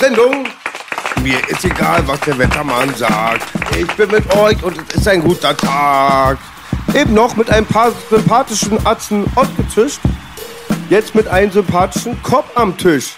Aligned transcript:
Sendung? 0.00 0.46
Mir 1.22 1.36
ist 1.48 1.62
egal, 1.62 2.02
was 2.06 2.18
der 2.20 2.38
Wettermann 2.38 2.94
sagt. 2.94 3.46
Ich 3.78 3.86
bin 3.96 4.10
mit 4.10 4.34
euch 4.34 4.62
und 4.62 4.74
es 4.88 4.94
ist 4.94 5.06
ein 5.06 5.22
guter 5.22 5.54
Tag. 5.54 6.38
Eben 6.94 7.12
noch 7.12 7.36
mit 7.36 7.50
einem 7.50 7.66
paar 7.66 7.92
sympathischen 8.08 8.78
Atzen 8.86 9.30
Ott 9.36 9.54
gezischt. 9.58 10.00
Jetzt 10.88 11.14
mit 11.14 11.28
einem 11.28 11.52
sympathischen 11.52 12.20
Kopf 12.22 12.46
am 12.54 12.74
Tisch. 12.78 13.16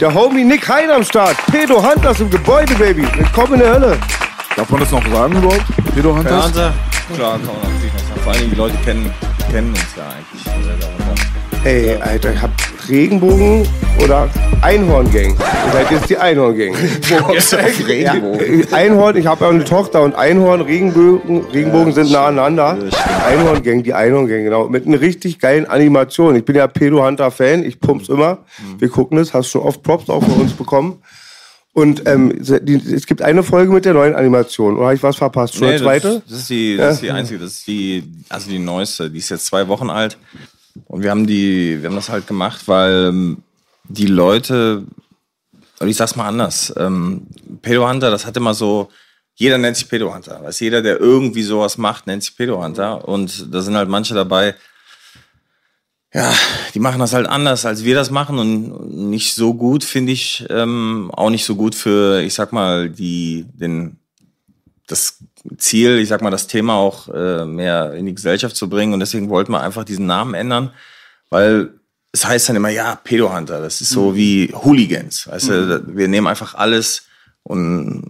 Der 0.00 0.12
Homie 0.12 0.42
Nick 0.42 0.68
Hein 0.68 0.90
am 0.90 1.04
Start. 1.04 1.36
Pedo 1.52 1.80
Hunters 1.80 2.18
im 2.18 2.28
Gebäude, 2.30 2.74
Baby. 2.74 3.06
Willkommen 3.14 3.54
in 3.54 3.60
der 3.60 3.74
Hölle. 3.74 3.98
Darf 4.56 4.68
man 4.70 4.80
das 4.80 4.90
noch 4.90 5.06
sagen 5.06 5.36
überhaupt? 5.36 5.64
Pedo 5.94 6.16
Hunters? 6.16 6.46
Hunter? 6.46 6.74
Klar, 7.14 7.38
kann 7.38 7.46
man 7.46 7.72
natürlich 7.72 7.92
noch 7.92 8.00
sagen. 8.00 8.20
Vor 8.24 8.32
allen 8.32 8.40
Dingen 8.40 8.50
die 8.50 8.58
Leute 8.58 8.76
kennen, 8.84 9.14
kennen 9.52 9.68
uns 9.68 9.94
ja 9.96 10.02
eigentlich. 10.02 11.03
Ey, 11.64 11.96
Alter, 11.96 12.34
ich 12.34 12.42
hab 12.42 12.50
Regenbogen 12.90 13.66
oder 14.02 14.28
Einhorngang. 14.60 15.30
Und 15.32 15.72
halt 15.72 15.90
jetzt 15.90 16.10
die 16.10 16.18
Einhorngang. 16.18 16.74
Regenbogen. 17.88 18.60
Ja, 18.60 18.76
Einhorn, 18.76 19.16
ich 19.16 19.26
habe 19.26 19.46
ja 19.46 19.50
eine 19.50 19.64
Tochter 19.64 20.02
und 20.02 20.14
Einhorn, 20.14 20.60
Regenbogen, 20.60 21.46
Regenbogen 21.46 21.94
sind 21.94 22.10
nah 22.10 22.26
aneinander. 22.26 22.78
Einhorngang, 23.26 23.82
die 23.82 23.94
Einhorngang, 23.94 24.44
genau. 24.44 24.68
Mit 24.68 24.86
einer 24.86 25.00
richtig 25.00 25.38
geilen 25.38 25.64
Animation. 25.64 26.36
Ich 26.36 26.44
bin 26.44 26.54
ja 26.54 26.66
Pedo 26.66 27.02
Hunter 27.02 27.30
Fan, 27.30 27.64
ich 27.64 27.80
pump's 27.80 28.10
immer. 28.10 28.38
Wir 28.78 28.90
gucken 28.90 29.16
es, 29.16 29.32
hast 29.32 29.48
schon 29.48 29.62
oft 29.62 29.82
Props 29.82 30.10
auch 30.10 30.22
von 30.22 30.42
uns 30.42 30.52
bekommen. 30.52 31.02
Und 31.72 32.06
ähm, 32.06 32.32
die, 32.40 32.74
es 32.74 33.06
gibt 33.06 33.22
eine 33.22 33.42
Folge 33.42 33.72
mit 33.72 33.86
der 33.86 33.94
neuen 33.94 34.14
Animation. 34.14 34.76
Oder 34.76 34.84
habe 34.86 34.94
ich 34.96 35.02
was 35.02 35.16
verpasst? 35.16 35.54
Schon 35.54 35.66
Nee, 35.66 35.74
eine 35.74 35.82
zweite? 35.82 36.08
Das, 36.08 36.22
das, 36.28 36.38
ist 36.40 36.50
die, 36.50 36.76
das 36.76 36.94
ist 36.96 37.02
die 37.02 37.10
einzige, 37.10 37.38
das 37.40 37.52
ist 37.52 37.66
die, 37.66 38.04
also 38.28 38.50
die 38.50 38.58
neueste. 38.58 39.10
Die 39.10 39.18
ist 39.18 39.30
jetzt 39.30 39.46
zwei 39.46 39.66
Wochen 39.66 39.88
alt. 39.88 40.18
Und 40.86 41.02
wir 41.02 41.10
haben 41.10 41.26
die, 41.26 41.80
wir 41.80 41.88
haben 41.88 41.96
das 41.96 42.08
halt 42.08 42.26
gemacht, 42.26 42.66
weil 42.66 43.06
ähm, 43.08 43.42
die 43.88 44.06
Leute, 44.06 44.84
ich 45.80 45.96
sag's 45.96 46.16
mal 46.16 46.28
anders, 46.28 46.72
ähm, 46.76 47.26
Pedo 47.62 47.88
Hunter, 47.88 48.10
das 48.10 48.26
hat 48.26 48.36
immer 48.36 48.54
so, 48.54 48.90
jeder 49.34 49.58
nennt 49.58 49.76
sich 49.76 49.88
Pedo 49.88 50.14
Hunter. 50.14 50.42
Weiß 50.42 50.60
jeder, 50.60 50.82
der 50.82 51.00
irgendwie 51.00 51.42
sowas 51.42 51.78
macht, 51.78 52.06
nennt 52.06 52.22
sich 52.22 52.36
Pedo 52.36 52.62
Hunter. 52.62 53.06
Und 53.06 53.52
da 53.52 53.60
sind 53.60 53.76
halt 53.76 53.88
manche 53.88 54.14
dabei, 54.14 54.54
ja, 56.12 56.32
die 56.74 56.78
machen 56.78 57.00
das 57.00 57.12
halt 57.12 57.26
anders, 57.26 57.66
als 57.66 57.82
wir 57.82 57.96
das 57.96 58.10
machen 58.10 58.38
und 58.38 59.10
nicht 59.10 59.34
so 59.34 59.52
gut, 59.52 59.82
finde 59.82 60.12
ich, 60.12 60.46
ähm, 60.48 61.10
auch 61.12 61.30
nicht 61.30 61.44
so 61.44 61.56
gut 61.56 61.74
für, 61.74 62.20
ich 62.22 62.34
sag 62.34 62.52
mal, 62.52 62.88
die, 62.88 63.46
den, 63.52 63.98
das 64.86 65.18
Ziel, 65.58 65.98
ich 65.98 66.08
sag 66.08 66.22
mal, 66.22 66.30
das 66.30 66.46
Thema 66.46 66.74
auch 66.74 67.08
äh, 67.08 67.44
mehr 67.44 67.92
in 67.92 68.06
die 68.06 68.14
Gesellschaft 68.14 68.56
zu 68.56 68.68
bringen. 68.68 68.94
Und 68.94 69.00
deswegen 69.00 69.28
wollten 69.28 69.52
wir 69.52 69.60
einfach 69.60 69.84
diesen 69.84 70.06
Namen 70.06 70.34
ändern, 70.34 70.70
weil 71.30 71.74
es 72.12 72.24
heißt 72.24 72.48
dann 72.48 72.56
immer, 72.56 72.68
ja, 72.68 72.94
Pedohunter, 72.96 73.60
das 73.60 73.80
ist 73.80 73.90
so 73.90 74.14
wie 74.14 74.52
Hooligans, 74.54 75.26
weißt 75.26 75.48
du, 75.48 75.96
wir 75.96 76.06
nehmen 76.06 76.28
einfach 76.28 76.54
alles 76.54 77.08
und 77.42 78.04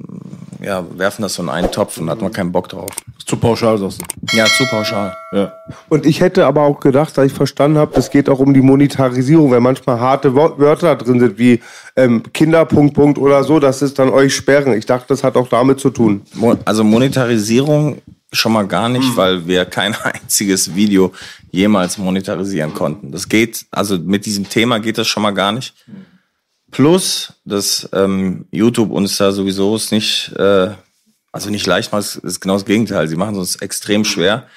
ja, 0.65 0.85
werfen 0.97 1.23
das 1.23 1.35
so 1.35 1.43
in 1.43 1.49
einen 1.49 1.71
Topf 1.71 1.99
und 1.99 2.07
da 2.07 2.13
hat 2.13 2.23
man 2.23 2.33
keinen 2.33 2.51
Bock 2.51 2.69
drauf. 2.69 2.91
Ist 3.19 3.29
zu 3.29 3.37
pauschal, 3.37 3.79
sagst 3.79 4.01
du. 4.01 4.37
Ja, 4.37 4.47
zu 4.47 4.65
pauschal. 4.65 5.15
Ja. 5.33 5.53
Und 5.89 6.07
ich 6.07 6.21
hätte 6.21 6.47
aber 6.47 6.63
auch 6.63 6.81
gedacht, 6.81 7.17
dass 7.19 7.27
ich 7.27 7.33
verstanden 7.33 7.79
habe, 7.79 7.99
es 7.99 8.11
geht 8.11 8.29
auch 8.29 8.39
um 8.39 8.55
die 8.55 8.63
Monetarisierung, 8.63 9.51
weil 9.51 9.61
manchmal 9.61 10.01
harte 10.01 10.35
Wörter 10.35 10.97
drin 10.97 11.21
sind, 11.21 11.39
wie 11.39 11.61
ähm, 11.97 12.23
Kinder, 12.33 12.65
Punkt, 12.65 13.19
oder 13.19 13.45
so, 13.45 13.61
dass 13.61 13.83
es 13.83 13.95
dann 13.95 14.09
euch 14.09 14.35
sperren. 14.35 14.73
Ich 14.73 14.87
dachte, 14.87 15.07
das 15.09 15.23
hat 15.23 15.37
auch 15.37 15.49
damit 15.49 15.81
zu 15.81 15.91
tun. 15.91 16.23
Also 16.65 16.83
Monetarisierung 16.83 18.01
schon 18.33 18.53
mal 18.53 18.67
gar 18.67 18.89
nicht, 18.89 19.17
weil 19.17 19.47
wir 19.47 19.65
kein 19.65 19.95
einziges 20.03 20.75
Video 20.75 21.13
jemals 21.51 21.99
monetarisieren 21.99 22.75
konnten. 22.75 23.13
Das 23.13 23.29
geht, 23.29 23.67
also 23.71 23.99
mit 23.99 24.27
diesem 24.27 24.49
Thema 24.49 24.79
geht 24.79 24.99
das 24.99 25.07
schon 25.07 25.23
mal 25.23 25.33
gar 25.33 25.53
nicht. 25.53 25.75
Plus, 26.75 27.33
dass 27.45 27.89
ähm, 27.93 28.47
YouTube 28.51 28.91
uns 28.91 29.17
da 29.17 29.31
sowieso 29.31 29.77
es 29.77 29.93
nicht, 29.93 30.33
äh, 30.37 30.71
also 31.31 31.49
nicht 31.49 31.67
leicht 31.69 31.93
macht, 31.93 32.17
ist 32.17 32.41
genau 32.41 32.55
das 32.55 32.65
Gegenteil. 32.65 33.07
Sie 33.07 33.15
machen 33.15 33.35
es 33.35 33.39
uns 33.39 33.57
extrem 33.57 34.05
schwer. 34.05 34.49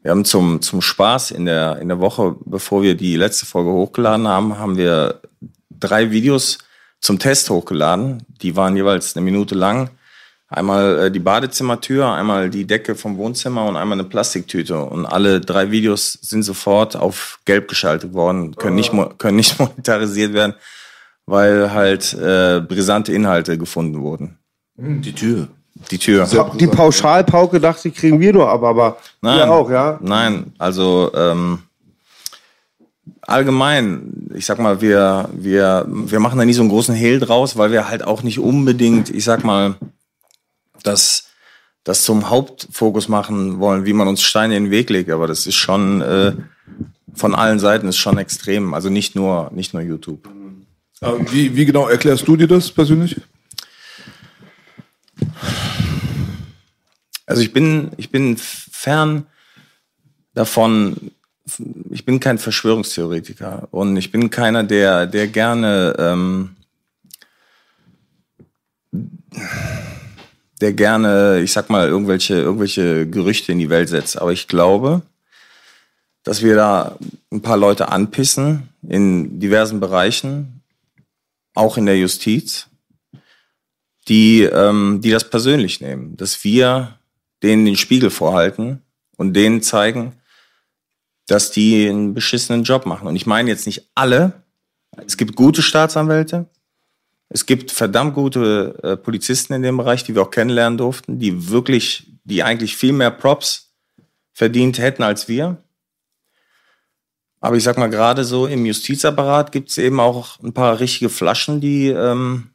Wir 0.00 0.12
haben 0.12 0.24
zum, 0.24 0.62
zum 0.62 0.80
Spaß 0.80 1.32
in 1.32 1.46
der, 1.46 1.78
in 1.78 1.88
der 1.88 1.98
Woche, 1.98 2.36
bevor 2.44 2.84
wir 2.84 2.94
die 2.94 3.16
letzte 3.16 3.44
Folge 3.44 3.72
hochgeladen 3.72 4.28
haben, 4.28 4.56
haben 4.56 4.76
wir 4.76 5.20
drei 5.68 6.12
Videos 6.12 6.58
zum 7.00 7.18
Test 7.18 7.50
hochgeladen. 7.50 8.22
Die 8.28 8.54
waren 8.54 8.76
jeweils 8.76 9.16
eine 9.16 9.24
Minute 9.24 9.56
lang. 9.56 9.90
Einmal 10.46 11.06
äh, 11.06 11.10
die 11.10 11.18
Badezimmertür, 11.18 12.06
einmal 12.12 12.50
die 12.50 12.68
Decke 12.68 12.94
vom 12.94 13.16
Wohnzimmer 13.16 13.64
und 13.64 13.76
einmal 13.76 13.98
eine 13.98 14.08
Plastiktüte. 14.08 14.78
Und 14.78 15.06
alle 15.06 15.40
drei 15.40 15.72
Videos 15.72 16.12
sind 16.12 16.44
sofort 16.44 16.94
auf 16.94 17.40
gelb 17.46 17.66
geschaltet 17.66 18.12
worden, 18.12 18.54
können, 18.54 18.76
nicht, 18.76 18.92
können 19.18 19.36
nicht 19.38 19.58
monetarisiert 19.58 20.34
werden, 20.34 20.54
weil 21.26 21.72
halt 21.72 22.14
äh, 22.14 22.60
brisante 22.60 23.12
Inhalte 23.12 23.58
gefunden 23.58 24.00
wurden. 24.00 24.38
Die 24.76 25.12
Tür. 25.12 25.48
Die 25.90 25.98
Tür. 25.98 26.26
Die 26.54 26.66
Pauschalpauke 26.66 27.60
dachte 27.60 27.88
ich, 27.88 27.94
kriegen 27.94 28.20
wir 28.20 28.32
nur 28.32 28.48
ab, 28.48 28.62
aber 28.62 28.98
Nein, 29.20 29.38
ihr 29.38 29.50
auch, 29.50 29.70
ja? 29.70 29.98
Nein, 30.02 30.52
also 30.58 31.10
ähm, 31.14 31.60
allgemein, 33.22 34.30
ich 34.34 34.46
sag 34.46 34.58
mal, 34.58 34.80
wir, 34.80 35.28
wir, 35.32 35.86
wir 35.88 36.20
machen 36.20 36.38
da 36.38 36.44
nie 36.44 36.52
so 36.52 36.62
einen 36.62 36.70
großen 36.70 36.94
Hehl 36.94 37.18
draus, 37.20 37.56
weil 37.56 37.72
wir 37.72 37.88
halt 37.88 38.04
auch 38.04 38.22
nicht 38.22 38.38
unbedingt, 38.38 39.10
ich 39.10 39.24
sag 39.24 39.44
mal, 39.44 39.74
das, 40.82 41.28
das 41.82 42.04
zum 42.04 42.30
Hauptfokus 42.30 43.08
machen 43.08 43.58
wollen, 43.58 43.84
wie 43.84 43.92
man 43.92 44.08
uns 44.08 44.22
Steine 44.22 44.56
in 44.56 44.64
den 44.64 44.70
Weg 44.70 44.90
legt. 44.90 45.10
Aber 45.10 45.26
das 45.26 45.46
ist 45.46 45.56
schon 45.56 46.02
äh, 46.02 46.32
von 47.14 47.34
allen 47.34 47.58
Seiten 47.58 47.88
ist 47.88 47.96
schon 47.96 48.18
extrem. 48.18 48.74
Also 48.74 48.90
nicht 48.90 49.14
nur, 49.14 49.50
nicht 49.54 49.72
nur 49.74 49.82
YouTube. 49.82 50.28
Aber 51.00 51.32
Wie, 51.32 51.54
wie 51.56 51.64
genau 51.64 51.88
erklärst 51.88 52.26
du 52.26 52.36
dir 52.36 52.46
das 52.46 52.70
persönlich? 52.70 53.16
Also 57.26 57.42
ich 57.42 57.52
bin, 57.52 57.90
ich 57.96 58.10
bin 58.10 58.36
fern 58.36 59.26
davon, 60.34 61.10
ich 61.90 62.04
bin 62.04 62.20
kein 62.20 62.38
Verschwörungstheoretiker 62.38 63.68
und 63.70 63.96
ich 63.96 64.12
bin 64.12 64.30
keiner, 64.30 64.62
der, 64.62 65.06
der 65.06 65.28
gerne, 65.28 65.94
ähm, 65.98 66.56
der 70.60 70.72
gerne, 70.72 71.40
ich 71.40 71.52
sag 71.52 71.70
mal, 71.70 71.88
irgendwelche, 71.88 72.34
irgendwelche 72.34 73.08
Gerüchte 73.08 73.52
in 73.52 73.58
die 73.58 73.70
Welt 73.70 73.88
setzt. 73.88 74.20
Aber 74.20 74.32
ich 74.32 74.48
glaube, 74.48 75.02
dass 76.22 76.42
wir 76.42 76.56
da 76.56 76.96
ein 77.32 77.42
paar 77.42 77.56
Leute 77.56 77.88
anpissen 77.88 78.68
in 78.88 79.40
diversen 79.40 79.80
Bereichen, 79.80 80.53
auch 81.54 81.76
in 81.78 81.86
der 81.86 81.98
Justiz, 81.98 82.68
die, 84.08 84.42
ähm, 84.42 85.00
die 85.02 85.10
das 85.10 85.30
persönlich 85.30 85.80
nehmen, 85.80 86.16
dass 86.16 86.44
wir 86.44 86.98
denen 87.42 87.64
den 87.64 87.76
Spiegel 87.76 88.10
vorhalten 88.10 88.82
und 89.16 89.34
denen 89.34 89.62
zeigen, 89.62 90.12
dass 91.26 91.50
die 91.50 91.88
einen 91.88 92.12
beschissenen 92.12 92.64
Job 92.64 92.86
machen. 92.86 93.08
Und 93.08 93.16
ich 93.16 93.26
meine 93.26 93.48
jetzt 93.48 93.66
nicht 93.66 93.88
alle. 93.94 94.42
Es 95.06 95.16
gibt 95.16 95.36
gute 95.36 95.62
Staatsanwälte. 95.62 96.46
Es 97.30 97.46
gibt 97.46 97.70
verdammt 97.70 98.14
gute 98.14 98.78
äh, 98.82 98.96
Polizisten 98.96 99.54
in 99.54 99.62
dem 99.62 99.76
Bereich, 99.76 100.04
die 100.04 100.14
wir 100.14 100.22
auch 100.22 100.30
kennenlernen 100.30 100.78
durften, 100.78 101.18
die 101.18 101.48
wirklich, 101.48 102.12
die 102.24 102.42
eigentlich 102.42 102.76
viel 102.76 102.92
mehr 102.92 103.10
Props 103.10 103.72
verdient 104.32 104.78
hätten 104.78 105.02
als 105.02 105.28
wir. 105.28 105.56
Aber 107.44 107.56
ich 107.56 107.62
sag 107.62 107.76
mal, 107.76 107.90
gerade 107.90 108.24
so 108.24 108.46
im 108.46 108.64
Justizapparat 108.64 109.52
gibt 109.52 109.68
es 109.68 109.76
eben 109.76 110.00
auch 110.00 110.40
ein 110.42 110.54
paar 110.54 110.80
richtige 110.80 111.10
Flaschen, 111.10 111.60
die, 111.60 111.88
ähm, 111.88 112.48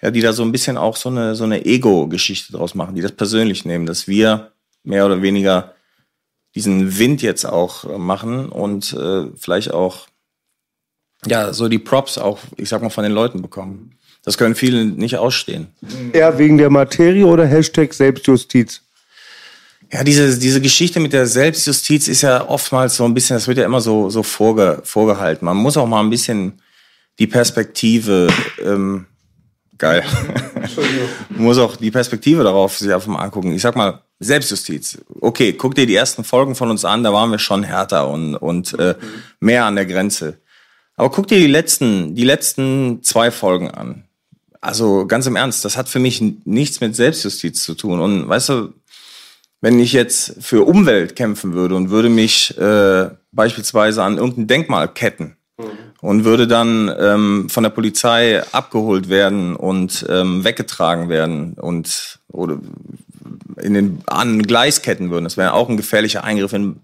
ja, 0.00 0.12
die 0.12 0.20
da 0.20 0.32
so 0.32 0.44
ein 0.44 0.52
bisschen 0.52 0.76
auch 0.78 0.94
so 0.94 1.08
eine, 1.08 1.34
so 1.34 1.42
eine 1.42 1.66
Ego-Geschichte 1.66 2.52
draus 2.52 2.76
machen, 2.76 2.94
die 2.94 3.00
das 3.00 3.10
persönlich 3.10 3.64
nehmen, 3.64 3.84
dass 3.84 4.06
wir 4.06 4.52
mehr 4.84 5.04
oder 5.04 5.22
weniger 5.22 5.74
diesen 6.54 7.00
Wind 7.00 7.20
jetzt 7.20 7.46
auch 7.46 7.82
äh, 7.82 7.98
machen 7.98 8.48
und 8.48 8.92
äh, 8.92 9.24
vielleicht 9.34 9.74
auch 9.74 10.06
ja, 11.26 11.52
so 11.52 11.66
die 11.66 11.80
Props 11.80 12.16
auch, 12.16 12.38
ich 12.56 12.68
sag 12.68 12.80
mal, 12.80 12.90
von 12.90 13.02
den 13.02 13.12
Leuten 13.12 13.42
bekommen. 13.42 13.98
Das 14.22 14.38
können 14.38 14.54
viele 14.54 14.84
nicht 14.84 15.16
ausstehen. 15.16 15.66
Eher 16.12 16.38
wegen 16.38 16.58
der 16.58 16.70
Materie 16.70 17.26
oder 17.26 17.44
Hashtag 17.44 17.92
Selbstjustiz? 17.92 18.83
Ja, 19.94 20.02
diese, 20.02 20.36
diese 20.40 20.60
Geschichte 20.60 20.98
mit 20.98 21.12
der 21.12 21.28
Selbstjustiz 21.28 22.08
ist 22.08 22.22
ja 22.22 22.48
oftmals 22.48 22.96
so 22.96 23.04
ein 23.04 23.14
bisschen, 23.14 23.36
das 23.36 23.46
wird 23.46 23.58
ja 23.58 23.64
immer 23.64 23.80
so, 23.80 24.10
so 24.10 24.24
vorge, 24.24 24.80
vorgehalten. 24.82 25.44
Man 25.44 25.56
muss 25.56 25.76
auch 25.76 25.86
mal 25.86 26.00
ein 26.00 26.10
bisschen 26.10 26.60
die 27.20 27.28
Perspektive, 27.28 28.26
ähm, 28.60 29.06
geil, 29.78 30.02
muss 31.28 31.58
auch 31.58 31.76
die 31.76 31.92
Perspektive 31.92 32.42
darauf 32.42 32.76
sich 32.76 32.92
einfach 32.92 33.06
mal 33.06 33.20
angucken. 33.20 33.52
Ich 33.52 33.62
sag 33.62 33.76
mal, 33.76 34.02
Selbstjustiz. 34.18 34.98
Okay, 35.20 35.52
guck 35.52 35.76
dir 35.76 35.86
die 35.86 35.94
ersten 35.94 36.24
Folgen 36.24 36.56
von 36.56 36.70
uns 36.70 36.84
an, 36.84 37.04
da 37.04 37.12
waren 37.12 37.30
wir 37.30 37.38
schon 37.38 37.62
härter 37.62 38.08
und, 38.08 38.34
und 38.34 38.76
äh, 38.80 38.96
mehr 39.38 39.64
an 39.64 39.76
der 39.76 39.86
Grenze. 39.86 40.38
Aber 40.96 41.08
guck 41.12 41.28
dir 41.28 41.38
die 41.38 41.46
letzten, 41.46 42.16
die 42.16 42.24
letzten 42.24 43.04
zwei 43.04 43.30
Folgen 43.30 43.70
an. 43.70 44.02
Also 44.60 45.06
ganz 45.06 45.26
im 45.26 45.36
Ernst, 45.36 45.64
das 45.64 45.76
hat 45.76 45.88
für 45.88 46.00
mich 46.00 46.20
nichts 46.44 46.80
mit 46.80 46.96
Selbstjustiz 46.96 47.62
zu 47.62 47.74
tun. 47.74 48.00
Und 48.00 48.28
weißt 48.28 48.48
du, 48.48 48.72
wenn 49.64 49.78
ich 49.78 49.94
jetzt 49.94 50.34
für 50.40 50.66
Umwelt 50.66 51.16
kämpfen 51.16 51.54
würde 51.54 51.74
und 51.74 51.88
würde 51.88 52.10
mich 52.10 52.54
äh, 52.58 53.08
beispielsweise 53.32 54.02
an 54.02 54.18
irgendein 54.18 54.46
Denkmal 54.46 54.88
ketten 54.88 55.38
mhm. 55.56 55.64
und 56.02 56.24
würde 56.26 56.46
dann 56.46 56.94
ähm, 57.00 57.48
von 57.48 57.62
der 57.62 57.70
Polizei 57.70 58.42
abgeholt 58.52 59.08
werden 59.08 59.56
und 59.56 60.04
ähm, 60.10 60.44
weggetragen 60.44 61.08
werden 61.08 61.54
und 61.54 62.18
oder 62.30 62.58
in 63.56 63.72
den 63.72 64.02
an 64.04 64.42
Gleisketten 64.42 65.10
würden, 65.10 65.24
das 65.24 65.38
wäre 65.38 65.54
auch 65.54 65.70
ein 65.70 65.78
gefährlicher 65.78 66.24
Eingriff 66.24 66.52
in 66.52 66.80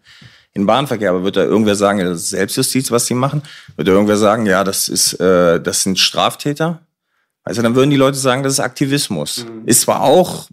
in 0.54 0.64
Bahnverkehr, 0.64 1.10
aber 1.10 1.22
wird 1.22 1.36
da 1.36 1.44
irgendwer 1.44 1.76
sagen, 1.76 1.98
das 2.00 2.22
ist 2.22 2.30
Selbstjustiz, 2.30 2.90
was 2.90 3.06
sie 3.06 3.14
machen? 3.14 3.42
Wird 3.76 3.88
da 3.88 3.92
irgendwer 3.92 4.16
sagen, 4.16 4.46
ja, 4.46 4.64
das 4.64 4.88
ist, 4.88 5.20
äh, 5.20 5.60
das 5.60 5.82
sind 5.82 5.98
Straftäter? 5.98 6.80
Also 7.44 7.62
dann 7.62 7.76
würden 7.76 7.90
die 7.90 7.96
Leute 7.96 8.18
sagen, 8.18 8.42
das 8.42 8.54
ist 8.54 8.60
Aktivismus. 8.60 9.44
Mhm. 9.44 9.62
Ist 9.66 9.82
zwar 9.82 10.02
auch 10.02 10.48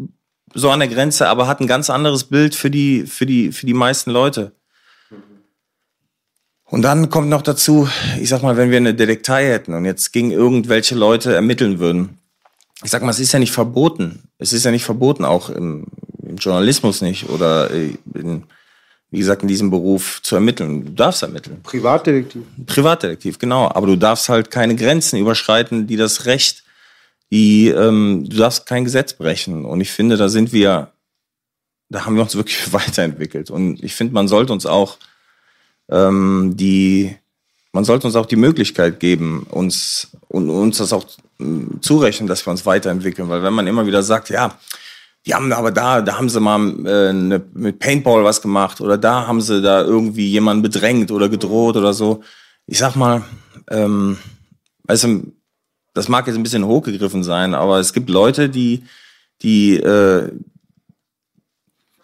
so 0.58 0.72
an 0.72 0.80
der 0.80 0.90
Grenze, 0.90 1.28
aber 1.28 1.48
hat 1.48 1.62
ein 1.62 1.68
ganz 1.68 1.90
anderes 1.90 2.24
Bild 2.24 2.56
für 2.56 2.72
die, 2.72 3.06
für 3.06 3.28
die, 3.28 3.52
für 3.52 3.68
die 3.68 3.76
meisten 3.76 4.10
Leute. 4.10 4.54
Und 6.66 6.82
dann 6.82 7.10
kommt 7.10 7.30
noch 7.30 7.44
dazu, 7.44 7.88
ich 8.20 8.28
sag 8.28 8.42
mal, 8.42 8.58
wenn 8.58 8.72
wir 8.72 8.78
eine 8.78 8.96
Detektei 8.96 9.46
hätten 9.46 9.76
und 9.76 9.86
jetzt 9.86 10.12
gegen 10.12 10.32
irgendwelche 10.32 10.96
Leute 10.96 11.34
ermitteln 11.34 11.80
würden. 11.80 12.18
Ich 12.84 12.90
sag 12.90 13.04
mal, 13.04 13.12
es 13.12 13.20
ist 13.20 13.32
ja 13.32 13.40
nicht 13.40 13.52
verboten. 13.52 14.24
Es 14.40 14.52
ist 14.52 14.66
ja 14.66 14.72
nicht 14.72 14.84
verboten, 14.84 15.26
auch 15.26 15.50
im, 15.50 15.86
im 16.24 16.38
Journalismus 16.38 17.02
nicht 17.02 17.30
oder 17.30 17.70
in, 17.70 18.44
wie 19.12 19.20
gesagt, 19.20 19.44
in 19.44 19.48
diesem 19.48 19.70
Beruf 19.70 20.22
zu 20.24 20.36
ermitteln. 20.36 20.86
Du 20.86 20.92
darfst 20.92 21.22
ermitteln. 21.22 21.62
Privatdetektiv. 21.62 22.42
Privatdetektiv, 22.66 23.38
genau. 23.38 23.70
Aber 23.70 23.86
du 23.86 23.96
darfst 23.96 24.28
halt 24.28 24.50
keine 24.50 24.76
Grenzen 24.76 25.20
überschreiten, 25.20 25.86
die 25.86 25.98
das 25.98 26.26
Recht 26.26 26.64
die, 27.32 27.70
ähm, 27.70 28.26
du 28.28 28.38
darfst 28.38 28.66
kein 28.66 28.86
Gesetz 28.86 29.14
brechen. 29.14 29.66
Und 29.66 29.82
ich 29.82 29.92
finde, 29.92 30.18
da 30.18 30.30
sind 30.30 30.54
wir, 30.54 30.92
da 31.90 32.06
haben 32.06 32.16
wir 32.16 32.24
uns 32.24 32.36
wirklich 32.38 32.72
weiterentwickelt. 32.74 33.50
Und 33.50 33.84
ich 33.84 33.96
finde, 33.96 34.14
man 34.14 34.28
sollte 34.28 34.54
uns 34.54 34.66
auch 34.66 34.98
ähm, 35.90 36.54
die, 36.56 37.16
man 37.72 37.84
sollte 37.84 38.08
uns 38.08 38.16
auch 38.16 38.26
die 38.26 38.36
Möglichkeit 38.36 39.00
geben, 39.00 39.46
uns 39.50 40.10
und 40.28 40.50
uns 40.50 40.78
das 40.78 40.94
auch 40.94 41.06
äh, 41.40 41.46
zurechnen, 41.82 42.28
dass 42.28 42.46
wir 42.46 42.52
uns 42.52 42.66
weiterentwickeln. 42.66 43.30
Weil 43.30 43.44
wenn 43.44 43.54
man 43.54 43.68
immer 43.68 43.86
wieder 43.86 44.04
sagt, 44.04 44.30
ja, 44.30 44.58
die 45.26 45.34
haben 45.34 45.52
aber 45.52 45.72
da, 45.72 46.02
da 46.02 46.18
haben 46.18 46.30
sie 46.30 46.40
mal 46.40 46.60
äh, 46.88 47.14
ne, 47.14 47.44
mit 47.54 47.80
Paintball 47.80 48.24
was 48.24 48.42
gemacht 48.42 48.80
oder 48.80 48.98
da 48.98 49.28
haben 49.28 49.42
sie 49.42 49.62
da 49.62 49.82
irgendwie 49.82 50.28
jemanden 50.28 50.64
bedrängt 50.64 51.12
oder 51.12 51.28
gedroht 51.28 51.76
oder 51.76 51.94
so. 51.94 52.24
Ich 52.66 52.78
sag 52.78 52.96
mal, 52.96 53.24
ähm, 53.70 54.18
du, 54.88 55.34
das 55.98 56.10
mag 56.10 56.28
jetzt 56.28 56.36
ein 56.36 56.44
bisschen 56.44 56.66
hochgegriffen 56.66 57.24
sein, 57.24 57.56
aber 57.56 57.80
es 57.80 57.92
gibt 57.92 58.10
Leute, 58.10 58.50
die, 58.50 58.84
die, 59.42 59.78
äh, 59.78 60.32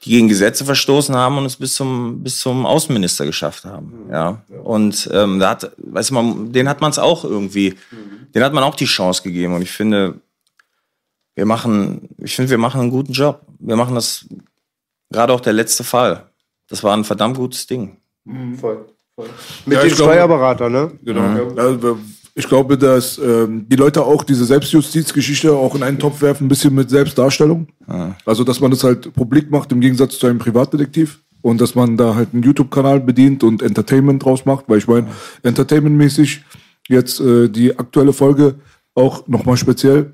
die 0.03 0.09
gegen 0.09 0.27
Gesetze 0.27 0.65
verstoßen 0.65 1.15
haben 1.15 1.37
und 1.37 1.45
es 1.45 1.57
bis 1.57 1.75
zum, 1.75 2.23
bis 2.23 2.39
zum 2.39 2.65
Außenminister 2.65 3.25
geschafft 3.25 3.65
haben. 3.65 4.07
Ja. 4.11 4.41
Und 4.63 5.09
ähm, 5.13 5.39
da 5.39 5.51
hat, 5.51 5.71
weißt 5.77 6.09
du, 6.09 6.13
man, 6.15 6.51
den 6.51 6.67
hat 6.67 6.81
man 6.81 6.89
es 6.89 6.97
auch 6.97 7.23
irgendwie, 7.23 7.75
den 8.33 8.43
hat 8.43 8.53
man 8.53 8.63
auch 8.63 8.75
die 8.75 8.85
Chance 8.85 9.21
gegeben. 9.21 9.53
Und 9.53 9.61
ich 9.61 9.71
finde, 9.71 10.15
wir 11.35 11.45
machen, 11.45 12.09
ich 12.17 12.35
finde, 12.35 12.49
wir 12.49 12.57
machen 12.57 12.81
einen 12.81 12.89
guten 12.89 13.13
Job. 13.13 13.41
Wir 13.59 13.75
machen 13.75 13.93
das, 13.93 14.25
gerade 15.11 15.31
auch 15.31 15.41
der 15.41 15.53
letzte 15.53 15.83
Fall. 15.83 16.25
Das 16.67 16.83
war 16.83 16.97
ein 16.97 17.03
verdammt 17.03 17.37
gutes 17.37 17.67
Ding. 17.67 17.97
Mhm. 18.25 18.57
Voll. 18.57 18.85
Voll. 19.15 19.29
Mit 19.67 19.77
ja, 19.77 19.83
dem 19.83 19.93
Steuerberater, 19.93 20.69
ne? 20.69 20.91
Genau. 21.03 21.21
Ja. 21.21 21.63
Also, 21.63 21.99
ich 22.35 22.47
glaube, 22.47 22.77
dass 22.77 23.19
ähm, 23.19 23.67
die 23.69 23.75
Leute 23.75 24.03
auch 24.03 24.23
diese 24.23 24.45
Selbstjustizgeschichte 24.45 25.53
auch 25.53 25.75
in 25.75 25.83
einen 25.83 25.99
Topf 25.99 26.21
werfen, 26.21 26.45
ein 26.45 26.49
bisschen 26.49 26.73
mit 26.73 26.89
Selbstdarstellung. 26.89 27.67
Ah. 27.85 28.15
Also, 28.25 28.43
dass 28.43 28.59
man 28.59 28.71
das 28.71 28.83
halt 28.83 29.13
publik 29.13 29.51
macht 29.51 29.71
im 29.71 29.81
Gegensatz 29.81 30.17
zu 30.17 30.27
einem 30.27 30.39
Privatdetektiv. 30.39 31.19
Und 31.41 31.59
dass 31.59 31.75
man 31.75 31.97
da 31.97 32.15
halt 32.15 32.29
einen 32.33 32.41
YouTube-Kanal 32.41 33.01
bedient 33.01 33.43
und 33.43 33.61
Entertainment 33.61 34.23
draus 34.23 34.45
macht. 34.45 34.65
Weil 34.67 34.77
ich 34.77 34.87
meine, 34.87 35.07
ah. 35.07 35.11
entertainmentmäßig 35.43 36.41
jetzt 36.87 37.19
äh, 37.19 37.49
die 37.49 37.77
aktuelle 37.77 38.13
Folge 38.13 38.55
auch 38.95 39.27
nochmal 39.27 39.57
speziell 39.57 40.13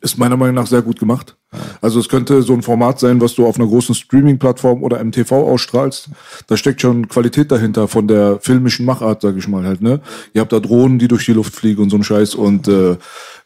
ist 0.00 0.18
meiner 0.18 0.36
Meinung 0.36 0.54
nach 0.54 0.66
sehr 0.66 0.82
gut 0.82 0.98
gemacht. 0.98 1.36
Also 1.80 2.00
es 2.00 2.08
könnte 2.08 2.42
so 2.42 2.52
ein 2.52 2.62
Format 2.62 3.00
sein, 3.00 3.20
was 3.20 3.34
du 3.34 3.46
auf 3.46 3.56
einer 3.56 3.66
großen 3.66 3.94
Streaming-Plattform 3.94 4.82
oder 4.82 5.02
MTV 5.02 5.32
ausstrahlst. 5.32 6.10
Da 6.46 6.56
steckt 6.56 6.80
schon 6.80 7.08
Qualität 7.08 7.50
dahinter 7.50 7.88
von 7.88 8.06
der 8.08 8.38
filmischen 8.40 8.86
Machart, 8.86 9.22
sag 9.22 9.36
ich 9.36 9.48
mal 9.48 9.64
halt. 9.64 9.82
Ne? 9.82 10.00
Ihr 10.32 10.40
habt 10.40 10.52
da 10.52 10.60
Drohnen, 10.60 10.98
die 10.98 11.08
durch 11.08 11.26
die 11.26 11.32
Luft 11.32 11.54
fliegen 11.54 11.82
und 11.82 11.90
so 11.90 11.96
ein 11.96 12.04
Scheiß 12.04 12.34
und 12.34 12.68
äh, 12.68 12.96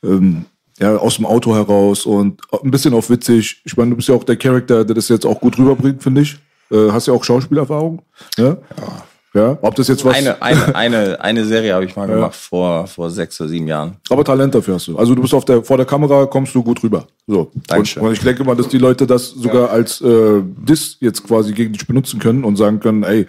ähm, 0.05 0.45
ja 0.79 0.97
aus 0.97 1.17
dem 1.17 1.27
Auto 1.27 1.55
heraus 1.55 2.05
und 2.05 2.43
ein 2.63 2.71
bisschen 2.71 2.95
auch 2.95 3.09
witzig. 3.09 3.63
Ich 3.65 3.77
meine, 3.77 3.91
du 3.91 3.97
bist 3.97 4.09
ja 4.09 4.15
auch 4.15 4.25
der 4.25 4.37
Charakter, 4.37 4.85
der 4.85 4.95
das 4.95 5.09
jetzt 5.09 5.27
auch 5.27 5.41
gut 5.41 5.59
rüberbringt, 5.59 6.03
finde 6.03 6.23
ich. 6.23 6.37
Äh, 6.71 6.91
hast 6.91 7.07
ja 7.07 7.15
auch 7.15 7.25
Schauspielerfahrung. 7.25 8.03
Ne? 8.39 8.59
Ja. 8.77 9.05
Ja, 9.35 9.59
ob 9.63 9.75
das 9.75 9.89
jetzt 9.89 10.05
was. 10.05 10.15
Eine, 10.15 10.41
eine, 10.41 10.75
eine, 10.77 11.21
eine 11.21 11.45
Serie 11.45 11.75
habe 11.75 11.85
ich 11.85 11.97
mal 11.97 12.09
ja. 12.09 12.15
gemacht 12.15 12.37
vor, 12.37 12.87
vor 12.87 13.11
sechs 13.11 13.41
oder 13.41 13.51
sieben 13.51 13.67
Jahren. 13.67 13.97
Aber 14.09 14.25
Talent 14.25 14.55
dafür 14.55 14.75
hast 14.75 14.87
du. 14.87 14.97
Also 14.97 15.13
du 15.15 15.23
bist 15.23 15.35
auf 15.35 15.45
der, 15.45 15.65
vor 15.65 15.77
der 15.77 15.87
Kamera, 15.87 16.27
kommst 16.27 16.55
du 16.55 16.63
gut 16.63 16.81
rüber. 16.85 17.09
So. 17.27 17.51
Dankeschön. 17.67 18.03
Und, 18.03 18.09
und 18.09 18.15
ich 18.15 18.21
denke 18.21 18.45
mal, 18.45 18.55
dass 18.55 18.69
die 18.69 18.79
Leute 18.79 19.09
das 19.09 19.31
sogar 19.31 19.65
ja. 19.65 19.69
als 19.71 20.01
äh, 20.01 20.41
Diss 20.41 20.99
jetzt 21.01 21.27
quasi 21.27 21.53
gegen 21.53 21.73
dich 21.73 21.85
benutzen 21.85 22.21
können 22.21 22.45
und 22.45 22.55
sagen 22.55 22.79
können, 22.79 23.03
ey, 23.03 23.27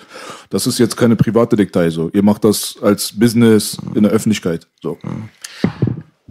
das 0.51 0.67
ist 0.67 0.77
jetzt 0.77 0.95
keine 0.95 1.15
private 1.15 1.55
Detail. 1.55 1.89
So. 1.89 2.11
Ihr 2.13 2.23
macht 2.23 2.43
das 2.43 2.75
als 2.83 3.11
Business 3.17 3.77
in 3.95 4.03
der 4.03 4.11
Öffentlichkeit. 4.11 4.67
So. 4.83 4.99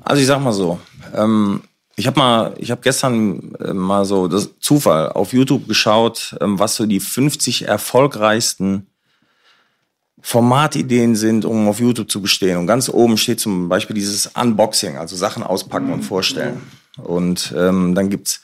Also 0.05 0.21
ich 0.21 0.29
sag 0.29 0.41
mal 0.41 0.53
so, 0.53 0.79
ähm, 1.17 1.63
ich 1.97 2.07
habe 2.07 2.19
mal, 2.19 2.55
ich 2.59 2.71
habe 2.71 2.81
gestern 2.81 3.55
äh, 3.57 3.73
mal 3.73 4.05
so 4.05 4.29
das 4.29 4.51
Zufall 4.61 5.11
auf 5.11 5.33
YouTube 5.33 5.67
geschaut, 5.67 6.37
ähm, 6.41 6.61
was 6.61 6.77
so 6.77 6.87
die 6.87 7.01
50 7.01 7.67
erfolgreichsten 7.67 8.87
Formatideen 10.27 11.17
sind, 11.17 11.45
um 11.45 11.69
auf 11.69 11.81
YouTube 11.81 12.11
zu 12.11 12.23
bestehen. 12.23 12.57
Und 12.57 12.67
ganz 12.67 12.89
oben 12.89 13.19
steht 13.19 13.41
zum 13.41 13.69
Beispiel 13.69 13.93
dieses 13.93 14.27
Unboxing, 14.29 14.97
also 14.97 15.17
Sachen 15.17 15.43
auspacken 15.43 15.93
und 15.93 16.03
vorstellen. 16.03 16.63
Und 16.97 17.55
ähm, 17.55 17.95
dann 17.95 18.09
gibt's 18.09 18.41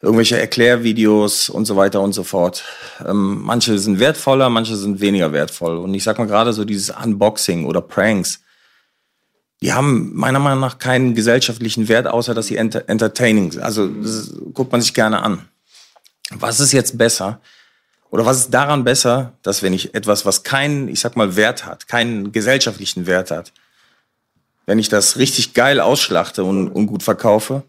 irgendwelche 0.00 0.40
Erklärvideos 0.40 1.50
und 1.50 1.66
so 1.66 1.76
weiter 1.76 2.00
und 2.00 2.14
so 2.14 2.24
fort. 2.24 2.64
Ähm, 3.06 3.42
manche 3.42 3.78
sind 3.78 4.00
wertvoller, 4.00 4.48
manche 4.48 4.76
sind 4.76 5.02
weniger 5.02 5.30
wertvoll. 5.34 5.76
Und 5.76 5.92
ich 5.92 6.02
sag 6.02 6.18
mal 6.18 6.26
gerade 6.26 6.54
so 6.54 6.64
dieses 6.64 6.88
Unboxing 6.88 7.66
oder 7.66 7.82
Pranks, 7.82 8.40
die 9.60 9.74
haben 9.74 10.10
meiner 10.14 10.38
Meinung 10.38 10.60
nach 10.60 10.78
keinen 10.78 11.14
gesellschaftlichen 11.14 11.86
Wert, 11.88 12.06
außer 12.06 12.32
dass 12.32 12.46
sie 12.46 12.56
enter 12.56 12.88
entertaining 12.88 13.52
sind. 13.52 13.62
Also 13.62 13.88
das 13.88 14.34
guckt 14.54 14.72
man 14.72 14.80
sich 14.80 14.94
gerne 14.94 15.22
an. 15.22 15.46
Was 16.30 16.60
ist 16.60 16.72
jetzt 16.72 16.96
besser? 16.96 17.42
Oder 18.14 18.26
was 18.26 18.36
ist 18.36 18.54
daran 18.54 18.84
besser, 18.84 19.32
dass 19.42 19.64
wenn 19.64 19.72
ich 19.72 19.96
etwas, 19.96 20.24
was 20.24 20.44
keinen, 20.44 20.86
ich 20.86 21.00
sag 21.00 21.16
mal, 21.16 21.34
Wert 21.34 21.66
hat, 21.66 21.88
keinen 21.88 22.30
gesellschaftlichen 22.30 23.08
Wert 23.08 23.32
hat, 23.32 23.52
wenn 24.66 24.78
ich 24.78 24.88
das 24.88 25.16
richtig 25.16 25.52
geil 25.52 25.80
ausschlachte 25.80 26.44
und, 26.44 26.68
und 26.68 26.86
gut 26.86 27.02
verkaufe, 27.02 27.64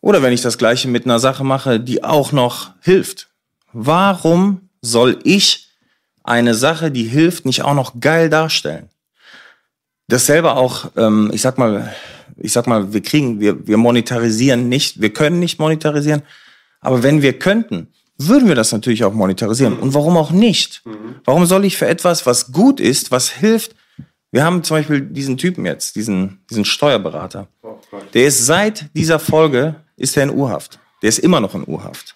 oder 0.00 0.22
wenn 0.22 0.32
ich 0.32 0.40
das 0.40 0.56
gleiche 0.56 0.86
mit 0.86 1.04
einer 1.04 1.18
Sache 1.18 1.42
mache, 1.42 1.80
die 1.80 2.04
auch 2.04 2.30
noch 2.30 2.74
hilft. 2.80 3.26
Warum 3.72 4.68
soll 4.82 5.18
ich 5.24 5.68
eine 6.22 6.54
Sache, 6.54 6.92
die 6.92 7.02
hilft, 7.02 7.44
nicht 7.44 7.62
auch 7.62 7.74
noch 7.74 7.98
geil 7.98 8.30
darstellen? 8.30 8.88
Dasselbe 10.06 10.54
auch, 10.54 10.92
ähm, 10.96 11.32
ich 11.34 11.40
sag 11.40 11.58
mal, 11.58 11.92
ich 12.36 12.52
sag 12.52 12.68
mal, 12.68 12.92
wir 12.92 13.02
kriegen, 13.02 13.40
wir, 13.40 13.66
wir 13.66 13.78
monetarisieren 13.78 14.68
nicht, 14.68 15.00
wir 15.00 15.12
können 15.12 15.40
nicht 15.40 15.58
monetarisieren, 15.58 16.22
aber 16.80 17.02
wenn 17.02 17.20
wir 17.20 17.36
könnten, 17.36 17.88
würden 18.18 18.48
wir 18.48 18.54
das 18.54 18.72
natürlich 18.72 19.04
auch 19.04 19.12
monetarisieren. 19.12 19.78
Und 19.78 19.94
warum 19.94 20.16
auch 20.16 20.30
nicht? 20.30 20.82
Warum 21.24 21.46
soll 21.46 21.64
ich 21.64 21.76
für 21.76 21.86
etwas, 21.86 22.26
was 22.26 22.52
gut 22.52 22.80
ist, 22.80 23.10
was 23.10 23.30
hilft? 23.30 23.74
Wir 24.32 24.44
haben 24.44 24.62
zum 24.62 24.78
Beispiel 24.78 25.00
diesen 25.00 25.36
Typen 25.36 25.64
jetzt, 25.66 25.96
diesen, 25.96 26.40
diesen 26.50 26.64
Steuerberater. 26.64 27.46
Der 28.14 28.26
ist 28.26 28.44
seit 28.44 28.86
dieser 28.94 29.18
Folge, 29.18 29.76
ist 29.96 30.16
er 30.16 30.24
in 30.24 30.30
Urhaft. 30.30 30.78
Der 31.02 31.08
ist 31.08 31.18
immer 31.18 31.40
noch 31.40 31.54
in 31.54 31.66
Urhaft. 31.66 32.14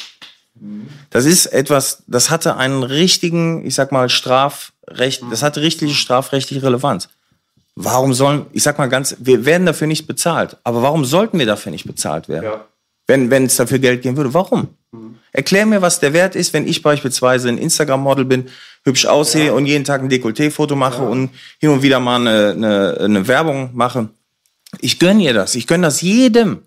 Das 1.08 1.24
ist 1.24 1.46
etwas, 1.46 2.02
das 2.06 2.30
hatte 2.30 2.56
einen 2.56 2.82
richtigen, 2.82 3.64
ich 3.64 3.74
sag 3.74 3.92
mal, 3.92 4.08
Strafrecht, 4.08 5.22
das 5.30 5.42
hatte 5.42 5.62
richtige 5.62 5.92
strafrechtliche 5.92 6.62
Relevanz. 6.62 7.08
Warum 7.76 8.12
sollen, 8.12 8.46
ich 8.52 8.62
sag 8.62 8.78
mal 8.78 8.88
ganz, 8.88 9.16
wir 9.20 9.46
werden 9.46 9.64
dafür 9.64 9.86
nicht 9.86 10.06
bezahlt. 10.06 10.58
Aber 10.64 10.82
warum 10.82 11.04
sollten 11.04 11.38
wir 11.38 11.46
dafür 11.46 11.72
nicht 11.72 11.86
bezahlt 11.86 12.28
werden? 12.28 12.44
Ja. 12.44 12.64
Wenn, 13.10 13.28
wenn 13.28 13.46
es 13.46 13.56
dafür 13.56 13.80
Geld 13.80 14.02
geben 14.02 14.16
würde. 14.16 14.32
Warum? 14.34 14.68
Erklär 15.32 15.66
mir, 15.66 15.82
was 15.82 15.98
der 15.98 16.12
Wert 16.12 16.36
ist, 16.36 16.52
wenn 16.52 16.68
ich 16.68 16.80
beispielsweise 16.80 17.48
ein 17.48 17.58
Instagram-Model 17.58 18.24
bin, 18.24 18.46
hübsch 18.84 19.04
aussehe 19.04 19.52
und 19.52 19.66
jeden 19.66 19.82
Tag 19.82 20.00
ein 20.00 20.08
Dekolleté-Foto 20.08 20.76
mache 20.76 21.02
und 21.02 21.30
hin 21.58 21.70
und 21.70 21.82
wieder 21.82 21.98
mal 21.98 22.20
eine, 22.20 22.52
eine, 22.52 22.96
eine 23.00 23.26
Werbung 23.26 23.70
mache. 23.72 24.10
Ich 24.78 25.00
gönne 25.00 25.24
ihr 25.24 25.34
das. 25.34 25.56
Ich 25.56 25.66
gönne 25.66 25.88
das 25.88 26.02
jedem. 26.02 26.58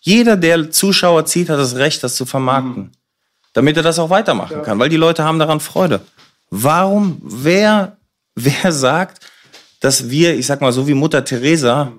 Jeder, 0.00 0.38
der 0.38 0.70
Zuschauer 0.70 1.26
zieht, 1.26 1.50
hat 1.50 1.58
das 1.58 1.76
Recht, 1.76 2.02
das 2.02 2.14
zu 2.14 2.24
vermarkten. 2.24 2.92
Damit 3.52 3.76
er 3.76 3.82
das 3.82 3.98
auch 3.98 4.08
weitermachen 4.08 4.62
kann, 4.62 4.78
weil 4.78 4.88
die 4.88 4.96
Leute 4.96 5.24
haben 5.24 5.38
daran 5.38 5.60
Freude. 5.60 6.00
Warum, 6.48 7.20
wer, 7.22 7.98
wer 8.34 8.72
sagt, 8.72 9.26
dass 9.80 10.08
wir, 10.08 10.38
ich 10.38 10.46
sag 10.46 10.62
mal, 10.62 10.72
so 10.72 10.88
wie 10.88 10.94
Mutter 10.94 11.22
Teresa 11.22 11.92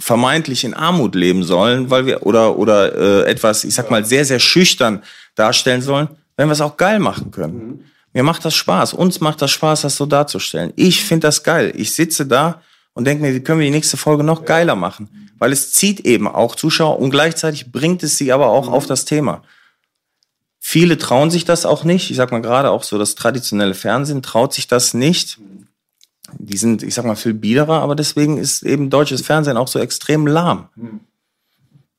vermeintlich 0.00 0.64
in 0.64 0.74
Armut 0.74 1.14
leben 1.14 1.42
sollen, 1.44 1.90
weil 1.90 2.06
wir 2.06 2.26
oder 2.26 2.58
oder 2.58 3.24
äh, 3.24 3.30
etwas, 3.30 3.64
ich 3.64 3.74
sag 3.74 3.90
mal, 3.90 4.04
sehr 4.04 4.24
sehr 4.24 4.40
schüchtern 4.40 5.02
darstellen 5.34 5.82
sollen, 5.82 6.08
wenn 6.36 6.48
wir 6.48 6.52
es 6.52 6.60
auch 6.60 6.76
geil 6.76 6.98
machen 6.98 7.30
können. 7.30 7.84
Mir 8.12 8.22
macht 8.22 8.44
das 8.44 8.54
Spaß, 8.54 8.94
uns 8.94 9.20
macht 9.20 9.42
das 9.42 9.50
Spaß, 9.50 9.82
das 9.82 9.96
so 9.96 10.06
darzustellen. 10.06 10.72
Ich 10.76 11.04
finde 11.04 11.26
das 11.26 11.42
geil. 11.42 11.72
Ich 11.76 11.92
sitze 11.94 12.26
da 12.26 12.62
und 12.92 13.06
denke 13.06 13.22
mir, 13.24 13.34
wie 13.34 13.40
können 13.40 13.58
wir 13.58 13.66
die 13.66 13.72
nächste 13.72 13.96
Folge 13.96 14.22
noch 14.22 14.44
geiler 14.44 14.76
machen? 14.76 15.30
Weil 15.38 15.52
es 15.52 15.72
zieht 15.72 16.00
eben 16.00 16.28
auch 16.28 16.54
Zuschauer 16.54 17.00
und 17.00 17.10
gleichzeitig 17.10 17.72
bringt 17.72 18.04
es 18.04 18.16
sie 18.16 18.32
aber 18.32 18.46
auch 18.46 18.68
auf 18.68 18.86
das 18.86 19.04
Thema. 19.04 19.42
Viele 20.60 20.96
trauen 20.96 21.30
sich 21.30 21.44
das 21.44 21.66
auch 21.66 21.84
nicht. 21.84 22.10
Ich 22.10 22.16
sag 22.16 22.30
mal 22.30 22.40
gerade 22.40 22.70
auch 22.70 22.84
so 22.84 22.98
das 22.98 23.16
traditionelle 23.16 23.74
Fernsehen 23.74 24.22
traut 24.22 24.54
sich 24.54 24.66
das 24.66 24.94
nicht. 24.94 25.38
Die 26.38 26.56
sind, 26.56 26.82
ich 26.82 26.94
sag 26.94 27.04
mal, 27.04 27.16
viel 27.16 27.34
biederer, 27.34 27.80
aber 27.80 27.94
deswegen 27.94 28.38
ist 28.38 28.62
eben 28.62 28.90
deutsches 28.90 29.22
Fernsehen 29.22 29.56
auch 29.56 29.68
so 29.68 29.78
extrem 29.78 30.26
lahm. 30.26 30.68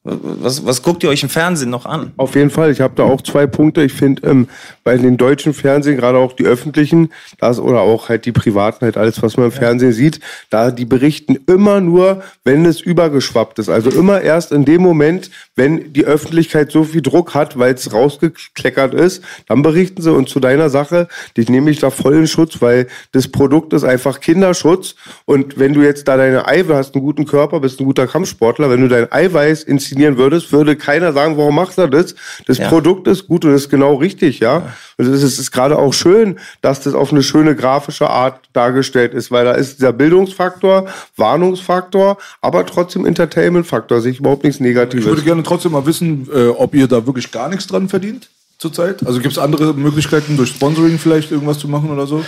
Was, 0.04 0.64
was 0.66 0.84
guckt 0.84 1.02
ihr 1.04 1.10
euch 1.10 1.24
im 1.24 1.30
Fernsehen 1.30 1.72
noch 1.72 1.88
an? 1.88 2.12
Auf 2.18 2.36
jeden 2.36 2.52
Fall. 2.52 2.70
Ich 2.72 2.80
habe 2.80 2.94
da 2.96 3.04
auch 3.04 3.22
zwei 3.22 3.48
Punkte. 3.48 3.82
Ich 3.82 3.94
finde, 3.94 4.28
ähm, 4.28 4.48
bei 4.86 4.98
den 4.98 5.18
deutschen 5.18 5.56
Fernsehen, 5.56 5.98
gerade 5.98 6.20
auch 6.20 6.34
die 6.34 6.46
öffentlichen, 6.46 7.10
das 7.40 7.60
oder 7.60 7.82
auch 7.82 8.08
halt 8.08 8.26
die 8.26 8.32
privaten, 8.32 8.86
halt 8.86 8.98
alles, 8.98 9.22
was 9.24 9.36
man 9.36 9.48
im 9.48 9.52
Fernsehen 9.52 9.92
sieht, 9.92 10.20
da 10.52 10.70
die 10.70 10.86
berichten 10.86 11.40
immer 11.48 11.82
nur, 11.82 12.22
wenn 12.44 12.66
es 12.66 12.82
übergeschwappt 12.82 13.58
ist. 13.58 13.68
Also 13.68 13.90
immer 13.90 14.22
erst 14.22 14.52
in 14.52 14.64
dem 14.64 14.84
Moment, 14.84 15.32
wenn 15.56 15.92
die 15.92 16.06
Öffentlichkeit 16.06 16.72
so 16.72 16.84
viel 16.84 17.02
Druck 17.02 17.34
hat, 17.34 17.58
weil 17.58 17.74
es 17.74 17.92
rausgekleckert 17.92 18.94
ist, 18.94 19.24
dann 19.48 19.64
berichten 19.64 20.04
sie. 20.04 20.14
Und 20.14 20.30
zu 20.30 20.40
deiner 20.40 20.70
Sache, 20.70 21.08
dich 21.36 21.50
nehme 21.50 21.72
ich 21.72 21.80
da 21.80 21.90
voll 21.90 22.14
in 22.14 22.28
Schutz, 22.28 22.62
weil 22.62 22.86
das 23.12 23.28
Produkt 23.28 23.74
ist 23.74 23.84
einfach 23.84 24.20
Kinderschutz. 24.20 24.94
Und 25.26 25.58
wenn 25.58 25.74
du 25.74 25.82
jetzt 25.82 26.08
da 26.08 26.16
deine 26.16 26.48
Eiweiß 26.48 26.78
hast, 26.78 26.94
einen 26.94 27.04
guten 27.04 27.26
Körper, 27.26 27.60
bist 27.60 27.80
ein 27.80 27.86
guter 27.86 28.06
Kampfsportler, 28.06 28.70
wenn 28.70 28.82
du 28.82 28.88
dein 28.88 29.12
Eiweiß 29.12 29.64
inszenieren 29.64 30.18
würdest, 30.18 30.52
würde 30.52 30.76
keiner 30.76 31.12
sagen, 31.12 31.38
warum 31.38 31.56
macht 31.56 31.76
er 31.80 31.88
das? 31.88 32.14
Das 32.46 32.60
Ja. 32.60 32.70
Produkt 32.70 33.08
ist 33.08 33.28
gut 33.28 33.46
und 33.46 33.56
ist 33.56 33.70
genau 33.70 33.96
richtig, 33.96 34.42
ja. 34.42 34.75
Und 34.98 35.08
es 35.08 35.22
ist, 35.22 35.24
es 35.24 35.40
ist 35.40 35.52
gerade 35.52 35.78
auch 35.78 35.94
schön, 35.94 36.40
dass 36.62 36.82
das 36.82 36.94
auf 36.94 37.12
eine 37.12 37.24
schöne 37.24 37.56
grafische 37.56 38.10
Art 38.10 38.40
dargestellt 38.54 39.14
ist, 39.14 39.32
weil 39.32 39.46
da 39.46 39.54
ist 39.54 39.80
dieser 39.80 39.94
Bildungsfaktor, 39.94 40.88
Warnungsfaktor, 41.18 42.18
aber 42.42 42.66
trotzdem 42.66 43.06
Entertainment-Faktor, 43.06 44.02
sehe 44.02 44.12
ich 44.12 44.20
überhaupt 44.20 44.44
nichts 44.44 44.60
Ich 44.60 44.66
würde 44.66 44.80
Negatives. 44.80 45.24
gerne 45.24 45.44
trotzdem 45.44 45.74
mal 45.74 45.86
wissen, 45.86 46.28
äh, 46.34 46.48
ob 46.48 46.74
ihr 46.76 46.88
da 46.88 47.06
wirklich 47.06 47.32
gar 47.32 47.50
nichts 47.50 47.68
dran 47.68 47.90
verdient 47.90 48.30
zurzeit. 48.58 49.06
Also 49.06 49.20
gibt 49.20 49.34
es 49.34 49.38
andere 49.38 49.74
Möglichkeiten, 49.74 50.38
durch 50.38 50.50
Sponsoring 50.50 50.98
vielleicht 50.98 51.32
irgendwas 51.32 51.60
zu 51.60 51.68
machen 51.68 51.90
oder 51.90 52.08
so? 52.08 52.24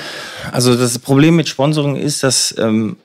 Also 0.51 0.75
das 0.75 0.99
Problem 0.99 1.35
mit 1.35 1.47
Sponsoring 1.47 1.95
ist, 1.95 2.23
dass 2.23 2.53
ähm, 2.57 2.97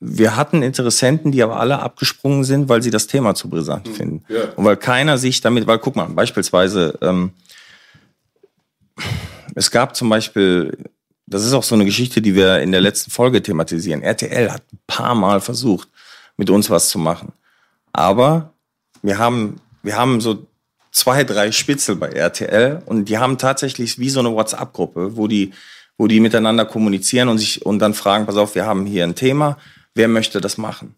wir 0.00 0.36
hatten 0.36 0.62
Interessenten, 0.62 1.32
die 1.32 1.42
aber 1.42 1.58
alle 1.58 1.80
abgesprungen 1.80 2.44
sind, 2.44 2.68
weil 2.68 2.82
sie 2.82 2.90
das 2.90 3.06
Thema 3.06 3.34
zu 3.34 3.48
brisant 3.48 3.88
finden. 3.88 4.24
Ja. 4.28 4.44
Und 4.56 4.64
weil 4.64 4.76
keiner 4.76 5.18
sich 5.18 5.40
damit, 5.40 5.66
weil 5.66 5.78
guck 5.78 5.96
mal, 5.96 6.06
beispielsweise, 6.08 6.98
ähm, 7.02 7.32
es 9.54 9.70
gab 9.70 9.96
zum 9.96 10.08
Beispiel, 10.08 10.76
das 11.26 11.44
ist 11.44 11.52
auch 11.52 11.62
so 11.62 11.74
eine 11.74 11.84
Geschichte, 11.84 12.22
die 12.22 12.34
wir 12.34 12.60
in 12.60 12.72
der 12.72 12.80
letzten 12.80 13.10
Folge 13.10 13.42
thematisieren. 13.42 14.02
RTL 14.02 14.50
hat 14.50 14.62
ein 14.72 14.78
paar 14.86 15.14
Mal 15.14 15.40
versucht, 15.40 15.88
mit 16.36 16.50
uns 16.50 16.70
was 16.70 16.88
zu 16.88 16.98
machen. 16.98 17.32
Aber 17.92 18.52
wir 19.02 19.18
haben, 19.18 19.60
wir 19.82 19.96
haben 19.96 20.20
so 20.20 20.46
zwei, 20.92 21.24
drei 21.24 21.52
Spitzel 21.52 21.96
bei 21.96 22.08
RTL 22.08 22.82
und 22.86 23.06
die 23.06 23.18
haben 23.18 23.38
tatsächlich 23.38 23.98
wie 23.98 24.10
so 24.10 24.20
eine 24.20 24.32
WhatsApp-Gruppe, 24.32 25.16
wo 25.16 25.26
die, 25.26 25.52
wo 25.96 26.06
die 26.06 26.20
miteinander 26.20 26.64
kommunizieren 26.64 27.28
und 27.28 27.38
sich 27.38 27.64
und 27.64 27.78
dann 27.78 27.94
fragen, 27.94 28.26
pass 28.26 28.36
auf, 28.36 28.54
wir 28.54 28.66
haben 28.66 28.86
hier 28.86 29.04
ein 29.04 29.14
Thema, 29.14 29.58
wer 29.94 30.08
möchte 30.08 30.40
das 30.40 30.58
machen? 30.58 30.94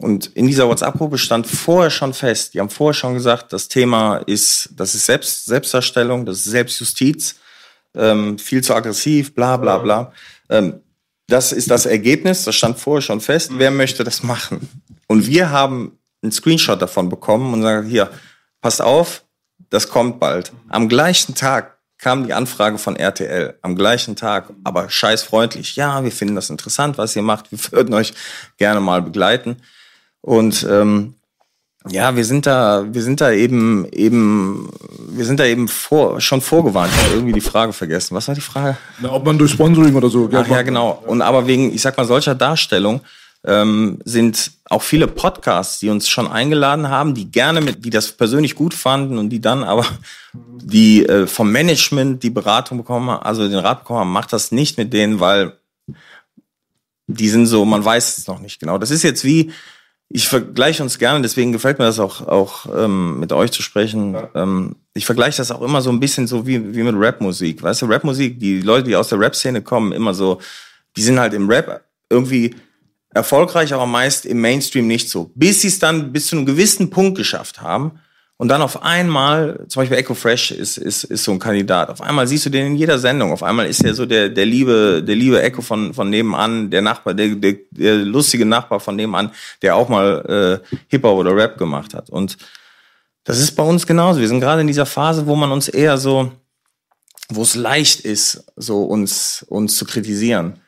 Und 0.00 0.26
in 0.28 0.46
dieser 0.46 0.66
WhatsApp-Gruppe 0.66 1.18
stand 1.18 1.46
vorher 1.46 1.90
schon 1.90 2.14
fest, 2.14 2.54
die 2.54 2.60
haben 2.60 2.70
vorher 2.70 2.94
schon 2.94 3.14
gesagt, 3.14 3.52
das 3.52 3.68
Thema 3.68 4.16
ist, 4.16 4.70
das 4.74 4.94
ist 4.94 5.04
Selbst, 5.04 5.44
Selbstdarstellung, 5.44 6.24
das 6.24 6.38
ist 6.38 6.44
Selbstjustiz, 6.44 7.36
ähm, 7.94 8.38
viel 8.38 8.64
zu 8.64 8.74
aggressiv, 8.74 9.34
bla 9.34 9.58
bla 9.58 9.76
bla. 9.76 10.12
Ähm, 10.48 10.80
das 11.28 11.52
ist 11.52 11.70
das 11.70 11.84
Ergebnis, 11.84 12.44
das 12.44 12.54
stand 12.56 12.78
vorher 12.78 13.02
schon 13.02 13.20
fest, 13.20 13.52
wer 13.54 13.70
möchte 13.70 14.02
das 14.02 14.22
machen? 14.22 14.68
Und 15.06 15.26
wir 15.26 15.50
haben 15.50 15.98
einen 16.22 16.32
Screenshot 16.32 16.80
davon 16.80 17.08
bekommen 17.10 17.52
und 17.52 17.62
sagen, 17.62 17.86
hier, 17.86 18.10
passt 18.62 18.80
auf, 18.80 19.22
das 19.68 19.88
kommt 19.88 20.18
bald. 20.18 20.52
Am 20.68 20.88
gleichen 20.88 21.34
Tag 21.34 21.78
kam 21.98 22.26
die 22.26 22.32
Anfrage 22.32 22.78
von 22.78 22.96
RTL, 22.96 23.58
am 23.60 23.76
gleichen 23.76 24.16
Tag, 24.16 24.50
aber 24.64 24.88
scheißfreundlich. 24.88 25.76
Ja, 25.76 26.02
wir 26.02 26.12
finden 26.12 26.34
das 26.34 26.48
interessant, 26.48 26.96
was 26.96 27.14
ihr 27.14 27.22
macht, 27.22 27.52
wir 27.52 27.58
würden 27.72 27.94
euch 27.94 28.14
gerne 28.56 28.80
mal 28.80 29.02
begleiten. 29.02 29.56
Und 30.22 30.66
ähm, 30.68 31.14
ja, 31.88 32.14
wir 32.14 32.24
sind 32.24 32.46
da, 32.46 32.84
wir 32.92 33.02
sind 33.02 33.22
da 33.22 33.32
eben, 33.32 33.86
eben, 33.92 34.68
wir 35.08 35.24
sind 35.24 35.40
da 35.40 35.46
eben 35.46 35.66
vor, 35.66 36.20
schon 36.20 36.42
vorgewarnt. 36.42 36.92
Ich 36.94 37.04
habe 37.04 37.14
irgendwie 37.14 37.32
die 37.32 37.40
Frage 37.40 37.72
vergessen. 37.72 38.14
Was 38.14 38.28
war 38.28 38.34
die 38.34 38.42
Frage? 38.42 38.76
Na, 39.00 39.12
ob 39.12 39.24
man 39.24 39.38
durch 39.38 39.52
Sponsoring 39.52 39.94
oder 39.94 40.10
so 40.10 40.28
Ach 40.32 40.46
ja, 40.46 40.62
genau. 40.62 41.02
Und 41.06 41.22
aber 41.22 41.46
wegen, 41.46 41.74
ich 41.74 41.80
sag 41.80 41.96
mal, 41.96 42.04
solcher 42.04 42.34
Darstellung 42.34 43.00
ähm, 43.44 43.98
sind 44.04 44.52
auch 44.68 44.82
viele 44.82 45.06
Podcasts, 45.06 45.78
die 45.78 45.88
uns 45.88 46.08
schon 46.08 46.28
eingeladen 46.28 46.88
haben, 46.88 47.14
die 47.14 47.30
gerne 47.30 47.62
mit, 47.62 47.82
die 47.82 47.90
das 47.90 48.12
persönlich 48.12 48.54
gut 48.54 48.74
fanden 48.74 49.16
und 49.16 49.30
die 49.30 49.40
dann 49.40 49.64
aber 49.64 49.86
die 50.34 51.06
äh, 51.06 51.26
vom 51.26 51.50
Management 51.50 52.22
die 52.22 52.28
Beratung 52.28 52.76
bekommen, 52.76 53.08
haben, 53.08 53.22
also 53.22 53.48
den 53.48 53.58
Rat 53.58 53.80
bekommen 53.80 54.00
haben, 54.00 54.12
macht 54.12 54.34
das 54.34 54.52
nicht 54.52 54.76
mit 54.76 54.92
denen, 54.92 55.20
weil 55.20 55.54
die 57.06 57.30
sind 57.30 57.46
so, 57.46 57.64
man 57.64 57.82
weiß 57.82 58.18
es 58.18 58.26
noch 58.26 58.38
nicht 58.40 58.60
genau. 58.60 58.76
Das 58.76 58.90
ist 58.90 59.02
jetzt 59.02 59.24
wie, 59.24 59.50
ich 60.12 60.28
vergleiche 60.28 60.82
uns 60.82 60.98
gerne, 60.98 61.22
deswegen 61.22 61.52
gefällt 61.52 61.78
mir 61.78 61.84
das 61.84 62.00
auch, 62.00 62.26
auch 62.26 62.66
ähm, 62.76 63.20
mit 63.20 63.32
euch 63.32 63.52
zu 63.52 63.62
sprechen. 63.62 64.16
Ähm, 64.34 64.74
ich 64.92 65.06
vergleiche 65.06 65.36
das 65.36 65.52
auch 65.52 65.62
immer 65.62 65.82
so 65.82 65.90
ein 65.90 66.00
bisschen 66.00 66.26
so 66.26 66.48
wie, 66.48 66.74
wie 66.74 66.82
mit 66.82 66.96
Rapmusik. 66.98 67.62
Weißt 67.62 67.82
du, 67.82 67.86
Rapmusik, 67.86 68.40
die 68.40 68.60
Leute, 68.60 68.88
die 68.88 68.96
aus 68.96 69.08
der 69.08 69.20
Rap-Szene 69.20 69.62
kommen, 69.62 69.92
immer 69.92 70.12
so, 70.12 70.40
die 70.96 71.02
sind 71.02 71.20
halt 71.20 71.32
im 71.32 71.48
Rap 71.48 71.84
irgendwie 72.10 72.56
erfolgreich, 73.14 73.72
aber 73.72 73.86
meist 73.86 74.26
im 74.26 74.40
Mainstream 74.40 74.88
nicht 74.88 75.08
so. 75.08 75.30
Bis 75.36 75.62
sie 75.62 75.68
es 75.68 75.78
dann 75.78 76.12
bis 76.12 76.26
zu 76.26 76.36
einem 76.36 76.46
gewissen 76.46 76.90
Punkt 76.90 77.16
geschafft 77.16 77.60
haben. 77.60 78.00
Und 78.40 78.48
dann 78.48 78.62
auf 78.62 78.82
einmal, 78.82 79.66
zum 79.68 79.82
Beispiel 79.82 79.98
Echo 79.98 80.14
Fresh 80.14 80.52
ist, 80.52 80.78
ist, 80.78 81.04
ist 81.04 81.24
so 81.24 81.32
ein 81.32 81.38
Kandidat. 81.38 81.90
Auf 81.90 82.00
einmal 82.00 82.26
siehst 82.26 82.46
du 82.46 82.48
den 82.48 82.68
in 82.68 82.74
jeder 82.74 82.98
Sendung. 82.98 83.32
Auf 83.32 83.42
einmal 83.42 83.66
ist 83.66 83.84
er 83.84 83.92
so 83.92 84.06
der, 84.06 84.30
der 84.30 84.46
liebe, 84.46 85.04
der 85.06 85.14
liebe 85.14 85.42
Echo 85.42 85.60
von, 85.60 85.92
von 85.92 86.08
nebenan, 86.08 86.70
der 86.70 86.80
Nachbar, 86.80 87.12
der, 87.12 87.34
der, 87.34 87.56
der 87.70 87.96
lustige 87.96 88.46
Nachbar 88.46 88.80
von 88.80 88.96
nebenan, 88.96 89.30
der 89.60 89.76
auch 89.76 89.90
mal 89.90 90.62
äh, 90.64 90.76
Hip-Hop 90.88 91.18
oder 91.18 91.36
Rap 91.36 91.58
gemacht 91.58 91.92
hat. 91.92 92.08
Und 92.08 92.38
das 93.24 93.38
ist 93.38 93.54
bei 93.56 93.62
uns 93.62 93.86
genauso. 93.86 94.20
Wir 94.20 94.28
sind 94.28 94.40
gerade 94.40 94.62
in 94.62 94.68
dieser 94.68 94.86
Phase, 94.86 95.26
wo 95.26 95.36
man 95.36 95.52
uns 95.52 95.68
eher 95.68 95.98
so, 95.98 96.32
wo 97.28 97.42
es 97.42 97.56
leicht 97.56 98.00
ist, 98.00 98.42
so 98.56 98.84
uns, 98.84 99.44
uns 99.50 99.76
zu 99.76 99.84
kritisieren. 99.84 100.60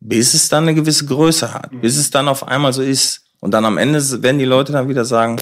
Bis 0.00 0.34
es 0.34 0.48
dann 0.48 0.64
eine 0.64 0.74
gewisse 0.74 1.06
Größe 1.06 1.54
hat. 1.54 1.70
Bis 1.80 1.96
es 1.98 2.10
dann 2.10 2.26
auf 2.26 2.48
einmal 2.48 2.72
so 2.72 2.82
ist. 2.82 3.22
Und 3.38 3.52
dann 3.52 3.64
am 3.64 3.78
Ende 3.78 4.00
werden 4.24 4.40
die 4.40 4.44
Leute 4.44 4.72
dann 4.72 4.88
wieder 4.88 5.04
sagen, 5.04 5.36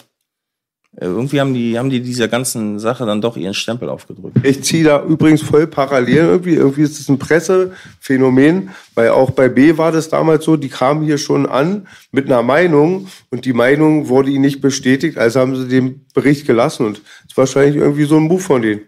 irgendwie 0.99 1.41
haben 1.41 1.55
die, 1.55 1.79
haben 1.79 1.89
die 1.89 2.01
dieser 2.01 2.27
ganzen 2.27 2.81
Sache 2.81 3.07
dann 3.07 3.21
doch 3.21 3.37
ihren 3.37 3.55
Stempel 3.55 3.89
aufgedrückt. 3.89 4.39
Ich 4.43 4.65
ziehe 4.65 4.83
da 4.83 5.03
übrigens 5.05 5.41
voll 5.41 5.69
parallel 5.69 6.17
irgendwie. 6.17 6.55
Irgendwie 6.55 6.83
ist 6.83 6.99
es 6.99 7.09
ein 7.09 7.19
Pressephänomen, 7.19 8.71
weil 8.97 9.11
auch 9.11 9.31
bei 9.31 9.49
B 9.49 9.79
war 9.79 9.93
das 9.93 10.09
damals 10.09 10.45
so, 10.45 10.57
die 10.57 10.69
kamen 10.69 11.05
hier 11.05 11.19
schon 11.19 11.47
an 11.47 11.87
mit 12.11 12.27
einer 12.27 12.43
Meinung 12.43 13.07
und 13.31 13.45
die 13.45 13.53
Meinung 13.53 14.09
wurde 14.09 14.31
ihnen 14.31 14.43
nicht 14.43 14.61
bestätigt, 14.61 15.17
also 15.17 15.41
haben 15.41 15.55
sie 15.55 15.69
den 15.69 16.07
Bericht 16.13 16.47
gelassen 16.47 16.87
und 16.87 16.99
es 16.99 17.31
ist 17.31 17.37
wahrscheinlich 17.37 17.77
irgendwie 17.77 18.05
so 18.05 18.17
ein 18.17 18.25
Move 18.25 18.43
von 18.43 18.63
denen. 18.63 18.81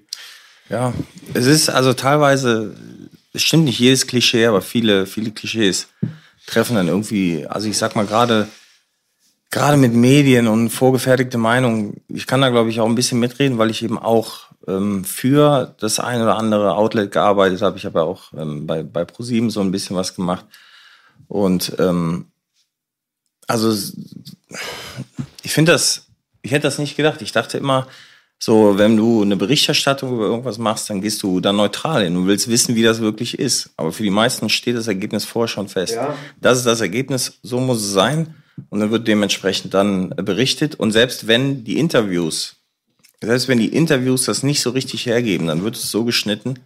Ja, 0.69 0.93
es 1.35 1.47
ist 1.47 1.69
also 1.71 1.93
teilweise, 1.93 2.75
es 3.33 3.43
stimmt 3.43 3.65
nicht 3.65 3.79
jedes 3.79 4.09
Klischee, 4.09 4.47
aber 4.47 4.61
viele, 4.61 5.07
viele 5.07 5.31
Klischees 5.31 5.87
treffen 6.47 6.75
dann 6.75 6.89
irgendwie, 6.89 7.47
also 7.47 7.69
ich 7.69 7.79
sag 7.79 7.95
mal 7.95 8.07
gerade, 8.07 8.49
gerade 9.53 9.77
mit 9.77 9.95
Medien 9.95 10.49
und 10.49 10.71
vorgefertigte 10.71 11.39
Meinungen, 11.39 12.01
ich 12.09 12.27
kann 12.27 12.41
da 12.41 12.49
glaube 12.49 12.71
ich 12.71 12.81
auch 12.81 12.87
ein 12.87 12.97
bisschen 12.97 13.21
mitreden, 13.21 13.59
weil 13.59 13.71
ich 13.71 13.85
eben 13.85 13.99
auch 13.99 14.47
ähm, 14.67 15.05
für 15.05 15.75
das 15.79 16.01
ein 16.01 16.21
oder 16.23 16.37
andere 16.37 16.75
Outlet 16.75 17.13
gearbeitet 17.13 17.63
habe. 17.63 17.77
Ich 17.77 17.85
habe 17.85 18.01
ja 18.01 18.05
auch 18.05 18.33
ähm, 18.37 18.67
bei, 18.67 18.83
bei 18.83 19.05
ProSieben 19.05 19.51
so 19.51 19.61
ein 19.61 19.71
bisschen 19.71 19.95
was 19.95 20.15
gemacht. 20.17 20.47
Und 21.29 21.77
ähm, 21.79 22.27
Also, 23.47 23.73
ich 25.43 25.53
finde 25.53 25.73
das, 25.73 26.07
ich 26.43 26.51
hätte 26.53 26.63
das 26.63 26.79
nicht 26.79 26.97
gedacht. 26.97 27.21
Ich 27.23 27.33
dachte 27.33 27.59
immer, 27.59 27.87
so, 28.39 28.79
wenn 28.79 28.97
du 28.97 29.23
eine 29.23 29.37
Berichterstattung 29.37 30.15
über 30.15 30.25
irgendwas 30.25 30.59
machst, 30.59 30.91
dann 30.91 31.01
gehst 31.01 31.23
du 31.23 31.41
da 31.41 31.53
neutral 31.53 32.05
hin. 32.05 32.15
Du 32.15 32.27
willst 32.27 32.49
wissen, 32.49 32.75
wie 32.75 32.83
das 32.83 33.01
wirklich 33.01 33.39
ist. 33.39 33.71
Aber 33.77 33.93
für 33.93 34.03
die 34.03 34.11
meisten 34.11 34.49
steht 34.49 34.77
das 34.77 34.89
Ergebnis 34.89 35.25
vorher 35.25 35.49
schon 35.49 35.69
fest. 35.69 35.95
Ja. 35.95 36.17
Das 36.41 36.59
ist 36.59 36.67
das 36.67 36.81
Ergebnis, 36.81 37.39
so 37.43 37.61
muss 37.61 37.79
es 37.83 37.93
sein. 37.93 38.42
Und 38.71 38.81
dann 38.81 38.91
wird 38.91 39.09
dementsprechend 39.09 39.75
dann 39.75 40.11
berichtet. 40.11 40.75
Und 40.77 40.93
selbst 40.93 41.27
wenn 41.27 41.65
die 41.65 41.79
Interviews, 41.79 42.57
selbst 43.21 43.49
wenn 43.49 43.59
die 43.59 43.75
Interviews 43.75 44.25
das 44.25 44.43
nicht 44.43 44.61
so 44.61 44.71
richtig 44.71 45.07
hergeben, 45.07 45.47
dann 45.47 45.63
wird 45.63 45.77
es 45.77 45.91
so 45.91 46.05
geschnitten, 46.05 46.59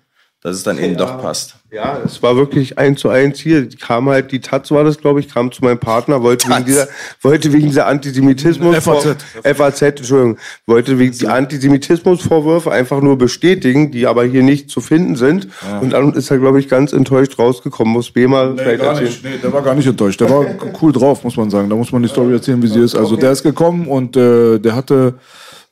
dass 0.47 0.59
es 0.59 0.63
dann 0.63 0.79
eben 0.79 0.93
ja. 0.93 0.99
doch 0.99 1.21
passt. 1.21 1.57
Ja, 1.73 1.99
es 2.05 2.23
war 2.23 2.37
wirklich 2.37 2.79
eins 2.79 3.01
zu 3.01 3.09
eins 3.09 3.41
hier. 3.41 3.69
Kam 3.69 4.09
halt, 4.09 4.31
die 4.31 4.39
Taz 4.39 4.71
war 4.71 4.85
das, 4.85 4.97
glaube 4.97 5.19
ich, 5.19 5.29
kam 5.29 5.51
zu 5.51 5.65
meinem 5.65 5.81
Partner, 5.81 6.23
wollte 6.23 6.47
Taz. 6.47 6.59
wegen 6.59 6.67
dieser, 6.67 6.89
wollte 7.21 7.53
wegen 7.53 7.67
dieser 7.67 7.89
Antisemitismus, 7.89 8.77
FAZ. 8.77 9.17
FAZ, 9.43 9.83
Entschuldigung, 9.83 10.39
wollte 10.65 11.01
wegen 11.01 11.19
die 11.19 11.27
Antisemitismusvorwürfe 11.27 12.71
einfach 12.71 13.01
nur 13.01 13.19
bestätigen, 13.19 13.91
die 13.91 14.07
aber 14.07 14.23
hier 14.23 14.45
nicht 14.45 14.71
zu 14.71 14.81
finden 14.81 15.17
sind. 15.17 15.49
Ja. 15.69 15.81
Und 15.81 15.91
dann 15.95 16.13
ist 16.13 16.31
er, 16.31 16.39
glaube 16.39 16.61
ich, 16.61 16.69
ganz 16.69 16.93
enttäuscht 16.93 17.41
rausgekommen. 17.41 17.93
Muss 17.93 18.13
Bema 18.13 18.47
nee, 18.47 18.63
vielleicht 18.63 18.83
gar 18.83 18.91
erzählen. 18.91 19.09
Nicht. 19.09 19.25
Nee, 19.25 19.39
der 19.43 19.53
war 19.53 19.63
gar 19.63 19.75
nicht 19.75 19.89
enttäuscht. 19.89 20.21
Der 20.21 20.31
war 20.31 20.47
cool 20.81 20.93
drauf, 20.93 21.25
muss 21.25 21.37
man 21.37 21.51
sagen. 21.51 21.69
Da 21.69 21.75
muss 21.75 21.91
man 21.91 22.05
die 22.05 22.09
Story 22.09 22.33
erzählen, 22.33 22.63
wie 22.63 22.69
sie 22.69 22.85
ist. 22.85 22.95
Also 22.95 23.15
okay. 23.15 23.23
der 23.23 23.33
ist 23.33 23.43
gekommen 23.43 23.89
und 23.89 24.17
äh, 24.17 24.61
der 24.61 24.77
hatte 24.77 25.15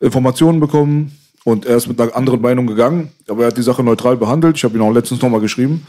Informationen 0.01 0.59
bekommen 0.59 1.17
und 1.45 1.67
er 1.67 1.77
ist 1.77 1.87
mit 1.87 2.01
einer 2.01 2.17
anderen 2.17 2.41
Meinung 2.41 2.67
gegangen, 2.67 3.11
aber 3.29 3.43
er 3.43 3.49
hat 3.49 3.57
die 3.59 3.63
Sache 3.63 3.83
neutral 3.83 4.17
behandelt. 4.17 4.57
Ich 4.57 4.65
habe 4.65 4.77
ihn 4.77 4.83
auch 4.83 4.93
letztens 4.93 5.21
nochmal 5.21 5.41
geschrieben 5.41 5.87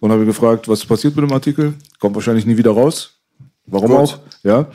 und 0.00 0.12
habe 0.12 0.22
ihn 0.22 0.26
gefragt, 0.26 0.68
was 0.68 0.84
passiert 0.84 1.16
mit 1.16 1.28
dem 1.28 1.32
Artikel. 1.32 1.74
Kommt 1.98 2.14
wahrscheinlich 2.14 2.46
nie 2.46 2.58
wieder 2.58 2.72
raus. 2.72 3.14
Warum 3.66 3.90
Gut. 3.90 3.98
auch? 3.98 4.18
Ja. 4.44 4.66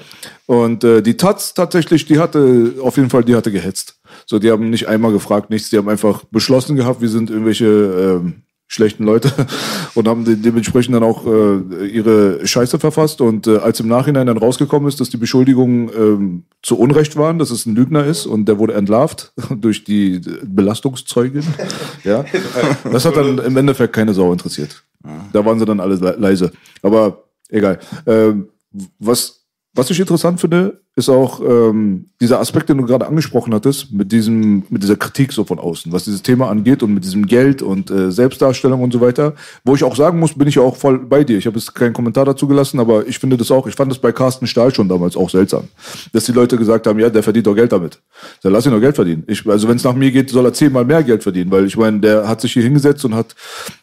Und 0.45 0.83
äh, 0.83 1.01
die 1.01 1.17
Taz 1.17 1.53
tatsächlich, 1.53 2.05
die 2.05 2.19
hatte 2.19 2.73
auf 2.81 2.97
jeden 2.97 3.09
Fall, 3.09 3.23
die 3.23 3.35
hatte 3.35 3.51
gehetzt. 3.51 3.99
So, 4.25 4.39
die 4.39 4.51
haben 4.51 4.69
nicht 4.69 4.87
einmal 4.87 5.11
gefragt, 5.11 5.49
nichts. 5.49 5.69
Die 5.69 5.77
haben 5.77 5.89
einfach 5.89 6.23
beschlossen 6.25 6.75
gehabt, 6.75 7.01
wir 7.01 7.09
sind 7.09 7.29
irgendwelche 7.29 7.65
ähm, 7.65 8.43
schlechten 8.74 9.03
Leute 9.03 9.32
und 9.94 10.08
haben 10.08 10.25
de 10.25 10.36
dementsprechend 10.36 10.96
dann 10.96 11.03
auch 11.03 11.25
äh, 11.25 11.88
ihre 11.88 12.46
Scheiße 12.46 12.80
verfasst. 12.80 13.22
Und 13.22 13.48
äh, 13.48 13.58
als 13.58 13.80
im 13.80 13.88
Nachhinein 13.88 14.27
dann 14.27 14.38
rausgekommen 14.38 14.88
ist, 14.89 15.00
dass 15.00 15.10
die 15.10 15.18
Beschuldigungen 15.18 15.89
ähm, 15.96 16.44
zu 16.62 16.77
Unrecht 16.77 17.15
waren, 17.15 17.39
dass 17.39 17.51
es 17.51 17.65
ein 17.65 17.75
Lügner 17.75 18.06
ist 18.06 18.25
und 18.25 18.46
der 18.46 18.58
wurde 18.58 18.74
entlarvt 18.74 19.34
durch 19.56 19.84
die 19.84 20.22
Belastungszeugin, 20.44 21.44
ja, 22.03 22.25
das 22.92 23.06
hat 23.06 23.15
dann 23.15 23.38
im 23.38 23.58
Endeffekt 23.58 23.94
keine 23.94 24.13
Sau 24.13 24.32
interessiert. 24.32 24.84
Da 25.34 25.46
waren 25.46 25.60
sie 25.60 25.65
dann 25.65 25.82
alle 25.82 25.96
leise. 26.18 26.53
Aber 26.82 27.24
egal. 27.50 27.80
Ähm, 28.06 28.48
was 29.00 29.44
was 29.74 29.89
ich 29.89 30.00
interessant 30.00 30.39
finde, 30.39 30.82
ist 30.95 31.09
auch 31.09 31.41
ähm, 31.41 32.09
dieser 32.21 32.39
Aspekt, 32.39 32.69
den 32.69 32.77
du 32.77 32.85
gerade 32.85 33.07
angesprochen 33.07 33.51
hattest, 33.53 33.91
mit 33.91 34.12
diesem, 34.12 34.63
mit 34.69 34.83
dieser 34.83 34.95
Kritik 34.95 35.33
so 35.33 35.43
von 35.43 35.57
außen, 35.57 35.91
was 35.91 36.03
dieses 36.03 36.21
Thema 36.21 36.50
angeht 36.50 36.83
und 36.83 36.93
mit 36.93 37.03
diesem 37.03 37.25
Geld 37.25 37.63
und 37.63 37.89
äh, 37.89 38.12
Selbstdarstellung 38.12 38.83
und 38.83 38.93
so 38.93 39.01
weiter. 39.01 39.33
Wo 39.63 39.73
ich 39.73 39.83
auch 39.83 39.95
sagen 39.95 40.19
muss, 40.19 40.35
bin 40.35 40.47
ich 40.47 40.59
auch 40.59 40.75
voll 40.75 41.00
bei 41.00 41.23
dir. 41.23 41.39
Ich 41.39 41.47
habe 41.47 41.57
jetzt 41.57 41.73
keinen 41.73 41.93
Kommentar 41.93 42.25
dazu 42.25 42.47
gelassen, 42.47 42.79
aber 42.79 43.07
ich 43.07 43.17
finde 43.17 43.38
das 43.38 43.50
auch, 43.50 43.65
ich 43.65 43.73
fand 43.73 43.91
das 43.91 43.97
bei 43.97 44.12
Carsten 44.12 44.45
Stahl 44.45 44.73
schon 44.73 44.88
damals 44.88 45.17
auch 45.17 45.31
seltsam. 45.31 45.63
Dass 46.12 46.25
die 46.25 46.31
Leute 46.31 46.57
gesagt 46.57 46.85
haben, 46.85 47.00
ja, 47.00 47.09
der 47.09 47.23
verdient 47.23 47.47
doch 47.47 47.55
Geld 47.55 47.71
damit. 47.71 48.00
Dann 48.43 48.53
lass 48.53 48.67
ihn 48.67 48.71
doch 48.71 48.79
Geld 48.79 48.95
verdienen. 48.95 49.23
Ich, 49.25 49.47
also 49.50 49.67
wenn 49.67 49.77
es 49.77 49.83
nach 49.83 49.95
mir 49.95 50.12
geht, 50.12 50.29
soll 50.29 50.45
er 50.45 50.53
zehnmal 50.53 50.85
mehr 50.85 51.01
Geld 51.01 51.23
verdienen, 51.23 51.50
weil 51.50 51.65
ich 51.65 51.75
meine, 51.75 52.01
der 52.01 52.27
hat 52.27 52.39
sich 52.39 52.53
hier 52.53 52.63
hingesetzt 52.63 53.03
und 53.03 53.15
hat 53.15 53.35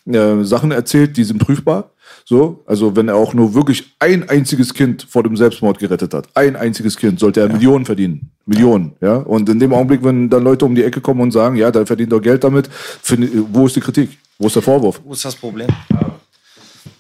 äh, 0.07 0.45
Sachen 0.45 0.71
erzählt, 0.71 1.17
die 1.17 1.25
sind 1.25 1.39
prüfbar 1.39 1.91
so, 2.25 2.63
also 2.67 2.97
wenn 2.97 3.09
er 3.09 3.17
auch 3.17 3.35
nur 3.35 3.55
wirklich 3.55 3.95
ein 3.99 4.29
einziges 4.29 4.75
Kind 4.75 5.07
vor 5.09 5.23
dem 5.23 5.37
Selbstmord 5.37 5.79
gerettet 5.79 6.15
hat, 6.15 6.29
ein 6.35 6.57
einziges 6.57 6.97
Kind, 6.97 7.21
sollte 7.21 7.41
er 7.41 7.47
ja. 7.47 7.53
Millionen 7.53 7.85
verdienen. 7.85 8.31
Millionen, 8.47 8.93
ja. 9.01 9.17
Und 9.17 9.49
in 9.49 9.59
dem 9.59 9.73
Augenblick, 9.73 10.03
wenn 10.05 10.29
dann 10.29 10.45
Leute 10.45 10.65
um 10.65 10.75
die 10.75 10.85
Ecke 10.85 11.01
kommen 11.01 11.21
und 11.21 11.31
sagen, 11.33 11.57
ja, 11.57 11.71
der 11.71 11.87
verdient 11.87 12.13
doch 12.13 12.21
Geld 12.21 12.45
damit, 12.45 12.69
find, 12.71 13.29
wo 13.53 13.67
ist 13.67 13.77
die 13.77 13.81
Kritik? 13.81 14.19
Wo 14.39 14.47
ist 14.47 14.57
der 14.57 14.63
Vorwurf? 14.63 15.01
Wo 15.05 15.13
ist 15.13 15.25
das 15.25 15.37
Problem? 15.37 15.69
Ja. 15.91 16.11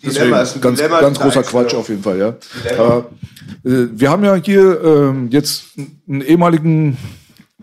Deswegen, 0.02 0.30
ganz, 0.30 0.78
ganz 0.80 1.18
großer 1.18 1.42
Quatsch 1.42 1.74
auf 1.74 1.88
jeden 1.88 2.02
Fall, 2.02 2.18
ja. 2.18 2.36
Aber, 2.78 3.10
äh, 3.64 3.86
wir 3.92 4.10
haben 4.10 4.24
ja 4.24 4.34
hier 4.34 4.80
äh, 4.82 5.26
jetzt 5.30 5.64
einen 6.08 6.22
ehemaligen, 6.22 6.96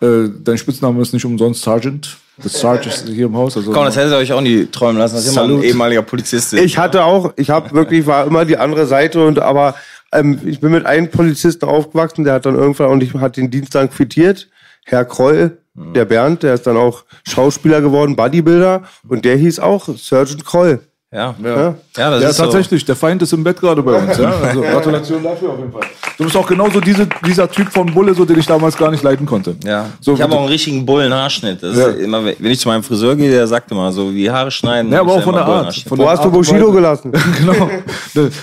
äh, 0.01 0.29
dein 0.43 0.57
Spitzname 0.57 1.01
ist 1.01 1.13
nicht 1.13 1.25
umsonst 1.25 1.63
Sergeant, 1.63 2.17
das 2.43 2.59
Sarge 2.59 2.89
ist 2.89 3.07
hier 3.07 3.25
im 3.25 3.35
Haus. 3.35 3.57
Also 3.57 3.71
Komm, 3.71 3.85
das 3.85 3.95
hätte 3.95 4.11
ihr 4.11 4.17
euch 4.17 4.31
auch 4.31 4.41
nie 4.41 4.65
träumen 4.67 4.97
lassen, 4.97 5.15
dass 5.15 5.27
immer 5.27 5.43
ein 5.43 5.63
ehemaliger 5.63 6.01
Polizist 6.01 6.53
ist. 6.53 6.61
Ich 6.61 6.77
hatte 6.77 7.03
auch, 7.03 7.33
ich 7.35 7.49
habe 7.49 7.71
wirklich, 7.73 8.05
war 8.05 8.25
immer 8.27 8.45
die 8.45 8.57
andere 8.57 8.85
Seite 8.85 9.25
und 9.25 9.39
aber 9.39 9.75
ähm, 10.11 10.39
ich 10.45 10.59
bin 10.59 10.71
mit 10.71 10.85
einem 10.85 11.09
Polizisten 11.09 11.65
aufgewachsen, 11.65 12.23
der 12.23 12.35
hat 12.35 12.45
dann 12.45 12.55
irgendwann 12.55 12.89
und 12.91 13.03
ich 13.03 13.13
hat 13.15 13.37
den 13.37 13.49
Dienst 13.49 13.73
dann 13.75 13.89
quittiert. 13.89 14.49
Herr 14.85 15.03
Kroll, 15.03 15.57
der 15.73 16.05
Bernd, 16.05 16.43
der 16.43 16.53
ist 16.53 16.65
dann 16.65 16.77
auch 16.77 17.03
Schauspieler 17.27 17.81
geworden, 17.81 18.15
Bodybuilder 18.15 18.83
und 19.07 19.25
der 19.25 19.35
hieß 19.35 19.59
auch 19.59 19.87
Sergeant 19.97 20.45
Kroll. 20.45 20.79
Ja, 21.09 21.33
ja. 21.41 21.75
ja, 21.95 22.09
das 22.11 22.21
ja 22.21 22.29
ist 22.29 22.37
tatsächlich. 22.37 22.81
So. 22.81 22.87
Der 22.87 22.95
Feind 22.97 23.21
ist 23.21 23.31
im 23.31 23.41
Bett 23.41 23.57
gerade 23.61 23.81
bei 23.81 23.93
uns. 23.93 24.17
Ja? 24.17 24.29
Also 24.41 24.61
Gratulation 24.61 25.23
dafür 25.23 25.51
auf 25.51 25.59
jeden 25.59 25.71
Fall. 25.71 25.83
Du 26.17 26.25
bist 26.25 26.35
auch 26.35 26.45
genauso 26.45 26.81
diese, 26.81 27.07
dieser 27.25 27.49
Typ 27.49 27.71
von 27.71 27.93
Bulle, 27.93 28.13
so 28.13 28.25
den 28.25 28.37
ich 28.37 28.45
damals 28.45 28.75
gar 28.75 28.91
nicht 28.91 29.03
leiten 29.03 29.25
konnte. 29.25 29.55
Ja. 29.63 29.85
So, 30.01 30.15
ich 30.15 30.21
habe 30.21 30.35
auch 30.35 30.39
einen 30.39 30.49
richtigen 30.49 30.85
Bullenhaarschnitt. 30.85 31.63
Das 31.63 31.77
ja. 31.77 31.91
immer, 31.91 32.25
wenn 32.25 32.51
ich 32.51 32.59
zu 32.59 32.67
meinem 32.67 32.83
Friseur 32.83 33.15
gehe, 33.15 33.31
der 33.31 33.47
sagt 33.47 33.71
immer 33.71 33.89
so, 33.93 34.13
wie 34.13 34.29
Haare 34.29 34.51
schneiden. 34.51 34.91
Ja, 34.91 34.99
aber 34.99 35.13
auch 35.13 35.23
von 35.23 35.35
der 35.35 35.45
Art. 35.45 35.75
Von 35.75 35.97
Wo 35.97 36.09
hast 36.09 36.25
du 36.25 36.29
Bushido 36.29 36.73
gelassen? 36.73 37.13
genau. 37.37 37.69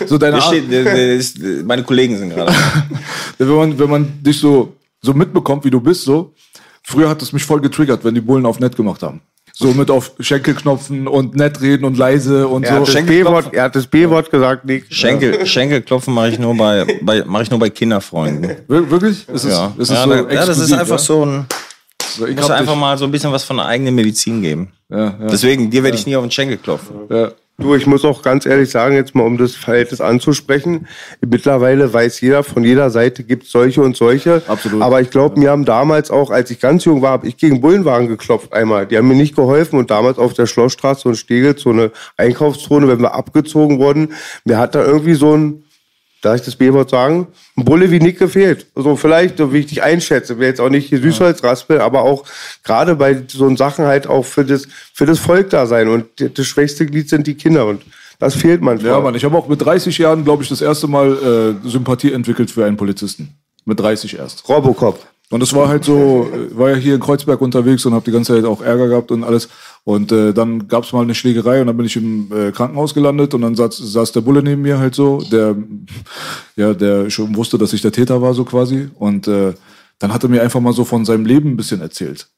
So 0.06 0.16
deine 0.16 0.36
Art. 0.36 0.44
Steht, 0.44 1.66
meine 1.66 1.82
Kollegen 1.82 2.16
sind 2.16 2.30
gerade. 2.30 2.50
wenn, 3.38 3.48
man, 3.48 3.78
wenn 3.78 3.90
man 3.90 4.22
dich 4.22 4.40
so, 4.40 4.72
so 5.02 5.12
mitbekommt, 5.12 5.66
wie 5.66 5.70
du 5.70 5.80
bist, 5.80 6.04
so. 6.04 6.32
Früher 6.82 7.10
hat 7.10 7.20
es 7.20 7.32
mich 7.32 7.44
voll 7.44 7.60
getriggert, 7.60 8.04
wenn 8.04 8.14
die 8.14 8.20
Bullen 8.22 8.46
auf 8.46 8.58
nett 8.58 8.74
gemacht 8.74 9.02
haben. 9.02 9.20
So 9.56 9.68
mit 9.68 9.88
auf 9.88 10.10
Schenkelknopfen 10.18 11.06
und 11.06 11.36
nett 11.36 11.60
reden 11.60 11.84
und 11.84 11.96
leise 11.96 12.48
und 12.48 12.64
er 12.64 12.84
so. 12.84 12.92
Hat 12.92 13.06
B-Wort, 13.06 13.54
er 13.54 13.62
hat 13.62 13.76
das 13.76 13.86
B-Wort 13.86 14.28
gesagt, 14.28 14.64
nicht. 14.64 14.92
Schenkel, 14.92 15.46
Schenkelklopfen 15.46 16.12
mache 16.12 16.30
ich 16.30 16.40
nur 16.40 16.56
bei, 16.56 16.84
bei 17.02 17.24
mache 17.24 17.44
ich 17.44 17.50
nur 17.50 17.60
bei 17.60 17.70
Kinderfreunden. 17.70 18.56
Wirklich? 18.66 19.28
Ist 19.28 19.46
ja. 19.46 19.72
Es, 19.78 19.90
ist 19.90 19.90
ja, 19.90 20.02
so 20.02 20.12
ja, 20.12 20.44
das 20.44 20.58
ist 20.58 20.72
einfach 20.72 20.96
ja? 20.96 20.98
so 20.98 21.24
ein. 21.24 21.46
So, 22.16 22.26
ich 22.26 22.34
muss 22.36 22.50
einfach 22.50 22.74
mal 22.74 22.98
so 22.98 23.04
ein 23.04 23.12
bisschen 23.12 23.30
was 23.30 23.44
von 23.44 23.56
der 23.56 23.66
eigenen 23.66 23.94
Medizin 23.94 24.42
geben. 24.42 24.72
Ja, 24.88 24.98
ja. 24.98 25.26
Deswegen, 25.30 25.70
dir 25.70 25.84
werde 25.84 25.96
ich 25.96 26.06
nie 26.06 26.16
auf 26.16 26.24
den 26.24 26.32
Schenkel 26.32 26.56
klopfen. 26.56 26.96
Ja. 27.08 27.30
Du, 27.56 27.76
ich 27.76 27.86
muss 27.86 28.04
auch 28.04 28.22
ganz 28.22 28.46
ehrlich 28.46 28.70
sagen, 28.70 28.96
jetzt 28.96 29.14
mal 29.14 29.22
um 29.22 29.38
das 29.38 29.54
Verhältnis 29.54 30.00
anzusprechen, 30.00 30.88
mittlerweile 31.24 31.92
weiß 31.92 32.20
jeder, 32.20 32.42
von 32.42 32.64
jeder 32.64 32.90
Seite 32.90 33.22
gibt 33.22 33.44
es 33.44 33.52
solche 33.52 33.80
und 33.80 33.96
solche. 33.96 34.42
Absolut. 34.48 34.82
Aber 34.82 35.00
ich 35.00 35.10
glaube, 35.10 35.38
mir 35.38 35.50
haben 35.50 35.64
damals 35.64 36.10
auch, 36.10 36.30
als 36.30 36.50
ich 36.50 36.58
ganz 36.58 36.84
jung 36.84 37.00
war, 37.00 37.12
habe 37.12 37.28
ich 37.28 37.36
gegen 37.36 37.60
Bullenwagen 37.60 38.08
geklopft 38.08 38.52
einmal. 38.52 38.86
Die 38.86 38.96
haben 38.98 39.06
mir 39.06 39.14
nicht 39.14 39.36
geholfen 39.36 39.78
und 39.78 39.92
damals 39.92 40.18
auf 40.18 40.34
der 40.34 40.46
Schlossstraße 40.46 41.08
und 41.08 41.14
Stegel 41.14 41.56
so 41.56 41.70
eine 41.70 41.92
Einkaufszone, 42.16 42.88
wenn 42.88 43.00
wir 43.00 43.14
abgezogen 43.14 43.78
wurden, 43.78 44.14
mir 44.44 44.58
hat 44.58 44.74
da 44.74 44.84
irgendwie 44.84 45.14
so 45.14 45.36
ein 45.36 45.63
darf 46.24 46.36
ich 46.36 46.42
das 46.42 46.56
B-Wort 46.56 46.90
sagen? 46.90 47.26
Ein 47.56 47.64
Bulle 47.64 47.90
wie 47.90 48.00
Nick 48.00 48.18
gefehlt. 48.18 48.66
Also 48.74 48.96
vielleicht, 48.96 49.38
wie 49.52 49.58
ich 49.58 49.66
dich 49.66 49.82
einschätze, 49.82 50.38
will 50.38 50.48
jetzt 50.48 50.60
auch 50.60 50.68
nicht 50.70 50.88
hier 50.88 51.00
Süßholzraspel, 51.00 51.80
aber 51.80 52.02
auch 52.02 52.24
gerade 52.62 52.96
bei 52.96 53.22
so 53.28 53.54
Sachen 53.56 53.84
halt 53.84 54.06
auch 54.06 54.24
für 54.24 54.44
das, 54.44 54.66
für 54.92 55.06
das 55.06 55.18
Volk 55.18 55.50
da 55.50 55.66
sein. 55.66 55.88
Und 55.88 56.06
das 56.18 56.46
schwächste 56.46 56.86
Glied 56.86 57.08
sind 57.08 57.26
die 57.26 57.34
Kinder. 57.34 57.66
Und 57.66 57.82
das 58.18 58.34
fehlt 58.34 58.62
manchmal. 58.62 58.92
Ja, 58.92 59.00
Mann, 59.00 59.14
ich 59.14 59.24
habe 59.24 59.36
auch 59.36 59.48
mit 59.48 59.64
30 59.64 59.98
Jahren, 59.98 60.24
glaube 60.24 60.42
ich, 60.42 60.48
das 60.48 60.60
erste 60.60 60.86
Mal 60.86 61.58
äh, 61.64 61.68
Sympathie 61.68 62.12
entwickelt 62.12 62.50
für 62.50 62.64
einen 62.64 62.76
Polizisten. 62.76 63.36
Mit 63.64 63.80
30 63.80 64.18
erst. 64.18 64.48
Robocop. 64.48 65.06
Und 65.30 65.42
es 65.42 65.54
war 65.54 65.68
halt 65.68 65.84
so, 65.84 66.30
äh, 66.32 66.56
war 66.56 66.70
ja 66.70 66.76
hier 66.76 66.94
in 66.94 67.00
Kreuzberg 67.00 67.40
unterwegs 67.40 67.84
und 67.86 67.94
habe 67.94 68.04
die 68.04 68.12
ganze 68.12 68.34
Zeit 68.34 68.44
auch 68.44 68.62
Ärger 68.62 68.88
gehabt 68.88 69.10
und 69.10 69.24
alles. 69.24 69.48
Und 69.84 70.12
äh, 70.12 70.32
dann 70.32 70.66
gab 70.66 70.84
es 70.84 70.92
mal 70.92 71.02
eine 71.02 71.14
Schlägerei 71.14 71.60
und 71.60 71.66
dann 71.66 71.76
bin 71.76 71.84
ich 71.84 71.96
im 71.96 72.32
äh, 72.32 72.52
Krankenhaus 72.52 72.94
gelandet 72.94 73.34
und 73.34 73.42
dann 73.42 73.54
saß, 73.54 73.76
saß 73.76 74.12
der 74.12 74.22
Bulle 74.22 74.42
neben 74.42 74.62
mir 74.62 74.78
halt 74.78 74.94
so, 74.94 75.20
der 75.20 75.54
ja, 76.56 76.72
der 76.72 77.10
schon 77.10 77.36
wusste, 77.36 77.58
dass 77.58 77.74
ich 77.74 77.82
der 77.82 77.92
Täter 77.92 78.22
war 78.22 78.32
so 78.32 78.44
quasi. 78.44 78.88
Und 78.98 79.28
äh, 79.28 79.52
dann 79.98 80.12
hat 80.12 80.22
er 80.22 80.30
mir 80.30 80.42
einfach 80.42 80.60
mal 80.60 80.72
so 80.72 80.84
von 80.84 81.04
seinem 81.04 81.26
Leben 81.26 81.50
ein 81.50 81.56
bisschen 81.56 81.82
erzählt. 81.82 82.28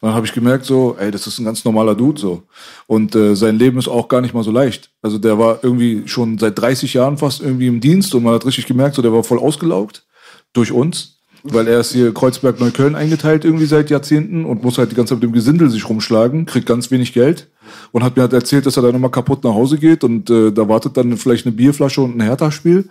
Und 0.00 0.08
dann 0.08 0.14
habe 0.14 0.26
ich 0.26 0.32
gemerkt 0.32 0.64
so, 0.64 0.96
ey, 0.98 1.10
das 1.10 1.26
ist 1.26 1.38
ein 1.38 1.44
ganz 1.44 1.64
normaler 1.64 1.94
Dude 1.94 2.20
so. 2.20 2.42
Und 2.86 3.14
äh, 3.14 3.36
sein 3.36 3.58
Leben 3.58 3.78
ist 3.78 3.88
auch 3.88 4.08
gar 4.08 4.22
nicht 4.22 4.32
mal 4.32 4.42
so 4.42 4.50
leicht. 4.50 4.90
Also 5.02 5.18
der 5.18 5.38
war 5.38 5.58
irgendwie 5.62 6.08
schon 6.08 6.38
seit 6.38 6.58
30 6.58 6.94
Jahren 6.94 7.18
fast 7.18 7.42
irgendwie 7.42 7.66
im 7.66 7.80
Dienst 7.80 8.14
und 8.14 8.22
man 8.22 8.34
hat 8.34 8.46
richtig 8.46 8.66
gemerkt, 8.66 8.94
so 8.94 9.02
der 9.02 9.12
war 9.12 9.24
voll 9.24 9.38
ausgelaugt 9.38 10.06
durch 10.54 10.72
uns 10.72 11.13
weil 11.44 11.68
er 11.68 11.80
ist 11.80 11.92
hier 11.92 12.12
Kreuzberg-Neukölln 12.12 12.94
eingeteilt 12.94 13.44
irgendwie 13.44 13.66
seit 13.66 13.90
Jahrzehnten 13.90 14.46
und 14.46 14.64
muss 14.64 14.78
halt 14.78 14.90
die 14.90 14.94
ganze 14.94 15.14
Zeit 15.14 15.22
mit 15.22 15.30
dem 15.30 15.34
Gesindel 15.34 15.68
sich 15.68 15.86
rumschlagen, 15.88 16.46
kriegt 16.46 16.66
ganz 16.66 16.90
wenig 16.90 17.12
Geld 17.12 17.48
und 17.92 18.02
hat 18.02 18.16
mir 18.16 18.22
halt 18.22 18.32
erzählt, 18.32 18.64
dass 18.64 18.78
er 18.78 18.82
dann 18.82 18.92
nochmal 18.92 19.10
kaputt 19.10 19.44
nach 19.44 19.52
Hause 19.52 19.78
geht 19.78 20.04
und 20.04 20.30
äh, 20.30 20.50
da 20.50 20.68
wartet 20.68 20.96
dann 20.96 21.16
vielleicht 21.18 21.44
eine 21.46 21.54
Bierflasche 21.54 22.00
und 22.00 22.16
ein 22.16 22.22
Hertha-Spiel. 22.22 22.88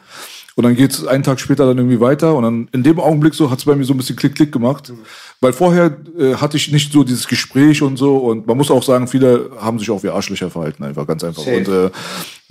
Und 0.55 0.65
dann 0.65 0.75
geht's 0.75 1.03
einen 1.03 1.23
Tag 1.23 1.39
später 1.39 1.65
dann 1.65 1.79
irgendwie 1.79 1.99
weiter 1.99 2.35
und 2.35 2.43
dann 2.43 2.69
in 2.73 2.83
dem 2.83 2.99
Augenblick 2.99 3.33
so 3.33 3.49
hat's 3.49 3.65
bei 3.65 3.75
mir 3.75 3.85
so 3.85 3.93
ein 3.95 3.97
bisschen 3.97 4.15
Klick-Klick 4.15 4.51
gemacht. 4.51 4.93
Weil 5.41 5.51
vorher 5.51 5.97
äh, 6.17 6.35
hatte 6.35 6.57
ich 6.57 6.71
nicht 6.71 6.93
so 6.93 7.03
dieses 7.03 7.27
Gespräch 7.27 7.81
und 7.81 7.97
so 7.97 8.17
und 8.17 8.45
man 8.45 8.55
muss 8.55 8.69
auch 8.69 8.83
sagen, 8.83 9.07
viele 9.07 9.49
haben 9.59 9.79
sich 9.79 9.89
auch 9.89 10.03
wie 10.03 10.09
Arschlöcher 10.09 10.51
verhalten, 10.51 10.83
einfach 10.83 11.07
ganz 11.07 11.23
einfach. 11.23 11.43
Safe. 11.43 11.57
Und 11.57 11.67
äh, 11.67 11.89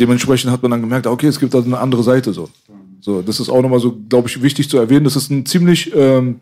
dementsprechend 0.00 0.50
hat 0.50 0.62
man 0.62 0.72
dann 0.72 0.80
gemerkt, 0.80 1.06
okay, 1.06 1.28
es 1.28 1.38
gibt 1.38 1.54
da 1.54 1.60
eine 1.60 1.78
andere 1.78 2.02
Seite 2.02 2.32
so. 2.32 2.48
So, 3.02 3.20
das 3.20 3.40
ist 3.40 3.50
auch 3.50 3.60
nochmal 3.60 3.80
so, 3.80 3.98
glaube 4.08 4.28
ich, 4.28 4.40
wichtig 4.42 4.70
zu 4.70 4.78
erwähnen. 4.78 5.04
Das 5.04 5.16
ist 5.16 5.28
ein 5.28 5.44
ziemlich, 5.44 5.92
ähm, 5.94 6.40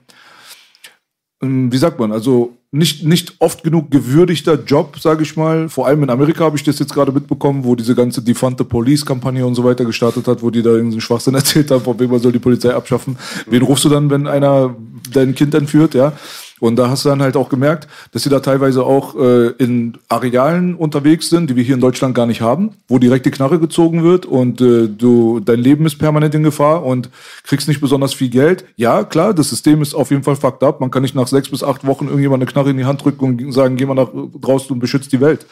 ähm, 1.42 1.72
wie 1.72 1.78
sagt 1.78 1.98
man, 1.98 2.12
also 2.12 2.58
nicht, 2.70 3.02
nicht 3.02 3.34
oft 3.38 3.64
genug 3.64 3.90
gewürdigter 3.90 4.62
Job, 4.62 4.98
sage 5.00 5.22
ich 5.22 5.36
mal. 5.36 5.70
Vor 5.70 5.86
allem 5.86 6.02
in 6.02 6.10
Amerika 6.10 6.44
habe 6.44 6.58
ich 6.58 6.62
das 6.62 6.78
jetzt 6.78 6.92
gerade 6.92 7.12
mitbekommen, 7.12 7.64
wo 7.64 7.74
diese 7.74 7.94
ganze 7.94 8.20
Defante 8.20 8.64
Police-Kampagne 8.64 9.44
und 9.44 9.54
so 9.54 9.64
weiter 9.64 9.86
gestartet 9.86 10.28
hat, 10.28 10.42
wo 10.42 10.50
die 10.50 10.62
da 10.62 10.70
irgendeinen 10.70 11.00
Schwachsinn 11.00 11.34
erzählt 11.34 11.70
haben, 11.70 11.82
von 11.82 11.98
wem 11.98 12.10
man 12.10 12.20
soll 12.20 12.32
die 12.32 12.38
Polizei 12.38 12.74
abschaffen. 12.74 13.16
Wen 13.48 13.62
rufst 13.62 13.86
du 13.86 13.88
dann, 13.88 14.10
wenn 14.10 14.26
einer 14.26 14.76
dein 15.12 15.34
Kind 15.34 15.54
entführt, 15.54 15.94
ja? 15.94 16.12
Und 16.60 16.76
da 16.76 16.90
hast 16.90 17.04
du 17.04 17.08
dann 17.08 17.22
halt 17.22 17.36
auch 17.36 17.48
gemerkt, 17.48 17.88
dass 18.12 18.22
sie 18.22 18.28
da 18.28 18.40
teilweise 18.40 18.84
auch 18.84 19.16
äh, 19.16 19.48
in 19.58 19.94
Arealen 20.08 20.74
unterwegs 20.74 21.30
sind, 21.30 21.50
die 21.50 21.56
wir 21.56 21.64
hier 21.64 21.74
in 21.74 21.80
Deutschland 21.80 22.14
gar 22.14 22.26
nicht 22.26 22.42
haben, 22.42 22.70
wo 22.86 22.98
direkt 22.98 23.26
die 23.26 23.30
Knarre 23.30 23.58
gezogen 23.58 24.04
wird 24.04 24.26
und 24.26 24.60
äh, 24.60 24.88
du 24.88 25.40
dein 25.40 25.58
Leben 25.58 25.86
ist 25.86 25.96
permanent 25.96 26.34
in 26.34 26.42
Gefahr 26.42 26.84
und 26.84 27.08
kriegst 27.44 27.66
nicht 27.66 27.80
besonders 27.80 28.14
viel 28.14 28.28
Geld. 28.28 28.64
Ja, 28.76 29.04
klar, 29.04 29.34
das 29.34 29.48
System 29.48 29.82
ist 29.82 29.94
auf 29.94 30.10
jeden 30.10 30.22
Fall 30.22 30.36
fucked 30.36 30.62
up. 30.62 30.80
Man 30.80 30.90
kann 30.90 31.02
nicht 31.02 31.14
nach 31.14 31.26
sechs 31.26 31.48
bis 31.48 31.62
acht 31.62 31.86
Wochen 31.86 32.06
irgendjemand 32.06 32.42
eine 32.42 32.50
Knarre 32.50 32.70
in 32.70 32.76
die 32.76 32.84
Hand 32.84 33.02
drücken 33.04 33.24
und 33.24 33.52
sagen, 33.52 33.76
geh 33.76 33.86
mal 33.86 33.94
nach 33.94 34.10
draußen 34.40 34.70
und 34.70 34.80
beschützt 34.80 35.12
die 35.12 35.20
Welt. 35.20 35.46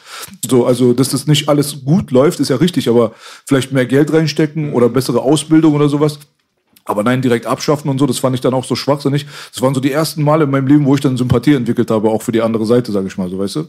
So, 0.47 0.65
also 0.65 0.93
dass 0.93 1.09
das 1.09 1.27
nicht 1.27 1.49
alles 1.49 1.83
gut 1.83 2.11
läuft, 2.11 2.39
ist 2.39 2.49
ja 2.49 2.57
richtig, 2.57 2.87
aber 2.87 3.11
vielleicht 3.45 3.71
mehr 3.71 3.85
Geld 3.85 4.13
reinstecken 4.13 4.73
oder 4.73 4.89
bessere 4.89 5.21
Ausbildung 5.21 5.73
oder 5.73 5.89
sowas 5.89 6.19
aber 6.89 7.03
nein, 7.03 7.21
direkt 7.21 7.45
abschaffen 7.45 7.87
und 7.87 7.99
so, 7.99 8.07
das 8.07 8.17
fand 8.17 8.35
ich 8.35 8.41
dann 8.41 8.55
auch 8.55 8.65
so 8.65 8.75
schwachsinnig. 8.75 9.27
Das 9.53 9.61
waren 9.61 9.75
so 9.75 9.79
die 9.79 9.91
ersten 9.91 10.23
Male 10.23 10.45
in 10.45 10.49
meinem 10.49 10.65
Leben, 10.65 10.85
wo 10.85 10.95
ich 10.95 11.01
dann 11.01 11.17
Sympathie 11.17 11.53
entwickelt 11.53 11.91
habe, 11.91 12.09
auch 12.09 12.23
für 12.23 12.31
die 12.31 12.41
andere 12.41 12.65
Seite, 12.65 12.91
sage 12.91 13.05
ich 13.05 13.15
mal 13.15 13.29
so, 13.29 13.37
weißt 13.37 13.57
du? 13.57 13.67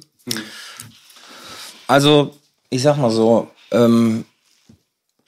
Also, 1.87 2.35
ich 2.71 2.81
sag 2.81 2.97
mal 2.97 3.11
so, 3.11 3.51
ähm, 3.73 4.25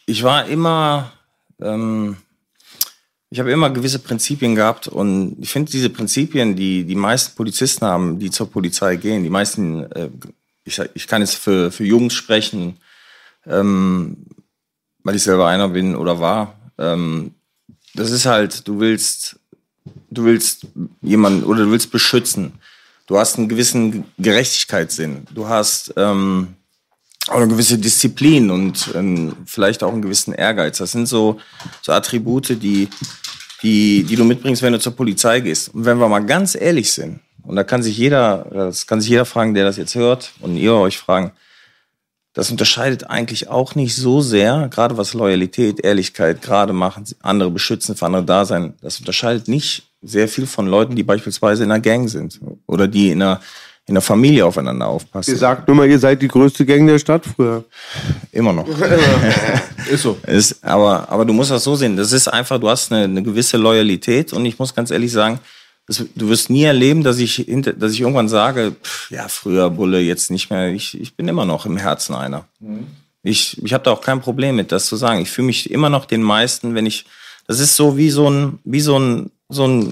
ich 0.06 0.22
war 0.22 0.46
immer, 0.46 1.12
ähm, 1.60 2.16
ich 3.28 3.38
habe 3.38 3.52
immer 3.52 3.68
gewisse 3.68 3.98
Prinzipien 3.98 4.54
gehabt 4.54 4.88
und 4.88 5.36
ich 5.38 5.50
finde 5.50 5.70
diese 5.70 5.90
Prinzipien, 5.90 6.56
die 6.56 6.84
die 6.84 6.94
meisten 6.94 7.36
Polizisten 7.36 7.84
haben, 7.84 8.18
die 8.18 8.30
zur 8.30 8.50
Polizei 8.50 8.96
gehen, 8.96 9.22
die 9.22 9.30
meisten, 9.30 9.84
äh, 9.92 10.08
ich, 10.64 10.80
ich 10.94 11.06
kann 11.06 11.20
jetzt 11.20 11.36
für, 11.36 11.70
für 11.70 11.84
Jungs 11.84 12.14
sprechen, 12.14 12.78
ähm, 13.46 14.24
weil 15.04 15.16
ich 15.16 15.22
selber 15.24 15.48
einer 15.48 15.68
bin 15.68 15.94
oder 15.94 16.20
war, 16.20 16.54
ähm, 16.78 17.34
das 17.94 18.10
ist 18.10 18.26
halt, 18.26 18.66
du 18.66 18.80
willst, 18.80 19.38
du 20.10 20.24
willst 20.24 20.66
jemanden 21.00 21.44
oder 21.44 21.64
du 21.64 21.70
willst 21.70 21.90
beschützen. 21.90 22.52
Du 23.06 23.18
hast 23.18 23.36
einen 23.36 23.48
gewissen 23.48 24.04
Gerechtigkeitssinn. 24.18 25.26
Du 25.34 25.48
hast 25.48 25.92
ähm, 25.96 26.54
eine 27.28 27.48
gewisse 27.48 27.78
Disziplin 27.78 28.50
und 28.50 28.90
ähm, 28.94 29.34
vielleicht 29.44 29.82
auch 29.82 29.92
einen 29.92 30.02
gewissen 30.02 30.32
Ehrgeiz. 30.32 30.78
Das 30.78 30.92
sind 30.92 31.06
so, 31.06 31.38
so 31.82 31.92
Attribute, 31.92 32.50
die, 32.62 32.88
die, 33.62 34.04
die 34.04 34.16
du 34.16 34.24
mitbringst, 34.24 34.62
wenn 34.62 34.72
du 34.72 34.80
zur 34.80 34.96
Polizei 34.96 35.40
gehst. 35.40 35.74
Und 35.74 35.84
wenn 35.84 35.98
wir 35.98 36.08
mal 36.08 36.24
ganz 36.24 36.54
ehrlich 36.54 36.92
sind, 36.92 37.20
und 37.44 37.56
da 37.56 37.64
kann 37.64 37.82
sich 37.82 37.98
jeder, 37.98 38.46
das 38.50 38.86
kann 38.86 39.00
sich 39.00 39.10
jeder 39.10 39.24
fragen, 39.24 39.54
der 39.54 39.64
das 39.64 39.76
jetzt 39.76 39.94
hört, 39.94 40.32
und 40.40 40.56
ihr 40.56 40.74
euch 40.74 40.98
fragen, 40.98 41.32
das 42.34 42.50
unterscheidet 42.50 43.10
eigentlich 43.10 43.48
auch 43.48 43.74
nicht 43.74 43.94
so 43.94 44.22
sehr, 44.22 44.68
gerade 44.68 44.96
was 44.96 45.12
Loyalität, 45.12 45.84
Ehrlichkeit, 45.84 46.40
gerade 46.40 46.72
machen, 46.72 47.04
andere 47.20 47.50
beschützen, 47.50 47.94
für 47.94 48.06
andere 48.06 48.24
da 48.24 48.44
sein. 48.44 48.74
Das 48.80 48.98
unterscheidet 48.98 49.48
nicht 49.48 49.84
sehr 50.00 50.28
viel 50.28 50.46
von 50.46 50.66
Leuten, 50.66 50.96
die 50.96 51.02
beispielsweise 51.02 51.64
in 51.64 51.70
einer 51.70 51.80
Gang 51.80 52.08
sind 52.08 52.40
oder 52.66 52.88
die 52.88 53.10
in 53.10 53.20
einer, 53.22 53.40
in 53.86 53.92
einer 53.94 54.00
Familie 54.00 54.46
aufeinander 54.46 54.86
aufpassen. 54.86 55.32
Ihr 55.32 55.36
sagt 55.36 55.68
nur 55.68 55.76
mal, 55.76 55.88
ihr 55.88 55.98
seid 55.98 56.22
die 56.22 56.28
größte 56.28 56.64
Gang 56.64 56.86
der 56.86 56.98
Stadt 56.98 57.24
früher. 57.26 57.64
Immer 58.32 58.54
noch. 58.54 58.66
Ist 59.90 60.02
so. 60.02 60.16
Ist, 60.26 60.64
aber, 60.64 61.08
aber 61.10 61.24
du 61.26 61.34
musst 61.34 61.50
das 61.50 61.64
so 61.64 61.76
sehen. 61.76 61.96
Das 61.96 62.12
ist 62.12 62.28
einfach, 62.28 62.58
du 62.58 62.68
hast 62.68 62.92
eine, 62.92 63.04
eine 63.04 63.22
gewisse 63.22 63.58
Loyalität 63.58 64.32
und 64.32 64.46
ich 64.46 64.58
muss 64.58 64.74
ganz 64.74 64.90
ehrlich 64.90 65.12
sagen, 65.12 65.38
das, 65.86 66.04
du 66.14 66.28
wirst 66.28 66.50
nie 66.50 66.62
erleben, 66.62 67.02
dass 67.02 67.18
ich, 67.18 67.46
dass 67.76 67.92
ich 67.92 68.00
irgendwann 68.00 68.28
sage, 68.28 68.74
pff, 68.82 69.10
ja, 69.10 69.28
früher 69.28 69.70
Bulle, 69.70 70.00
jetzt 70.00 70.30
nicht 70.30 70.50
mehr. 70.50 70.72
Ich, 70.72 70.98
ich 71.00 71.14
bin 71.14 71.28
immer 71.28 71.44
noch 71.44 71.66
im 71.66 71.76
Herzen 71.76 72.14
einer. 72.14 72.46
Mhm. 72.60 72.86
Ich, 73.24 73.62
ich 73.62 73.72
habe 73.72 73.84
da 73.84 73.92
auch 73.92 74.00
kein 74.00 74.20
Problem 74.20 74.56
mit, 74.56 74.72
das 74.72 74.86
zu 74.86 74.96
sagen. 74.96 75.20
Ich 75.20 75.30
fühle 75.30 75.46
mich 75.46 75.70
immer 75.70 75.90
noch 75.90 76.04
den 76.04 76.22
meisten, 76.22 76.74
wenn 76.74 76.86
ich, 76.86 77.04
das 77.46 77.60
ist 77.60 77.76
so 77.76 77.96
wie 77.96 78.10
so 78.10 78.28
ein, 78.28 78.58
wie 78.64 78.80
so 78.80 78.98
ein, 78.98 79.30
so 79.48 79.66
ein, 79.66 79.90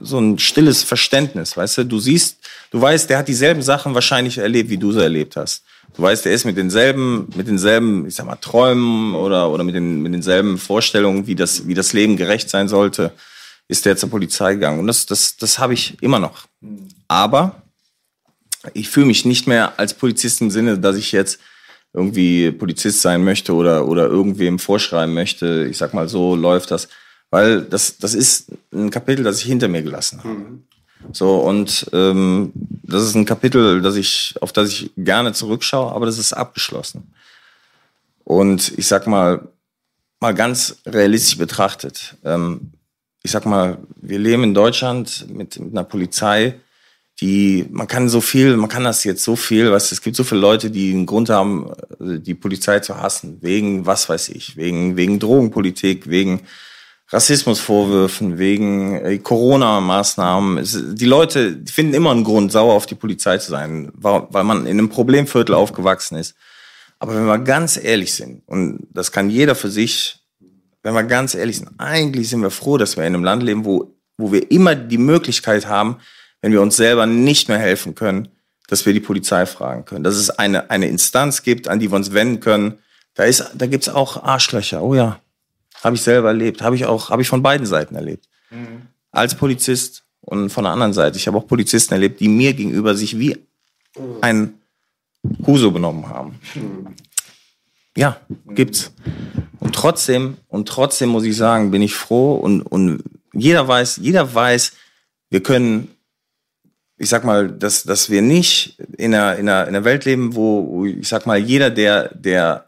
so 0.00 0.18
ein 0.18 0.38
stilles 0.38 0.82
Verständnis, 0.82 1.56
weißt 1.56 1.78
du? 1.78 1.84
Du 1.84 2.00
siehst, 2.00 2.38
du 2.70 2.80
weißt, 2.80 3.08
der 3.08 3.18
hat 3.18 3.28
dieselben 3.28 3.62
Sachen 3.62 3.94
wahrscheinlich 3.94 4.38
erlebt, 4.38 4.70
wie 4.70 4.78
du 4.78 4.92
sie 4.92 5.02
erlebt 5.02 5.36
hast. 5.36 5.62
Du 5.94 6.02
weißt, 6.02 6.24
der 6.24 6.32
ist 6.32 6.44
mit 6.44 6.56
denselben, 6.56 7.28
mit 7.36 7.46
denselben, 7.46 8.06
ich 8.06 8.14
sag 8.14 8.26
mal, 8.26 8.36
Träumen 8.36 9.14
oder, 9.14 9.50
oder 9.50 9.62
mit 9.62 9.74
den, 9.74 10.02
mit 10.02 10.12
denselben 10.12 10.58
Vorstellungen, 10.58 11.26
wie 11.26 11.34
das, 11.34 11.66
wie 11.68 11.74
das 11.74 11.92
Leben 11.92 12.16
gerecht 12.16 12.48
sein 12.50 12.68
sollte 12.68 13.12
ist 13.68 13.86
der 13.86 13.96
zur 13.96 14.10
Polizei 14.10 14.54
gegangen. 14.54 14.80
Und 14.80 14.86
das, 14.86 15.06
das, 15.06 15.36
das 15.36 15.58
habe 15.58 15.74
ich 15.74 16.02
immer 16.02 16.18
noch. 16.18 16.46
Aber 17.08 17.62
ich 18.74 18.88
fühle 18.88 19.06
mich 19.06 19.24
nicht 19.24 19.46
mehr 19.46 19.78
als 19.78 19.94
Polizist 19.94 20.40
im 20.40 20.50
Sinne, 20.50 20.78
dass 20.78 20.96
ich 20.96 21.12
jetzt 21.12 21.40
irgendwie 21.92 22.50
Polizist 22.50 23.02
sein 23.02 23.24
möchte 23.24 23.54
oder, 23.54 23.86
oder 23.86 24.06
irgendwem 24.06 24.58
vorschreiben 24.58 25.14
möchte. 25.14 25.66
Ich 25.70 25.78
sag 25.78 25.94
mal, 25.94 26.08
so 26.08 26.34
läuft 26.34 26.70
das. 26.70 26.88
Weil 27.30 27.62
das, 27.62 27.98
das 27.98 28.14
ist 28.14 28.52
ein 28.72 28.90
Kapitel, 28.90 29.24
das 29.24 29.38
ich 29.38 29.46
hinter 29.46 29.68
mir 29.68 29.82
gelassen 29.82 30.18
habe. 30.18 30.28
Mhm. 30.28 30.64
So, 31.12 31.40
und 31.40 31.86
ähm, 31.92 32.52
das 32.54 33.02
ist 33.02 33.14
ein 33.14 33.24
Kapitel, 33.24 33.82
das 33.82 33.96
ich, 33.96 34.34
auf 34.40 34.52
das 34.52 34.68
ich 34.68 34.90
gerne 34.96 35.32
zurückschaue, 35.32 35.92
aber 35.92 36.06
das 36.06 36.18
ist 36.18 36.32
abgeschlossen. 36.32 37.12
Und 38.24 38.72
ich 38.78 38.86
sag 38.86 39.06
mal, 39.06 39.48
mal 40.20 40.34
ganz 40.34 40.76
realistisch 40.86 41.38
betrachtet, 41.38 42.16
ähm, 42.24 42.72
ich 43.22 43.30
sag 43.30 43.46
mal, 43.46 43.78
wir 44.00 44.18
leben 44.18 44.44
in 44.44 44.54
Deutschland 44.54 45.26
mit, 45.28 45.58
mit 45.58 45.72
einer 45.72 45.84
Polizei, 45.84 46.60
die, 47.20 47.66
man 47.70 47.86
kann 47.86 48.08
so 48.08 48.20
viel, 48.20 48.56
man 48.56 48.68
kann 48.68 48.84
das 48.84 49.04
jetzt 49.04 49.22
so 49.22 49.36
viel, 49.36 49.70
was 49.70 49.92
es 49.92 50.02
gibt 50.02 50.16
so 50.16 50.24
viele 50.24 50.40
Leute, 50.40 50.70
die 50.70 50.92
einen 50.92 51.06
Grund 51.06 51.30
haben, 51.30 51.70
die 52.00 52.34
Polizei 52.34 52.80
zu 52.80 53.00
hassen, 53.00 53.38
wegen, 53.40 53.86
was 53.86 54.08
weiß 54.08 54.30
ich, 54.30 54.56
wegen, 54.56 54.96
wegen 54.96 55.20
Drogenpolitik, 55.20 56.08
wegen 56.08 56.40
Rassismusvorwürfen, 57.10 58.38
wegen 58.38 58.96
äh, 58.96 59.18
Corona-Maßnahmen. 59.18 60.96
Die 60.96 61.04
Leute 61.04 61.60
finden 61.66 61.94
immer 61.94 62.10
einen 62.10 62.24
Grund, 62.24 62.50
sauer 62.50 62.72
auf 62.72 62.86
die 62.86 62.94
Polizei 62.94 63.38
zu 63.38 63.50
sein, 63.50 63.92
weil 63.94 64.44
man 64.44 64.66
in 64.66 64.78
einem 64.78 64.88
Problemviertel 64.88 65.54
aufgewachsen 65.54 66.16
ist. 66.16 66.34
Aber 66.98 67.14
wenn 67.14 67.26
wir 67.26 67.38
ganz 67.38 67.76
ehrlich 67.76 68.14
sind, 68.14 68.42
und 68.46 68.86
das 68.90 69.12
kann 69.12 69.28
jeder 69.28 69.54
für 69.54 69.70
sich 69.70 70.21
wenn 70.82 70.94
wir 70.94 71.04
ganz 71.04 71.34
ehrlich 71.34 71.58
sind, 71.58 71.70
eigentlich 71.78 72.28
sind 72.28 72.42
wir 72.42 72.50
froh, 72.50 72.76
dass 72.76 72.96
wir 72.96 73.04
in 73.04 73.14
einem 73.14 73.24
Land 73.24 73.42
leben, 73.42 73.64
wo, 73.64 73.94
wo 74.16 74.32
wir 74.32 74.50
immer 74.50 74.74
die 74.74 74.98
Möglichkeit 74.98 75.66
haben, 75.66 75.96
wenn 76.40 76.52
wir 76.52 76.60
uns 76.60 76.76
selber 76.76 77.06
nicht 77.06 77.48
mehr 77.48 77.58
helfen 77.58 77.94
können, 77.94 78.28
dass 78.68 78.84
wir 78.84 78.92
die 78.92 79.00
Polizei 79.00 79.46
fragen 79.46 79.84
können. 79.84 80.04
Dass 80.04 80.16
es 80.16 80.30
eine, 80.30 80.70
eine 80.70 80.88
Instanz 80.88 81.42
gibt, 81.42 81.68
an 81.68 81.78
die 81.78 81.90
wir 81.90 81.96
uns 81.96 82.12
wenden 82.12 82.40
können. 82.40 82.78
Da, 83.14 83.24
ist, 83.24 83.50
da 83.54 83.66
gibt's 83.66 83.88
auch 83.88 84.22
Arschlöcher. 84.22 84.82
Oh 84.82 84.94
ja, 84.94 85.20
habe 85.82 85.96
ich 85.96 86.02
selber 86.02 86.28
erlebt. 86.28 86.62
Habe 86.62 86.76
ich 86.76 86.86
auch, 86.86 87.10
habe 87.10 87.22
ich 87.22 87.28
von 87.28 87.42
beiden 87.42 87.66
Seiten 87.66 87.94
erlebt. 87.94 88.28
Mhm. 88.50 88.82
Als 89.10 89.34
Polizist 89.34 90.04
und 90.22 90.50
von 90.50 90.64
der 90.64 90.72
anderen 90.72 90.92
Seite. 90.92 91.16
Ich 91.16 91.26
habe 91.26 91.36
auch 91.38 91.46
Polizisten 91.46 91.94
erlebt, 91.94 92.20
die 92.20 92.28
mir 92.28 92.54
gegenüber 92.54 92.94
sich 92.94 93.18
wie 93.18 93.36
ein 94.20 94.54
Huso 95.46 95.70
benommen 95.70 96.08
haben. 96.08 96.40
Mhm. 96.54 96.86
Ja, 97.96 98.20
gibt's. 98.46 98.92
Und 99.60 99.74
trotzdem, 99.74 100.38
und 100.48 100.68
trotzdem 100.68 101.10
muss 101.10 101.24
ich 101.24 101.36
sagen, 101.36 101.70
bin 101.70 101.82
ich 101.82 101.94
froh 101.94 102.34
und, 102.34 102.62
und 102.62 103.02
jeder 103.32 103.66
weiß, 103.68 103.98
jeder 104.02 104.34
weiß, 104.34 104.72
wir 105.30 105.42
können, 105.42 105.88
ich 106.96 107.08
sag 107.08 107.24
mal, 107.24 107.50
dass, 107.50 107.84
dass 107.84 108.10
wir 108.10 108.22
nicht 108.22 108.78
in 108.96 109.14
einer, 109.14 109.36
in, 109.36 109.48
einer, 109.48 109.62
in 109.62 109.68
einer 109.74 109.84
Welt 109.84 110.04
leben, 110.04 110.34
wo, 110.34 110.84
ich 110.84 111.08
sag 111.08 111.26
mal, 111.26 111.38
jeder, 111.38 111.70
der, 111.70 112.14
der 112.14 112.66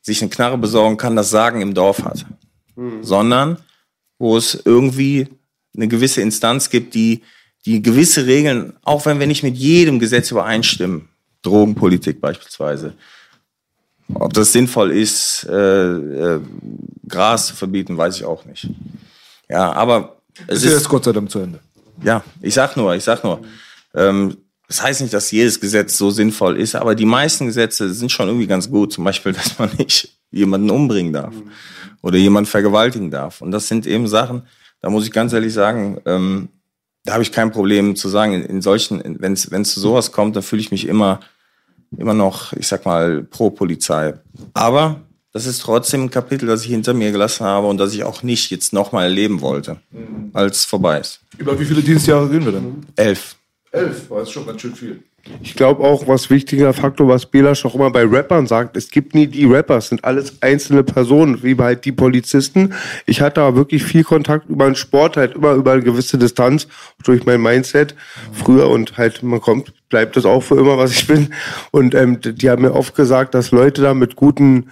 sich 0.00 0.20
eine 0.20 0.30
Knarre 0.30 0.58
besorgen 0.58 0.96
kann, 0.96 1.16
das 1.16 1.30
Sagen 1.30 1.60
im 1.60 1.74
Dorf 1.74 2.04
hat. 2.04 2.26
Mhm. 2.76 3.04
Sondern, 3.04 3.58
wo 4.18 4.36
es 4.36 4.60
irgendwie 4.64 5.28
eine 5.74 5.88
gewisse 5.88 6.20
Instanz 6.20 6.70
gibt, 6.70 6.94
die, 6.94 7.22
die 7.64 7.80
gewisse 7.80 8.26
Regeln, 8.26 8.74
auch 8.82 9.06
wenn 9.06 9.20
wir 9.20 9.26
nicht 9.26 9.42
mit 9.42 9.56
jedem 9.56 9.98
Gesetz 9.98 10.30
übereinstimmen, 10.30 11.08
Drogenpolitik 11.42 12.20
beispielsweise, 12.20 12.94
ob 14.14 14.32
das 14.32 14.52
sinnvoll 14.52 14.90
ist, 14.90 15.46
äh, 15.48 15.54
äh, 15.54 16.40
Gras 17.08 17.46
zu 17.48 17.54
verbieten, 17.54 17.96
weiß 17.96 18.16
ich 18.16 18.24
auch 18.24 18.44
nicht. 18.44 18.68
Ja, 19.48 19.72
aber 19.72 20.22
es 20.46 20.58
ist, 20.58 20.64
ist 20.66 20.72
jetzt 20.72 20.88
Gott 20.88 21.04
sei 21.04 21.12
Dank 21.12 21.30
zu 21.30 21.40
Ende. 21.40 21.60
Ja, 22.02 22.24
ich 22.40 22.54
sag 22.54 22.76
nur, 22.76 22.94
ich 22.94 23.04
sag 23.04 23.22
nur. 23.24 23.42
Ähm, 23.94 24.36
das 24.68 24.82
heißt 24.82 25.02
nicht, 25.02 25.12
dass 25.12 25.30
jedes 25.30 25.60
Gesetz 25.60 25.98
so 25.98 26.10
sinnvoll 26.10 26.58
ist, 26.58 26.74
aber 26.74 26.94
die 26.94 27.04
meisten 27.04 27.46
Gesetze 27.46 27.92
sind 27.92 28.10
schon 28.10 28.28
irgendwie 28.28 28.46
ganz 28.46 28.70
gut. 28.70 28.92
Zum 28.92 29.04
Beispiel, 29.04 29.32
dass 29.34 29.58
man 29.58 29.70
nicht 29.76 30.16
jemanden 30.30 30.70
umbringen 30.70 31.12
darf 31.12 31.34
oder 32.00 32.16
jemanden 32.16 32.48
vergewaltigen 32.48 33.10
darf. 33.10 33.42
Und 33.42 33.50
das 33.50 33.68
sind 33.68 33.86
eben 33.86 34.08
Sachen, 34.08 34.42
da 34.80 34.90
muss 34.90 35.04
ich 35.04 35.12
ganz 35.12 35.32
ehrlich 35.32 35.52
sagen, 35.52 36.00
ähm, 36.06 36.48
da 37.04 37.14
habe 37.14 37.22
ich 37.22 37.32
kein 37.32 37.52
Problem 37.52 37.96
zu 37.96 38.08
sagen, 38.08 38.32
in, 38.32 38.42
in 38.42 38.62
solchen, 38.62 39.02
wenn 39.20 39.32
es 39.34 39.74
zu 39.74 39.80
sowas 39.80 40.12
kommt, 40.12 40.36
dann 40.36 40.42
fühle 40.42 40.62
ich 40.62 40.70
mich 40.70 40.86
immer 40.86 41.20
immer 41.96 42.14
noch, 42.14 42.52
ich 42.54 42.68
sag 42.68 42.84
mal, 42.84 43.22
pro 43.22 43.50
Polizei. 43.50 44.14
Aber 44.54 45.00
das 45.32 45.46
ist 45.46 45.62
trotzdem 45.62 46.02
ein 46.02 46.10
Kapitel, 46.10 46.46
das 46.46 46.62
ich 46.62 46.70
hinter 46.70 46.94
mir 46.94 47.10
gelassen 47.10 47.46
habe 47.46 47.66
und 47.66 47.78
das 47.78 47.94
ich 47.94 48.04
auch 48.04 48.22
nicht 48.22 48.50
jetzt 48.50 48.72
nochmal 48.72 49.04
erleben 49.04 49.40
wollte, 49.40 49.78
als 50.32 50.58
es 50.58 50.64
vorbei 50.64 51.00
ist. 51.00 51.20
Über 51.38 51.58
wie 51.58 51.64
viele 51.64 51.82
Dienstjahre 51.82 52.30
reden 52.30 52.44
wir 52.44 52.52
denn? 52.52 52.86
Elf. 52.96 53.36
Elf, 53.70 54.10
war 54.10 54.22
ist 54.22 54.30
schon 54.30 54.46
ganz 54.46 54.60
schön 54.60 54.74
viel. 54.74 55.02
Ich 55.40 55.54
glaube 55.54 55.84
auch, 55.84 56.08
was 56.08 56.30
wichtiger 56.30 56.72
Faktor, 56.72 57.06
was 57.06 57.26
Belasch 57.26 57.64
auch 57.64 57.76
immer 57.76 57.90
bei 57.90 58.04
Rappern 58.04 58.48
sagt, 58.48 58.76
es 58.76 58.90
gibt 58.90 59.14
nie 59.14 59.28
die 59.28 59.44
Rapper, 59.44 59.76
es 59.76 59.88
sind 59.88 60.04
alles 60.04 60.42
einzelne 60.42 60.82
Personen, 60.82 61.42
wie 61.44 61.56
halt 61.56 61.84
die 61.84 61.92
Polizisten. 61.92 62.74
Ich 63.06 63.20
hatte 63.20 63.40
aber 63.42 63.56
wirklich 63.56 63.84
viel 63.84 64.02
Kontakt 64.02 64.48
über 64.48 64.64
den 64.64 64.74
Sport, 64.74 65.16
halt 65.16 65.36
immer 65.36 65.52
über 65.52 65.72
eine 65.72 65.82
gewisse 65.82 66.18
Distanz 66.18 66.66
durch 67.04 67.24
mein 67.24 67.40
Mindset 67.40 67.94
früher 68.32 68.68
und 68.68 68.96
halt 68.98 69.22
man 69.22 69.40
kommt, 69.40 69.72
bleibt 69.90 70.16
das 70.16 70.24
auch 70.24 70.42
für 70.42 70.58
immer, 70.58 70.76
was 70.76 70.92
ich 70.92 71.06
bin. 71.06 71.32
Und 71.70 71.94
ähm, 71.94 72.18
die 72.20 72.50
haben 72.50 72.62
mir 72.62 72.74
oft 72.74 72.96
gesagt, 72.96 73.34
dass 73.34 73.52
Leute 73.52 73.80
da 73.80 73.94
mit 73.94 74.16
guten 74.16 74.70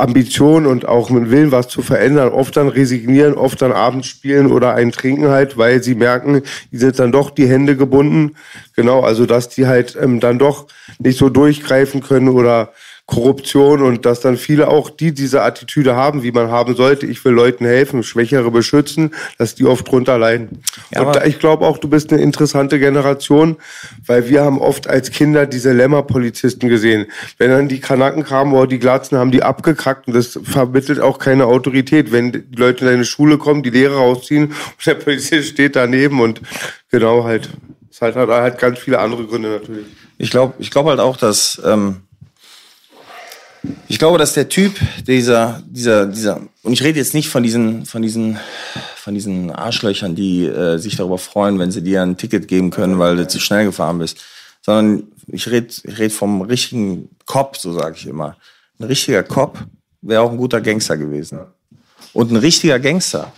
Ambition 0.00 0.66
und 0.66 0.86
auch 0.86 1.10
mit 1.10 1.30
Willen, 1.30 1.52
was 1.52 1.68
zu 1.68 1.82
verändern, 1.82 2.30
oft 2.30 2.56
dann 2.56 2.68
resignieren, 2.68 3.34
oft 3.34 3.60
dann 3.62 3.72
abends 3.72 4.06
spielen 4.08 4.50
oder 4.50 4.74
einen 4.74 4.92
trinken 4.92 5.28
halt, 5.28 5.56
weil 5.56 5.82
sie 5.82 5.94
merken, 5.94 6.42
die 6.72 6.78
sind 6.78 6.98
dann 6.98 7.12
doch 7.12 7.30
die 7.30 7.46
Hände 7.46 7.76
gebunden. 7.76 8.36
Genau, 8.76 9.00
also 9.00 9.26
dass 9.26 9.48
die 9.48 9.66
halt 9.66 9.96
ähm, 10.00 10.20
dann 10.20 10.38
doch 10.38 10.66
nicht 10.98 11.18
so 11.18 11.28
durchgreifen 11.28 12.02
können 12.02 12.28
oder 12.28 12.72
Korruption 13.10 13.82
und 13.82 14.06
dass 14.06 14.20
dann 14.20 14.36
viele 14.36 14.68
auch, 14.68 14.88
die 14.88 15.12
diese 15.12 15.42
Attitüde 15.42 15.96
haben, 15.96 16.22
wie 16.22 16.30
man 16.30 16.50
haben 16.50 16.76
sollte, 16.76 17.06
ich 17.06 17.24
will 17.24 17.32
Leuten 17.32 17.64
helfen, 17.64 18.04
Schwächere 18.04 18.50
beschützen, 18.52 19.12
dass 19.36 19.56
die 19.56 19.66
oft 19.66 19.90
drunter 19.90 20.16
leiden. 20.16 20.62
Ja, 20.94 21.02
und 21.02 21.18
ich 21.26 21.40
glaube 21.40 21.66
auch, 21.66 21.78
du 21.78 21.88
bist 21.88 22.12
eine 22.12 22.22
interessante 22.22 22.78
Generation, 22.78 23.56
weil 24.06 24.28
wir 24.28 24.42
haben 24.44 24.60
oft 24.60 24.86
als 24.86 25.10
Kinder 25.10 25.46
diese 25.46 25.72
Lämmerpolizisten 25.72 26.68
gesehen. 26.68 27.06
Wenn 27.36 27.50
dann 27.50 27.68
die 27.68 27.80
Kanaken 27.80 28.22
kamen 28.22 28.54
oder 28.54 28.68
die 28.68 28.78
Glatzen, 28.78 29.18
haben 29.18 29.32
die 29.32 29.42
abgekackt 29.42 30.06
und 30.06 30.14
das 30.14 30.38
vermittelt 30.42 31.00
auch 31.00 31.18
keine 31.18 31.46
Autorität. 31.46 32.12
Wenn 32.12 32.30
die 32.30 32.44
Leute 32.56 32.84
in 32.84 32.92
deine 32.92 33.04
Schule 33.04 33.38
kommen, 33.38 33.64
die 33.64 33.70
Lehrer 33.70 33.96
rausziehen 33.96 34.44
und 34.44 34.86
der 34.86 34.94
Polizist 34.94 35.48
steht 35.48 35.74
daneben 35.74 36.20
und 36.20 36.40
genau 36.90 37.24
halt. 37.24 37.50
Es 37.90 38.00
hat 38.00 38.14
halt 38.14 38.58
ganz 38.58 38.78
viele 38.78 39.00
andere 39.00 39.24
Gründe 39.24 39.48
natürlich. 39.48 39.86
Ich 40.16 40.30
glaube 40.30 40.54
ich 40.58 40.70
glaube 40.70 40.90
halt 40.90 41.00
auch, 41.00 41.16
dass 41.16 41.60
ähm 41.64 42.02
ich 43.88 43.98
glaube, 43.98 44.18
dass 44.18 44.32
der 44.32 44.48
Typ, 44.48 44.78
dieser, 45.06 45.62
dieser, 45.66 46.06
dieser, 46.06 46.40
und 46.62 46.72
ich 46.72 46.82
rede 46.82 46.98
jetzt 46.98 47.14
nicht 47.14 47.28
von 47.28 47.42
diesen, 47.42 47.84
von 47.84 48.02
diesen, 48.02 48.38
von 48.96 49.14
diesen 49.14 49.50
Arschlöchern, 49.50 50.14
die 50.14 50.46
äh, 50.46 50.78
sich 50.78 50.96
darüber 50.96 51.18
freuen, 51.18 51.58
wenn 51.58 51.70
sie 51.70 51.82
dir 51.82 52.02
ein 52.02 52.16
Ticket 52.16 52.48
geben 52.48 52.70
können, 52.70 52.98
weil 52.98 53.16
du 53.16 53.28
zu 53.28 53.38
schnell 53.38 53.66
gefahren 53.66 53.98
bist, 53.98 54.18
sondern 54.62 55.04
ich 55.26 55.50
rede, 55.50 55.68
ich 55.84 55.98
rede 55.98 56.10
vom 56.10 56.42
richtigen 56.42 57.10
Cop, 57.26 57.56
so 57.56 57.72
sage 57.72 57.96
ich 57.96 58.06
immer. 58.06 58.36
Ein 58.78 58.86
richtiger 58.86 59.22
Cop 59.22 59.58
wäre 60.02 60.22
auch 60.22 60.30
ein 60.30 60.38
guter 60.38 60.60
Gangster 60.60 60.96
gewesen. 60.96 61.40
Und 62.12 62.32
ein 62.32 62.36
richtiger 62.36 62.78
Gangster 62.78 63.32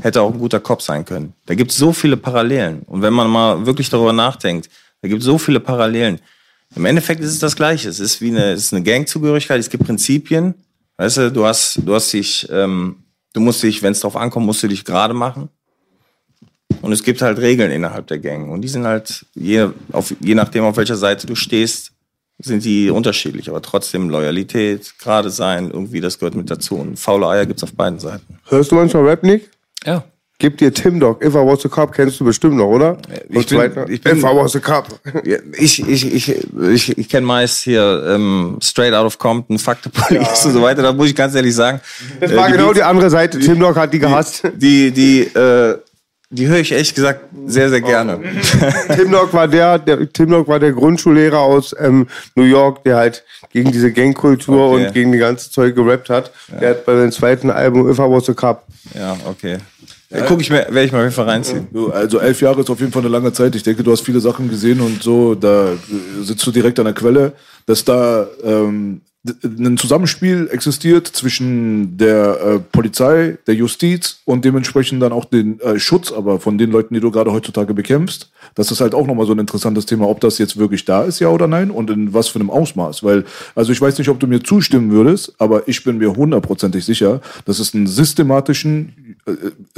hätte 0.00 0.22
auch 0.22 0.32
ein 0.32 0.38
guter 0.38 0.60
Cop 0.60 0.82
sein 0.82 1.04
können. 1.04 1.34
Da 1.46 1.54
gibt 1.54 1.70
es 1.70 1.76
so 1.76 1.92
viele 1.92 2.16
Parallelen. 2.16 2.82
Und 2.86 3.02
wenn 3.02 3.12
man 3.12 3.28
mal 3.28 3.66
wirklich 3.66 3.90
darüber 3.90 4.12
nachdenkt, 4.12 4.68
da 5.02 5.08
gibt 5.08 5.20
es 5.20 5.26
so 5.26 5.38
viele 5.38 5.60
Parallelen. 5.60 6.20
Im 6.74 6.84
Endeffekt 6.84 7.20
ist 7.20 7.30
es 7.30 7.38
das 7.38 7.56
Gleiche. 7.56 7.88
Es 7.88 8.00
ist 8.00 8.20
wie 8.20 8.28
eine, 8.28 8.52
es 8.52 8.64
ist 8.64 8.74
eine 8.74 8.82
Gangzugehörigkeit. 8.82 9.60
Es 9.60 9.70
gibt 9.70 9.84
Prinzipien. 9.84 10.54
Weißt 10.96 11.18
du, 11.18 11.32
du 11.32 11.46
hast, 11.46 11.80
du 11.84 11.94
hast 11.94 12.12
dich, 12.12 12.46
ähm, 12.50 13.04
du 13.32 13.40
musst 13.40 13.62
dich, 13.62 13.82
wenn 13.82 13.92
es 13.92 14.00
drauf 14.00 14.16
ankommt, 14.16 14.46
musst 14.46 14.62
du 14.62 14.68
dich 14.68 14.84
gerade 14.84 15.14
machen. 15.14 15.48
Und 16.82 16.92
es 16.92 17.02
gibt 17.02 17.22
halt 17.22 17.38
Regeln 17.38 17.70
innerhalb 17.70 18.06
der 18.08 18.18
Gang. 18.18 18.50
Und 18.50 18.62
die 18.62 18.68
sind 18.68 18.84
halt, 18.84 19.24
je, 19.34 19.68
auf, 19.92 20.14
je 20.20 20.34
nachdem, 20.34 20.64
auf 20.64 20.76
welcher 20.76 20.96
Seite 20.96 21.26
du 21.26 21.34
stehst, 21.34 21.92
sind 22.38 22.64
die 22.64 22.90
unterschiedlich. 22.90 23.48
Aber 23.48 23.62
trotzdem 23.62 24.10
Loyalität, 24.10 24.94
gerade 24.98 25.30
sein, 25.30 25.70
irgendwie, 25.70 26.00
das 26.00 26.18
gehört 26.18 26.34
mit 26.34 26.50
dazu. 26.50 26.76
Und 26.76 26.98
faule 26.98 27.28
Eier 27.28 27.46
gibt's 27.46 27.62
auf 27.62 27.72
beiden 27.72 27.98
Seiten. 27.98 28.38
Hörst 28.48 28.70
du 28.70 28.74
manchmal 28.74 29.04
Rap, 29.04 29.22
Nick? 29.22 29.50
Ja. 29.84 30.04
Gib 30.38 30.58
dir 30.58 30.72
Tim 30.72 31.00
Dog, 31.00 31.24
If 31.24 31.32
I 31.32 31.38
Was 31.38 31.64
a 31.64 31.68
Cop, 31.68 31.92
kennst 31.92 32.20
du 32.20 32.24
bestimmt 32.24 32.56
noch, 32.56 32.66
oder? 32.66 32.98
Ich 33.30 33.46
bin, 33.46 33.72
ich 33.88 34.02
bin, 34.02 34.18
If 34.18 34.22
I 34.22 34.36
Was 34.36 34.54
a 34.54 34.60
Cop. 34.60 35.00
Ich, 35.56 35.88
ich, 35.88 36.12
ich, 36.12 36.36
ich, 36.70 36.98
ich 36.98 37.08
kenne 37.08 37.26
meist 37.26 37.62
hier 37.62 38.04
ähm, 38.06 38.58
Straight 38.62 38.92
Out 38.92 39.06
of 39.06 39.18
Compton, 39.18 39.58
Fuck 39.58 39.78
the 39.84 39.88
Police 39.88 40.42
ja. 40.42 40.48
und 40.48 40.52
so 40.52 40.60
weiter. 40.60 40.82
Da 40.82 40.92
muss 40.92 41.08
ich 41.08 41.16
ganz 41.16 41.34
ehrlich 41.34 41.54
sagen. 41.54 41.80
Das 42.20 42.36
war 42.36 42.50
äh, 42.50 42.52
genau 42.52 42.68
die, 42.68 42.80
die 42.80 42.82
andere 42.82 43.08
Seite. 43.08 43.38
Tim 43.38 43.58
Dog 43.58 43.76
hat 43.76 43.94
die 43.94 43.98
gehasst. 43.98 44.42
Die, 44.56 44.90
die, 44.90 45.22
äh, 45.22 45.78
die 46.28 46.48
höre 46.48 46.58
ich 46.58 46.72
ehrlich 46.72 46.94
gesagt 46.94 47.20
sehr, 47.46 47.70
sehr 47.70 47.80
gerne. 47.80 48.18
Oh. 48.20 48.92
Tim 48.94 49.12
Dog 49.12 49.32
war 49.32 49.48
der, 49.48 49.78
der 49.78 50.12
Tim 50.12 50.28
Dog 50.28 50.48
war 50.48 50.58
der 50.58 50.72
Grundschullehrer 50.72 51.38
aus 51.38 51.74
ähm, 51.78 52.08
New 52.34 52.44
York, 52.44 52.84
der 52.84 52.96
halt 52.96 53.24
gegen 53.52 53.72
diese 53.72 53.92
Gangkultur 53.92 54.72
okay. 54.72 54.86
und 54.86 54.92
gegen 54.92 55.12
die 55.12 55.18
ganze 55.18 55.50
Zeug 55.50 55.74
gerappt 55.74 56.10
hat. 56.10 56.30
Ja. 56.52 56.58
Der 56.58 56.70
hat 56.70 56.84
bei 56.84 56.94
seinem 56.96 57.12
zweiten 57.12 57.50
Album 57.50 57.88
If 57.88 57.98
I 57.98 58.02
Was 58.02 58.28
a 58.28 58.34
Cop. 58.34 58.64
Ja, 58.94 59.16
okay. 59.24 59.58
Ja, 60.10 60.24
Guck 60.26 60.40
ich 60.40 60.50
mir, 60.50 60.66
werde 60.70 60.84
ich 60.84 60.92
mal 60.92 60.98
auf 60.98 61.04
jeden 61.04 61.14
Fall 61.14 61.24
reinziehen. 61.24 61.66
Also 61.92 62.18
elf 62.20 62.40
Jahre 62.40 62.60
ist 62.60 62.70
auf 62.70 62.78
jeden 62.78 62.92
Fall 62.92 63.02
eine 63.02 63.10
lange 63.10 63.32
Zeit. 63.32 63.54
Ich 63.56 63.62
denke, 63.62 63.82
du 63.82 63.90
hast 63.90 64.02
viele 64.02 64.20
Sachen 64.20 64.48
gesehen 64.48 64.80
und 64.80 65.02
so, 65.02 65.34
da 65.34 65.72
sitzt 66.20 66.46
du 66.46 66.52
direkt 66.52 66.78
an 66.78 66.84
der 66.84 66.94
Quelle, 66.94 67.32
dass 67.66 67.84
da 67.84 68.26
ähm, 68.44 69.00
ein 69.44 69.76
Zusammenspiel 69.76 70.48
existiert 70.50 71.06
zwischen 71.06 71.96
der 71.96 72.40
äh, 72.40 72.58
Polizei, 72.58 73.38
der 73.46 73.54
Justiz 73.54 74.20
und 74.24 74.44
dementsprechend 74.44 75.02
dann 75.02 75.12
auch 75.12 75.24
den 75.24 75.60
äh, 75.60 75.78
Schutz 75.78 76.12
aber 76.12 76.40
von 76.40 76.58
den 76.58 76.70
Leuten, 76.70 76.94
die 76.94 77.00
du 77.00 77.10
gerade 77.10 77.32
heutzutage 77.32 77.74
bekämpfst. 77.74 78.30
Das 78.54 78.70
ist 78.70 78.80
halt 78.80 78.94
auch 78.94 79.06
nochmal 79.06 79.26
so 79.26 79.32
ein 79.32 79.38
interessantes 79.38 79.86
Thema, 79.86 80.08
ob 80.08 80.20
das 80.20 80.38
jetzt 80.38 80.56
wirklich 80.56 80.84
da 80.84 81.02
ist, 81.02 81.20
ja 81.20 81.28
oder 81.28 81.46
nein 81.46 81.70
und 81.70 81.90
in 81.90 82.14
was 82.14 82.28
für 82.28 82.38
einem 82.38 82.50
Ausmaß. 82.50 83.02
Weil, 83.02 83.24
also 83.54 83.72
ich 83.72 83.80
weiß 83.80 83.98
nicht, 83.98 84.08
ob 84.08 84.20
du 84.20 84.26
mir 84.26 84.42
zustimmen 84.42 84.90
würdest, 84.90 85.34
aber 85.38 85.66
ich 85.68 85.82
bin 85.84 85.98
mir 85.98 86.14
hundertprozentig 86.14 86.84
sicher, 86.84 87.20
dass 87.44 87.58
es 87.58 87.74
einen 87.74 87.86
systematischen 87.86 88.94
äh, 89.05 89.05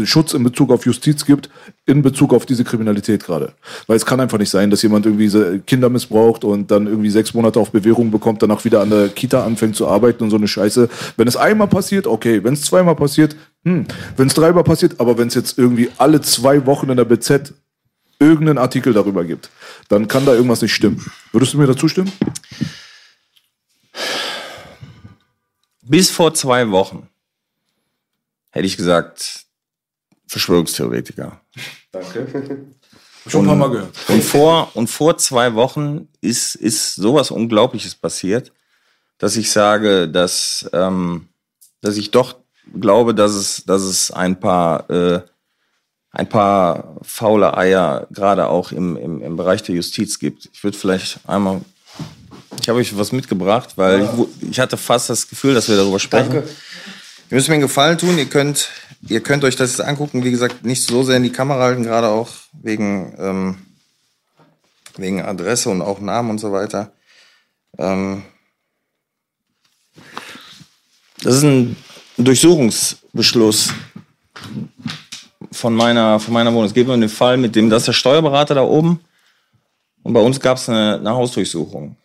Schutz 0.04 0.34
in 0.34 0.42
Bezug 0.42 0.70
auf 0.70 0.84
Justiz 0.84 1.24
gibt, 1.24 1.48
in 1.86 2.02
Bezug 2.02 2.34
auf 2.34 2.44
diese 2.44 2.64
Kriminalität 2.64 3.24
gerade. 3.24 3.54
Weil 3.86 3.96
es 3.96 4.04
kann 4.04 4.20
einfach 4.20 4.38
nicht 4.38 4.50
sein, 4.50 4.70
dass 4.70 4.82
jemand 4.82 5.06
irgendwie 5.06 5.60
Kinder 5.66 5.88
missbraucht 5.88 6.44
und 6.44 6.70
dann 6.70 6.86
irgendwie 6.86 7.10
sechs 7.10 7.32
Monate 7.32 7.58
auf 7.58 7.70
Bewährung 7.70 8.10
bekommt, 8.10 8.42
danach 8.42 8.64
wieder 8.64 8.82
an 8.82 8.90
der 8.90 9.08
Kita 9.08 9.44
anfängt 9.44 9.76
zu 9.76 9.88
arbeiten 9.88 10.22
und 10.22 10.30
so 10.30 10.36
eine 10.36 10.48
Scheiße. 10.48 10.88
Wenn 11.16 11.28
es 11.28 11.36
einmal 11.36 11.68
passiert, 11.68 12.06
okay. 12.06 12.44
Wenn 12.44 12.54
es 12.54 12.62
zweimal 12.62 12.94
passiert, 12.94 13.36
hm. 13.64 13.86
Wenn 14.16 14.28
es 14.28 14.34
dreimal 14.34 14.64
passiert, 14.64 15.00
aber 15.00 15.18
wenn 15.18 15.28
es 15.28 15.34
jetzt 15.34 15.58
irgendwie 15.58 15.90
alle 15.98 16.20
zwei 16.20 16.64
Wochen 16.66 16.88
in 16.90 16.96
der 16.96 17.04
BZ 17.04 17.54
irgendeinen 18.20 18.58
Artikel 18.58 18.92
darüber 18.92 19.24
gibt, 19.24 19.50
dann 19.88 20.08
kann 20.08 20.24
da 20.24 20.34
irgendwas 20.34 20.62
nicht 20.62 20.74
stimmen. 20.74 21.04
Würdest 21.32 21.54
du 21.54 21.58
mir 21.58 21.66
dazu 21.66 21.88
stimmen? 21.88 22.12
Bis 25.82 26.10
vor 26.10 26.34
zwei 26.34 26.70
Wochen 26.70 27.08
hätte 28.58 28.66
ich 28.66 28.76
gesagt, 28.76 29.46
Verschwörungstheoretiker. 30.26 31.40
Danke. 31.90 32.66
Schon 33.26 33.44
ein 33.44 33.48
paar 33.48 33.56
Mal 33.56 33.70
gehört. 33.70 33.94
Und 34.08 34.22
vor, 34.22 34.70
und 34.74 34.88
vor 34.88 35.16
zwei 35.18 35.54
Wochen 35.54 36.08
ist, 36.20 36.54
ist 36.54 36.94
sowas 36.94 37.30
Unglaubliches 37.30 37.94
passiert, 37.94 38.52
dass 39.18 39.36
ich 39.36 39.50
sage, 39.50 40.08
dass, 40.08 40.68
ähm, 40.72 41.28
dass 41.80 41.96
ich 41.96 42.10
doch 42.10 42.36
glaube, 42.80 43.14
dass 43.14 43.32
es, 43.32 43.64
dass 43.64 43.82
es 43.82 44.10
ein 44.10 44.38
paar 44.38 44.88
äh, 44.90 45.20
ein 46.10 46.28
paar 46.28 46.96
faule 47.02 47.56
Eier 47.56 48.06
gerade 48.10 48.48
auch 48.48 48.72
im, 48.72 48.96
im, 48.96 49.20
im 49.22 49.36
Bereich 49.36 49.62
der 49.62 49.74
Justiz 49.74 50.18
gibt. 50.18 50.48
Ich 50.52 50.64
würde 50.64 50.76
vielleicht 50.76 51.20
einmal, 51.26 51.60
ich 52.60 52.68
habe 52.68 52.78
euch 52.78 52.96
was 52.96 53.12
mitgebracht, 53.12 53.74
weil 53.76 54.00
ja. 54.00 54.14
ich, 54.42 54.50
ich, 54.50 54.60
hatte 54.60 54.76
fast 54.76 55.10
das 55.10 55.28
Gefühl, 55.28 55.54
dass 55.54 55.68
wir 55.68 55.76
darüber 55.76 55.98
sprechen. 55.98 56.32
Danke. 56.32 56.48
Ihr 57.30 57.34
müsst 57.34 57.48
mir 57.48 57.54
einen 57.54 57.62
Gefallen 57.62 57.98
tun, 57.98 58.16
ihr 58.16 58.26
könnt, 58.26 58.70
ihr 59.06 59.20
könnt 59.20 59.44
euch 59.44 59.54
das 59.54 59.76
jetzt 59.76 59.86
angucken, 59.86 60.24
wie 60.24 60.30
gesagt, 60.30 60.64
nicht 60.64 60.82
so 60.82 61.02
sehr 61.02 61.18
in 61.18 61.22
die 61.22 61.32
Kamera 61.32 61.60
halten, 61.60 61.82
gerade 61.82 62.08
auch 62.08 62.30
wegen, 62.52 63.14
ähm, 63.18 63.58
wegen 64.96 65.20
Adresse 65.20 65.68
und 65.68 65.82
auch 65.82 66.00
Namen 66.00 66.30
und 66.30 66.38
so 66.38 66.52
weiter. 66.52 66.90
Ähm, 67.76 68.22
das 71.22 71.36
ist 71.36 71.42
ein 71.42 71.76
Durchsuchungsbeschluss 72.16 73.74
von 75.52 75.74
meiner, 75.74 76.20
von 76.20 76.32
meiner 76.32 76.50
Wohnung. 76.52 76.64
Es 76.64 76.74
geht 76.74 76.88
um 76.88 76.98
den 76.98 77.10
Fall 77.10 77.36
mit 77.36 77.54
dem, 77.56 77.68
das 77.68 77.82
ist 77.82 77.88
der 77.88 77.92
Steuerberater 77.92 78.54
da 78.54 78.62
oben. 78.62 79.00
Und 80.02 80.14
bei 80.14 80.20
uns 80.20 80.40
gab 80.40 80.56
es 80.56 80.70
eine, 80.70 80.94
eine 80.94 81.10
Hausdurchsuchung. 81.10 81.96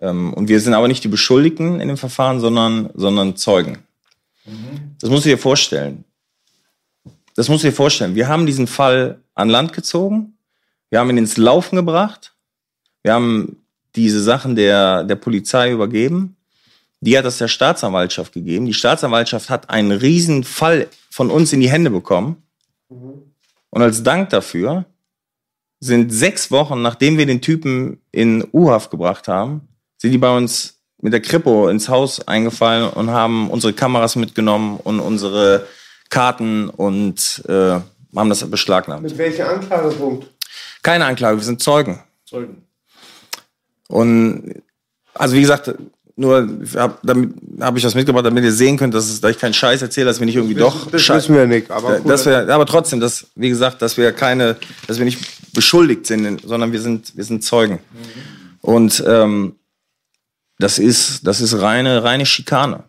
Ähm, 0.00 0.34
und 0.34 0.48
wir 0.48 0.58
sind 0.58 0.74
aber 0.74 0.88
nicht 0.88 1.04
die 1.04 1.08
Beschuldigten 1.08 1.78
in 1.78 1.86
dem 1.86 1.96
Verfahren, 1.96 2.40
sondern, 2.40 2.90
sondern 2.94 3.36
Zeugen. 3.36 3.78
Das 5.00 5.10
musst 5.10 5.24
du 5.24 5.30
dir 5.30 5.38
vorstellen. 5.38 6.04
Das 7.34 7.48
musst 7.48 7.64
du 7.64 7.68
dir 7.68 7.74
vorstellen. 7.74 8.14
Wir 8.14 8.28
haben 8.28 8.46
diesen 8.46 8.66
Fall 8.66 9.20
an 9.34 9.48
Land 9.48 9.72
gezogen. 9.72 10.36
Wir 10.90 11.00
haben 11.00 11.10
ihn 11.10 11.18
ins 11.18 11.36
Laufen 11.36 11.76
gebracht. 11.76 12.34
Wir 13.02 13.14
haben 13.14 13.64
diese 13.96 14.22
Sachen 14.22 14.56
der, 14.56 15.04
der 15.04 15.16
Polizei 15.16 15.72
übergeben. 15.72 16.36
Die 17.00 17.18
hat 17.18 17.24
das 17.24 17.38
der 17.38 17.48
Staatsanwaltschaft 17.48 18.32
gegeben. 18.32 18.66
Die 18.66 18.74
Staatsanwaltschaft 18.74 19.50
hat 19.50 19.70
einen 19.70 19.92
riesen 19.92 20.44
Fall 20.44 20.88
von 21.10 21.30
uns 21.30 21.52
in 21.52 21.60
die 21.60 21.70
Hände 21.70 21.90
bekommen. 21.90 22.42
Und 22.88 23.82
als 23.82 24.02
Dank 24.02 24.30
dafür 24.30 24.84
sind 25.80 26.12
sechs 26.12 26.50
Wochen, 26.50 26.80
nachdem 26.80 27.18
wir 27.18 27.26
den 27.26 27.40
Typen 27.42 28.00
in 28.10 28.46
U-Haft 28.52 28.90
gebracht 28.90 29.28
haben, 29.28 29.68
sind 29.98 30.12
die 30.12 30.18
bei 30.18 30.34
uns 30.34 30.80
mit 31.00 31.12
der 31.12 31.20
Kripo 31.20 31.68
ins 31.68 31.88
Haus 31.88 32.26
eingefallen 32.26 32.88
und 32.90 33.10
haben 33.10 33.50
unsere 33.50 33.72
Kameras 33.72 34.16
mitgenommen 34.16 34.78
und 34.82 35.00
unsere 35.00 35.66
Karten 36.10 36.68
und 36.70 37.42
äh, 37.48 37.52
haben 38.16 38.28
das 38.28 38.48
beschlagnahmt. 38.48 39.02
Mit 39.02 39.18
welchem 39.18 39.46
Anklagepunkt? 39.46 40.28
Keine 40.82 41.04
Anklage, 41.06 41.36
wir 41.38 41.44
sind 41.44 41.62
Zeugen. 41.62 42.00
Zeugen. 42.24 42.62
Und 43.88 44.62
also 45.14 45.34
wie 45.34 45.40
gesagt, 45.40 45.72
nur 46.16 46.48
hab, 46.76 47.02
damit 47.02 47.34
habe 47.60 47.76
ich 47.78 47.82
das 47.84 47.94
mitgebracht, 47.94 48.24
damit 48.24 48.44
ihr 48.44 48.52
sehen 48.52 48.76
könnt, 48.76 48.94
dass, 48.94 49.06
es, 49.10 49.20
dass 49.20 49.32
ich 49.32 49.38
keinen 49.38 49.52
Scheiß 49.54 49.82
erzähle, 49.82 50.06
dass 50.06 50.20
wir 50.20 50.26
nicht 50.26 50.36
irgendwie 50.36 50.54
doch 50.54 50.88
Das 50.90 51.02
Scheiß- 51.02 51.16
wissen 51.24 51.34
wir 51.36 51.46
nicht, 51.46 51.70
aber 51.70 51.98
cool. 52.00 52.08
dass 52.08 52.24
wir, 52.24 52.48
aber 52.48 52.66
trotzdem, 52.66 53.00
dass, 53.00 53.26
wie 53.34 53.48
gesagt, 53.48 53.82
dass 53.82 53.96
wir 53.96 54.12
keine, 54.12 54.56
dass 54.86 54.98
wir 54.98 55.04
nicht 55.04 55.52
beschuldigt 55.52 56.06
sind, 56.06 56.40
sondern 56.44 56.70
wir 56.72 56.80
sind, 56.80 57.16
wir 57.16 57.24
sind 57.24 57.42
Zeugen. 57.42 57.80
Und 58.60 59.02
ähm, 59.06 59.56
das 60.58 60.78
ist, 60.78 61.26
das 61.26 61.40
ist 61.40 61.60
reine, 61.60 62.04
reine 62.04 62.26
Schikane. 62.26 62.84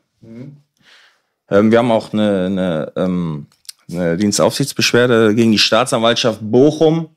Ähm, 1.49 1.71
wir 1.71 1.77
haben 1.77 1.91
auch 1.91 2.13
eine, 2.13 2.45
eine, 2.45 2.93
ähm, 2.95 3.47
eine 3.89 4.17
Dienstaufsichtsbeschwerde 4.17 5.35
gegen 5.35 5.51
die 5.51 5.59
Staatsanwaltschaft 5.59 6.39
Bochum 6.41 7.09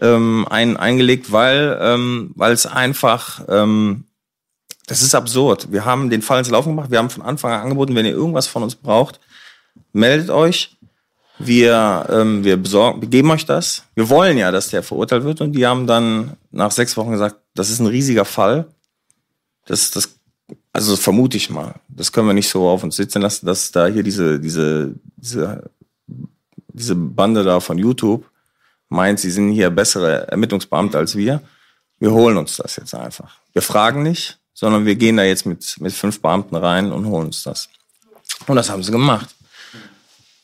ähm, 0.00 0.46
ein, 0.48 0.76
eingelegt, 0.76 1.32
weil, 1.32 1.78
ähm, 1.80 2.32
weil 2.34 2.52
es 2.52 2.66
einfach, 2.66 3.42
ähm, 3.48 4.04
das 4.86 5.02
ist 5.02 5.14
absurd. 5.14 5.70
Wir 5.70 5.84
haben 5.84 6.08
den 6.08 6.22
Fall 6.22 6.38
ins 6.38 6.50
Laufen 6.50 6.70
gemacht. 6.70 6.90
Wir 6.90 6.98
haben 6.98 7.10
von 7.10 7.22
Anfang 7.22 7.52
an 7.52 7.60
angeboten, 7.60 7.94
wenn 7.94 8.06
ihr 8.06 8.12
irgendwas 8.12 8.46
von 8.46 8.62
uns 8.62 8.74
braucht, 8.74 9.20
meldet 9.92 10.30
euch. 10.30 10.76
Wir, 11.40 12.06
ähm, 12.10 12.42
wir 12.42 12.56
besorgen, 12.56 13.00
wir 13.00 13.08
geben 13.08 13.30
euch 13.30 13.46
das. 13.46 13.84
Wir 13.94 14.08
wollen 14.08 14.38
ja, 14.38 14.50
dass 14.50 14.70
der 14.70 14.82
verurteilt 14.82 15.24
wird. 15.24 15.40
Und 15.40 15.52
die 15.52 15.66
haben 15.66 15.86
dann 15.86 16.36
nach 16.50 16.72
sechs 16.72 16.96
Wochen 16.96 17.12
gesagt, 17.12 17.36
das 17.54 17.70
ist 17.70 17.78
ein 17.78 17.86
riesiger 17.86 18.24
Fall. 18.24 18.66
Das, 19.68 19.90
das, 19.90 20.08
also 20.72 20.96
vermute 20.96 21.36
ich 21.36 21.50
mal. 21.50 21.74
Das 21.88 22.10
können 22.10 22.26
wir 22.26 22.34
nicht 22.34 22.48
so 22.48 22.66
auf 22.68 22.82
uns 22.82 22.96
sitzen 22.96 23.20
lassen, 23.20 23.44
dass 23.44 23.70
da 23.70 23.86
hier 23.86 24.02
diese, 24.02 24.40
diese, 24.40 24.94
diese, 25.16 25.70
diese 26.72 26.94
Bande 26.94 27.44
da 27.44 27.60
von 27.60 27.76
YouTube 27.76 28.24
meint, 28.88 29.20
sie 29.20 29.30
sind 29.30 29.52
hier 29.52 29.68
bessere 29.68 30.26
Ermittlungsbeamte 30.28 30.96
als 30.96 31.14
wir. 31.14 31.42
Wir 31.98 32.10
holen 32.12 32.38
uns 32.38 32.56
das 32.56 32.76
jetzt 32.76 32.94
einfach. 32.94 33.36
Wir 33.52 33.60
fragen 33.60 34.02
nicht, 34.02 34.38
sondern 34.54 34.86
wir 34.86 34.96
gehen 34.96 35.18
da 35.18 35.24
jetzt 35.24 35.44
mit, 35.44 35.76
mit 35.80 35.92
fünf 35.92 36.22
Beamten 36.22 36.56
rein 36.56 36.90
und 36.92 37.04
holen 37.06 37.26
uns 37.26 37.42
das. 37.42 37.68
Und 38.46 38.56
das 38.56 38.70
haben 38.70 38.82
sie 38.82 38.92
gemacht. 38.92 39.34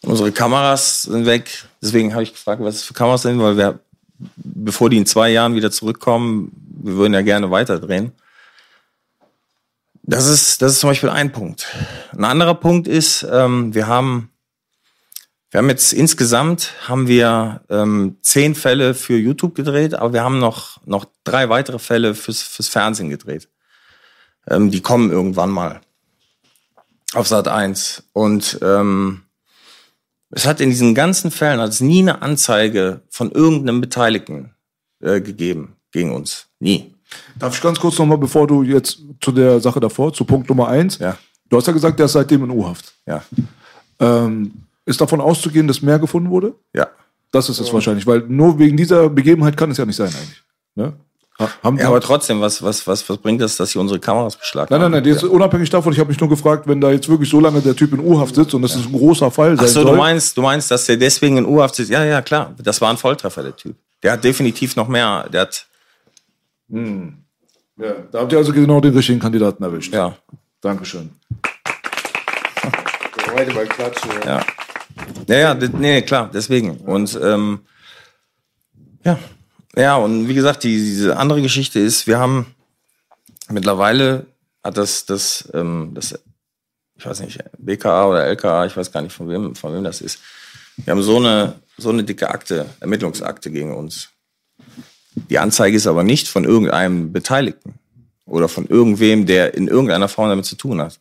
Unsere 0.03 0.33
Kameras 0.33 1.05
sind 1.05 1.25
weg. 1.25 1.65
Deswegen 1.81 2.13
habe 2.13 2.25
ich 2.25 2.33
gefragt, 2.33 2.63
was 2.63 2.75
es 2.75 2.83
für 2.83 2.93
Kameras 2.93 3.23
sind, 3.23 3.41
weil 3.41 3.57
wir, 3.57 3.79
bevor 4.37 4.91
die 4.91 4.99
in 4.99 5.07
zwei 5.07 5.31
Jahren 5.31 5.55
wieder 5.55 5.71
zurückkommen, 5.71 6.53
wir 6.83 6.95
würden 6.97 7.15
ja 7.15 7.23
gerne 7.23 7.51
weiterdrehen. 7.51 8.13
Das 10.07 10.27
ist, 10.27 10.61
das 10.61 10.73
ist 10.73 10.81
zum 10.81 10.91
Beispiel 10.91 11.09
ein 11.09 11.33
Punkt. 11.33 11.67
Ein 12.13 12.25
anderer 12.25 12.55
Punkt 12.55 12.87
ist, 12.87 13.27
ähm, 13.31 13.75
wir 13.75 13.87
haben, 13.87 14.31
wir 15.51 15.59
haben 15.59 15.71
jetzt 15.71 15.95
insgesamt 15.95 16.75
haben 16.87 17.09
wir 17.09 17.63
ähm, 17.71 18.19
zehn 18.21 18.55
Fälle 18.55 18.93
für 18.93 19.17
YouTube 19.17 19.55
gedreht, 19.55 19.95
aber 19.95 20.13
wir 20.13 20.23
haben 20.23 20.39
noch 20.39 20.85
noch 20.85 21.07
drei 21.25 21.49
weitere 21.49 21.79
Fälle 21.79 22.15
fürs 22.15 22.43
fürs 22.43 22.69
Fernsehen 22.69 23.09
gedreht. 23.09 23.49
Ähm, 24.47 24.71
die 24.71 24.83
kommen 24.83 25.11
irgendwann 25.11 25.51
mal 25.51 25.81
auf 27.15 27.27
Sat 27.27 27.49
1 27.49 28.11
und 28.13 28.59
ähm, 28.61 29.23
es 30.29 30.45
hat 30.47 30.61
in 30.61 30.69
diesen 30.69 30.95
ganzen 30.95 31.31
Fällen 31.31 31.61
hat 31.61 31.71
es 31.71 31.81
nie 31.81 32.01
eine 32.01 32.21
Anzeige 32.21 33.01
von 33.09 33.33
irgendeinem 33.33 33.81
Beteiligten 33.81 34.55
äh, 35.01 35.23
gegeben 35.23 35.77
gegen 35.93 36.13
uns. 36.13 36.49
Nie. 36.59 36.94
Darf 37.39 37.55
ich 37.57 37.63
ganz 37.63 37.79
kurz 37.79 37.99
nochmal, 37.99 38.19
bevor 38.19 38.47
du 38.47 38.63
jetzt 38.63 38.99
zu 39.21 39.33
der 39.33 39.61
Sache 39.61 39.81
davor, 39.81 40.13
zu 40.13 40.25
Punkt 40.25 40.49
Nummer 40.49 40.69
eins. 40.69 40.99
Ja. 40.99 41.17
Du 41.49 41.57
hast 41.57 41.67
ja 41.67 41.73
gesagt, 41.73 41.99
der 41.99 42.07
ist 42.07 42.13
seitdem 42.13 42.45
in 42.45 42.51
U-Haft. 42.51 42.93
Ja. 43.07 43.23
Ähm, 44.01 44.53
ist 44.87 45.01
davon 45.01 45.21
auszugehen, 45.21 45.67
dass 45.67 45.83
mehr 45.83 45.99
gefunden 45.99 46.31
wurde? 46.31 46.55
Ja. 46.75 46.89
Das 47.31 47.49
ist 47.49 47.59
es 47.59 47.73
wahrscheinlich, 47.73 48.07
weil 48.07 48.21
nur 48.29 48.59
wegen 48.59 48.77
dieser 48.77 49.09
Begebenheit 49.09 49.57
kann 49.57 49.71
es 49.71 49.77
ja 49.79 49.85
nicht 49.85 49.97
sein 49.97 50.09
eigentlich. 50.09 50.43
Ne? 50.75 50.93
Ha- 51.41 51.49
Haben 51.65 51.79
Ja, 51.79 51.89
aber 51.89 52.01
trotzdem, 52.01 52.41
was, 52.41 52.63
was, 52.63 52.87
was, 52.87 53.09
was 53.09 53.19
bringt 53.19 53.41
das, 53.41 53.57
dass 53.57 53.71
sie 53.71 53.79
unsere 53.81 53.99
Kameras 53.99 54.37
beschlagnahmen? 54.37 54.83
Nein, 54.83 54.93
nein, 54.93 55.03
nein, 55.03 55.13
das 55.15 55.25
ist 55.25 55.29
unabhängig 55.29 55.69
davon. 55.69 55.93
Ich 55.93 55.99
habe 55.99 56.09
mich 56.09 56.21
nur 56.21 56.29
gefragt, 56.29 56.69
wenn 56.69 56.81
da 56.81 56.93
jetzt 56.93 57.09
wirklich 57.09 57.29
so 57.29 57.41
lange 57.41 57.61
der 57.61 57.75
Typ 57.75 57.93
in 57.93 57.99
U-Haft 57.99 58.37
sitzt 58.37 58.55
und 58.55 58.63
das 58.63 58.77
ist 58.77 58.87
ein 58.87 58.93
großer 58.93 59.33
Fall 59.33 59.57
Ach 59.59 59.63
so, 59.67 59.83
soll. 59.83 59.85
du 59.87 59.97
meinst, 59.97 60.37
du 60.37 60.43
meinst, 60.43 60.71
dass 60.71 60.87
der 60.87 60.97
deswegen 60.97 61.37
in 61.39 61.45
U-Haft 61.47 61.75
sitzt? 61.75 61.91
Ja, 61.91 62.05
ja, 62.05 62.23
klar. 62.23 62.55
Das 62.63 62.81
war 62.81 62.91
ein 62.91 62.97
Volltreffer, 62.99 63.43
der 63.43 63.57
Typ. 63.57 63.75
Der 64.05 64.13
hat 64.13 64.23
definitiv 64.23 64.77
noch 64.77 64.87
mehr. 64.87 65.29
Der 65.33 65.41
hat, 65.43 65.67
ja, 66.69 67.93
da 68.11 68.21
habt 68.21 68.33
ihr 68.33 68.39
also 68.39 68.53
genau 68.53 68.81
den 68.81 68.95
richtigen 68.95 69.21
Kandidaten 69.21 69.63
erwischt. 69.63 69.93
ja, 69.93 70.17
Dankeschön. 70.61 71.11
Heute 73.35 73.53
mal 73.53 73.67
klatschen. 73.67 74.11
Ja. 74.25 74.39
ja. 74.39 74.47
Ja, 75.27 75.37
ja, 75.37 75.55
d- 75.55 75.71
nee, 75.77 76.03
klar, 76.03 76.31
deswegen. 76.33 76.77
Und 76.79 77.19
ähm, 77.23 77.61
ja. 79.05 79.19
Ja, 79.77 79.97
und 79.97 80.29
wie 80.29 80.35
gesagt, 80.35 80.63
die, 80.63 80.77
diese 80.77 81.17
andere 81.17 81.43
Geschichte 81.43 81.81
ist, 81.81 82.07
wir 82.07 82.19
haben 82.19 82.55
mittlerweile 83.51 84.27
hat 84.63 84.77
das, 84.77 85.05
das, 85.05 85.49
ähm, 85.53 85.91
das, 85.95 86.19
ich 86.97 87.05
weiß 87.05 87.21
nicht, 87.21 87.43
BKA 87.59 88.07
oder 88.07 88.25
LKA, 88.25 88.67
ich 88.67 88.77
weiß 88.77 88.93
gar 88.93 89.03
nicht 89.03 89.13
von 89.15 89.29
wem, 89.29 89.55
von 89.57 89.75
wem 89.75 89.83
das 89.85 90.01
ist. 90.01 90.21
Wir 90.77 90.93
haben 90.93 91.03
so 91.03 91.17
eine, 91.17 91.57
so 91.77 91.91
eine 91.91 92.05
dicke 92.05 92.29
Akte, 92.31 92.67
Ermittlungsakte 92.81 93.51
gegen 93.51 93.75
uns. 93.75 94.11
Die 95.31 95.39
Anzeige 95.39 95.77
ist 95.77 95.87
aber 95.87 96.03
nicht 96.03 96.29
von 96.29 96.45
irgendeinem 96.45 97.13
Beteiligten 97.13 97.75
oder 98.27 98.49
von 98.49 98.67
irgendwem, 98.67 99.27
der 99.27 99.55
in 99.55 99.69
irgendeiner 99.69 100.09
Form 100.09 100.29
damit 100.29 100.45
zu 100.45 100.57
tun 100.57 100.81
hat. 100.81 101.01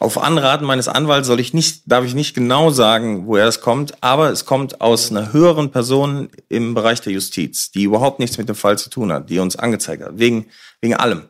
Auf 0.00 0.16
Anraten 0.16 0.64
meines 0.64 0.86
Anwalts 0.86 1.26
soll 1.26 1.40
ich 1.40 1.54
nicht, 1.54 1.82
darf 1.86 2.04
ich 2.04 2.14
nicht 2.14 2.34
genau 2.34 2.70
sagen, 2.70 3.26
woher 3.26 3.46
das 3.46 3.60
kommt, 3.60 4.02
aber 4.02 4.30
es 4.30 4.44
kommt 4.44 4.80
aus 4.80 5.10
einer 5.10 5.32
höheren 5.32 5.72
Person 5.72 6.28
im 6.48 6.74
Bereich 6.74 7.00
der 7.00 7.12
Justiz, 7.12 7.72
die 7.72 7.82
überhaupt 7.82 8.20
nichts 8.20 8.38
mit 8.38 8.48
dem 8.48 8.54
Fall 8.54 8.78
zu 8.78 8.90
tun 8.90 9.12
hat, 9.12 9.28
die 9.28 9.40
uns 9.40 9.56
angezeigt 9.56 10.04
hat, 10.04 10.18
wegen, 10.18 10.46
wegen 10.80 10.94
allem. 10.94 11.24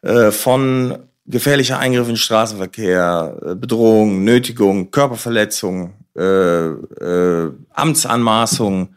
Äh, 0.00 0.30
von 0.30 0.96
gefährlicher 1.26 1.78
Eingriff 1.78 2.08
in 2.08 2.14
den 2.14 2.16
Straßenverkehr, 2.16 3.38
äh, 3.42 3.54
Bedrohung, 3.54 4.24
Nötigung, 4.24 4.90
Körperverletzung, 4.90 5.92
äh, 6.16 6.68
äh, 6.68 7.52
Amtsanmaßung. 7.74 8.94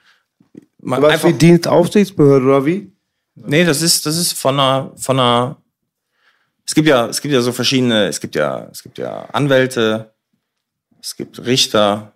Man- 0.82 1.02
Was 1.02 1.24
wie 1.24 1.34
Dienstaufsichtsbehörde 1.34 2.46
oder 2.46 2.66
wie? 2.66 2.92
Nee, 3.36 3.64
das 3.66 3.82
ist, 3.82 4.06
das 4.06 4.18
ist 4.18 4.34
von 4.34 4.60
einer, 4.60 4.92
von 4.98 5.20
einer, 5.20 5.58
es 6.66 6.74
gibt 6.76 6.88
ja, 6.88 7.08
es 7.08 7.22
gibt 7.22 7.34
ja 7.34 7.42
so 7.42 7.52
verschiedene, 7.52 8.08
es 8.08 8.20
gibt 8.20 8.36
ja, 8.36 8.68
es 8.72 8.84
gibt 8.84 8.98
ja 8.98 9.26
Anwälte, 9.32 10.14
es 11.02 11.16
gibt 11.16 11.44
Richter, 11.46 12.14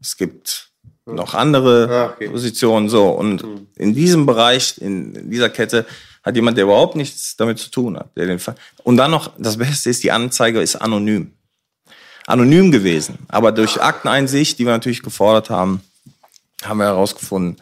es 0.00 0.16
gibt 0.16 0.70
noch 1.06 1.34
andere 1.34 1.88
Ah, 1.90 2.12
okay. 2.14 2.28
Positionen, 2.28 2.88
so. 2.88 3.08
Und 3.10 3.44
in 3.76 3.94
diesem 3.94 4.26
Bereich, 4.26 4.78
in, 4.78 5.14
in 5.14 5.30
dieser 5.30 5.48
Kette, 5.48 5.86
hat 6.22 6.36
jemand, 6.36 6.56
der 6.58 6.64
überhaupt 6.64 6.96
nichts 6.96 7.36
damit 7.36 7.58
zu 7.58 7.70
tun 7.70 7.96
hat, 7.96 8.14
der 8.16 8.26
den 8.26 8.38
Fall, 8.38 8.56
und 8.84 8.96
dann 8.98 9.10
noch, 9.10 9.32
das 9.38 9.56
Beste 9.56 9.88
ist, 9.90 10.02
die 10.04 10.12
Anzeige 10.12 10.60
ist 10.60 10.76
anonym. 10.76 11.32
Anonym 12.26 12.70
gewesen. 12.70 13.18
Aber 13.28 13.52
durch 13.52 13.80
Akteneinsicht, 13.80 14.58
die 14.58 14.66
wir 14.66 14.72
natürlich 14.72 15.02
gefordert 15.02 15.48
haben, 15.48 15.80
haben 16.62 16.78
wir 16.78 16.84
herausgefunden, 16.86 17.56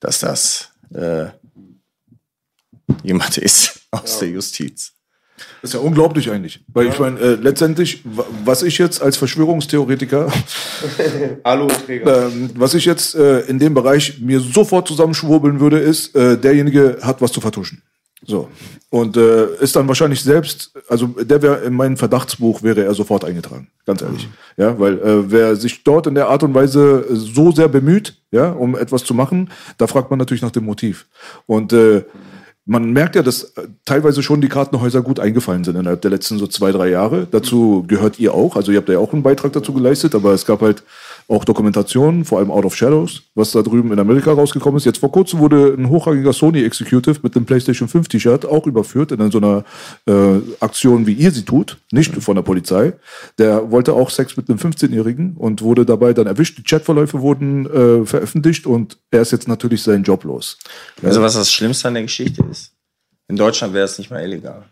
dass 0.00 0.20
das, 0.20 0.70
äh, 0.94 1.26
jemand 3.02 3.38
ist 3.38 3.80
aus 3.90 4.18
der 4.18 4.28
Justiz. 4.30 4.92
Das 5.62 5.70
ist 5.70 5.74
ja 5.74 5.80
unglaublich 5.80 6.30
eigentlich. 6.30 6.62
Weil 6.68 6.88
ich 6.88 6.98
meine, 6.98 7.18
äh, 7.18 7.34
letztendlich, 7.34 8.00
wa- 8.04 8.26
was 8.44 8.62
ich 8.62 8.76
jetzt 8.78 9.00
als 9.00 9.16
Verschwörungstheoretiker, 9.16 10.30
ähm, 12.34 12.50
was 12.54 12.74
ich 12.74 12.84
jetzt 12.84 13.14
äh, 13.14 13.40
in 13.40 13.58
dem 13.58 13.72
Bereich 13.74 14.20
mir 14.20 14.40
sofort 14.40 14.88
zusammenschwurbeln 14.88 15.60
würde, 15.60 15.78
ist, 15.78 16.14
äh, 16.14 16.36
derjenige 16.38 16.98
hat 17.02 17.20
was 17.22 17.32
zu 17.32 17.40
vertuschen. 17.40 17.82
So. 18.26 18.48
Und 18.90 19.16
äh, 19.16 19.54
ist 19.56 19.76
dann 19.76 19.88
wahrscheinlich 19.88 20.22
selbst, 20.22 20.72
also 20.88 21.06
der 21.06 21.40
wäre 21.42 21.60
in 21.60 21.74
meinem 21.74 21.96
Verdachtsbuch 21.96 22.62
wäre 22.62 22.84
er 22.84 22.94
sofort 22.94 23.24
eingetragen, 23.24 23.68
ganz 23.86 24.02
ehrlich. 24.02 24.28
Ja, 24.56 24.78
weil 24.78 24.98
äh, 24.98 25.30
wer 25.30 25.56
sich 25.56 25.84
dort 25.84 26.06
in 26.06 26.14
der 26.14 26.28
Art 26.28 26.42
und 26.42 26.54
Weise 26.54 27.06
so 27.10 27.50
sehr 27.50 27.68
bemüht, 27.68 28.16
ja, 28.30 28.50
um 28.50 28.76
etwas 28.76 29.04
zu 29.04 29.14
machen, 29.14 29.50
da 29.78 29.86
fragt 29.86 30.10
man 30.10 30.18
natürlich 30.18 30.42
nach 30.42 30.50
dem 30.50 30.64
Motiv. 30.64 31.06
Und 31.46 31.72
äh, 31.72 32.04
man 32.66 32.92
merkt 32.92 33.16
ja, 33.16 33.22
dass 33.22 33.44
äh, 33.44 33.68
teilweise 33.84 34.22
schon 34.22 34.40
die 34.40 34.48
Kartenhäuser 34.48 35.02
gut 35.02 35.18
eingefallen 35.18 35.64
sind 35.64 35.76
innerhalb 35.76 36.02
der 36.02 36.10
letzten 36.10 36.38
so 36.38 36.46
zwei, 36.46 36.72
drei 36.72 36.88
Jahre. 36.88 37.26
Dazu 37.30 37.84
gehört 37.88 38.18
ihr 38.18 38.34
auch. 38.34 38.54
Also 38.54 38.70
ihr 38.70 38.78
habt 38.78 38.88
ja 38.88 38.98
auch 38.98 39.12
einen 39.12 39.22
Beitrag 39.22 39.52
dazu 39.52 39.72
geleistet, 39.72 40.14
aber 40.14 40.34
es 40.34 40.44
gab 40.44 40.60
halt 40.60 40.82
auch 41.30 41.44
Dokumentationen, 41.44 42.24
vor 42.24 42.38
allem 42.38 42.50
Out 42.50 42.64
of 42.64 42.74
Shadows, 42.74 43.22
was 43.36 43.52
da 43.52 43.62
drüben 43.62 43.92
in 43.92 43.98
Amerika 44.00 44.32
rausgekommen 44.32 44.78
ist. 44.78 44.84
Jetzt 44.84 44.98
vor 44.98 45.12
kurzem 45.12 45.38
wurde 45.38 45.74
ein 45.78 45.88
hochrangiger 45.88 46.32
Sony 46.32 46.64
Executive 46.64 47.20
mit 47.22 47.36
einem 47.36 47.46
PlayStation 47.46 47.88
5 47.88 48.08
T-Shirt 48.08 48.44
auch 48.44 48.66
überführt 48.66 49.12
in 49.12 49.30
so 49.30 49.38
einer 49.38 49.64
äh, 50.06 50.40
Aktion, 50.58 51.06
wie 51.06 51.12
ihr 51.12 51.30
sie 51.30 51.44
tut, 51.44 51.78
nicht 51.92 52.14
von 52.16 52.34
der 52.34 52.42
Polizei. 52.42 52.94
Der 53.38 53.70
wollte 53.70 53.92
auch 53.92 54.10
Sex 54.10 54.36
mit 54.36 54.48
einem 54.48 54.58
15-Jährigen 54.58 55.36
und 55.36 55.62
wurde 55.62 55.86
dabei 55.86 56.12
dann 56.12 56.26
erwischt. 56.26 56.58
Die 56.58 56.64
Chatverläufe 56.64 57.20
wurden 57.20 57.66
äh, 57.66 58.04
veröffentlicht 58.04 58.66
und 58.66 58.98
er 59.12 59.22
ist 59.22 59.30
jetzt 59.30 59.46
natürlich 59.46 59.84
seinen 59.84 60.02
Job 60.02 60.24
los. 60.24 60.58
Also 61.02 61.22
was 61.22 61.34
das 61.34 61.52
Schlimmste 61.52 61.86
an 61.86 61.94
der 61.94 62.02
Geschichte 62.02 62.44
ist? 62.50 62.72
In 63.28 63.36
Deutschland 63.36 63.72
wäre 63.72 63.84
es 63.84 63.96
nicht 63.98 64.10
mehr 64.10 64.24
illegal. 64.24 64.64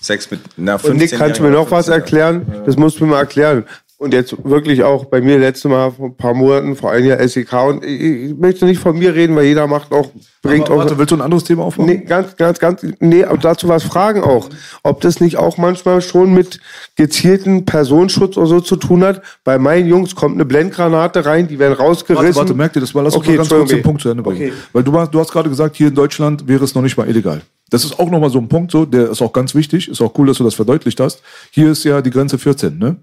Sex 0.00 0.30
mit 0.32 0.40
einer 0.56 0.78
15 0.78 0.90
Und 0.90 0.96
Nick, 0.98 1.12
kannst 1.12 1.38
du 1.38 1.44
mir 1.44 1.50
noch 1.50 1.70
was 1.70 1.86
erklären? 1.88 2.44
Das 2.66 2.76
musst 2.76 2.98
du 2.98 3.04
mir 3.04 3.12
mal 3.12 3.20
erklären. 3.20 3.64
Und 4.00 4.14
jetzt 4.14 4.44
wirklich 4.44 4.84
auch 4.84 5.06
bei 5.06 5.20
mir 5.20 5.38
letztes 5.40 5.68
Mal 5.68 5.90
vor 5.90 6.06
ein 6.06 6.16
paar 6.16 6.32
Monaten, 6.32 6.76
vor 6.76 6.92
einem 6.92 7.06
Jahr 7.08 7.18
SEK. 7.28 7.52
Und 7.66 7.84
ich, 7.84 8.00
ich 8.30 8.36
möchte 8.36 8.64
nicht 8.64 8.78
von 8.78 8.96
mir 8.96 9.12
reden, 9.12 9.34
weil 9.34 9.46
jeder 9.46 9.66
macht 9.66 9.90
auch, 9.90 10.10
bringt 10.40 10.66
Aber, 10.66 10.74
auch. 10.74 10.78
warte, 10.78 10.98
willst 10.98 11.10
du 11.10 11.16
ein 11.16 11.20
anderes 11.20 11.42
Thema 11.42 11.64
aufmachen? 11.64 11.90
Nee, 11.90 12.04
ganz, 12.06 12.36
ganz, 12.36 12.60
ganz, 12.60 12.86
nee, 13.00 13.24
aber 13.24 13.38
dazu 13.38 13.66
was 13.66 13.82
fragen 13.82 14.22
auch. 14.22 14.48
Ob 14.84 15.00
das 15.00 15.18
nicht 15.18 15.36
auch 15.36 15.58
manchmal 15.58 16.00
schon 16.00 16.32
mit 16.32 16.60
gezielten 16.94 17.64
Personenschutz 17.64 18.36
oder 18.36 18.46
so 18.46 18.60
zu 18.60 18.76
tun 18.76 19.02
hat. 19.02 19.20
Bei 19.42 19.58
meinen 19.58 19.88
Jungs 19.88 20.14
kommt 20.14 20.36
eine 20.36 20.44
Blendgranate 20.44 21.26
rein, 21.26 21.48
die 21.48 21.58
werden 21.58 21.74
rausgerissen. 21.74 22.24
Warte, 22.26 22.38
warte, 22.38 22.54
merk 22.54 22.72
dir 22.74 22.80
das 22.80 22.94
mal. 22.94 23.02
Lass 23.02 23.16
Okay, 23.16 23.36
uns 23.36 23.50
mal 23.50 23.56
ganz 23.58 23.68
kurz 23.68 23.70
den 23.70 23.82
Punkt 23.82 24.02
zu 24.02 24.10
Ende 24.10 24.22
bringen. 24.22 24.36
Okay. 24.50 24.52
Weil 24.72 24.84
du, 24.84 24.92
hast- 24.96 25.12
du 25.12 25.18
hast 25.18 25.32
gerade 25.32 25.48
gesagt, 25.48 25.74
hier 25.74 25.88
in 25.88 25.94
Deutschland 25.96 26.46
wäre 26.46 26.62
es 26.62 26.72
noch 26.76 26.82
nicht 26.82 26.96
mal 26.96 27.08
illegal. 27.08 27.40
Das 27.70 27.84
ist 27.84 27.98
auch 27.98 28.08
nochmal 28.10 28.30
so 28.30 28.38
ein 28.38 28.48
Punkt, 28.48 28.70
so, 28.70 28.86
der 28.86 29.10
ist 29.10 29.20
auch 29.20 29.32
ganz 29.32 29.56
wichtig. 29.56 29.88
Ist 29.88 30.00
auch 30.00 30.16
cool, 30.18 30.28
dass 30.28 30.38
du 30.38 30.44
das 30.44 30.54
verdeutlicht 30.54 31.00
hast. 31.00 31.20
Hier 31.50 31.70
ist 31.72 31.82
ja 31.84 32.00
die 32.00 32.10
Grenze 32.10 32.38
14, 32.38 32.78
ne? 32.78 32.94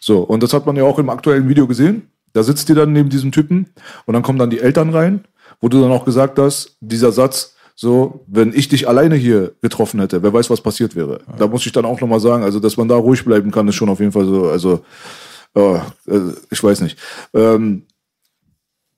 So, 0.00 0.20
und 0.20 0.42
das 0.42 0.52
hat 0.52 0.66
man 0.66 0.76
ja 0.76 0.84
auch 0.84 0.98
im 0.98 1.10
aktuellen 1.10 1.48
Video 1.48 1.66
gesehen. 1.66 2.10
Da 2.32 2.42
sitzt 2.42 2.68
ihr 2.68 2.74
dann 2.74 2.92
neben 2.92 3.08
diesem 3.08 3.32
Typen 3.32 3.66
und 4.06 4.14
dann 4.14 4.22
kommen 4.22 4.38
dann 4.38 4.50
die 4.50 4.60
Eltern 4.60 4.90
rein, 4.90 5.24
wo 5.60 5.68
du 5.68 5.80
dann 5.80 5.92
auch 5.92 6.04
gesagt 6.04 6.38
hast, 6.38 6.76
dieser 6.80 7.12
Satz, 7.12 7.54
so, 7.76 8.24
wenn 8.28 8.52
ich 8.52 8.68
dich 8.68 8.88
alleine 8.88 9.16
hier 9.16 9.54
getroffen 9.60 10.00
hätte, 10.00 10.22
wer 10.22 10.32
weiß, 10.32 10.48
was 10.50 10.60
passiert 10.60 10.94
wäre. 10.94 11.20
Da 11.38 11.48
muss 11.48 11.66
ich 11.66 11.72
dann 11.72 11.84
auch 11.84 12.00
nochmal 12.00 12.20
sagen, 12.20 12.44
also, 12.44 12.60
dass 12.60 12.76
man 12.76 12.88
da 12.88 12.94
ruhig 12.96 13.24
bleiben 13.24 13.50
kann, 13.50 13.66
ist 13.66 13.74
schon 13.74 13.88
auf 13.88 13.98
jeden 13.98 14.12
Fall 14.12 14.26
so, 14.26 14.48
also, 14.48 14.84
äh, 15.54 15.80
ich 16.50 16.62
weiß 16.62 16.80
nicht. 16.82 16.98
Ähm, 17.32 17.86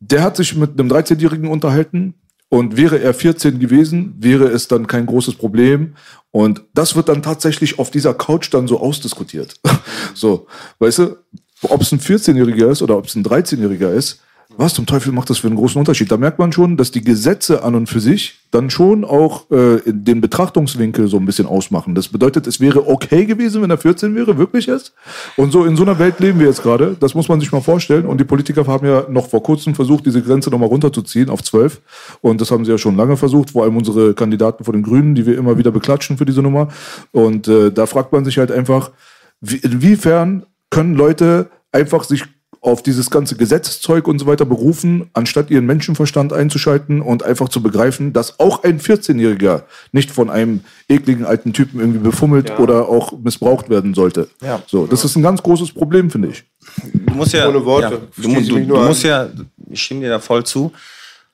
der 0.01 0.23
hat 0.23 0.37
sich 0.37 0.55
mit 0.55 0.79
einem 0.79 0.91
13-Jährigen 0.91 1.49
unterhalten 1.49 2.15
und 2.49 2.77
wäre 2.77 3.01
er 3.01 3.15
14 3.15 3.59
gewesen, 3.59 4.15
wäre 4.19 4.47
es 4.49 4.69
dann 4.69 4.87
kein 4.87 5.07
großes 5.07 5.35
Problem. 5.35 5.95
Und 6.31 6.63
das 6.75 6.95
wird 6.95 7.09
dann 7.09 7.23
tatsächlich 7.23 7.79
auf 7.79 7.91
dieser 7.91 8.15
Couch 8.15 8.53
dann 8.53 8.69
so 8.69 8.81
ausdiskutiert. 8.81 9.55
so, 10.15 10.47
weißt 10.79 10.99
du, 10.99 11.17
ob 11.63 11.81
es 11.81 11.93
ein 11.93 12.01
14-Jähriger 12.01 12.71
ist 12.71 12.83
oder 12.83 12.97
ob 12.97 13.07
es 13.07 13.15
ein 13.15 13.25
13-Jähriger 13.25 13.93
ist, 13.93 14.21
was 14.57 14.75
zum 14.75 14.87
Teufel 14.87 15.13
macht 15.13 15.29
das 15.29 15.39
für 15.39 15.49
einen 15.49 15.57
großen 15.57 15.79
Unterschied? 15.79 16.11
Da 16.11 16.17
merkt 16.17 16.39
man 16.39 16.53
schon, 16.53 16.77
dass 16.77 16.91
die 16.91 17.03
Gesetze 17.03 17.65
an 17.65 17.75
und 17.75 17.89
für 17.89 18.01
sich 18.01 18.41
dann 18.53 18.71
schon 18.71 19.05
auch 19.05 19.51
äh, 19.51 19.81
den 19.85 20.21
Betrachtungswinkel 20.21 21.09
so 21.09 21.17
ein 21.17 21.27
bisschen 21.27 21.47
ausmachen. 21.47 21.95
Das 21.95 22.09
bedeutet, 22.09 22.47
es 22.47 22.61
wäre 22.61 22.89
okay 22.89 23.27
gewesen, 23.27 23.61
wenn 23.61 23.71
er 23.71 23.79
14 23.79 24.15
wäre, 24.15 24.39
wirklich 24.39 24.69
ist. 24.69 24.95
Und 25.37 25.51
so 25.51 25.65
in 25.65 25.77
so 25.77 25.83
einer 25.83 25.99
Welt 25.99 26.21
leben 26.21 26.39
wir 26.39 26.47
jetzt 26.47 26.63
gerade. 26.63 26.97
Das 26.99 27.15
muss 27.15 27.29
man 27.29 27.41
sich 27.41 27.51
mal 27.51 27.61
vorstellen. 27.61 28.07
Und 28.07 28.19
die 28.19 28.25
Politiker 28.25 28.67
haben 28.67 28.87
ja 28.87 29.07
noch 29.11 29.29
vor 29.29 29.43
kurzem 29.43 29.75
versucht, 29.75 30.07
diese 30.07 30.23
Grenze 30.23 30.51
nochmal 30.51 30.69
runterzuziehen 30.69 31.29
auf 31.29 31.43
12. 31.43 31.81
Und 32.21 32.41
das 32.41 32.51
haben 32.51 32.65
sie 32.65 32.71
ja 32.71 32.79
schon 32.79 32.97
lange 32.97 33.17
versucht, 33.17 33.51
vor 33.51 33.65
allem 33.65 33.77
unsere 33.77 34.15
Kandidaten 34.15 34.65
von 34.65 34.75
den 34.75 34.83
Grünen, 34.83 35.15
die 35.15 35.27
wir 35.27 35.37
immer 35.37 35.59
wieder 35.59 35.73
beklatschen 35.73 36.19
für 36.19 36.25
diese 36.25 36.41
Nummer. 36.41 36.69
Und 37.11 37.49
äh, 37.49 37.73
da 37.73 37.87
fragt 37.87 38.13
man 38.13 38.25
sich 38.25 38.39
halt 38.39 38.53
einfach, 38.53 38.93
wie, 39.41 39.57
inwiefern 39.57 40.47
können 40.71 40.95
Leute 40.95 41.51
einfach 41.73 42.05
sich 42.05 42.25
auf 42.67 42.83
dieses 42.83 43.11
ganze 43.11 43.37
Gesetzzeug 43.37 44.09
und 44.09 44.19
so 44.19 44.27
weiter 44.27 44.45
berufen, 44.45 45.09
anstatt 45.13 45.51
ihren 45.51 45.67
Menschenverstand 45.67 46.33
einzuschalten 46.33 47.01
und 47.01 47.23
einfach 47.23 47.49
zu 47.49 47.63
begreifen, 47.63 48.13
dass 48.13 48.41
auch 48.41 48.65
ein 48.65 48.81
14-Jähriger 48.81 49.63
nicht 49.93 50.11
von 50.11 50.31
einem 50.31 50.65
ekligen 50.89 51.25
alten 51.25 51.53
Typen 51.53 51.79
irgendwie 51.79 52.01
befummelt 52.01 52.59
oder 52.59 52.89
auch 52.89 53.17
missbraucht 53.19 53.71
werden 53.71 53.95
sollte. 53.95 54.29
Ja. 54.43 54.61
So, 54.67 54.89
das 54.89 55.05
ist 55.05 55.15
ein 55.15 55.23
ganz 55.23 55.45
großes 55.45 55.73
Problem, 55.73 56.11
finde 56.11 56.31
ich. 56.31 56.45
du 56.93 57.15
musst 57.15 57.33
ja, 57.33 57.49
Ohne 57.49 57.65
Worte. 57.65 58.01
Ja, 58.17 58.23
du, 58.23 58.41
du 58.43 58.67
du, 58.67 58.77
musst 58.79 59.05
ja, 59.05 59.29
ich 59.71 59.81
stimme 59.81 60.01
dir 60.01 60.11
da 60.11 60.19
voll 60.19 60.43
zu. 60.43 60.73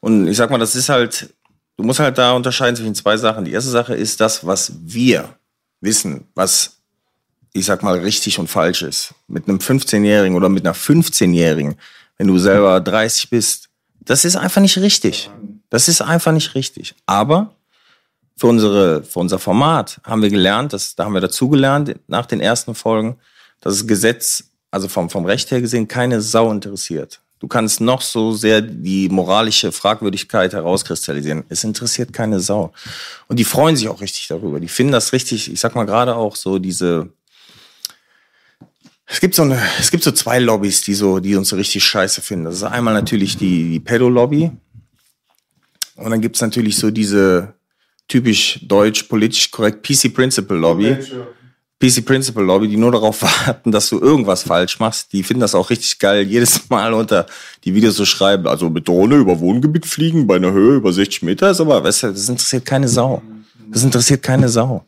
Und 0.00 0.28
ich 0.28 0.36
sag 0.36 0.50
mal, 0.50 0.58
das 0.58 0.76
ist 0.76 0.90
halt, 0.90 1.32
du 1.78 1.84
musst 1.84 1.98
halt 1.98 2.18
da 2.18 2.32
unterscheiden 2.32 2.76
zwischen 2.76 2.94
zwei 2.94 3.16
Sachen. 3.16 3.46
Die 3.46 3.52
erste 3.52 3.70
Sache 3.70 3.94
ist 3.94 4.20
das, 4.20 4.46
was 4.46 4.74
wir 4.84 5.30
wissen, 5.80 6.24
was 6.34 6.81
ich 7.53 7.66
sag 7.66 7.82
mal 7.82 7.98
richtig 7.98 8.38
und 8.38 8.48
falsch 8.48 8.82
ist. 8.82 9.14
Mit 9.28 9.48
einem 9.48 9.59
15-Jährigen 9.59 10.36
oder 10.36 10.48
mit 10.48 10.64
einer 10.64 10.74
15-Jährigen, 10.74 11.76
wenn 12.16 12.26
du 12.26 12.38
selber 12.38 12.80
30 12.80 13.30
bist, 13.30 13.68
das 14.00 14.24
ist 14.24 14.36
einfach 14.36 14.61
nicht 14.61 14.78
richtig. 14.78 15.30
Das 15.70 15.88
ist 15.88 16.03
einfach 16.03 16.32
nicht 16.32 16.55
richtig. 16.55 16.94
Aber 17.07 17.55
für, 18.36 18.46
unsere, 18.46 19.05
für 19.05 19.20
unser 19.20 19.38
Format 19.38 20.00
haben 20.05 20.22
wir 20.22 20.30
gelernt, 20.30 20.72
dass, 20.72 20.96
da 20.96 21.05
haben 21.05 21.14
wir 21.14 21.20
dazugelernt 21.20 21.94
nach 22.09 22.26
den 22.26 22.40
ersten 22.40 22.74
Folgen, 22.74 23.16
dass 23.61 23.78
das 23.78 23.86
Gesetz, 23.86 24.44
also 24.70 24.88
vom, 24.88 25.11
vom 25.11 25.24
Recht 25.24 25.50
her 25.50 25.61
gesehen, 25.61 25.86
keine 25.86 26.20
Sau 26.20 26.50
interessiert. 26.50 27.20
Du 27.38 27.48
kannst 27.48 27.80
noch 27.80 28.03
so 28.03 28.32
sehr 28.32 28.61
die 28.61 29.09
moralische 29.09 29.72
Fragwürdigkeit 29.72 30.53
herauskristallisieren. 30.53 31.42
Es 31.48 31.64
interessiert 31.64 32.12
keine 32.12 32.38
Sau. 32.38 32.72
Und 33.26 33.38
die 33.38 33.44
freuen 33.44 33.76
sich 33.76 33.88
auch 33.88 34.00
richtig 34.00 34.28
darüber. 34.28 34.61
Die 34.61 34.68
finden 34.68 34.92
das 34.92 35.12
richtig, 35.12 35.53
ich 35.53 35.59
sag 35.59 35.74
mal 35.74 35.84
gerade 35.84 36.14
auch 36.14 36.36
so 36.36 36.61
diese, 36.61 37.09
es 39.12 39.20
gibt 39.20 39.34
so 39.34 39.42
eine, 39.42 39.60
es 39.78 39.90
gibt 39.90 40.02
so 40.02 40.10
zwei 40.10 40.38
Lobbys, 40.38 40.80
die 40.80 40.94
so, 40.94 41.20
die 41.20 41.36
uns 41.36 41.50
so 41.50 41.56
richtig 41.56 41.84
scheiße 41.84 42.22
finden. 42.22 42.46
Das 42.46 42.56
ist 42.56 42.62
einmal 42.62 42.94
natürlich 42.94 43.36
die, 43.36 43.70
die 43.70 43.80
Pedo-Lobby. 43.80 44.50
Und 45.96 46.10
dann 46.10 46.22
gibt's 46.22 46.40
natürlich 46.40 46.76
so 46.76 46.90
diese 46.90 47.52
typisch 48.08 48.60
deutsch, 48.62 49.02
politisch 49.04 49.50
korrekt 49.50 49.86
PC 49.86 50.14
Principle 50.14 50.56
Lobby. 50.56 50.96
PC 51.78 52.06
Principle 52.06 52.42
Lobby, 52.42 52.68
die 52.68 52.78
nur 52.78 52.90
darauf 52.90 53.20
warten, 53.46 53.70
dass 53.70 53.90
du 53.90 54.00
irgendwas 54.00 54.44
falsch 54.44 54.80
machst. 54.80 55.12
Die 55.12 55.22
finden 55.22 55.42
das 55.42 55.54
auch 55.54 55.68
richtig 55.68 55.98
geil, 55.98 56.26
jedes 56.26 56.70
Mal 56.70 56.94
unter 56.94 57.26
die 57.64 57.74
Videos 57.74 57.96
zu 57.96 58.06
schreiben. 58.06 58.46
Also 58.46 58.70
mit 58.70 58.88
Drohne 58.88 59.16
über 59.16 59.40
Wohngebiet 59.40 59.84
fliegen 59.84 60.26
bei 60.26 60.36
einer 60.36 60.52
Höhe 60.52 60.76
über 60.76 60.90
60 60.90 61.22
Meter 61.22 61.50
ist 61.50 61.60
aber, 61.60 61.84
weißt 61.84 62.04
du, 62.04 62.06
das 62.12 62.30
interessiert 62.30 62.64
keine 62.64 62.88
Sau. 62.88 63.20
Das 63.70 63.84
interessiert 63.84 64.22
keine 64.22 64.48
Sau. 64.48 64.86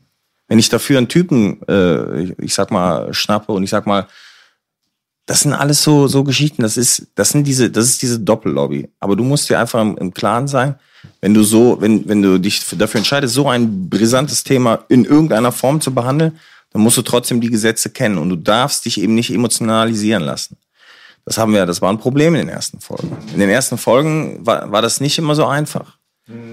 Wenn 0.49 0.59
ich 0.59 0.69
dafür 0.69 0.99
einen 0.99 1.09
Typen, 1.09 1.61
äh, 1.69 2.33
ich, 2.39 2.55
sag 2.55 2.71
mal, 2.71 3.13
schnappe 3.15 3.53
und 3.53 3.63
ich 3.63 3.71
sag 3.71 3.87
mal, 3.87 4.07
das 5.27 5.41
sind 5.41 5.55
alles 5.55 5.83
so, 5.83 6.07
so 6.07 6.23
Geschichten, 6.23 6.63
das 6.63 6.77
ist, 6.77 7.07
das 7.15 7.31
sind 7.31 7.47
diese, 7.47 7.71
das 7.71 7.87
ist 7.87 8.03
diese 8.03 8.21
Doppellobby. 8.21 8.91
Aber 9.01 9.17
du 9.17 9.25
musst 9.25 9.49
dir 9.49 9.59
einfach 9.59 9.81
im, 9.81 9.97
im 9.97 10.13
Klaren 10.13 10.49
sein, 10.49 10.75
wenn 11.21 11.35
du 11.35 11.43
so, 11.43 11.81
wenn, 11.81 12.07
wenn 12.09 12.23
du 12.23 12.39
dich 12.39 12.63
dafür 12.77 12.99
entscheidest, 12.99 13.35
so 13.35 13.49
ein 13.49 13.89
brisantes 13.89 14.45
Thema 14.45 14.85
in 14.89 15.05
irgendeiner 15.05 15.53
Form 15.53 15.81
zu 15.81 15.95
behandeln, 15.95 16.39
dann 16.71 16.83
musst 16.83 16.97
du 16.97 17.03
trotzdem 17.03 17.41
die 17.41 17.51
Gesetze 17.51 17.91
kennen 17.91 18.19
und 18.19 18.29
du 18.29 18.37
darfst 18.37 18.85
dich 18.85 19.01
eben 19.01 19.15
nicht 19.15 19.33
emotionalisieren 19.33 20.23
lassen. 20.23 20.57
Das 21.25 21.39
haben 21.39 21.55
wir, 21.55 21.65
das 21.65 21.81
war 21.81 21.91
ein 21.91 21.99
Problem 21.99 22.35
in 22.35 22.47
den 22.47 22.49
ersten 22.51 22.81
Folgen. 22.81 23.17
In 23.33 23.41
den 23.41 23.49
ersten 23.49 23.79
Folgen 23.79 24.45
war, 24.45 24.71
war 24.71 24.83
das 24.83 25.01
nicht 25.01 25.17
immer 25.19 25.35
so 25.35 25.47
einfach. 25.47 25.97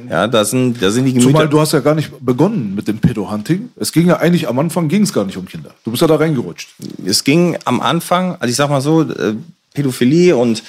Ja, 0.09 0.28
da 0.28 0.43
sind, 0.43 0.82
da 0.82 0.91
sind 0.91 1.05
die 1.05 1.13
Gemüter. 1.13 1.30
Zumal 1.30 1.47
du 1.47 1.59
hast 1.59 1.72
ja 1.72 1.80
gar 1.80 1.95
nicht 1.95 2.11
begonnen 2.19 2.76
mit 2.76 2.89
dem 2.89 2.99
Pedo-Hunting. 2.99 3.69
Es 3.78 3.93
ging 3.93 4.07
ja 4.07 4.17
eigentlich, 4.17 4.49
am 4.49 4.59
Anfang 4.59 4.89
ging 4.89 5.03
es 5.03 5.13
gar 5.13 5.24
nicht 5.24 5.38
um 5.38 5.45
Kinder. 5.45 5.74
Du 5.86 5.91
bist 5.91 6.01
ja 6.01 6.07
da 6.07 6.17
reingerutscht. 6.17 6.76
es 7.05 7.24
ging 7.24 7.57
am 7.63 7.80
Anfang, 7.80 8.36
also 8.39 8.49
ich 8.49 8.57
sag 8.57 8.69
mal 8.69 8.82
so, 8.82 9.03
äh, 9.03 9.36
Pädophilie 9.74 10.36
und 10.36 10.63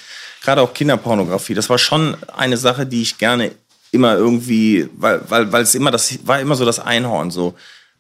gerade 0.44 0.61
auch 0.61 0.72
Kinderpornografie, 0.72 1.55
das 1.55 1.68
war 1.68 1.78
schon 1.78 2.16
eine 2.36 2.57
Sache, 2.57 2.86
die 2.86 3.03
ich 3.03 3.18
gerne 3.18 3.50
immer 3.90 4.14
irgendwie, 4.16 4.88
weil, 4.96 5.20
weil, 5.28 5.50
weil 5.53 5.62
es 5.62 5.74
immer, 5.74 5.90
das 5.90 6.18
war 6.24 6.40
immer 6.40 6.55
so 6.55 6.64
das 6.64 6.78
Einhorn, 6.78 7.32
so, 7.32 7.55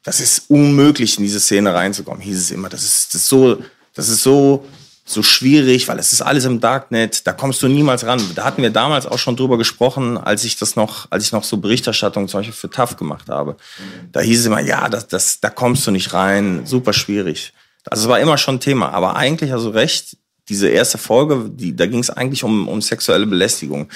das 0.04 0.20
ist 0.20 0.50
unmöglich, 0.50 1.18
in 1.18 1.24
diese 1.24 1.40
Szene 1.40 1.74
reinzukommen, 1.74 2.20
hieß 2.20 2.38
es 2.38 2.50
immer. 2.50 2.68
Das 2.68 2.82
ist, 2.82 3.14
das 3.14 3.22
ist 3.22 3.28
so, 3.28 3.58
das 3.94 4.08
ist 4.08 4.22
so, 4.22 4.64
so 5.04 5.22
schwierig, 5.22 5.88
weil 5.88 5.98
es 5.98 6.12
ist 6.12 6.22
alles 6.22 6.44
im 6.44 6.60
Darknet, 6.60 7.26
da 7.26 7.32
kommst 7.32 7.62
du 7.62 7.68
niemals 7.68 8.06
ran. 8.06 8.22
Da 8.34 8.44
hatten 8.44 8.62
wir 8.62 8.70
damals 8.70 9.06
auch 9.06 9.18
schon 9.18 9.36
drüber 9.36 9.58
gesprochen, 9.58 10.16
als 10.16 10.44
ich 10.44 10.56
das 10.56 10.76
noch, 10.76 11.10
als 11.10 11.24
ich 11.24 11.32
noch 11.32 11.44
so 11.44 11.56
Berichterstattung 11.56 12.28
zum 12.28 12.40
Beispiel 12.40 12.54
für 12.54 12.70
TAF 12.70 12.96
gemacht 12.96 13.28
habe. 13.28 13.56
Da 14.12 14.20
hieß 14.20 14.40
es 14.40 14.46
immer, 14.46 14.60
ja, 14.60 14.88
das, 14.88 15.08
das, 15.08 15.40
da 15.40 15.50
kommst 15.50 15.86
du 15.86 15.90
nicht 15.90 16.12
rein, 16.12 16.66
super 16.66 16.92
schwierig. 16.92 17.52
Also 17.90 18.04
es 18.04 18.08
war 18.08 18.20
immer 18.20 18.38
schon 18.38 18.60
Thema, 18.60 18.90
aber 18.90 19.16
eigentlich 19.16 19.52
also 19.52 19.70
recht, 19.70 20.16
diese 20.48 20.68
erste 20.68 20.98
Folge, 20.98 21.50
die, 21.52 21.74
da 21.74 21.86
ging 21.86 22.00
es 22.00 22.10
eigentlich 22.10 22.44
um, 22.44 22.68
um 22.68 22.80
sexuelle 22.80 23.26
Belästigung. 23.26 23.88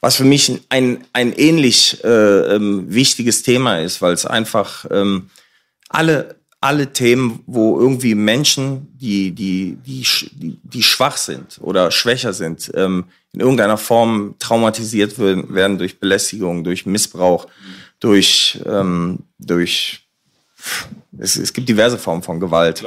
Was 0.00 0.16
für 0.16 0.24
mich 0.24 0.60
ein, 0.68 1.04
ein 1.12 1.32
ähnlich 1.32 2.02
äh, 2.04 2.08
ähm, 2.54 2.92
wichtiges 2.92 3.42
Thema 3.42 3.78
ist, 3.78 4.02
weil 4.02 4.12
es 4.12 4.26
einfach 4.26 4.84
ähm, 4.90 5.30
alle, 5.88 6.36
alle 6.62 6.92
Themen, 6.92 7.40
wo 7.46 7.78
irgendwie 7.78 8.14
Menschen, 8.14 8.96
die, 8.96 9.32
die, 9.32 9.76
die, 9.84 10.06
die, 10.62 10.82
schwach 10.82 11.16
sind 11.16 11.58
oder 11.60 11.90
schwächer 11.90 12.32
sind, 12.32 12.70
ähm, 12.74 13.06
in 13.32 13.40
irgendeiner 13.40 13.76
Form 13.76 14.36
traumatisiert 14.38 15.18
werden, 15.18 15.52
werden 15.52 15.78
durch 15.78 15.98
Belästigung, 15.98 16.62
durch 16.62 16.86
Missbrauch, 16.86 17.48
durch, 17.98 18.60
ähm, 18.64 19.20
durch 19.40 20.06
es, 21.18 21.36
es 21.36 21.52
gibt 21.52 21.68
diverse 21.68 21.98
Formen 21.98 22.22
von 22.22 22.38
Gewalt. 22.38 22.84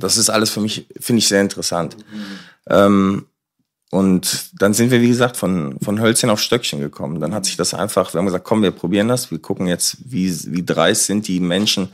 Das 0.00 0.16
ist 0.16 0.30
alles 0.30 0.48
für 0.48 0.60
mich, 0.60 0.86
finde 0.98 1.18
ich, 1.18 1.28
sehr 1.28 1.42
interessant. 1.42 1.94
Ähm, 2.68 3.26
und 3.90 4.50
dann 4.60 4.72
sind 4.72 4.90
wir, 4.90 5.02
wie 5.02 5.08
gesagt, 5.08 5.36
von, 5.36 5.78
von 5.80 6.00
Hölzchen 6.00 6.30
auf 6.30 6.40
Stöckchen 6.40 6.80
gekommen. 6.80 7.20
Dann 7.20 7.34
hat 7.34 7.44
sich 7.44 7.56
das 7.58 7.74
einfach, 7.74 8.14
wir 8.14 8.18
haben 8.18 8.26
gesagt, 8.26 8.44
komm, 8.44 8.62
wir 8.62 8.70
probieren 8.70 9.08
das. 9.08 9.30
Wir 9.30 9.38
gucken 9.40 9.66
jetzt, 9.66 9.98
wie, 10.04 10.34
wie 10.52 10.64
dreist 10.64 11.04
sind 11.04 11.28
die 11.28 11.40
Menschen, 11.40 11.90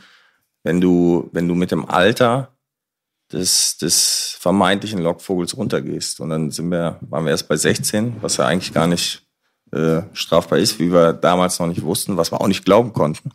wenn 0.65 0.81
du, 0.81 1.29
wenn 1.33 1.47
du 1.47 1.55
mit 1.55 1.71
dem 1.71 1.89
Alter 1.89 2.55
des, 3.33 3.77
des 3.79 4.37
vermeintlichen 4.41 5.01
Lockvogels 5.01 5.57
runtergehst. 5.57 6.21
Und 6.21 6.31
dann 6.31 6.51
sind 6.51 6.71
wir, 6.71 6.99
waren 7.03 7.25
wir 7.25 7.31
erst 7.31 7.49
bei 7.49 7.57
16, 7.57 8.17
was 8.21 8.39
ja 8.39 8.47
eigentlich 8.47 8.73
gar 8.73 8.87
nicht 8.87 9.23
äh, 9.73 10.03
strafbar 10.13 10.59
ist, 10.59 10.79
wie 10.79 10.93
wir 10.93 11.13
damals 11.13 11.59
noch 11.59 11.67
nicht 11.67 11.83
wussten, 11.83 12.17
was 12.17 12.33
wir 12.33 12.41
auch 12.41 12.49
nicht 12.49 12.65
glauben 12.65 12.93
konnten. 12.93 13.31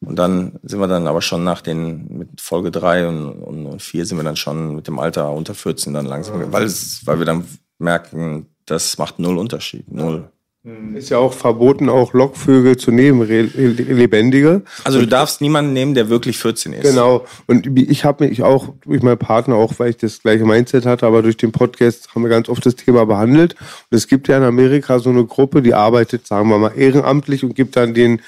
Und 0.00 0.16
dann 0.16 0.58
sind 0.62 0.78
wir 0.78 0.88
dann 0.88 1.06
aber 1.06 1.22
schon 1.22 1.44
nach 1.44 1.62
den, 1.62 2.18
mit 2.18 2.40
Folge 2.40 2.70
drei 2.70 3.08
und, 3.08 3.30
und, 3.30 3.66
und 3.66 3.82
vier 3.82 4.04
sind 4.04 4.18
wir 4.18 4.24
dann 4.24 4.36
schon 4.36 4.76
mit 4.76 4.86
dem 4.86 4.98
Alter 4.98 5.30
unter 5.32 5.54
14 5.54 5.94
dann 5.94 6.06
langsam, 6.06 6.52
weil 6.52 6.64
es, 6.64 7.06
weil 7.06 7.18
wir 7.18 7.26
dann 7.26 7.46
merken, 7.78 8.46
das 8.66 8.98
macht 8.98 9.18
null 9.18 9.38
Unterschied, 9.38 9.90
null. 9.90 10.30
Ist 10.94 11.10
ja 11.10 11.18
auch 11.18 11.32
verboten, 11.32 11.88
auch 11.88 12.12
Lockvögel 12.12 12.76
zu 12.76 12.90
nehmen, 12.90 13.22
lebendige. 13.28 14.62
Also 14.82 14.98
du 14.98 15.06
darfst 15.06 15.40
niemanden 15.40 15.72
nehmen, 15.72 15.94
der 15.94 16.08
wirklich 16.08 16.38
14 16.38 16.72
ist. 16.72 16.82
Genau. 16.82 17.24
Und 17.46 17.68
ich 17.78 18.04
habe 18.04 18.26
mich 18.26 18.42
auch 18.42 18.74
durch 18.84 19.00
meinen 19.00 19.16
Partner, 19.16 19.54
auch 19.54 19.74
weil 19.78 19.90
ich 19.90 19.96
das 19.98 20.22
gleiche 20.22 20.44
Mindset 20.44 20.84
hatte, 20.84 21.06
aber 21.06 21.22
durch 21.22 21.36
den 21.36 21.52
Podcast 21.52 22.12
haben 22.12 22.22
wir 22.22 22.30
ganz 22.30 22.48
oft 22.48 22.66
das 22.66 22.74
Thema 22.74 23.06
behandelt. 23.06 23.54
Und 23.90 23.96
es 23.96 24.08
gibt 24.08 24.26
ja 24.26 24.38
in 24.38 24.42
Amerika 24.42 24.98
so 24.98 25.10
eine 25.10 25.24
Gruppe, 25.24 25.62
die 25.62 25.72
arbeitet, 25.72 26.26
sagen 26.26 26.48
wir 26.48 26.58
mal, 26.58 26.72
ehrenamtlich 26.76 27.44
und 27.44 27.54
gibt 27.54 27.76
dann 27.76 27.94
den 27.94 28.20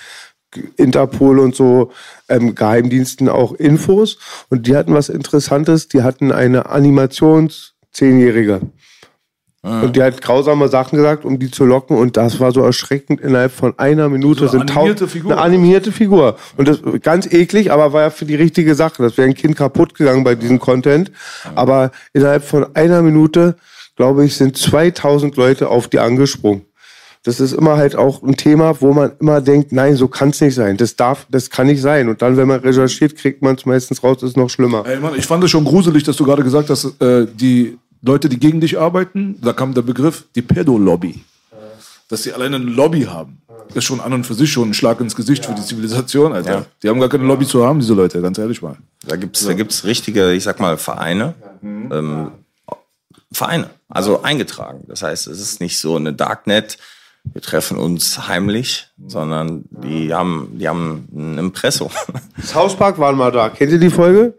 Interpol 0.77 1.41
und 1.41 1.57
so 1.57 1.91
ähm, 2.29 2.55
Geheimdiensten 2.55 3.29
auch 3.29 3.53
Infos. 3.53 4.19
Und 4.49 4.69
die 4.69 4.77
hatten 4.77 4.95
was 4.95 5.09
Interessantes. 5.09 5.89
Die 5.89 6.03
hatten 6.03 6.31
eine 6.31 6.67
Animations-Zehnjährige. 6.67 8.61
Und 9.63 9.97
die 9.97 10.03
hat 10.03 10.23
grausame 10.23 10.69
Sachen 10.69 10.97
gesagt, 10.97 11.25
um 11.25 11.39
die 11.41 11.51
zu 11.51 11.65
locken. 11.65 11.97
Und 11.97 12.17
das 12.17 12.39
war 12.39 12.53
so 12.53 12.63
erschreckend. 12.63 13.21
Innerhalb 13.21 13.51
von 13.53 13.77
einer 13.79 14.09
Minute 14.09 14.47
So 14.47 14.51
eine 14.51 14.59
sind 14.61 14.71
tau- 14.71 14.81
animierte 14.83 15.09
Figur. 15.09 15.33
Eine 15.33 15.41
animierte 15.41 15.93
Figur. 15.93 16.37
Und 16.57 16.69
das 16.69 16.79
ganz 17.03 17.27
eklig, 17.27 17.73
aber 17.73 17.93
war 17.93 18.03
ja 18.03 18.11
für 18.11 18.25
die 18.25 18.37
richtige 18.37 18.75
Sache. 18.77 19.03
Das 19.03 19.17
wäre 19.19 19.27
ein 19.29 19.35
Kind 19.35 19.57
kaputt 19.57 19.95
gegangen 19.95 20.23
bei 20.23 20.37
diesem 20.37 20.61
Content. 20.61 21.11
Aber 21.57 21.91
innerhalb 22.13 22.45
von 22.45 22.67
einer 22.77 23.03
Minute, 23.03 23.57
glaube 23.97 24.25
ich, 24.25 24.37
sind 24.37 24.57
2000 24.57 25.37
Leute 25.37 25.69
auf 25.69 25.89
die 25.89 25.99
angesprungen. 25.99 26.63
Das 27.25 27.41
ist 27.41 27.53
immer 27.53 27.77
halt 27.77 27.97
auch 27.97 28.23
ein 28.23 28.37
Thema, 28.37 28.81
wo 28.81 28.93
man 28.93 29.11
immer 29.21 29.41
denkt, 29.41 29.73
nein, 29.73 29.97
so 29.97 30.07
kann 30.07 30.31
es 30.31 30.41
nicht 30.41 30.55
sein. 30.55 30.77
Das 30.77 30.95
darf, 30.95 31.27
das 31.31 31.51
kann 31.51 31.67
nicht 31.67 31.83
sein. 31.83 32.09
Und 32.09 32.23
dann, 32.23 32.37
wenn 32.37 32.47
man 32.47 32.61
recherchiert, 32.61 33.17
kriegt 33.17 33.43
man 33.43 33.57
es 33.57 33.67
meistens 33.67 34.05
raus, 34.05 34.23
ist 34.23 34.37
noch 34.37 34.49
schlimmer. 34.49 34.85
Ey, 34.87 34.99
Mann, 35.01 35.15
ich 35.17 35.27
fand 35.27 35.43
es 35.43 35.51
schon 35.51 35.65
gruselig, 35.65 36.05
dass 36.05 36.17
du 36.17 36.25
gerade 36.25 36.45
gesagt 36.45 36.71
hast, 36.71 36.85
äh, 37.03 37.27
die 37.35 37.77
Leute, 38.03 38.29
die 38.29 38.39
gegen 38.39 38.61
dich 38.61 38.79
arbeiten, 38.79 39.41
da 39.41 39.53
kam 39.53 39.75
der 39.75 39.83
Begriff, 39.83 40.25
die 40.35 40.43
Pädo-Lobby. 40.43 41.25
Dass 42.09 42.23
sie 42.23 42.33
alleine 42.33 42.57
eine 42.57 42.65
Lobby 42.65 43.03
haben. 43.03 43.43
Das 43.69 43.79
ist 43.79 43.85
schon 43.85 44.01
an 44.01 44.13
und 44.15 44.25
für 44.25 44.35
sich 44.35 44.51
schon 44.51 44.71
ein 44.71 44.75
Schlag 44.75 45.01
ins 45.01 45.15
Gesicht 45.15 45.45
für 45.45 45.55
die 45.55 45.63
Zivilisation, 45.63 46.33
Alter. 46.33 46.51
Ja. 46.51 46.67
Die 46.83 46.89
haben 46.89 47.01
gar 47.01 47.09
keine 47.11 47.25
Lobby 47.25 47.47
zu 47.47 47.67
haben, 47.67 47.81
diese 47.81 47.93
Leute, 47.93 48.23
ganz 48.23 48.39
ehrlich 48.39 48.63
mal. 48.63 48.77
Da 49.07 49.17
gibt's 49.17 49.45
da 49.45 49.53
gibt's 49.53 49.85
richtige, 49.85 50.33
ich 50.33 50.45
sag 50.45 50.59
mal, 50.59 50.79
Vereine. 50.79 51.35
Ähm, 51.63 52.31
Vereine, 53.31 53.71
also 53.89 54.23
eingetragen. 54.23 54.85
Das 54.89 55.03
heißt, 55.03 55.27
es 55.27 55.41
ist 55.41 55.61
nicht 55.61 55.79
so 55.79 55.97
eine 55.97 56.15
Darknet, 56.15 56.79
wir 57.33 57.43
treffen 57.43 57.79
uns 57.79 58.29
heimlich, 58.29 58.89
sondern 59.07 59.65
die 59.71 60.13
haben, 60.13 60.51
die 60.59 60.69
haben 60.69 61.07
ein 61.15 61.39
Impresso. 61.39 61.91
South 62.43 62.77
Park 62.77 62.99
waren 62.99 63.17
mal 63.17 63.31
da. 63.31 63.49
Kennt 63.49 63.73
ihr 63.73 63.79
die 63.79 63.91
Folge? 63.91 64.35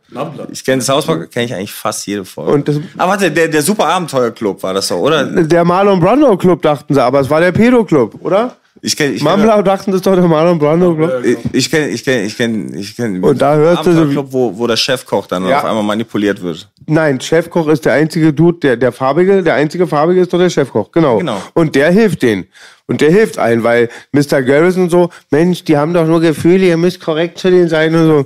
Ich 0.52 0.64
kenne 0.66 0.78
das 0.80 0.90
Hauspark, 0.90 1.32
kenne 1.32 1.46
ich 1.46 1.54
eigentlich 1.54 1.74
fast 1.74 2.06
jede 2.08 2.26
Folge. 2.26 2.52
Und 2.52 2.68
das- 2.68 2.78
Aber 2.98 3.12
warte, 3.12 3.32
der, 3.32 3.48
der 3.48 3.62
Super 3.62 3.86
Abenteuer-Club 3.88 4.62
war 4.64 4.74
das 4.74 4.88
so, 4.88 4.96
oder? 4.96 5.24
Der 5.26 5.64
Marlon 5.66 6.00
Brando 6.00 6.36
Club 6.38 6.62
dachten 6.62 6.94
sie, 6.94 7.02
aber 7.04 7.20
es 7.22 7.30
war 7.30 7.40
der 7.40 7.52
Pedo 7.52 7.84
Club, 7.86 8.16
oder? 8.22 8.56
Ich 8.82 8.96
kenne, 8.96 9.14
ich 9.14 9.20
kenne, 9.24 9.38
Mamla 9.38 9.62
dachten, 9.62 9.92
das 9.92 10.00
ist 10.00 10.08
doch 10.08 10.16
der 10.16 10.24
Marlon 10.24 10.58
Brando 10.58 10.96
Club. 10.96 11.24
ich, 11.24 11.38
ich 11.52 11.70
kenne, 11.72 11.90
ich 11.90 12.04
kenne, 12.04 12.24
ich 12.24 12.38
kenne, 12.38 12.78
ich 12.78 12.96
kenne. 12.96 13.20
Und 13.26 13.42
da 13.42 13.56
hörst 13.56 13.86
du 13.86 13.94
so 13.94 14.06
Club, 14.08 14.28
wo, 14.30 14.58
wo 14.58 14.68
der 14.68 14.78
Chefkoch 14.78 15.28
dann 15.28 15.46
Ja. 15.48 15.58
auf 15.60 15.66
einmal 15.66 15.84
manipuliert 15.84 16.42
wird. 16.42 16.70
Nein, 16.86 17.20
Chefkoch 17.20 17.68
ist 17.68 17.86
der 17.86 17.94
einzige 17.94 18.32
Dude, 18.32 18.60
der, 18.60 18.78
der 18.78 18.92
farbige, 18.92 19.44
der 19.44 19.56
einzige 19.56 19.86
farbige 19.86 20.22
ist 20.22 20.32
doch 20.32 20.40
der 20.40 20.50
Chefkoch, 20.50 20.92
genau. 20.92 21.18
Genau. 21.18 21.42
Und 21.54 21.76
der 21.76 21.92
hilft 21.92 22.22
denen. 22.22 22.46
Und 22.88 23.02
der 23.02 23.12
hilft 23.12 23.38
allen, 23.38 23.64
weil 23.64 23.90
Mr. 24.14 24.42
Garrison 24.42 24.90
so, 24.90 25.10
Mensch, 25.30 25.64
die 25.66 25.78
haben 25.78 25.94
doch 25.94 26.08
nur 26.08 26.22
Gefühle, 26.22 26.66
ihr 26.66 26.78
müsst 26.78 27.02
korrekt 27.02 27.38
zu 27.38 27.52
denen 27.52 27.70
sein 27.70 27.94
und 27.94 28.08
so. 28.08 28.26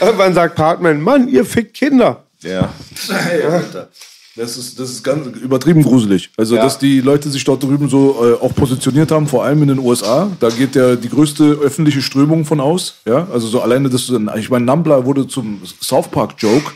Irgendwann 0.00 0.32
sagt 0.32 0.54
Parkman, 0.54 1.00
Mann, 1.02 1.28
ihr 1.28 1.44
fickt 1.44 1.74
Kinder. 1.74 2.24
Ja. 2.42 2.72
Das 4.40 4.56
ist, 4.56 4.80
das 4.80 4.88
ist 4.90 5.04
ganz 5.04 5.26
übertrieben 5.36 5.82
gruselig. 5.82 6.30
Also, 6.38 6.56
Ja. 6.56 6.62
dass 6.62 6.78
die 6.78 7.02
Leute 7.02 7.28
sich 7.28 7.44
dort 7.44 7.62
drüben 7.62 7.90
so 7.90 8.16
äh, 8.24 8.42
auch 8.42 8.54
positioniert 8.54 9.10
haben, 9.10 9.26
vor 9.26 9.44
allem 9.44 9.60
in 9.60 9.68
den 9.68 9.78
USA. 9.78 10.30
Da 10.40 10.48
geht 10.48 10.74
ja 10.74 10.96
die 10.96 11.10
größte 11.10 11.44
öffentliche 11.44 12.00
Strömung 12.00 12.46
von 12.46 12.58
aus. 12.58 12.94
Ja, 13.04 13.28
also 13.30 13.48
so 13.48 13.60
alleine, 13.60 13.90
dass 13.90 14.06
du, 14.06 14.18
ich 14.38 14.48
meine, 14.48 14.64
Nambla 14.64 15.04
wurde 15.04 15.28
zum 15.28 15.60
South 15.82 16.08
Park 16.08 16.36
Joke. 16.38 16.72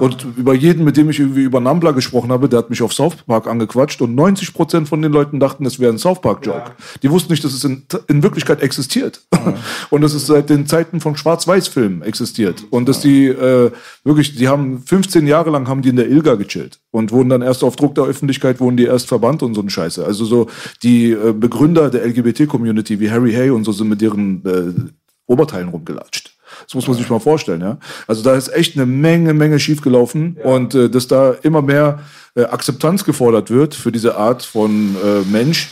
Und 0.00 0.26
über 0.36 0.54
jeden, 0.54 0.84
mit 0.84 0.96
dem 0.96 1.10
ich 1.10 1.20
irgendwie 1.20 1.42
über 1.42 1.60
Nambla 1.60 1.92
gesprochen 1.92 2.30
habe, 2.30 2.48
der 2.48 2.60
hat 2.60 2.70
mich 2.70 2.82
auf 2.82 2.92
South 2.92 3.16
Park 3.26 3.46
angequatscht 3.46 4.00
und 4.02 4.14
90 4.14 4.54
Prozent 4.54 4.88
von 4.88 5.02
den 5.02 5.12
Leuten 5.12 5.40
dachten, 5.40 5.64
es 5.66 5.78
wäre 5.78 5.92
ein 5.92 5.98
South 5.98 6.20
Park 6.20 6.44
Joke. 6.44 6.72
Die 7.02 7.10
wussten 7.10 7.32
nicht, 7.32 7.44
dass 7.44 7.52
es 7.52 7.64
in, 7.64 7.84
in 8.08 8.22
Wirklichkeit 8.22 8.62
existiert. 8.62 9.22
Und 9.90 10.02
dass 10.02 10.14
es 10.14 10.26
seit 10.26 10.50
den 10.50 10.66
Zeiten 10.66 11.00
von 11.00 11.16
Schwarz-Weiß-Filmen 11.16 12.02
existiert. 12.02 12.64
Und 12.70 12.88
dass 12.88 13.00
die 13.00 13.26
äh, 13.26 13.70
wirklich, 14.04 14.36
die 14.36 14.48
haben 14.48 14.82
15 14.82 15.26
Jahre 15.26 15.50
lang 15.50 15.68
haben 15.68 15.82
die 15.82 15.88
in 15.90 15.96
der 15.96 16.08
Ilga 16.08 16.34
gechillt 16.34 16.80
und 16.90 17.12
wurden 17.12 17.28
dann 17.28 17.42
erst 17.42 17.64
auf 17.64 17.76
Druck 17.76 17.94
der 17.94 18.04
Öffentlichkeit, 18.04 18.60
wurden 18.60 18.76
die 18.76 18.84
erst 18.84 19.06
verbannt 19.06 19.42
und 19.42 19.54
so 19.54 19.60
eine 19.60 19.70
Scheiße. 19.70 20.04
Also 20.04 20.24
so 20.24 20.48
die 20.82 21.12
äh, 21.12 21.32
Begründer 21.32 21.90
der 21.90 22.06
LGBT-Community 22.06 23.00
wie 23.00 23.10
Harry 23.10 23.32
Hay 23.32 23.50
und 23.50 23.64
so 23.64 23.72
sind 23.72 23.88
mit 23.88 24.00
deren 24.00 24.44
äh, 24.44 24.90
Oberteilen 25.26 25.68
rumgelatscht. 25.68 26.37
Das 26.64 26.74
muss 26.74 26.86
man 26.86 26.96
sich 26.96 27.08
mal 27.08 27.20
vorstellen, 27.20 27.60
ja. 27.60 27.78
Also 28.06 28.22
da 28.22 28.34
ist 28.34 28.48
echt 28.48 28.76
eine 28.76 28.86
Menge, 28.86 29.34
Menge 29.34 29.58
schiefgelaufen 29.58 30.36
und 30.42 30.74
äh, 30.74 30.88
dass 30.90 31.08
da 31.08 31.34
immer 31.42 31.62
mehr 31.62 32.00
äh, 32.34 32.44
Akzeptanz 32.44 33.04
gefordert 33.04 33.50
wird 33.50 33.74
für 33.74 33.92
diese 33.92 34.16
Art 34.16 34.42
von 34.42 34.96
äh, 34.96 35.20
Mensch, 35.30 35.70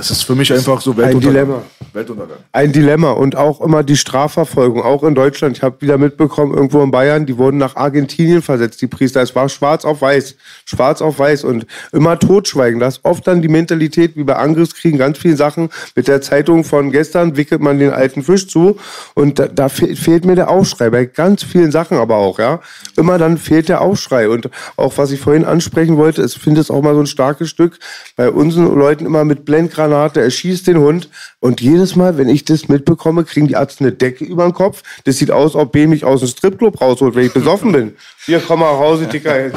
das 0.00 0.10
ist 0.10 0.22
für 0.22 0.34
mich 0.34 0.50
einfach 0.50 0.80
so 0.80 0.96
Weltuntergang. 0.96 1.44
Dilemma. 1.44 1.62
Weltuntergang. 1.92 2.38
Ein 2.52 2.72
Dilemma 2.72 3.10
und 3.10 3.36
auch 3.36 3.60
immer 3.60 3.82
die 3.82 3.98
Strafverfolgung, 3.98 4.82
auch 4.82 5.04
in 5.04 5.14
Deutschland. 5.14 5.58
Ich 5.58 5.62
habe 5.62 5.78
wieder 5.80 5.98
mitbekommen, 5.98 6.54
irgendwo 6.54 6.82
in 6.82 6.90
Bayern, 6.90 7.26
die 7.26 7.36
wurden 7.36 7.58
nach 7.58 7.76
Argentinien 7.76 8.40
versetzt, 8.40 8.80
die 8.80 8.86
Priester. 8.86 9.20
Es 9.20 9.34
war 9.34 9.50
schwarz 9.50 9.84
auf 9.84 10.00
weiß, 10.00 10.36
schwarz 10.64 11.02
auf 11.02 11.18
weiß 11.18 11.44
und 11.44 11.66
immer 11.92 12.18
totschweigen. 12.18 12.80
Das 12.80 12.96
ist 12.96 13.04
oft 13.04 13.26
dann 13.26 13.42
die 13.42 13.48
Mentalität, 13.48 14.16
wie 14.16 14.24
bei 14.24 14.36
Angriffskriegen, 14.36 14.98
ganz 14.98 15.18
viele 15.18 15.36
Sachen. 15.36 15.68
Mit 15.94 16.08
der 16.08 16.22
Zeitung 16.22 16.64
von 16.64 16.92
gestern 16.92 17.36
wickelt 17.36 17.60
man 17.60 17.78
den 17.78 17.90
alten 17.90 18.22
Fisch 18.22 18.48
zu 18.48 18.78
und 19.12 19.38
da, 19.38 19.48
da 19.48 19.68
fe 19.68 19.94
fehlt 19.96 20.24
mir 20.24 20.34
der 20.34 20.48
Aufschrei. 20.48 20.88
Bei 20.88 21.04
ganz 21.04 21.42
vielen 21.42 21.72
Sachen 21.72 21.98
aber 21.98 22.16
auch, 22.16 22.38
ja. 22.38 22.60
Immer 22.96 23.18
dann 23.18 23.36
fehlt 23.36 23.68
der 23.68 23.82
Aufschrei 23.82 24.30
und 24.30 24.48
auch 24.78 24.96
was 24.96 25.10
ich 25.10 25.20
vorhin 25.20 25.44
ansprechen 25.44 25.98
wollte, 25.98 26.24
ich 26.24 26.38
finde 26.38 26.62
es 26.62 26.70
auch 26.70 26.80
mal 26.80 26.94
so 26.94 27.00
ein 27.00 27.06
starkes 27.06 27.50
Stück, 27.50 27.78
bei 28.16 28.30
unseren 28.30 28.74
Leuten 28.74 29.04
immer 29.04 29.26
mit 29.26 29.44
Blendgranate, 29.90 30.20
er 30.20 30.30
schießt 30.30 30.66
den 30.66 30.78
Hund 30.78 31.08
und 31.40 31.60
jedes 31.60 31.96
Mal, 31.96 32.16
wenn 32.16 32.28
ich 32.28 32.44
das 32.44 32.68
mitbekomme, 32.68 33.24
kriegen 33.24 33.48
die 33.48 33.54
Ärzte 33.54 33.84
eine 33.84 33.92
Decke 33.92 34.24
über 34.24 34.44
den 34.44 34.54
Kopf. 34.54 34.82
Das 35.04 35.16
sieht 35.16 35.30
aus, 35.30 35.54
ob 35.54 35.72
B 35.72 35.86
mich 35.86 36.04
aus 36.04 36.20
dem 36.20 36.28
Stripclub 36.28 36.80
rausholt, 36.80 37.14
wenn 37.14 37.26
ich 37.26 37.32
besoffen 37.32 37.72
bin. 37.72 37.94
Hier, 38.24 38.40
komm 38.40 38.60
mal 38.60 38.70
raus, 38.70 39.00
Dicker. 39.12 39.50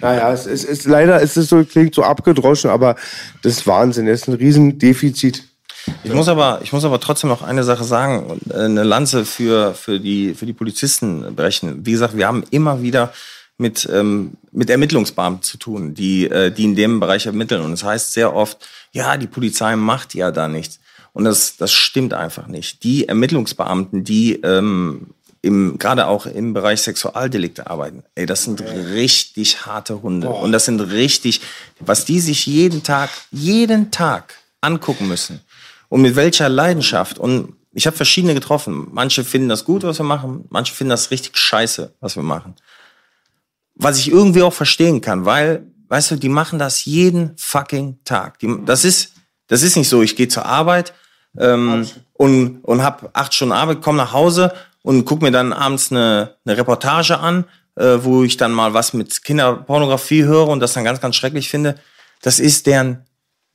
Naja, 0.00 0.32
es 0.32 0.46
ist, 0.46 0.64
ist, 0.64 0.86
leider 0.86 1.20
ist 1.20 1.36
es 1.36 1.48
so, 1.48 1.64
klingt 1.64 1.94
so 1.94 2.02
abgedroschen, 2.02 2.70
aber 2.70 2.96
das 3.42 3.58
ist 3.58 3.66
Wahnsinn. 3.66 4.06
Das 4.06 4.22
ist 4.22 4.28
ein 4.28 4.34
Riesendefizit. 4.34 5.44
Ich 6.04 6.12
muss 6.12 6.28
aber, 6.28 6.60
ich 6.62 6.72
muss 6.72 6.84
aber 6.84 7.00
trotzdem 7.00 7.30
noch 7.30 7.42
eine 7.42 7.64
Sache 7.64 7.84
sagen 7.84 8.38
äh, 8.50 8.64
eine 8.64 8.82
Lanze 8.82 9.24
für, 9.24 9.74
für 9.74 9.98
die, 9.98 10.34
für 10.34 10.46
die 10.46 10.52
Polizisten 10.52 11.34
brechen. 11.34 11.84
Wie 11.86 11.92
gesagt, 11.92 12.16
wir 12.16 12.26
haben 12.26 12.44
immer 12.50 12.82
wieder 12.82 13.12
mit, 13.60 13.88
ähm, 13.92 14.32
mit 14.52 14.70
Ermittlungsbeamten 14.70 15.42
zu 15.42 15.58
tun, 15.58 15.94
die, 15.94 16.24
äh, 16.24 16.50
die 16.50 16.64
in 16.64 16.74
dem 16.74 16.98
Bereich 16.98 17.26
ermitteln. 17.26 17.62
Und 17.62 17.74
es 17.74 17.80
das 17.80 17.88
heißt 17.88 18.12
sehr 18.14 18.34
oft, 18.34 18.66
ja, 18.92 19.16
die 19.16 19.26
Polizei 19.26 19.76
macht 19.76 20.14
ja 20.14 20.30
da 20.30 20.48
nichts. 20.48 20.80
Und 21.12 21.24
das, 21.24 21.56
das 21.56 21.70
stimmt 21.72 22.14
einfach 22.14 22.46
nicht. 22.46 22.82
Die 22.82 23.06
Ermittlungsbeamten, 23.06 24.02
die 24.02 24.34
ähm, 24.42 25.08
im, 25.42 25.78
gerade 25.78 26.06
auch 26.06 26.26
im 26.26 26.54
Bereich 26.54 26.82
Sexualdelikte 26.82 27.68
arbeiten, 27.68 28.02
ey, 28.14 28.26
das 28.26 28.44
sind 28.44 28.62
richtig 28.62 29.66
harte 29.66 30.02
Hunde. 30.02 30.30
Und 30.30 30.52
das 30.52 30.64
sind 30.64 30.80
richtig, 30.80 31.40
was 31.80 32.04
die 32.04 32.20
sich 32.20 32.46
jeden 32.46 32.82
Tag, 32.82 33.10
jeden 33.30 33.90
Tag 33.90 34.34
angucken 34.60 35.06
müssen. 35.08 35.40
Und 35.88 36.02
mit 36.02 36.16
welcher 36.16 36.48
Leidenschaft. 36.48 37.18
Und 37.18 37.54
ich 37.72 37.86
habe 37.86 37.96
verschiedene 37.96 38.34
getroffen. 38.34 38.88
Manche 38.92 39.24
finden 39.24 39.48
das 39.48 39.64
gut, 39.64 39.82
was 39.82 39.98
wir 39.98 40.04
machen. 40.04 40.44
Manche 40.48 40.74
finden 40.74 40.90
das 40.90 41.10
richtig 41.10 41.36
scheiße, 41.36 41.92
was 42.00 42.16
wir 42.16 42.22
machen. 42.22 42.54
Was 43.82 43.98
ich 43.98 44.10
irgendwie 44.10 44.42
auch 44.42 44.52
verstehen 44.52 45.00
kann, 45.00 45.24
weil, 45.24 45.64
weißt 45.88 46.10
du, 46.12 46.16
die 46.16 46.28
machen 46.28 46.58
das 46.58 46.84
jeden 46.84 47.32
fucking 47.36 47.98
Tag. 48.04 48.38
Die, 48.40 48.58
das 48.64 48.84
ist, 48.84 49.14
das 49.46 49.62
ist 49.62 49.76
nicht 49.76 49.88
so, 49.88 50.02
ich 50.02 50.16
gehe 50.16 50.28
zur 50.28 50.44
Arbeit 50.44 50.92
ähm, 51.38 51.86
und, 52.12 52.60
und 52.62 52.82
hab 52.82 53.10
acht 53.14 53.32
Stunden 53.34 53.52
Arbeit, 53.52 53.80
komme 53.80 53.98
nach 53.98 54.12
Hause 54.12 54.52
und 54.82 55.04
guck 55.04 55.22
mir 55.22 55.30
dann 55.30 55.52
abends 55.52 55.90
eine, 55.90 56.36
eine 56.44 56.58
Reportage 56.58 57.18
an, 57.18 57.44
äh, 57.76 57.98
wo 58.02 58.22
ich 58.22 58.36
dann 58.36 58.52
mal 58.52 58.74
was 58.74 58.92
mit 58.92 59.22
Kinderpornografie 59.24 60.24
höre 60.24 60.48
und 60.48 60.60
das 60.60 60.74
dann 60.74 60.84
ganz, 60.84 61.00
ganz 61.00 61.16
schrecklich 61.16 61.48
finde. 61.48 61.76
Das 62.22 62.38
ist 62.38 62.66
deren 62.66 63.06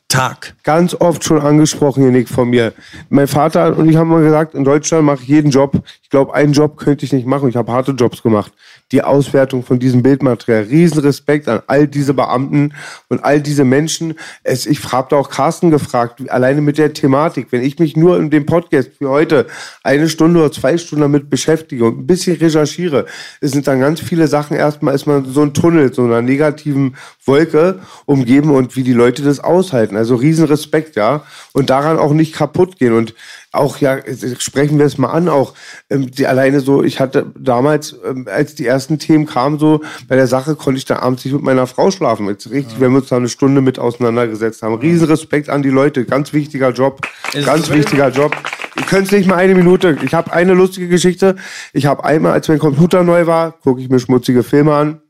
Tag. 0.07 0.55
Ganz 0.63 0.95
oft 0.99 1.23
schon 1.23 1.41
angesprochen, 1.41 2.03
hier 2.03 2.11
Nick, 2.11 2.30
von 2.30 2.49
mir. 2.49 2.73
Mein 3.09 3.28
Vater 3.28 3.76
und 3.76 3.89
ich 3.89 3.95
haben 3.95 4.09
mal 4.09 4.23
gesagt, 4.23 4.53
in 4.53 4.63
Deutschland 4.63 5.03
mache 5.03 5.23
ich 5.23 5.28
jeden 5.28 5.49
Job. 5.49 5.82
Ich 6.03 6.09
glaube, 6.09 6.34
einen 6.34 6.53
Job 6.53 6.78
könnte 6.78 7.05
ich 7.05 7.11
nicht 7.11 7.26
machen. 7.26 7.49
Ich 7.49 7.55
habe 7.55 7.71
harte 7.71 7.91
Jobs 7.91 8.21
gemacht. 8.21 8.53
Die 8.91 9.01
Auswertung 9.01 9.63
von 9.63 9.79
diesem 9.79 10.03
Bildmaterial. 10.03 10.63
Riesenrespekt 10.63 11.47
an 11.47 11.61
all 11.67 11.88
diese 11.88 12.13
Beamten 12.13 12.73
und 13.09 13.23
all 13.23 13.41
diese 13.41 13.63
Menschen. 13.63 14.13
Es, 14.43 14.65
ich 14.65 14.91
habe 14.91 15.15
auch 15.15 15.29
Carsten 15.29 15.71
gefragt, 15.71 16.29
alleine 16.29 16.61
mit 16.61 16.77
der 16.77 16.93
Thematik, 16.93 17.47
wenn 17.51 17.63
ich 17.63 17.79
mich 17.79 17.97
nur 17.97 18.17
in 18.17 18.29
dem 18.29 18.45
Podcast 18.45 18.91
wie 18.99 19.07
heute 19.07 19.47
eine 19.83 20.07
Stunde 20.07 20.39
oder 20.39 20.51
zwei 20.51 20.77
Stunden 20.77 21.01
damit 21.01 21.29
beschäftige 21.29 21.86
und 21.86 21.99
ein 21.99 22.07
bisschen 22.07 22.38
recherchiere, 22.38 23.05
es 23.41 23.51
sind 23.51 23.67
dann 23.67 23.79
ganz 23.79 24.01
viele 24.01 24.27
Sachen 24.27 24.55
erstmal 24.55 24.93
ist 24.93 25.07
man 25.07 25.25
so 25.25 25.41
ein 25.41 25.53
Tunnel, 25.53 25.93
so 25.93 26.03
einer 26.03 26.21
negativen 26.21 26.95
Wolke 27.25 27.79
umgeben 28.05 28.51
und 28.51 28.75
wie 28.75 28.83
die 28.83 28.93
Leute 28.93 29.23
das 29.23 29.39
aushalten. 29.39 29.97
Also 29.97 30.15
Riesenrespekt, 30.15 30.95
ja. 30.95 31.23
Und 31.53 31.69
daran 31.69 31.97
auch 31.97 32.13
nicht 32.13 32.33
kaputt 32.33 32.77
gehen. 32.77 32.93
Und 32.93 33.13
auch 33.56 33.78
ja, 33.78 33.97
sprechen 34.39 34.78
wir 34.78 34.86
es 34.86 34.97
mal 34.97 35.10
an, 35.10 35.30
auch 35.30 35.53
ähm, 35.89 36.12
die 36.12 36.28
alleine 36.28 36.60
so, 36.60 36.84
ich 36.84 36.99
hatte 36.99 37.32
damals, 37.38 37.95
ähm, 38.06 38.28
als 38.32 38.56
die 38.56 38.66
ersten 38.66 38.99
Themen 38.99 39.26
kamen, 39.26 39.60
so 39.60 39.82
bei 40.08 40.16
der 40.16 40.28
Sache 40.28 40.56
konnte 40.56 40.78
ich 40.78 40.86
da 40.86 40.99
abends 40.99 41.26
nicht 41.26 41.34
mit 41.34 41.43
meiner 41.43 41.68
Frau 41.68 41.91
schlafen. 41.91 42.28
Jetzt 42.28 42.49
richtig, 42.49 42.76
ja. 42.76 42.82
wenn 42.82 42.91
wir 42.91 42.99
uns 42.99 43.10
da 43.10 43.18
eine 43.18 43.30
Stunde 43.30 43.62
mit 43.62 43.80
auseinandergesetzt 43.80 44.62
haben. 44.62 44.76
Riesenrespekt 44.76 45.49
an 45.49 45.64
die 45.64 45.70
Leute, 45.70 46.06
ganz 46.06 46.34
wichtiger 46.34 46.72
Job, 46.72 47.01
ist 47.34 47.45
ganz 47.45 47.70
wichtiger 47.70 48.10
Job. 48.10 48.36
Ihr 48.78 48.84
könnt 48.84 49.12
nicht 49.12 49.28
mal 49.28 49.38
eine 49.38 49.56
Minute. 49.56 49.97
Ich 50.03 50.14
habe 50.14 50.34
eine 50.34 50.53
lustige 50.53 50.88
Geschichte. 50.88 51.38
Ich 51.72 51.86
habe 51.86 52.03
einmal, 52.03 52.34
als 52.34 52.47
mein 52.47 52.60
Computer 52.60 53.03
neu 53.03 53.26
war, 53.26 53.53
gucke 53.53 53.82
ich 53.82 53.89
mir 53.89 53.99
schmutzige 53.99 54.43
Filme 54.43 54.76
an. 54.76 55.01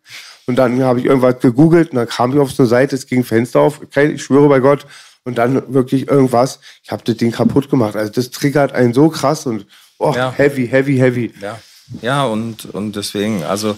Und 0.47 0.57
dann 0.57 0.83
habe 0.83 0.99
ich 0.99 1.05
irgendwas 1.05 1.39
gegoogelt 1.39 1.89
und 1.89 1.95
dann 1.95 2.07
kam 2.07 2.31
ich 2.33 2.39
auf 2.39 2.51
so 2.51 2.63
eine 2.63 2.69
Seite, 2.69 2.95
es 2.95 3.07
ging 3.07 3.23
Fenster 3.23 3.61
auf. 3.61 3.81
Ich 3.95 4.23
schwöre 4.23 4.47
bei 4.47 4.59
Gott, 4.59 4.85
und 5.25 5.37
dann 5.37 5.73
wirklich 5.73 6.07
irgendwas. 6.07 6.59
Ich 6.83 6.91
habe 6.91 7.03
das 7.03 7.17
Ding 7.17 7.31
kaputt 7.31 7.69
gemacht. 7.69 7.95
Also 7.95 8.11
das 8.11 8.29
triggert 8.29 8.71
einen 8.71 8.93
so 8.93 9.09
krass 9.09 9.45
und 9.45 9.65
oh, 9.97 10.13
ja. 10.15 10.31
heavy, 10.31 10.67
heavy, 10.67 10.97
heavy. 10.97 11.33
Ja, 11.41 11.59
ja 12.01 12.25
und, 12.25 12.65
und 12.65 12.95
deswegen, 12.95 13.43
also 13.43 13.77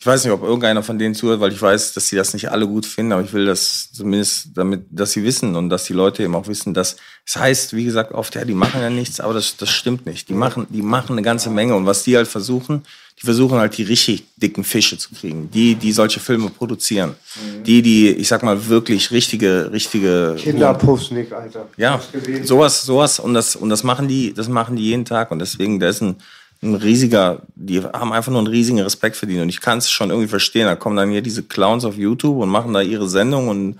ich 0.00 0.06
weiß 0.06 0.24
nicht, 0.24 0.32
ob 0.32 0.42
irgendeiner 0.42 0.84
von 0.84 0.96
denen 0.96 1.16
zuhört, 1.16 1.40
weil 1.40 1.52
ich 1.52 1.60
weiß, 1.60 1.92
dass 1.92 2.06
sie 2.06 2.14
das 2.14 2.32
nicht 2.32 2.50
alle 2.52 2.68
gut 2.68 2.86
finden, 2.86 3.12
aber 3.12 3.22
ich 3.22 3.32
will 3.32 3.46
das 3.46 3.90
zumindest 3.92 4.50
damit, 4.54 4.86
dass 4.90 5.10
sie 5.12 5.24
wissen 5.24 5.56
und 5.56 5.70
dass 5.70 5.84
die 5.84 5.92
Leute 5.92 6.22
eben 6.22 6.36
auch 6.36 6.46
wissen, 6.46 6.72
dass 6.72 6.92
es 6.92 6.98
das 7.34 7.42
heißt, 7.42 7.76
wie 7.76 7.84
gesagt, 7.84 8.12
oft, 8.12 8.34
ja, 8.36 8.44
die 8.44 8.54
machen 8.54 8.80
ja 8.80 8.90
nichts, 8.90 9.18
aber 9.18 9.34
das, 9.34 9.56
das 9.56 9.70
stimmt 9.70 10.06
nicht. 10.06 10.28
Die 10.28 10.34
machen, 10.34 10.66
die 10.70 10.82
machen 10.82 11.12
eine 11.12 11.22
ganze 11.22 11.50
Menge 11.50 11.74
und 11.74 11.84
was 11.84 12.04
die 12.04 12.16
halt 12.16 12.28
versuchen, 12.28 12.84
die 13.20 13.26
versuchen 13.26 13.58
halt 13.58 13.76
die 13.76 13.82
richtig 13.82 14.24
dicken 14.36 14.62
Fische 14.62 14.96
zu 14.98 15.12
kriegen, 15.12 15.50
die, 15.50 15.74
die 15.74 15.90
solche 15.90 16.20
Filme 16.20 16.48
produzieren, 16.50 17.16
mhm. 17.34 17.64
die, 17.64 17.82
die, 17.82 18.10
ich 18.10 18.28
sag 18.28 18.44
mal, 18.44 18.68
wirklich 18.68 19.10
richtige, 19.10 19.72
richtige 19.72 20.36
Kinderpuffs, 20.38 21.10
Nick, 21.10 21.32
Alter. 21.32 21.68
Ja, 21.76 22.00
sowas, 22.44 22.84
sowas 22.84 23.18
und 23.18 23.34
das, 23.34 23.56
und 23.56 23.68
das 23.68 23.82
machen 23.82 24.06
die, 24.06 24.32
das 24.32 24.48
machen 24.48 24.76
die 24.76 24.84
jeden 24.84 25.04
Tag 25.04 25.32
und 25.32 25.40
deswegen, 25.40 25.80
da 25.80 25.88
ist 25.88 26.00
ein, 26.00 26.16
ein 26.62 26.74
riesiger, 26.74 27.42
die 27.54 27.82
haben 27.82 28.12
einfach 28.12 28.32
nur 28.32 28.40
einen 28.40 28.48
riesigen 28.48 28.80
Respekt 28.80 29.16
verdient 29.16 29.42
und 29.42 29.48
ich 29.48 29.60
kann 29.60 29.78
es 29.78 29.90
schon 29.90 30.10
irgendwie 30.10 30.28
verstehen. 30.28 30.66
Da 30.66 30.74
kommen 30.74 30.96
dann 30.96 31.10
hier 31.10 31.22
diese 31.22 31.44
Clowns 31.44 31.84
auf 31.84 31.96
YouTube 31.96 32.38
und 32.38 32.48
machen 32.48 32.72
da 32.72 32.80
ihre 32.80 33.08
Sendung 33.08 33.48
und 33.48 33.78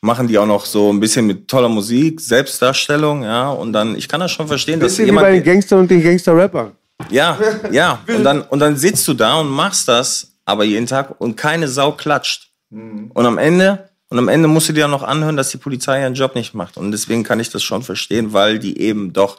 machen 0.00 0.28
die 0.28 0.38
auch 0.38 0.46
noch 0.46 0.64
so 0.64 0.92
ein 0.92 1.00
bisschen 1.00 1.26
mit 1.26 1.48
toller 1.48 1.68
Musik, 1.68 2.20
Selbstdarstellung, 2.20 3.22
ja, 3.22 3.50
und 3.50 3.72
dann, 3.72 3.96
ich 3.96 4.08
kann 4.08 4.20
das 4.20 4.30
schon 4.30 4.48
verstehen, 4.48 4.80
dass 4.80 4.96
jemand... 4.96 5.26
Wie 5.26 5.30
bei 5.30 5.32
den 5.32 5.44
Gangster 5.44 5.78
und 5.78 5.90
den 5.90 6.02
Gangster-Rapper. 6.02 6.72
Ja, 7.10 7.38
ja, 7.70 8.00
und 8.06 8.24
dann, 8.24 8.42
und 8.42 8.60
dann 8.60 8.76
sitzt 8.76 9.06
du 9.08 9.14
da 9.14 9.40
und 9.40 9.48
machst 9.48 9.88
das, 9.88 10.32
aber 10.44 10.64
jeden 10.64 10.86
Tag 10.86 11.20
und 11.20 11.36
keine 11.36 11.68
Sau 11.68 11.92
klatscht. 11.92 12.50
Mhm. 12.70 13.10
Und 13.12 13.26
am 13.26 13.38
Ende, 13.38 13.90
und 14.08 14.18
am 14.18 14.28
Ende 14.28 14.48
musst 14.48 14.68
du 14.68 14.72
dir 14.72 14.86
auch 14.86 14.90
noch 14.90 15.02
anhören, 15.02 15.36
dass 15.36 15.50
die 15.50 15.58
Polizei 15.58 16.00
ihren 16.00 16.14
Job 16.14 16.34
nicht 16.34 16.54
macht. 16.54 16.76
Und 16.76 16.92
deswegen 16.92 17.22
kann 17.22 17.40
ich 17.40 17.50
das 17.50 17.62
schon 17.62 17.82
verstehen, 17.82 18.32
weil 18.32 18.58
die 18.58 18.78
eben 18.80 19.12
doch 19.12 19.38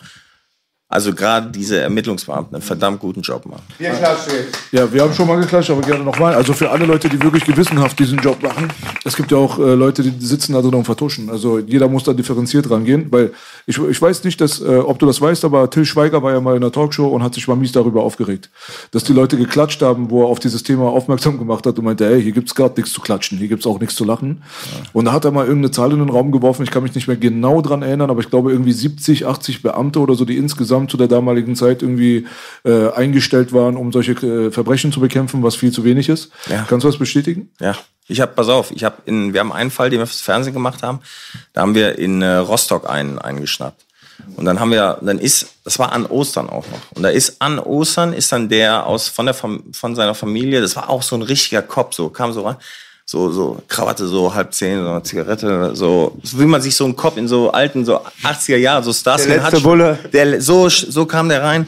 also 0.92 1.14
gerade 1.14 1.50
diese 1.50 1.80
Ermittlungsbeamten 1.80 2.54
einen 2.54 2.62
verdammt 2.62 3.00
guten 3.00 3.22
Job 3.22 3.46
machen. 3.46 3.64
Wir 3.78 3.92
klatschen 3.92 4.34
Ja, 4.74 4.92
wir 4.92 5.02
haben 5.02 5.14
schon 5.14 5.26
mal 5.26 5.40
geklatscht, 5.40 5.70
aber 5.70 5.82
gerne 5.82 6.04
nochmal. 6.04 6.36
Also 6.36 6.52
für 6.52 6.70
alle 6.70 6.86
Leute, 6.86 7.08
die 7.08 7.22
wirklich 7.24 7.46
gewissenhaft 7.46 7.98
diesen 7.98 8.20
Job 8.20 8.44
machen. 8.44 8.68
Es 9.06 9.16
gibt 9.16 9.32
ja 9.32 9.38
auch 9.38 9.58
äh, 9.58 9.74
Leute, 9.74 10.04
die 10.04 10.26
sitzen 10.26 10.52
da 10.52 10.62
drin 10.62 10.76
und 10.76 10.84
vertuschen. 10.84 11.30
Also 11.30 11.60
jeder 11.60 11.88
muss 11.88 12.04
da 12.04 12.12
differenziert 12.12 12.70
rangehen, 12.70 13.08
weil 13.10 13.32
ich, 13.66 13.78
ich 13.78 14.02
weiß 14.02 14.26
nicht, 14.26 14.42
dass, 14.42 14.60
äh, 14.60 14.80
ob 14.80 15.00
du 15.00 15.06
das 15.06 15.22
weißt, 15.22 15.46
aber 15.46 15.70
Till 15.70 15.86
Schweiger 15.86 16.22
war 16.24 16.34
ja 16.34 16.42
mal 16.42 16.58
in 16.58 16.62
einer 16.62 16.74
Talkshow 16.74 17.08
und 17.08 17.24
hat 17.24 17.36
sich 17.36 17.48
mal 17.48 17.56
mies 17.56 17.72
darüber 17.72 18.04
aufgeregt, 18.04 18.50
dass 18.92 19.06
die 19.06 19.14
Leute 19.14 19.38
geklatscht 19.38 19.82
haben, 19.82 20.10
wo 20.10 20.24
er 20.24 20.28
auf 20.28 20.40
dieses 20.40 20.62
Thema 20.62 20.90
aufmerksam 20.90 21.40
gemacht 21.40 21.66
hat 21.66 21.80
und 21.80 21.86
meinte, 21.86 22.06
hey, 22.06 22.22
hier 22.22 22.34
gibt's 22.34 22.54
gerade 22.54 22.74
nichts 22.76 22.92
zu 22.92 23.00
klatschen, 23.00 23.38
hier 23.38 23.48
gibt's 23.48 23.66
auch 23.66 23.80
nichts 23.80 23.96
zu 23.96 24.04
lachen. 24.04 24.44
Ja. 24.44 24.90
Und 24.92 25.06
da 25.06 25.14
hat 25.14 25.24
er 25.24 25.32
mal 25.32 25.46
irgendeine 25.46 25.72
Zahl 25.72 25.94
in 25.94 26.00
den 26.00 26.10
Raum 26.10 26.34
geworfen, 26.34 26.64
ich 26.64 26.72
kann 26.72 26.84
mich 26.84 26.96
nicht 26.96 27.08
mehr 27.08 27.16
genau 27.16 27.62
dran 27.62 27.82
erinnern, 27.82 28.10
aber 28.10 28.20
ich 28.20 28.30
glaube 28.30 28.52
irgendwie 28.52 28.74
70, 28.74 29.26
80 29.26 29.62
Beamte 29.62 30.00
oder 30.00 30.16
so, 30.16 30.26
die 30.26 30.36
insgesamt 30.36 30.81
zu 30.90 30.98
der 30.98 31.08
damaligen 31.08 31.56
Zeit 31.56 31.82
irgendwie 31.82 32.28
äh, 32.64 32.90
eingestellt 32.92 33.54
waren, 33.54 33.78
um 33.78 33.92
solche 33.92 34.14
äh, 34.14 34.52
Verbrechen 34.52 34.92
zu 34.92 35.00
bekämpfen, 35.00 35.44
was 35.44 35.56
viel 35.56 35.72
zu 35.72 35.84
wenig 35.84 36.10
ist. 36.10 36.32
Ja. 36.50 36.66
Kannst 36.68 36.84
du 36.84 36.90
das 36.90 36.98
bestätigen? 36.98 37.50
Ja. 37.60 37.76
Ich 38.08 38.20
habe, 38.20 38.34
pass 38.34 38.50
auf, 38.50 38.72
ich 38.72 38.84
habe 38.84 38.98
in, 39.06 39.34
wir 39.34 39.40
haben 39.40 39.54
einen 39.54 39.72
Fall, 39.72 39.90
den 39.90 40.00
wir 40.00 40.08
fürs 40.08 40.22
Fernsehen 40.22 40.54
gemacht 40.54 40.84
haben. 40.84 41.00
Da 41.54 41.62
haben 41.62 41.76
wir 41.76 41.98
in 41.98 42.22
äh, 42.22 42.36
Rostock 42.36 42.90
einen 42.90 43.20
eingeschnappt. 43.20 43.86
Und 44.36 44.46
dann 44.46 44.60
haben 44.60 44.72
wir, 44.72 45.00
dann 45.02 45.20
ist, 45.20 45.48
das 45.64 45.80
war 45.80 45.92
an 45.92 46.06
Ostern 46.06 46.50
auch 46.50 46.66
noch. 46.68 46.92
Und 46.96 47.04
da 47.04 47.10
ist 47.10 47.42
an 47.42 47.60
Ostern 47.60 48.14
ist 48.14 48.32
dann 48.32 48.50
der 48.50 48.86
aus 48.86 49.08
von 49.08 49.26
der 49.26 49.34
von 49.34 49.96
seiner 49.96 50.16
Familie, 50.16 50.62
das 50.62 50.76
war 50.76 50.90
auch 50.90 51.02
so 51.02 51.16
ein 51.16 51.22
richtiger 51.22 51.62
Kopf, 51.62 51.96
so 51.96 52.10
kam 52.10 52.34
so 52.34 52.42
rein, 52.42 52.58
so 53.12 53.30
so 53.30 53.62
Krawatte 53.68 54.08
so 54.08 54.34
halb 54.34 54.54
zehn, 54.54 54.82
so 54.82 54.90
eine 54.90 55.04
Zigarette, 55.04 55.76
so 55.76 56.18
wie 56.24 56.46
man 56.46 56.62
sich 56.62 56.76
so 56.76 56.86
einen 56.86 56.96
Kopf 56.96 57.18
in 57.18 57.28
so 57.28 57.52
alten 57.52 57.84
so 57.84 58.00
80er 58.24 58.56
Jahren 58.56 58.84
so 58.84 58.94
Stars 58.94 59.24
der 59.26 59.38
letzte 59.38 59.58
hat. 59.58 59.64
Bulle. 59.64 60.00
Der 60.14 60.42
so 60.42 60.70
so 60.70 61.06
kam 61.06 61.28
der 61.28 61.44
rein 61.44 61.68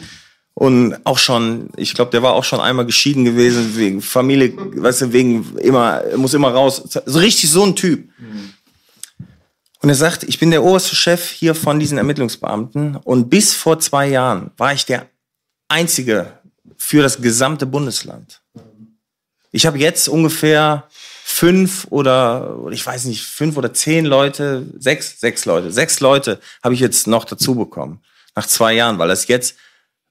und 0.54 0.96
auch 1.04 1.18
schon, 1.18 1.70
ich 1.76 1.94
glaube, 1.96 2.12
der 2.12 2.24
war 2.24 2.34
auch 2.34 2.46
schon 2.46 2.62
einmal 2.62 2.86
geschieden 2.86 3.26
gewesen 3.26 3.76
wegen 3.76 4.02
Familie, 4.02 4.54
weißt 4.56 5.02
du, 5.02 5.12
wegen 5.12 5.58
immer, 5.58 6.02
muss 6.16 6.34
immer 6.34 6.52
raus. 6.52 6.82
So 7.06 7.20
richtig 7.20 7.50
so 7.50 7.64
ein 7.66 7.76
Typ. 7.76 8.08
Und 9.82 9.90
er 9.90 9.96
sagt, 9.96 10.24
ich 10.24 10.40
bin 10.40 10.52
der 10.52 10.64
oberste 10.64 10.96
Chef 10.96 11.30
hier 11.30 11.56
von 11.56 11.78
diesen 11.78 11.98
Ermittlungsbeamten 11.98 12.96
und 13.04 13.30
bis 13.30 13.54
vor 13.54 13.80
zwei 13.80 14.08
Jahren 14.08 14.52
war 14.56 14.72
ich 14.74 14.86
der 14.86 15.08
einzige 15.68 16.32
für 16.78 17.02
das 17.02 17.22
gesamte 17.22 17.66
Bundesland. 17.66 18.42
Ich 19.52 19.66
habe 19.66 19.78
jetzt 19.80 20.08
ungefähr 20.08 20.88
fünf 21.34 21.88
oder 21.90 22.58
ich 22.72 22.86
weiß 22.86 23.06
nicht 23.06 23.24
fünf 23.24 23.58
oder 23.58 23.74
zehn 23.74 24.06
Leute, 24.06 24.68
sechs, 24.78 25.20
sechs 25.20 25.46
Leute, 25.46 25.72
sechs 25.72 26.00
Leute 26.00 26.40
habe 26.62 26.76
ich 26.76 26.80
jetzt 26.80 27.08
noch 27.08 27.26
dazu 27.26 27.56
bekommen 27.56 28.02
nach 28.36 28.46
zwei 28.46 28.74
Jahren, 28.74 29.00
weil 29.00 29.08
das 29.08 29.28
jetzt 29.28 29.56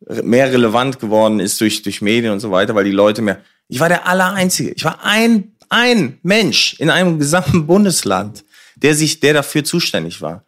mehr 0.01 0.53
relevant 0.53 0.99
geworden 0.99 1.39
ist 1.39 1.61
durch, 1.61 1.83
durch 1.83 2.03
Medien 2.03 2.33
und 2.33 2.41
so 2.41 2.51
weiter, 2.51 2.75
weil 2.75 2.85
die 2.85 2.91
Leute 2.91 3.23
mehr. 3.23 3.41
Ich 3.68 3.79
war 3.79 3.89
der 3.89 4.07
Allereinzige. 4.07 4.73
Ich 4.73 4.85
war 4.85 5.05
ein, 5.05 5.53
ein 5.68 6.18
Mensch 6.23 6.75
in 6.81 6.91
einem 6.91 7.18
gesamten 7.18 7.66
Bundesland, 7.68 8.45
der 8.75 8.95
sich, 8.95 9.20
der 9.20 9.35
dafür 9.35 9.62
zuständig 9.62 10.20
war. 10.23 10.45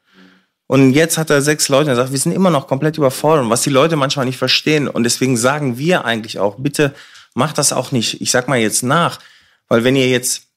Und 0.66 0.92
jetzt 0.92 1.18
hat 1.18 1.30
er 1.30 1.40
sechs 1.40 1.68
Leute 1.68 1.90
und 1.90 1.96
sagt, 1.96 2.10
wir 2.10 2.18
sind 2.18 2.32
immer 2.32 2.50
noch 2.50 2.66
komplett 2.66 2.98
überfordert, 2.98 3.48
was 3.48 3.62
die 3.62 3.70
Leute 3.70 3.96
manchmal 3.96 4.26
nicht 4.26 4.38
verstehen. 4.38 4.88
Und 4.88 5.04
deswegen 5.04 5.36
sagen 5.36 5.78
wir 5.78 6.04
eigentlich 6.04 6.38
auch, 6.40 6.56
bitte 6.58 6.94
macht 7.34 7.58
das 7.58 7.72
auch 7.72 7.92
nicht, 7.92 8.20
ich 8.20 8.30
sag 8.30 8.48
mal 8.48 8.58
jetzt 8.58 8.82
nach. 8.82 9.20
Weil 9.68 9.84
wenn 9.84 9.94
ihr 9.94 10.08
jetzt, 10.08 10.48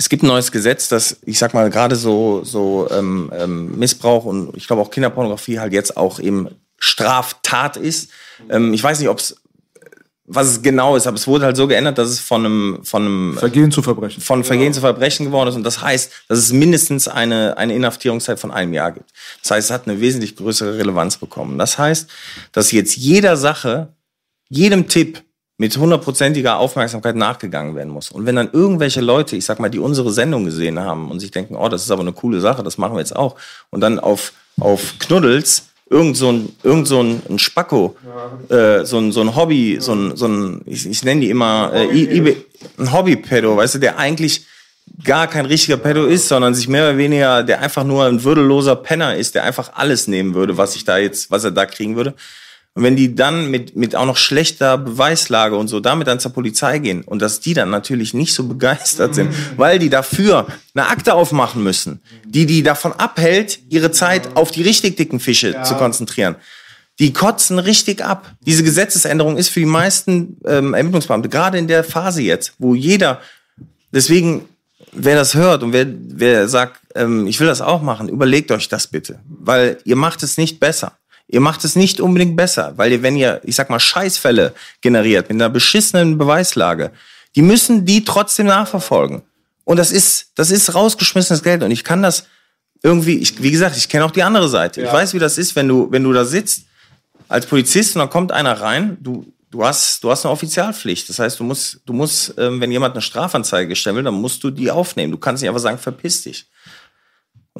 es 0.00 0.08
gibt 0.08 0.22
ein 0.22 0.28
neues 0.28 0.50
Gesetz, 0.50 0.88
das, 0.88 1.18
ich 1.26 1.38
sag 1.38 1.52
mal, 1.52 1.68
gerade 1.68 1.94
so, 1.94 2.42
so 2.42 2.88
ähm, 2.90 3.30
ähm, 3.36 3.78
Missbrauch 3.78 4.24
und 4.24 4.56
ich 4.56 4.66
glaube 4.66 4.80
auch 4.80 4.90
Kinderpornografie 4.90 5.58
halt 5.58 5.74
jetzt 5.74 5.94
auch 5.98 6.18
eben 6.18 6.48
Straftat 6.78 7.76
ist. 7.76 8.10
Ähm, 8.48 8.72
ich 8.72 8.82
weiß 8.82 8.98
nicht, 8.98 9.10
ob 9.10 9.18
es 9.18 9.36
was 10.24 10.46
es 10.46 10.62
genau 10.62 10.96
ist, 10.96 11.06
aber 11.06 11.16
es 11.16 11.26
wurde 11.26 11.44
halt 11.44 11.56
so 11.56 11.66
geändert, 11.66 11.98
dass 11.98 12.08
es 12.08 12.18
von 12.18 12.46
einem 12.46 12.80
von 12.82 13.04
einem 13.04 13.36
Vergehen 13.36 13.70
zu 13.72 13.82
Verbrechen 13.82 14.22
von 14.22 14.42
Vergehen 14.42 14.68
ja. 14.68 14.72
zu 14.72 14.80
Verbrechen 14.80 15.26
geworden 15.26 15.50
ist 15.50 15.56
und 15.56 15.64
das 15.64 15.82
heißt, 15.82 16.10
dass 16.28 16.38
es 16.38 16.50
mindestens 16.50 17.06
eine 17.06 17.58
eine 17.58 17.74
Inhaftierungszeit 17.74 18.40
von 18.40 18.52
einem 18.52 18.72
Jahr 18.72 18.92
gibt. 18.92 19.10
Das 19.42 19.50
heißt, 19.50 19.68
es 19.68 19.74
hat 19.74 19.86
eine 19.86 20.00
wesentlich 20.00 20.34
größere 20.34 20.78
Relevanz 20.78 21.18
bekommen. 21.18 21.58
Das 21.58 21.76
heißt, 21.76 22.08
dass 22.52 22.72
jetzt 22.72 22.96
jeder 22.96 23.36
Sache, 23.36 23.92
jedem 24.48 24.88
Tipp 24.88 25.22
mit 25.60 25.76
hundertprozentiger 25.76 26.56
Aufmerksamkeit 26.56 27.16
nachgegangen 27.16 27.74
werden 27.74 27.90
muss. 27.92 28.10
Und 28.10 28.24
wenn 28.24 28.34
dann 28.34 28.48
irgendwelche 28.50 29.02
Leute, 29.02 29.36
ich 29.36 29.44
sag 29.44 29.60
mal, 29.60 29.68
die 29.68 29.78
unsere 29.78 30.10
Sendung 30.10 30.46
gesehen 30.46 30.80
haben 30.80 31.10
und 31.10 31.20
sich 31.20 31.32
denken, 31.32 31.54
oh, 31.54 31.68
das 31.68 31.82
ist 31.82 31.90
aber 31.90 32.00
eine 32.00 32.14
coole 32.14 32.40
Sache, 32.40 32.62
das 32.62 32.78
machen 32.78 32.94
wir 32.94 33.00
jetzt 33.00 33.14
auch, 33.14 33.36
und 33.68 33.82
dann 33.82 33.98
auf 33.98 34.32
auf 34.58 34.94
Knuddels 35.00 35.64
irgend 35.90 36.16
so 36.16 36.32
ein, 36.32 36.48
irgend 36.62 36.88
so 36.88 37.02
ein, 37.02 37.20
ein 37.28 37.38
Spacko, 37.38 37.94
äh, 38.48 38.86
so 38.86 38.96
ein, 38.96 39.12
so 39.12 39.20
ein 39.20 39.36
Hobby, 39.36 39.76
so 39.80 39.92
ein, 39.92 40.16
so 40.16 40.28
ein 40.28 40.62
ich, 40.64 40.86
ich 40.88 41.04
nenne 41.04 41.20
die 41.20 41.30
immer 41.30 41.72
äh, 41.74 41.88
Hobby 41.88 42.36
ein 42.78 42.92
Hobby-Pedo, 42.94 43.58
weißt 43.58 43.74
du, 43.74 43.80
der 43.80 43.98
eigentlich 43.98 44.46
gar 45.04 45.26
kein 45.26 45.44
richtiger 45.44 45.76
Pedo 45.76 46.06
ist, 46.06 46.28
sondern 46.28 46.54
sich 46.54 46.68
mehr 46.68 46.88
oder 46.88 46.96
weniger, 46.96 47.42
der 47.42 47.60
einfach 47.60 47.84
nur 47.84 48.06
ein 48.06 48.24
würdeloser 48.24 48.76
Penner 48.76 49.14
ist, 49.14 49.34
der 49.34 49.44
einfach 49.44 49.72
alles 49.74 50.06
nehmen 50.06 50.34
würde, 50.34 50.56
was 50.56 50.74
ich 50.74 50.84
da 50.84 50.96
jetzt, 50.96 51.30
was 51.30 51.44
er 51.44 51.50
da 51.50 51.66
kriegen 51.66 51.96
würde. 51.96 52.14
Und 52.74 52.84
wenn 52.84 52.94
die 52.94 53.16
dann 53.16 53.50
mit, 53.50 53.74
mit 53.74 53.96
auch 53.96 54.06
noch 54.06 54.16
schlechter 54.16 54.78
Beweislage 54.78 55.56
und 55.56 55.66
so 55.66 55.80
damit 55.80 56.06
dann 56.06 56.20
zur 56.20 56.32
Polizei 56.32 56.78
gehen 56.78 57.02
und 57.02 57.20
dass 57.20 57.40
die 57.40 57.52
dann 57.52 57.68
natürlich 57.68 58.14
nicht 58.14 58.32
so 58.32 58.44
begeistert 58.44 59.14
sind, 59.14 59.34
weil 59.56 59.80
die 59.80 59.90
dafür 59.90 60.46
eine 60.74 60.86
Akte 60.86 61.14
aufmachen 61.14 61.64
müssen, 61.64 62.00
die 62.24 62.46
die 62.46 62.62
davon 62.62 62.92
abhält, 62.92 63.58
ihre 63.68 63.90
Zeit 63.90 64.36
auf 64.36 64.52
die 64.52 64.62
richtig 64.62 64.96
dicken 64.96 65.18
Fische 65.18 65.52
ja. 65.52 65.64
zu 65.64 65.74
konzentrieren. 65.74 66.36
Die 67.00 67.12
kotzen 67.12 67.58
richtig 67.58 68.04
ab. 68.04 68.34
Diese 68.40 68.62
Gesetzesänderung 68.62 69.36
ist 69.36 69.48
für 69.48 69.60
die 69.60 69.66
meisten 69.66 70.36
ähm, 70.46 70.74
Ermittlungsbeamte, 70.74 71.28
gerade 71.28 71.58
in 71.58 71.66
der 71.66 71.82
Phase 71.82 72.22
jetzt, 72.22 72.52
wo 72.58 72.74
jeder, 72.74 73.20
deswegen, 73.90 74.44
wer 74.92 75.16
das 75.16 75.34
hört 75.34 75.62
und 75.62 75.72
wer, 75.72 75.86
wer 75.88 76.46
sagt, 76.46 76.80
ähm, 76.94 77.26
ich 77.26 77.40
will 77.40 77.46
das 77.46 77.62
auch 77.62 77.82
machen, 77.82 78.08
überlegt 78.08 78.52
euch 78.52 78.68
das 78.68 78.86
bitte. 78.86 79.18
Weil 79.26 79.78
ihr 79.84 79.96
macht 79.96 80.22
es 80.22 80.36
nicht 80.36 80.60
besser. 80.60 80.92
Ihr 81.32 81.40
macht 81.40 81.64
es 81.64 81.76
nicht 81.76 82.00
unbedingt 82.00 82.36
besser, 82.36 82.72
weil 82.76 82.90
ihr, 82.90 83.02
wenn 83.02 83.16
ihr, 83.16 83.40
ich 83.44 83.54
sag 83.54 83.70
mal, 83.70 83.78
Scheißfälle 83.78 84.52
generiert 84.80 85.28
mit 85.28 85.36
einer 85.36 85.48
beschissenen 85.48 86.18
Beweislage, 86.18 86.90
die 87.36 87.42
müssen 87.42 87.86
die 87.86 88.04
trotzdem 88.04 88.46
nachverfolgen. 88.46 89.22
Und 89.64 89.76
das 89.76 89.92
ist, 89.92 90.32
das 90.34 90.50
ist 90.50 90.74
rausgeschmissenes 90.74 91.44
Geld. 91.44 91.62
Und 91.62 91.70
ich 91.70 91.84
kann 91.84 92.02
das 92.02 92.24
irgendwie, 92.82 93.18
ich, 93.18 93.40
wie 93.40 93.52
gesagt, 93.52 93.76
ich 93.76 93.88
kenne 93.88 94.04
auch 94.04 94.10
die 94.10 94.24
andere 94.24 94.48
Seite. 94.48 94.80
Ja. 94.80 94.88
Ich 94.88 94.92
weiß, 94.92 95.14
wie 95.14 95.20
das 95.20 95.38
ist, 95.38 95.54
wenn 95.54 95.68
du, 95.68 95.86
wenn 95.92 96.02
du 96.02 96.12
da 96.12 96.24
sitzt 96.24 96.64
als 97.28 97.46
Polizist 97.46 97.94
und 97.94 98.00
dann 98.00 98.10
kommt 98.10 98.32
einer 98.32 98.60
rein, 98.60 98.96
du, 99.00 99.32
du 99.52 99.64
hast, 99.64 100.02
du 100.02 100.10
hast 100.10 100.24
eine 100.24 100.32
Offizialpflicht. 100.32 101.08
Das 101.08 101.20
heißt, 101.20 101.38
du 101.38 101.44
musst, 101.44 101.80
du 101.86 101.92
musst, 101.92 102.34
ähm, 102.38 102.60
wenn 102.60 102.72
jemand 102.72 102.94
eine 102.94 103.02
Strafanzeige 103.02 103.76
stellen 103.76 103.96
will, 103.96 104.02
dann 104.02 104.14
musst 104.14 104.42
du 104.42 104.50
die 104.50 104.70
aufnehmen. 104.70 105.12
Du 105.12 105.18
kannst 105.18 105.42
nicht 105.42 105.48
einfach 105.48 105.62
sagen, 105.62 105.78
verpiss 105.78 106.22
dich. 106.22 106.46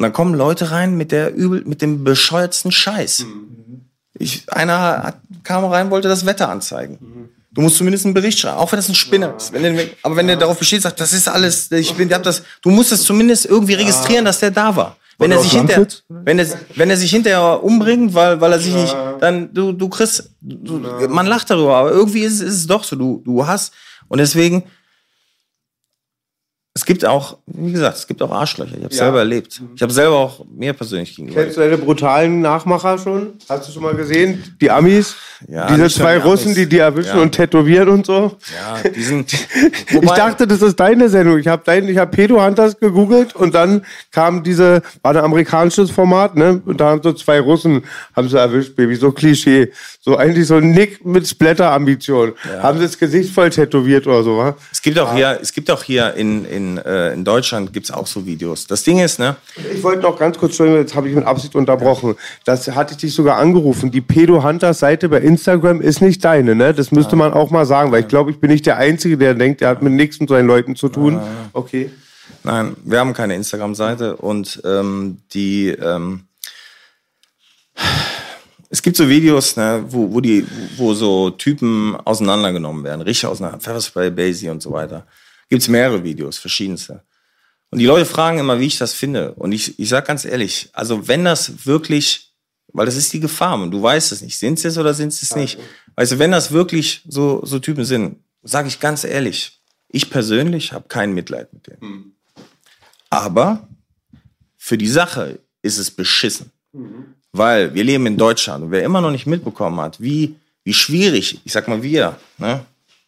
Und 0.01 0.05
dann 0.05 0.15
kommen 0.15 0.33
Leute 0.33 0.71
rein 0.71 0.97
mit 0.97 1.13
der 1.13 1.35
übel, 1.35 1.63
mit 1.67 1.83
dem 1.83 2.05
bescheuertsten 2.05 2.73
Scheiß. 2.73 3.27
Mhm. 3.27 3.83
Ich, 4.15 4.51
einer 4.51 5.03
hat, 5.03 5.17
kam 5.45 5.63
rein, 5.67 5.91
wollte 5.91 6.09
das 6.09 6.25
Wetter 6.25 6.49
anzeigen. 6.49 6.97
Mhm. 6.99 7.29
Du 7.53 7.61
musst 7.61 7.77
zumindest 7.77 8.07
einen 8.07 8.15
Bericht 8.15 8.39
schreiben, 8.39 8.57
auch 8.57 8.73
wenn 8.73 8.79
das 8.79 8.89
ein 8.89 8.95
Spinner 8.95 9.37
ist. 9.37 9.53
Wenn 9.53 9.63
der, 9.63 9.89
aber 10.03 10.17
wenn 10.17 10.27
der 10.27 10.37
darauf 10.37 10.59
besteht, 10.59 10.81
sagt, 10.81 11.01
das 11.01 11.13
ist 11.13 11.29
alles, 11.29 11.71
ich 11.71 11.93
bin, 11.97 12.09
ich 12.09 12.15
hab 12.15 12.23
das, 12.23 12.45
du 12.63 12.71
musst 12.71 12.93
es 12.93 13.03
zumindest 13.03 13.45
irgendwie 13.45 13.75
registrieren, 13.75 14.25
dass 14.25 14.41
der 14.41 14.51
da 14.51 14.75
war. 14.75 14.97
Wenn 15.19 15.33
er 15.33 15.43
sich 15.43 15.53
hinterher, 15.53 15.87
wenn 16.09 16.39
er, 16.39 16.47
wenn 16.77 16.89
er 16.89 16.97
sich 16.97 17.11
hinterher 17.11 17.63
umbringt, 17.63 18.15
weil, 18.15 18.41
weil 18.41 18.53
er 18.53 18.59
sich 18.59 18.73
nicht, 18.73 18.97
dann, 19.21 19.53
du, 19.53 19.73
du 19.73 19.91
kriegst, 19.91 20.31
du, 20.41 20.79
man 21.11 21.27
lacht 21.27 21.51
darüber, 21.51 21.77
aber 21.77 21.91
irgendwie 21.91 22.23
ist, 22.23 22.41
ist 22.41 22.55
es 22.55 22.67
doch 22.67 22.85
so, 22.85 22.97
du, 22.97 23.21
du 23.23 23.47
hast, 23.47 23.75
und 24.09 24.17
deswegen, 24.17 24.65
es 26.73 26.85
gibt 26.85 27.05
auch, 27.05 27.39
wie 27.47 27.73
gesagt, 27.73 27.97
es 27.97 28.07
gibt 28.07 28.23
auch 28.23 28.31
Arschlöcher. 28.31 28.77
Ich 28.77 28.85
habe 28.85 28.95
ja. 28.95 28.99
selber 28.99 29.19
erlebt. 29.19 29.61
Ich 29.75 29.83
habe 29.83 29.93
selber 29.93 30.17
auch 30.17 30.45
mir 30.49 30.73
persönlich 30.73 31.17
gegenüber. 31.17 31.43
Kennst 31.43 31.57
du 31.57 31.63
deine 31.63 31.77
brutalen 31.77 32.41
Nachmacher 32.41 32.97
schon? 32.97 33.33
Hast 33.49 33.69
du 33.69 33.73
schon 33.73 33.83
mal 33.83 33.97
gesehen? 33.97 34.57
Die 34.61 34.71
Amis? 34.71 35.17
Ja, 35.49 35.67
Diese 35.67 35.89
zwei 35.89 36.19
die 36.19 36.23
Russen, 36.23 36.55
die 36.55 36.69
die 36.69 36.79
erwischen 36.79 37.17
ja. 37.17 37.23
und 37.23 37.33
tätowieren 37.33 37.89
und 37.89 38.07
so? 38.07 38.37
Ja, 38.55 38.89
die 38.89 39.03
sind. 39.03 39.33
ich 39.89 40.11
dachte, 40.11 40.47
das 40.47 40.63
ist 40.63 40.79
deine 40.79 41.09
Sendung. 41.09 41.39
Ich 41.39 41.49
habe 41.49 41.63
dein, 41.65 41.89
ich 41.89 41.97
habe 41.99 42.11
Pedo 42.13 42.41
Hunters 42.41 42.79
gegoogelt 42.79 43.35
und 43.35 43.53
dann 43.55 43.85
kam 44.13 44.45
diese, 44.45 44.83
war 45.03 45.13
ein 45.13 45.25
amerikanisches 45.25 45.91
Format, 45.91 46.37
ne? 46.37 46.63
Und 46.67 46.81
da 46.81 46.91
haben 46.91 47.03
so 47.03 47.13
zwei 47.15 47.41
Russen, 47.41 47.83
haben 48.15 48.29
sie 48.29 48.39
erwischt, 48.39 48.77
Baby. 48.77 48.95
So 48.95 49.11
Klischee. 49.11 49.73
So 50.01 50.17
eigentlich 50.17 50.47
so 50.47 50.57
ein 50.57 50.71
Nick 50.71 51.05
mit 51.05 51.27
Splatter-Ambition. 51.27 52.35
Ja. 52.45 52.63
Haben 52.63 52.79
sie 52.79 52.85
das 52.85 52.99
Gesicht 52.99 53.35
voll 53.35 53.51
tätowiert 53.51 54.07
oder 54.07 54.23
so, 54.23 54.37
wa? 54.37 54.57
Es 54.71 54.81
gibt 54.81 54.99
auch 54.99 55.15
hier, 55.15 55.39
es 55.43 55.53
gibt 55.53 55.71
auch 55.71 55.83
hier 55.83 56.15
in, 56.15 56.45
in, 56.45 56.60
äh, 56.79 57.13
in 57.13 57.25
Deutschland 57.25 57.73
gibt's 57.73 57.91
auch 57.91 58.07
so 58.07 58.27
Videos. 58.27 58.67
Das 58.67 58.83
Ding 58.83 58.99
ist, 58.99 59.19
ne? 59.19 59.37
Ich 59.75 59.83
wollte 59.83 60.03
noch 60.03 60.19
ganz 60.19 60.39
kurz, 60.39 60.53
Entschuldigung, 60.53 60.81
jetzt 60.81 60.95
habe 60.95 61.09
ich 61.09 61.15
mit 61.15 61.25
Absicht 61.25 61.55
unterbrochen. 61.55 62.17
Das 62.45 62.69
hatte 62.69 62.93
ich 62.93 62.99
dich 62.99 63.15
sogar 63.15 63.39
angerufen. 63.39 63.91
Die 63.91 64.01
Pedo 64.01 64.43
Hunters 64.43 64.79
Seite 64.79 65.09
bei 65.09 65.21
Instagram 65.21 65.81
ist 65.81 66.01
nicht 66.01 66.25
deine, 66.25 66.55
ne? 66.55 66.75
Das 66.75 66.93
müsste 66.93 67.17
man 67.17 67.33
auch 67.33 67.51
mal 67.51 67.67
sagen, 67.67 67.93
weil 67.93 68.03
ich 68.03 68.09
glaube, 68.09 68.31
ich 68.31 68.39
bin 68.39 68.51
nicht 68.51 68.67
der 68.67 68.77
Einzige, 68.77 69.17
der 69.17 69.35
denkt, 69.35 69.61
der 69.61 69.69
hat 69.69 69.83
mit 69.83 69.93
nichts 69.93 70.21
mit 70.21 70.29
seinen 70.29 70.47
Leuten 70.47 70.77
zu 70.77 70.89
tun. 70.89 71.21
Okay. 71.53 71.91
Nein, 72.43 72.77
wir 72.85 73.01
haben 73.01 73.13
keine 73.13 73.35
Instagram-Seite 73.35 74.17
und 74.17 74.63
ähm, 74.65 75.19
die 75.33 75.69
ähm, 75.69 76.23
es 78.73 78.83
gibt 78.83 78.97
so 78.97 79.09
Videos, 79.09 79.57
ne, 79.57 79.85
wo, 79.89 80.13
wo 80.13 80.21
die, 80.21 80.47
wo 80.77 80.95
so 80.95 81.31
Typen 81.31 81.97
auseinandergenommen 82.05 82.85
werden, 82.85 83.01
richtig 83.01 83.27
auseinander, 83.27 83.59
Pfefferspray, 83.59 84.11
Basie 84.11 84.49
und 84.49 84.63
so 84.63 84.71
weiter. 84.71 85.07
Gibt's 85.51 85.69
mehrere 85.69 86.03
Videos, 86.03 86.39
verschiedenste. 86.39 87.03
Und 87.71 87.79
die 87.79 87.87
Leute 87.87 88.07
fragen 88.07 88.39
immer, 88.39 88.59
wie 88.59 88.67
ich 88.67 88.79
das 88.79 88.95
finde. 88.95 89.35
Und 89.35 89.53
ich, 89.53 89.79
ich 89.79 89.89
sag 89.89 90.07
ganz 90.07 90.25
ehrlich, 90.25 90.71
also 90.73 91.07
wenn 91.07 91.25
das 91.25 91.67
wirklich, 91.67 92.33
weil 92.73 92.87
das 92.87 92.97
ist 92.97 93.13
die 93.13 93.21
Gefahr, 93.21 93.61
und 93.61 93.71
du 93.71 93.83
weißt 93.83 94.13
es 94.13 94.23
nicht, 94.23 94.39
sind 94.39 94.65
es 94.65 94.79
oder 94.79 94.95
sind 94.95 95.13
es 95.13 95.37
nicht. 95.37 95.59
Weißt 95.97 96.13
du, 96.13 96.19
wenn 96.19 96.31
das 96.31 96.53
wirklich 96.53 97.03
so, 97.07 97.45
so 97.45 97.59
Typen 97.59 97.85
sind, 97.85 98.17
sage 98.43 98.69
ich 98.69 98.81
ganz 98.81 99.05
ehrlich, 99.05 99.61
ich 99.89 100.09
persönlich 100.09 100.73
habe 100.73 100.87
kein 100.89 101.13
Mitleid 101.13 101.53
mit 101.53 101.67
denen. 101.67 101.81
Hm. 101.81 102.13
Aber 103.11 103.69
für 104.57 104.79
die 104.79 104.89
Sache 104.89 105.41
ist 105.63 105.79
es 105.79 105.91
beschissen. 105.91 106.53
Mhm. 106.73 107.15
Weil 107.33 107.75
wir 107.75 107.85
leben 107.85 108.07
in 108.07 108.17
Deutschland 108.17 108.65
und 108.65 108.71
wer 108.71 108.85
immer 108.85 109.01
noch 109.01 109.11
nicht 109.11 109.27
mitbekommen 109.27 109.81
hat, 109.81 110.01
wie, 110.01 110.37
wie 110.65 110.75
schwierig, 110.75 111.41
ich 111.45 111.53
sag 111.53 111.69
mal 111.69 111.83
wir, 111.83 112.19
ne, 112.39 112.65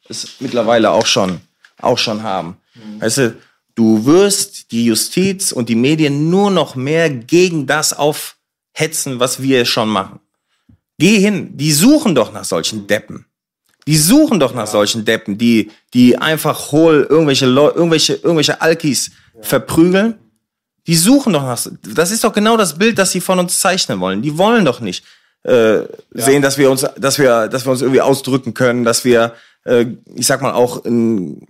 es 0.09 0.41
mittlerweile 0.41 0.91
auch 0.91 1.07
schon, 1.07 1.41
auch 1.83 1.99
schon 1.99 2.23
haben. 2.23 2.57
Mhm. 2.75 3.01
Weißt 3.01 3.19
du, 3.19 3.37
du 3.75 4.05
wirst 4.05 4.73
die 4.73 4.87
Justiz 4.87 5.53
und 5.53 5.69
die 5.69 5.75
Medien 5.75 6.31
nur 6.31 6.51
noch 6.51 6.75
mehr 6.75 7.11
gegen 7.11 7.67
das 7.67 7.93
aufhetzen, 7.93 9.21
was 9.21 9.43
wir 9.43 9.65
schon 9.65 9.89
machen. 9.89 10.21
Geh 10.99 11.19
hin, 11.19 11.57
die 11.57 11.73
suchen 11.73 12.15
doch 12.15 12.33
nach 12.33 12.45
solchen 12.45 12.87
Deppen. 12.87 13.27
Die 13.87 13.97
suchen 13.97 14.39
doch 14.39 14.55
nach 14.55 14.67
ja. 14.67 14.71
solchen 14.71 15.05
Deppen, 15.05 15.39
die, 15.39 15.71
die 15.93 16.17
einfach 16.17 16.71
hohl 16.71 17.07
irgendwelche, 17.09 17.47
irgendwelche, 17.47 18.15
irgendwelche 18.15 18.61
Alkis 18.61 19.11
ja. 19.35 19.43
verprügeln 19.43 20.19
die 20.87 20.97
suchen 20.97 21.33
doch 21.33 21.43
nach. 21.43 21.65
Das 21.95 22.11
ist 22.11 22.25
doch 22.25 22.33
genau 22.33 22.57
das 22.57 22.79
Bild, 22.79 22.99
das 22.99 23.13
sie 23.13 23.21
von 23.21 23.39
uns 23.39 23.61
zeichnen 23.61 24.01
wollen. 24.01 24.23
Die 24.23 24.37
wollen 24.37 24.65
doch 24.65 24.81
nicht 24.81 25.05
äh, 25.45 25.79
ja. 25.79 25.87
sehen, 26.15 26.43
dass 26.43 26.59
wir 26.59 26.71
uns, 26.71 26.87
dass 26.97 27.19
wir, 27.19 27.49
dass 27.49 27.65
wir 27.67 27.73
uns 27.73 27.83
irgendwie 27.83 28.01
ausdrücken 28.01 28.55
können, 28.55 28.85
dass 28.85 29.05
wir, 29.05 29.35
äh, 29.65 29.87
ich 30.15 30.27
sag 30.27 30.43
mal 30.43 30.53
auch 30.53 30.85
in, 30.85 31.47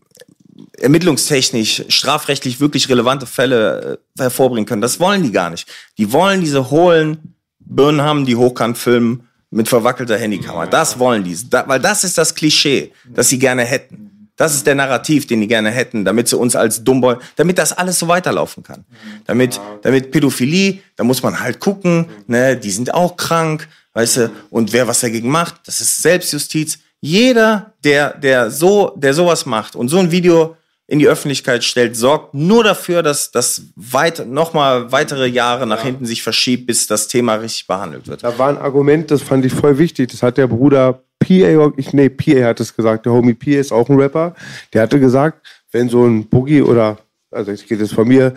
ermittlungstechnisch, 0.83 1.85
strafrechtlich 1.89 2.61
wirklich 2.61 2.89
relevante 2.89 3.27
Fälle 3.27 3.99
äh, 4.17 4.21
hervorbringen 4.21 4.67
können. 4.67 4.83
Das 4.83 4.99
wollen 5.01 5.23
die 5.23 5.33
gar 5.33 5.51
nicht. 5.51 5.69
Die 5.97 6.13
wollen 6.13 6.41
diese 6.41 6.71
hohlen 6.71 7.37
Birnen 7.61 8.03
haben, 8.03 8.27
die 8.27 8.37
hochkant 8.37 8.77
filmen 8.77 9.29
mit 9.51 9.69
verwackelter 9.69 10.19
Handykamera. 10.19 10.67
Das 10.67 10.99
wollen 10.99 11.23
die, 11.25 11.37
da, 11.49 11.67
weil 11.69 11.79
das 11.79 12.05
ist 12.05 12.19
das 12.19 12.35
Klischee, 12.35 12.93
das 13.07 13.29
sie 13.29 13.39
gerne 13.39 13.65
hätten. 13.65 14.31
Das 14.37 14.55
ist 14.55 14.67
der 14.67 14.75
Narrativ, 14.75 15.27
den 15.27 15.43
die 15.43 15.47
gerne 15.47 15.71
hätten, 15.71 16.05
damit 16.05 16.27
sie 16.27 16.37
uns 16.37 16.57
als 16.57 16.83
Dummboy, 16.83 17.17
damit 17.37 17.59
das 17.59 17.73
alles 17.73 17.99
so 17.99 18.09
weiterlaufen 18.09 18.63
kann. 18.63 18.85
Damit, 19.27 19.61
damit 19.83 20.11
Pädophilie, 20.11 20.79
da 20.97 21.05
muss 21.05 21.23
man 21.23 21.39
halt 21.39 21.61
gucken, 21.61 22.07
ne, 22.27 22.57
die 22.57 22.71
sind 22.71 22.93
auch 22.93 23.17
krank, 23.17 23.69
weißt 23.93 24.17
du, 24.17 24.31
und 24.51 24.73
wer 24.73 24.89
was 24.89 25.01
dagegen 25.01 25.31
macht, 25.31 25.61
das 25.67 25.81
ist 25.81 26.03
Selbstjustiz. 26.03 26.79
Jeder, 27.01 27.75
der, 27.85 28.15
der 28.15 28.51
so, 28.51 28.95
der 28.97 29.13
sowas 29.13 29.47
macht 29.47 29.77
und 29.77 29.89
so 29.89 29.99
ein 29.99 30.11
Video 30.11 30.57
in 30.87 30.99
die 30.99 31.09
Öffentlichkeit 31.09 31.65
stellt, 31.65 31.97
sorgt 31.97 32.35
nur 32.35 32.65
dafür, 32.65 33.03
dass 33.03 33.31
das 33.31 33.73
weit, 33.77 34.27
nochmal 34.27 34.93
weitere 34.93 35.27
Jahre 35.27 35.67
nach 35.67 35.79
ja. 35.79 35.85
hinten 35.85 36.07
sich 36.07 36.23
verschiebt, 36.23 36.67
bis 36.67 36.87
das 36.87 37.09
Thema 37.09 37.37
richtig 37.37 37.67
behandelt 37.67 38.09
wird. 38.09 38.25
Da 38.25 38.39
war 38.39 38.49
ein 38.49 38.59
Argument, 38.59 39.11
das 39.11 39.23
fand 39.23 39.45
ich 39.45 39.53
voll 39.53 39.79
wichtig. 39.79 40.11
Das 40.11 40.23
hat 40.23 40.37
der 40.37 40.49
Bruder 40.49 41.03
PA, 41.19 41.73
ich, 41.77 41.93
nee, 41.93 42.09
PA 42.09 42.45
hat 42.47 42.61
es 42.61 42.75
gesagt, 42.75 43.07
der 43.07 43.13
Homie 43.13 43.35
PA 43.35 43.51
ist 43.53 43.73
auch 43.73 43.89
ein 43.89 43.99
Rapper, 43.99 44.35
der 44.73 44.83
hatte 44.83 44.99
gesagt, 44.99 45.47
wenn 45.71 45.89
so 45.89 46.05
ein 46.05 46.29
Boogie 46.29 46.63
oder, 46.63 46.99
also 47.33 47.53
ich 47.53 47.67
geht 47.67 47.81
jetzt 47.81 47.95
von 47.95 48.07
mir, 48.07 48.35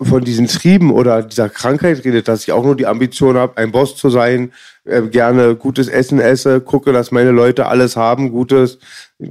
von 0.00 0.24
diesen 0.24 0.46
Trieben 0.46 0.92
oder 0.92 1.22
dieser 1.22 1.48
Krankheit 1.48 2.04
redet, 2.04 2.28
dass 2.28 2.42
ich 2.42 2.52
auch 2.52 2.64
nur 2.64 2.76
die 2.76 2.86
Ambition 2.86 3.36
habe, 3.36 3.56
ein 3.56 3.72
Boss 3.72 3.96
zu 3.96 4.10
sein, 4.10 4.52
äh, 4.84 5.02
gerne 5.02 5.56
gutes 5.56 5.88
Essen 5.88 6.20
esse, 6.20 6.60
gucke, 6.60 6.92
dass 6.92 7.10
meine 7.10 7.30
Leute 7.30 7.66
alles 7.66 7.96
haben, 7.96 8.30
gutes, 8.30 8.78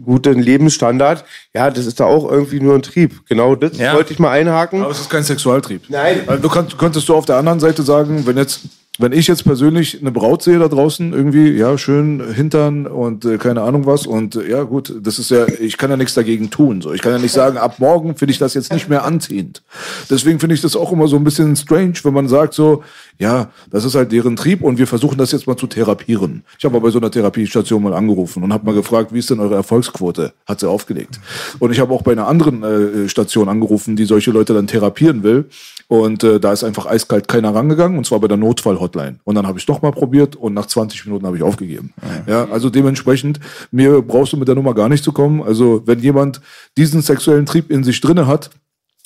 guten 0.04 0.40
Lebensstandard. 0.40 1.24
Ja, 1.54 1.72
das 1.72 1.86
ist 1.86 2.00
da 2.00 2.06
auch 2.06 2.30
irgendwie 2.30 2.60
nur 2.60 2.76
ein 2.76 2.82
Trieb. 2.82 3.26
Genau 3.28 3.56
das 3.56 3.78
ja. 3.78 3.94
wollte 3.94 4.14
ich 4.14 4.20
mal 4.20 4.32
einhaken. 4.32 4.82
Aber 4.82 4.92
es 4.92 5.00
ist 5.00 5.10
kein 5.10 5.24
Sexualtrieb. 5.24 5.84
Nein. 5.90 6.22
Du 6.42 6.50
kannst, 6.50 6.78
könntest 6.78 7.08
du 7.08 7.16
auf 7.16 7.26
der 7.26 7.38
anderen 7.38 7.60
Seite 7.60 7.84
sagen, 7.84 8.26
wenn 8.26 8.38
jetzt 8.38 8.62
wenn 9.00 9.12
ich 9.12 9.28
jetzt 9.28 9.44
persönlich 9.44 10.00
eine 10.00 10.12
Braut 10.12 10.42
sehe 10.42 10.60
da 10.60 10.68
draußen, 10.68 11.12
irgendwie, 11.12 11.50
ja, 11.52 11.78
schön 11.78 12.24
Hintern 12.34 12.88
und 12.88 13.26
äh, 13.26 13.38
keine 13.38 13.62
Ahnung 13.62 13.86
was 13.86 14.08
und 14.08 14.36
äh, 14.36 14.50
ja, 14.50 14.64
gut, 14.64 14.94
das 15.02 15.20
ist 15.20 15.32
ja, 15.32 15.48
ich 15.48 15.78
kann 15.78 15.90
ja 15.90 15.98
nichts 15.98 16.14
dagegen 16.14 16.50
tun. 16.50 16.82
So. 16.82 16.94
Ich 16.94 17.02
kann 17.02 17.12
ja 17.12 17.18
nicht 17.18 17.34
sagen, 17.34 17.58
ab 17.58 17.80
morgen 17.80 18.16
finde 18.16 18.32
ich 18.32 18.38
das 18.38 18.54
jetzt 18.54 18.72
nicht 18.72 18.88
mehr 18.88 19.04
anziehend. 19.04 19.64
Deswegen 20.10 20.40
finde 20.40 20.56
ich 20.56 20.62
das 20.62 20.76
auch 20.76 20.92
immer 20.92 21.08
so 21.08 21.18
ein 21.18 21.24
bisschen 21.24 21.56
strange, 21.56 21.96
wenn 22.04 22.14
man 22.14 22.28
sagt 22.28 22.54
so, 22.54 22.84
ja, 23.18 23.50
das 23.70 23.86
ist 23.86 23.96
halt 23.96 24.12
deren 24.12 24.36
Trieb 24.36 24.62
und 24.62 24.78
wir 24.78 24.88
versuchen 24.88 25.18
das 25.18 25.32
jetzt 25.32 25.48
mal 25.48 25.58
zu 25.58 25.68
therapieren. 25.68 26.44
Ich 26.58 26.66
habe 26.66 26.74
mal 26.74 26.82
bei 26.82 26.90
so 26.90 27.00
einer 27.00 27.12
Therapiestation 27.12 27.84
mal 27.84 27.94
angerufen 27.94 28.44
und 28.44 28.54
habe 28.54 28.66
mal 28.66 28.76
gefragt, 28.76 29.14
wie 29.14 29.20
ist 29.20 29.30
denn 29.30 29.40
eure 29.40 29.56
Erfolgsquote? 29.56 30.34
Hat 30.46 30.60
sie 30.60 30.70
aufgelegt. 30.70 31.20
Und 31.60 31.72
ich 31.72 31.80
habe 31.80 31.94
auch 31.94 32.02
bei 32.02 32.12
einer 32.12 32.28
anderen 32.28 32.64
äh, 32.64 33.10
Station 33.10 33.50
angerufen, 33.50 33.96
die 33.96 34.06
solche 34.06 34.32
Leute 34.32 34.54
dann 34.54 34.68
therapieren 34.68 35.24
will. 35.24 35.46
Und 35.88 36.24
äh, 36.24 36.40
da 36.40 36.52
ist 36.52 36.64
einfach 36.64 36.88
eiskalt 36.88 37.28
keiner 37.28 37.54
rangegangen, 37.54 37.98
und 37.98 38.06
zwar 38.06 38.20
bei 38.20 38.28
der 38.28 38.38
Notfall-Hotline. 38.38 39.20
Und 39.24 39.36
dann 39.36 39.46
habe 39.46 39.60
ich 39.60 39.68
noch 39.68 39.82
mal 39.82 39.92
probiert 39.92 40.36
und 40.36 40.54
nach 40.54 40.66
20 40.66 41.06
Minuten 41.06 41.28
habe 41.28 41.38
ich 41.38 41.44
aufgegeben. 41.44 41.94
Ja. 42.28 42.46
ja, 42.46 42.52
also 42.52 42.70
dementsprechend, 42.70 43.40
mir 43.72 44.02
brauchst 44.02 44.34
du 44.34 44.38
mit 44.38 44.48
der 44.48 44.56
Nummer 44.56 44.74
gar 44.74 44.90
nicht 44.90 45.04
zu 45.04 45.12
kommen. 45.12 45.44
Also 45.44 45.84
wenn 45.86 46.00
jemand 46.00 46.42
diesen 46.78 47.02
sexuellen 47.02 47.46
Trieb 47.46 47.70
in 47.70 47.84
sich 47.84 48.02
drinne 48.02 48.26
hat, 48.26 48.50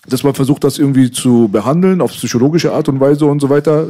dass 0.08 0.24
man 0.24 0.34
versucht, 0.34 0.64
das 0.64 0.80
irgendwie 0.80 1.12
zu 1.12 1.50
behandeln, 1.50 2.00
auf 2.02 2.12
psychologische 2.12 2.72
Art 2.72 2.88
und 2.88 3.00
Weise 3.00 3.26
und 3.26 3.42
so 3.42 3.50
weiter 3.50 3.88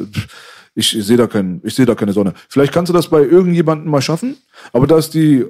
Ich 0.75 0.95
sehe 0.99 1.17
da 1.17 1.27
kein, 1.27 1.59
ich 1.63 1.75
sehe 1.75 1.85
da 1.85 1.95
keine 1.95 2.13
Sonne. 2.13 2.33
Vielleicht 2.47 2.71
kannst 2.71 2.89
du 2.89 2.93
das 2.93 3.09
bei 3.09 3.21
irgendjemandem 3.21 3.89
mal 3.91 4.01
schaffen, 4.01 4.37
aber 4.71 4.87
da 4.87 4.97
ist 4.97 5.13
die 5.13 5.39
äh, 5.39 5.47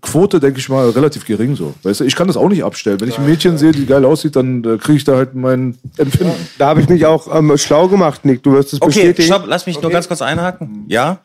Quote, 0.00 0.40
denke 0.40 0.58
ich 0.58 0.68
mal, 0.68 0.88
relativ 0.90 1.24
gering 1.26 1.54
so. 1.56 1.74
Weißt 1.82 2.00
du, 2.00 2.04
ich 2.04 2.16
kann 2.16 2.26
das 2.26 2.36
auch 2.36 2.48
nicht 2.48 2.64
abstellen. 2.64 3.00
Wenn 3.00 3.08
ich 3.08 3.18
ein 3.18 3.26
Mädchen 3.26 3.58
sehe, 3.58 3.72
die 3.72 3.86
geil 3.86 4.04
aussieht, 4.04 4.34
dann 4.34 4.64
äh, 4.64 4.78
kriege 4.78 4.96
ich 4.96 5.04
da 5.04 5.16
halt 5.16 5.34
mein 5.34 5.78
Empfinden. 5.98 6.34
Da 6.58 6.68
habe 6.68 6.80
ich 6.80 6.88
mich 6.88 7.06
auch 7.06 7.32
ähm, 7.34 7.56
schlau 7.58 7.88
gemacht, 7.88 8.24
Nick. 8.24 8.42
Du 8.42 8.52
wirst 8.52 8.72
es 8.72 8.80
Okay, 8.82 8.86
bestätigen. 9.12 9.26
stopp, 9.26 9.44
lass 9.46 9.66
mich 9.66 9.80
nur 9.80 9.90
ganz 9.90 10.08
kurz 10.08 10.22
einhaken. 10.22 10.86
Ja, 10.88 11.20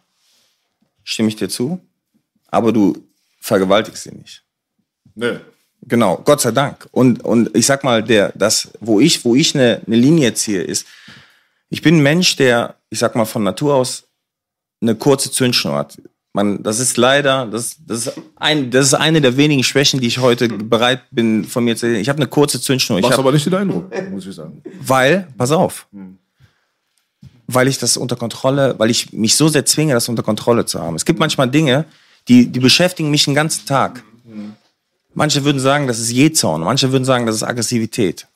stimme 1.03 1.29
ich 1.29 1.35
dir 1.37 1.49
zu, 1.49 1.79
aber 2.49 2.71
du 2.73 2.97
vergewaltigst 3.39 4.03
sie 4.03 4.11
nicht. 4.11 4.43
Nee. 5.15 5.37
Genau, 5.83 6.17
Gott 6.25 6.41
sei 6.41 6.51
Dank. 6.51 6.87
Und, 6.91 7.23
und 7.23 7.55
ich 7.55 7.65
sag 7.65 7.83
mal, 7.83 8.03
der, 8.03 8.33
das, 8.35 8.71
wo 8.81 8.99
ich, 8.99 9.23
wo 9.23 9.35
ich 9.35 9.55
eine, 9.55 9.81
eine 9.87 9.95
Linie 9.95 10.33
ziehe, 10.33 10.61
ist, 10.61 10.85
ich 11.69 11.81
bin 11.81 11.97
ein 11.97 12.03
Mensch, 12.03 12.35
der, 12.35 12.75
ich 12.89 12.99
sag 12.99 13.15
mal, 13.15 13.25
von 13.25 13.43
Natur 13.43 13.75
aus 13.75 14.07
eine 14.81 14.95
kurze 14.95 15.31
Zündschnur 15.31 15.75
hat. 15.75 15.97
Man, 16.33 16.61
das 16.61 16.79
ist 16.79 16.97
leider, 16.97 17.47
das, 17.47 17.77
das, 17.85 18.07
ist 18.07 18.21
ein, 18.35 18.69
das 18.69 18.87
ist 18.87 18.93
eine 18.93 19.21
der 19.21 19.37
wenigen 19.37 19.63
Schwächen, 19.63 19.99
die 19.99 20.07
ich 20.07 20.19
heute 20.19 20.47
bereit 20.47 21.01
bin, 21.09 21.45
von 21.45 21.63
mir 21.63 21.75
zu 21.75 21.87
sehen. 21.87 21.99
Ich 21.99 22.09
habe 22.09 22.17
eine 22.17 22.27
kurze 22.27 22.61
Zündschnur. 22.61 22.99
Ich 22.99 23.03
Machst 23.03 23.17
hab, 23.17 23.25
aber 23.25 23.31
nicht 23.31 23.45
den 23.45 23.55
Eindruck, 23.55 23.91
muss 24.11 24.27
ich 24.27 24.35
sagen. 24.35 24.61
weil, 24.81 25.27
pass 25.35 25.51
auf, 25.51 25.87
weil 27.47 27.67
ich 27.67 27.79
das 27.79 27.97
unter 27.97 28.15
Kontrolle, 28.15 28.75
weil 28.77 28.91
ich 28.91 29.13
mich 29.13 29.35
so 29.35 29.47
sehr 29.47 29.65
zwinge, 29.65 29.93
das 29.93 30.09
unter 30.09 30.21
Kontrolle 30.21 30.65
zu 30.65 30.79
haben. 30.79 30.95
Es 30.95 31.05
gibt 31.05 31.19
manchmal 31.19 31.49
Dinge, 31.49 31.85
die, 32.27 32.47
die 32.47 32.59
beschäftigen 32.59 33.09
mich 33.09 33.25
den 33.25 33.33
ganzen 33.33 33.65
Tag. 33.65 34.03
Manche 35.13 35.43
würden 35.43 35.59
sagen, 35.59 35.87
das 35.87 35.97
ist 35.97 36.11
Jezorn, 36.11 36.61
manche 36.61 36.91
würden 36.91 37.05
sagen, 37.05 37.25
das 37.25 37.37
ist 37.37 37.43
Aggressivität. 37.43 38.27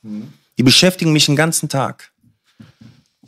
Die 0.58 0.64
beschäftigen 0.64 1.14
mich 1.14 1.28
den 1.28 1.36
ganzen 1.36 1.70
Tag. 1.70 2.11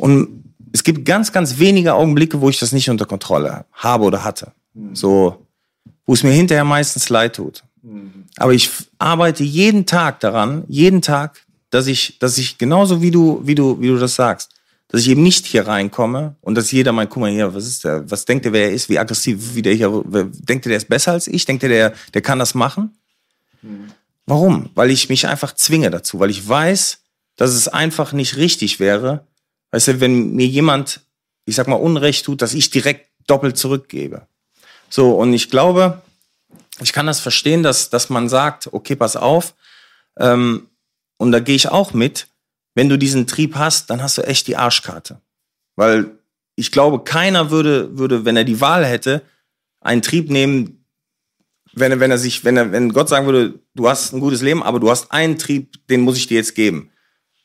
Und 0.03 0.43
es 0.73 0.83
gibt 0.83 1.05
ganz, 1.05 1.31
ganz 1.31 1.59
wenige 1.59 1.93
Augenblicke, 1.93 2.41
wo 2.41 2.49
ich 2.49 2.59
das 2.59 2.71
nicht 2.73 2.89
unter 2.89 3.05
Kontrolle 3.05 3.65
habe 3.71 4.03
oder 4.03 4.23
hatte. 4.23 4.51
So, 4.93 5.45
wo 6.05 6.13
es 6.13 6.23
mir 6.23 6.31
hinterher 6.31 6.65
meistens 6.65 7.09
leid 7.09 7.35
tut. 7.37 7.63
Aber 8.37 8.53
ich 8.53 8.69
arbeite 8.97 9.43
jeden 9.43 9.85
Tag 9.85 10.19
daran, 10.19 10.63
jeden 10.67 11.01
Tag, 11.01 11.45
dass 11.69 11.87
ich, 11.87 12.17
dass 12.19 12.37
ich 12.37 12.57
genauso 12.57 13.01
wie 13.01 13.11
du, 13.11 13.41
wie 13.45 13.55
du, 13.55 13.79
wie 13.79 13.87
du 13.87 13.97
das 13.97 14.15
sagst, 14.15 14.49
dass 14.89 15.01
ich 15.01 15.09
eben 15.09 15.23
nicht 15.23 15.45
hier 15.45 15.67
reinkomme 15.67 16.35
und 16.41 16.55
dass 16.55 16.71
jeder 16.71 16.91
meint, 16.91 17.09
guck 17.09 17.21
mal 17.21 17.31
hier, 17.31 17.53
was 17.55 17.65
ist 17.67 17.83
der, 17.85 18.09
was 18.11 18.25
denkt 18.25 18.45
der, 18.45 18.53
wer 18.53 18.65
er 18.65 18.71
ist, 18.73 18.89
wie 18.89 18.99
aggressiv, 18.99 19.55
wie 19.55 19.61
der 19.61 19.73
hier, 19.73 19.89
wer- 20.05 20.25
denkt 20.25 20.65
der, 20.65 20.71
der 20.71 20.77
ist 20.77 20.89
besser 20.89 21.13
als 21.13 21.27
ich, 21.27 21.45
denkt 21.45 21.63
der, 21.63 21.69
der, 21.69 21.93
der 22.13 22.21
kann 22.21 22.39
das 22.39 22.53
machen? 22.55 22.91
Warum? 24.25 24.69
Weil 24.75 24.91
ich 24.91 25.09
mich 25.09 25.27
einfach 25.27 25.53
zwinge 25.55 25.89
dazu, 25.89 26.19
weil 26.19 26.29
ich 26.29 26.47
weiß, 26.47 26.99
dass 27.37 27.51
es 27.51 27.67
einfach 27.67 28.13
nicht 28.13 28.37
richtig 28.37 28.79
wäre, 28.79 29.25
weißt 29.73 29.87
du, 29.87 29.99
wenn 29.99 30.35
mir 30.35 30.45
jemand, 30.45 31.01
ich 31.45 31.55
sag 31.55 31.67
mal, 31.67 31.75
Unrecht 31.75 32.25
tut, 32.25 32.43
dass 32.43 32.53
ich 32.53 32.69
direkt 32.69 33.09
doppelt 33.25 33.57
zurückgebe. 33.57 34.27
So, 34.87 35.15
und 35.15 35.33
ich 35.33 35.49
glaube, 35.49 36.03
ich 36.79 36.93
kann 36.93 37.07
das 37.07 37.19
verstehen, 37.19 37.63
dass, 37.63 37.89
dass 37.89 38.11
man 38.11 38.29
sagt, 38.29 38.71
okay, 38.71 38.95
pass 38.95 39.15
auf, 39.15 39.55
ähm, 40.19 40.67
und 41.17 41.31
da 41.31 41.39
gehe 41.39 41.55
ich 41.55 41.69
auch 41.69 41.93
mit, 41.93 42.27
wenn 42.75 42.87
du 42.87 42.97
diesen 42.97 43.25
Trieb 43.25 43.55
hast, 43.55 43.89
dann 43.89 44.03
hast 44.03 44.19
du 44.19 44.21
echt 44.21 44.45
die 44.47 44.57
Arschkarte. 44.57 45.19
Weil 45.75 46.11
ich 46.55 46.71
glaube, 46.71 47.03
keiner 47.03 47.49
würde, 47.49 47.97
würde, 47.97 48.25
wenn 48.25 48.37
er 48.37 48.43
die 48.43 48.61
Wahl 48.61 48.85
hätte, 48.85 49.23
einen 49.81 50.03
Trieb 50.03 50.29
nehmen, 50.29 50.85
wenn 51.73 51.91
er, 51.91 51.99
wenn 51.99 52.11
er 52.11 52.19
sich, 52.19 52.45
wenn 52.45 52.57
er, 52.57 52.71
wenn 52.71 52.93
Gott 52.93 53.09
sagen 53.09 53.25
würde, 53.25 53.59
du 53.73 53.89
hast 53.89 54.13
ein 54.13 54.19
gutes 54.19 54.43
Leben, 54.43 54.61
aber 54.61 54.79
du 54.79 54.91
hast 54.91 55.11
einen 55.11 55.39
Trieb, 55.39 55.87
den 55.87 56.01
muss 56.01 56.17
ich 56.17 56.27
dir 56.27 56.37
jetzt 56.37 56.53
geben. 56.53 56.91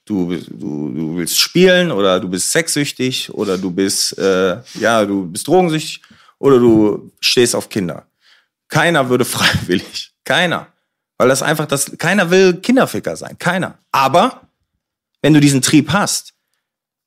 Du, 0.08 0.34
du, 0.34 0.88
du 0.88 1.16
willst 1.16 1.38
spielen 1.38 1.92
oder 1.92 2.18
du 2.18 2.28
bist 2.28 2.50
sexsüchtig 2.50 3.32
oder 3.34 3.58
du 3.58 3.70
bist, 3.70 4.16
äh, 4.18 4.56
ja, 4.80 5.04
du 5.04 5.26
bist 5.26 5.46
drogensüchtig 5.46 6.00
oder 6.38 6.58
du 6.58 7.12
stehst 7.20 7.54
auf 7.54 7.68
Kinder. 7.68 8.06
Keiner 8.68 9.10
würde 9.10 9.24
freiwillig. 9.36 10.12
Keiner. 10.24 10.68
Weil 11.18 11.28
das 11.28 11.42
einfach 11.42 11.66
das, 11.66 11.92
keiner 11.98 12.30
will 12.30 12.54
Kinderficker 12.54 13.16
sein. 13.16 13.36
Keiner. 13.38 13.76
Aber, 13.92 14.48
wenn 15.20 15.34
du 15.34 15.40
diesen 15.40 15.60
Trieb 15.60 15.92
hast, 15.92 16.32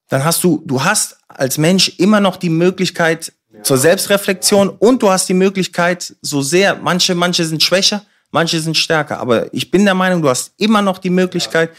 dann 0.09 0.23
hast 0.23 0.43
du, 0.43 0.61
du 0.65 0.83
hast 0.83 1.17
als 1.27 1.57
Mensch 1.57 1.93
immer 1.97 2.19
noch 2.19 2.37
die 2.37 2.49
Möglichkeit 2.49 3.33
zur 3.63 3.77
Selbstreflexion 3.77 4.69
und 4.69 5.01
du 5.01 5.09
hast 5.09 5.27
die 5.27 5.33
Möglichkeit, 5.33 6.15
so 6.21 6.41
sehr, 6.41 6.75
manche, 6.75 7.15
manche 7.15 7.45
sind 7.45 7.63
schwächer, 7.63 8.03
manche 8.29 8.59
sind 8.59 8.77
stärker. 8.77 9.19
Aber 9.19 9.53
ich 9.53 9.71
bin 9.71 9.85
der 9.85 9.95
Meinung, 9.95 10.21
du 10.21 10.29
hast 10.29 10.53
immer 10.57 10.81
noch 10.81 10.97
die 10.97 11.09
Möglichkeit, 11.09 11.71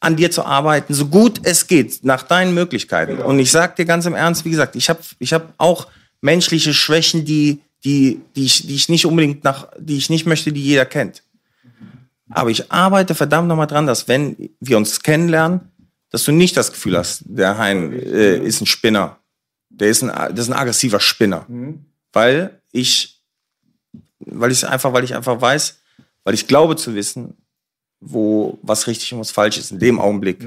an 0.00 0.16
dir 0.16 0.30
zu 0.30 0.44
arbeiten, 0.44 0.94
so 0.94 1.06
gut 1.06 1.40
es 1.44 1.66
geht, 1.66 2.04
nach 2.04 2.22
deinen 2.22 2.54
Möglichkeiten. 2.54 3.18
Und 3.18 3.38
ich 3.38 3.50
sag 3.50 3.76
dir 3.76 3.84
ganz 3.84 4.06
im 4.06 4.14
Ernst, 4.14 4.44
wie 4.44 4.50
gesagt, 4.50 4.74
ich 4.74 4.88
habe 4.88 5.00
ich 5.18 5.32
hab 5.32 5.52
auch 5.58 5.88
menschliche 6.22 6.72
Schwächen, 6.72 7.24
die, 7.26 7.60
die, 7.84 8.20
die, 8.34 8.46
ich, 8.46 8.66
die 8.66 8.74
ich 8.74 8.88
nicht 8.88 9.06
unbedingt 9.06 9.44
nach, 9.44 9.68
die 9.78 9.98
ich 9.98 10.08
nicht 10.08 10.26
möchte, 10.26 10.52
die 10.52 10.62
jeder 10.62 10.86
kennt. 10.86 11.22
Aber 12.30 12.50
ich 12.50 12.70
arbeite 12.72 13.14
verdammt 13.14 13.48
nochmal 13.48 13.66
dran, 13.66 13.86
dass 13.86 14.08
wenn 14.08 14.50
wir 14.60 14.76
uns 14.76 15.00
kennenlernen, 15.00 15.60
dass 16.10 16.24
du 16.24 16.32
nicht 16.32 16.56
das 16.56 16.72
Gefühl 16.72 16.96
hast, 16.96 17.22
der 17.26 17.58
Hein 17.58 17.92
äh, 17.92 18.38
ist 18.38 18.60
ein 18.60 18.66
Spinner. 18.66 19.18
Der 19.68 19.88
ist 19.88 20.02
ein, 20.02 20.08
das 20.08 20.46
ist 20.46 20.50
ein 20.50 20.58
aggressiver 20.58 21.00
Spinner. 21.00 21.46
Weil 22.12 22.60
ich, 22.72 23.22
weil 24.18 24.50
ich 24.50 24.66
einfach, 24.66 24.92
weil 24.92 25.04
ich 25.04 25.14
einfach 25.14 25.40
weiß, 25.40 25.80
weil 26.24 26.34
ich 26.34 26.46
glaube 26.46 26.76
zu 26.76 26.94
wissen, 26.94 27.36
wo 28.00 28.58
was 28.62 28.86
richtig 28.86 29.12
und 29.12 29.20
was 29.20 29.30
falsch 29.30 29.58
ist 29.58 29.72
in 29.72 29.78
dem 29.78 30.00
Augenblick. 30.00 30.42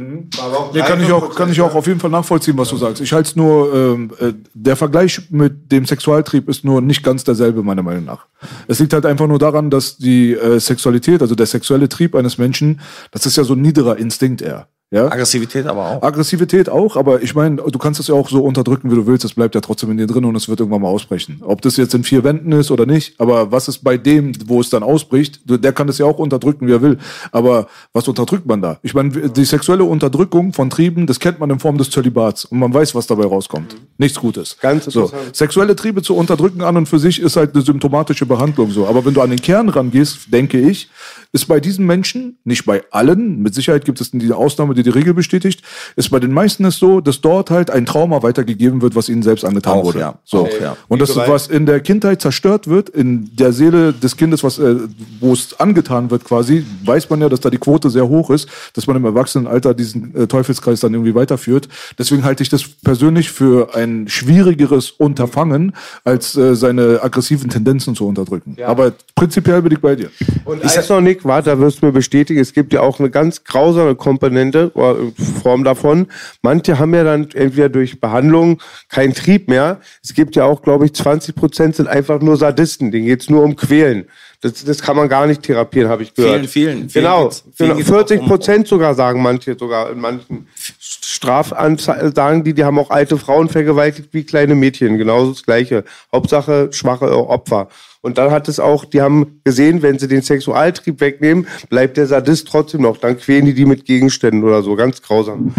Nee, 0.74 0.82
kann 0.82 1.02
ich 1.02 1.12
auch, 1.12 1.36
kann 1.36 1.52
ich 1.52 1.62
auch 1.62 1.76
auf 1.76 1.86
jeden 1.86 2.00
Fall 2.00 2.10
nachvollziehen, 2.10 2.58
was 2.58 2.70
du 2.70 2.78
sagst. 2.78 3.00
Ich 3.02 3.14
halte 3.14 3.30
es 3.30 3.36
nur, 3.36 3.74
ähm, 3.74 4.12
äh, 4.20 4.34
der 4.56 4.76
Vergleich 4.76 5.22
mit 5.30 5.72
dem 5.72 5.86
Sexualtrieb 5.86 6.50
ist 6.50 6.66
nur 6.66 6.82
nicht 6.82 7.04
ganz 7.04 7.24
derselbe, 7.24 7.62
meiner 7.62 7.84
Meinung 7.84 8.06
nach. 8.06 8.26
Es 8.68 8.80
liegt 8.80 8.94
halt 8.94 9.06
einfach 9.06 9.28
nur 9.28 9.38
daran, 9.38 9.70
dass 9.70 9.98
die 9.98 10.34
äh, 10.34 10.60
Sexualität, 10.60 11.22
also 11.22 11.36
der 11.36 11.46
sexuelle 11.46 11.88
Trieb 11.88 12.16
eines 12.16 12.40
Menschen, 12.40 12.82
das 13.12 13.28
ist 13.28 13.38
ja 13.38 13.44
so 13.44 13.54
ein 13.54 13.62
niederer 13.62 13.98
Instinkt 13.98 14.42
eher. 14.42 14.68
Ja? 14.94 15.12
Aggressivität 15.12 15.66
aber 15.66 15.88
auch. 15.88 16.04
Aggressivität 16.04 16.70
auch, 16.70 16.96
aber 16.96 17.24
ich 17.24 17.34
meine, 17.34 17.56
du 17.56 17.80
kannst 17.80 18.00
es 18.00 18.10
ja 18.10 18.14
auch 18.14 18.30
so 18.30 18.44
unterdrücken, 18.44 18.92
wie 18.92 18.96
du 18.96 19.08
willst. 19.08 19.26
Es 19.26 19.34
bleibt 19.34 19.56
ja 19.56 19.62
trotzdem 19.62 19.90
in 19.90 19.98
dir 19.98 20.06
drin 20.06 20.24
und 20.24 20.36
es 20.36 20.48
wird 20.48 20.60
irgendwann 20.60 20.84
mal 20.84 20.90
ausbrechen. 20.90 21.42
Ob 21.42 21.64
das 21.64 21.78
jetzt 21.78 21.96
in 21.96 22.04
vier 22.04 22.24
Wänden 22.24 22.52
ist 22.52 22.70
oder 22.70 22.86
nicht, 22.86 23.20
aber 23.20 23.52
was 23.52 23.68
ist 23.68 23.80
bei 23.80 23.98
dem, 23.98 24.34
wo 24.46 24.62
es 24.62 24.70
dann 24.70 24.84
ausbricht? 24.84 25.42
Der 25.46 25.74
kann 25.74 25.90
es 25.90 25.98
ja 25.98 26.06
auch 26.06 26.20
unterdrücken, 26.20 26.68
wie 26.68 26.74
er 26.74 26.84
will. 26.84 27.00
Aber 27.32 27.66
was 27.92 28.08
unterdrückt 28.08 28.46
man 28.46 28.62
da? 28.62 28.78
Ich 28.84 28.94
meine, 28.94 29.30
die 29.32 29.46
sexuelle 29.46 29.84
Unterdrückung 29.84 30.54
von 30.54 30.70
Trieben, 30.70 31.08
das 31.08 31.20
kennt 31.20 31.40
man 31.40 31.50
in 31.50 31.58
Form 31.58 31.80
des 31.80 31.90
Zölibats 31.90 32.46
und 32.46 32.60
man 32.60 32.72
weiß, 32.72 32.94
was 32.94 33.08
dabei 33.08 33.26
rauskommt. 33.26 33.76
Nichts 33.98 34.20
Gutes. 34.20 34.58
Ganz 34.62 34.86
so. 34.86 35.12
Sexuelle 35.32 35.76
Triebe 35.76 36.04
zu 36.04 36.16
unterdrücken 36.16 36.62
an 36.62 36.78
und 36.78 36.86
für 36.88 37.00
sich 37.00 37.20
ist 37.20 37.36
halt 37.36 37.56
eine 37.56 37.64
symptomatische 37.64 38.28
Behandlung 38.28 38.70
so. 38.70 38.86
Aber 38.86 39.04
wenn 39.04 39.16
du 39.16 39.22
an 39.22 39.32
den 39.32 39.42
Kern 39.42 39.70
rangehst, 39.70 40.32
denke 40.32 40.60
ich, 40.60 40.88
ist 41.32 41.48
bei 41.48 41.60
diesen 41.60 41.88
Menschen, 41.88 42.38
nicht 42.44 42.64
bei 42.64 42.84
allen, 42.92 43.42
mit 43.42 43.56
Sicherheit 43.56 43.86
gibt 43.86 44.00
es 44.00 44.12
diese 44.12 44.38
Ausnahme, 44.38 44.76
die 44.76 44.83
die 44.84 44.90
Regel 44.90 45.14
bestätigt, 45.14 45.62
ist 45.96 46.10
bei 46.10 46.20
den 46.20 46.32
meisten 46.32 46.66
es 46.66 46.78
so, 46.78 47.02
dass 47.02 47.22
dort 47.22 47.50
halt 47.50 47.70
ein 47.72 47.86
Trauma 47.86 48.24
weitergegeben 48.24 48.82
wird, 48.82 48.96
was 48.96 49.10
ihnen 49.10 49.24
selbst 49.24 49.46
angetan 49.46 49.80
Auch, 49.80 49.86
wurde. 49.86 50.00
ja. 50.00 50.16
So. 50.24 50.46
Auch, 50.46 50.62
ja. 50.62 50.78
Und 50.88 51.02
das, 51.02 51.16
was 51.16 51.48
in 51.48 51.66
der 51.66 51.80
Kindheit 51.80 52.22
zerstört 52.22 52.68
wird, 52.68 52.90
in 52.90 53.36
der 53.36 53.54
Seele 53.54 53.94
des 53.94 54.18
Kindes, 54.18 54.44
was, 54.44 54.60
äh, 54.60 54.76
wo 55.20 55.34
es 55.34 55.60
angetan 55.60 56.12
wird 56.12 56.24
quasi, 56.24 56.66
weiß 56.86 57.10
man 57.10 57.22
ja, 57.22 57.30
dass 57.30 57.40
da 57.40 57.50
die 57.50 57.58
Quote 57.58 57.90
sehr 57.90 58.08
hoch 58.08 58.30
ist, 58.30 58.48
dass 58.74 58.88
man 58.88 58.96
im 58.96 59.06
Erwachsenenalter 59.06 59.74
diesen 59.74 60.16
äh, 60.16 60.28
Teufelskreis 60.28 60.80
dann 60.80 60.94
irgendwie 60.94 61.16
weiterführt. 61.16 61.70
Deswegen 61.98 62.24
halte 62.24 62.44
ich 62.44 62.50
das 62.50 62.64
persönlich 62.84 63.32
für 63.32 63.76
ein 63.76 64.08
schwierigeres 64.08 64.92
Unterfangen, 64.92 65.74
als 66.04 66.36
äh, 66.36 66.56
seine 66.56 67.02
aggressiven 67.02 67.50
Tendenzen 67.50 67.96
zu 67.96 68.08
unterdrücken. 68.08 68.58
Aber 68.66 68.94
prinzipiell 69.16 69.62
bin 69.62 69.72
ich 69.74 69.80
bei 69.80 69.96
dir. 69.96 70.10
Und 70.46 70.62
eins 70.64 70.90
noch, 70.90 71.02
Nick, 71.02 71.26
warte, 71.26 71.50
da 71.52 71.60
wirst 71.60 71.82
du 71.82 71.86
mir 71.86 71.92
bestätigen, 71.92 72.40
es 72.40 72.54
gibt 72.54 72.74
ja 72.74 72.82
auch 72.82 73.00
eine 73.00 73.10
ganz 73.10 73.44
grausame 73.44 73.96
Komponente 73.96 74.70
oder 74.76 74.98
Form 75.42 75.64
davon. 75.64 76.08
Manche 76.42 76.80
haben 76.80 76.94
ja 76.94 77.04
dann 77.04 77.30
entweder 77.34 77.70
durch 77.70 78.00
Behandlung 78.00 78.62
keinen 78.90 79.14
Trieb 79.14 79.48
mehr. 79.48 79.80
Es 80.04 80.14
gibt 80.14 80.36
ja 80.36 80.46
auch, 80.46 80.62
glaube 80.62 80.86
ich, 80.86 80.94
20 80.94 81.36
Prozent 81.36 81.76
sind 81.76 81.88
einfach 81.88 82.22
nur 82.22 82.38
Sadisten, 82.38 82.92
denen 82.92 83.06
geht's 83.06 83.30
nur 83.30 83.44
um 83.44 83.56
Quälen. 83.56 84.06
Das, 84.42 84.66
das 84.66 84.82
kann 84.82 84.98
man 84.98 85.08
gar 85.08 85.26
nicht 85.26 85.44
therapieren, 85.44 85.90
habe 85.90 86.04
ich 86.04 86.14
gehört. 86.14 86.46
Vielen, 86.48 86.48
vielen, 86.48 86.90
vielen 86.90 87.06
Genau, 87.06 87.30
vielen 87.30 87.44
genau 87.56 87.76
geht's 87.76 87.90
auch 87.90 87.96
40 87.96 88.20
um- 88.22 88.28
Prozent 88.28 88.68
sogar 88.68 88.94
sagen 88.94 89.22
manche, 89.22 89.56
sogar 89.58 89.92
in 89.92 90.02
manchen 90.02 90.48
Strafanzeigen 90.80 92.14
sagen 92.14 92.44
die, 92.44 92.54
die 92.54 92.64
haben 92.66 92.78
auch 92.78 92.90
alte 92.90 93.18
Frauen 93.18 93.48
vergewaltigt 93.48 94.10
wie 94.12 94.24
kleine 94.26 94.56
Mädchen. 94.56 94.98
Genauso 94.98 95.32
das 95.32 95.44
Gleiche. 95.44 95.86
Hauptsache 96.12 96.70
schwache 96.74 97.16
Opfer. 97.16 97.70
Und 98.04 98.18
dann 98.18 98.32
hat 98.32 98.50
es 98.50 98.60
auch, 98.60 98.84
die 98.84 99.02
haben 99.02 99.40
gesehen, 99.46 99.82
wenn 99.82 99.98
sie 99.98 100.10
den 100.10 100.22
Sexualtrieb 100.22 101.00
wegnehmen, 101.00 101.48
bleibt 101.70 101.96
der 101.96 102.06
Sadist 102.06 102.50
trotzdem 102.50 102.82
noch. 102.82 102.98
Dann 102.98 103.18
quälen 103.18 103.46
die 103.46 103.54
die 103.54 103.66
mit 103.66 103.86
Gegenständen 103.86 104.44
oder 104.44 104.62
so. 104.62 104.76
Ganz 104.76 105.02
grausam. 105.02 105.56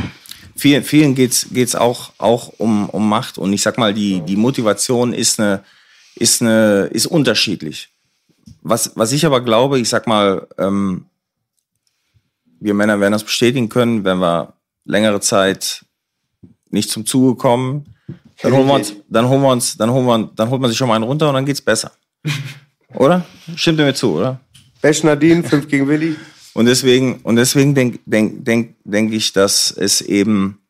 vielen, 0.55 0.84
vielen 0.84 1.14
geht's 1.14 1.47
geht's 1.53 1.74
auch 1.74 2.12
auch 2.18 2.53
um 2.59 2.90
um 2.90 3.09
Macht 3.09 3.38
und 3.38 3.51
ich 3.55 3.62
sag 3.62 3.78
mal 3.78 3.95
die 3.95 4.20
die 4.20 4.36
Motivation 4.36 5.14
ist 5.14 5.40
eine 5.40 5.64
ist 6.16 6.42
eine 6.42 6.90
ist 6.92 7.07
unterschiedlich. 7.07 7.88
Was 8.61 8.92
was 8.95 9.12
ich 9.12 9.24
aber 9.24 9.40
glaube, 9.40 9.80
ich 9.80 9.88
sag 9.88 10.07
mal, 10.07 10.47
ähm, 10.59 11.07
wir 12.61 12.74
Männer 12.74 13.01
werden 13.01 13.12
das 13.12 13.24
bestätigen 13.24 13.70
können, 13.70 14.05
wenn 14.05 14.18
wir 14.18 14.53
längere 14.84 15.20
Zeit 15.20 15.86
nicht 16.68 16.90
zum 16.90 17.07
Zuge 17.07 17.36
kommen, 17.36 17.86
Dann 18.42 18.53
holen 18.53 18.66
wir 18.66 18.74
uns, 18.74 18.95
dann 19.09 19.28
holen 19.30 19.40
wir 19.40 19.51
uns, 19.51 19.76
dann 19.78 19.90
holen 19.90 20.07
wir, 20.07 20.30
dann 20.36 20.51
holt 20.51 20.61
man 20.61 20.68
sich 20.68 20.76
schon 20.76 20.88
mal 20.88 20.97
einen 20.97 21.05
runter 21.05 21.28
und 21.28 21.34
dann 21.34 21.47
geht's 21.47 21.62
besser. 21.62 21.92
Oder? 22.95 23.25
Stimmt 23.57 23.79
ihr 23.79 23.87
mir 23.87 23.95
zu, 23.95 24.14
oder? 24.14 24.41
Besch 24.81 25.03
Nadine, 25.03 25.43
5 25.43 25.68
gegen 25.68 25.89
Willi. 25.89 26.16
Und 26.55 26.66
deswegen, 26.66 27.20
und 27.22 27.37
deswegen 27.37 27.75
denke 27.75 27.99
denk, 28.07 28.45
denk, 28.45 28.77
denk 28.85 29.12
ich, 29.12 29.33
dass 29.33 29.70
es 29.72 30.01
eben, 30.01 30.61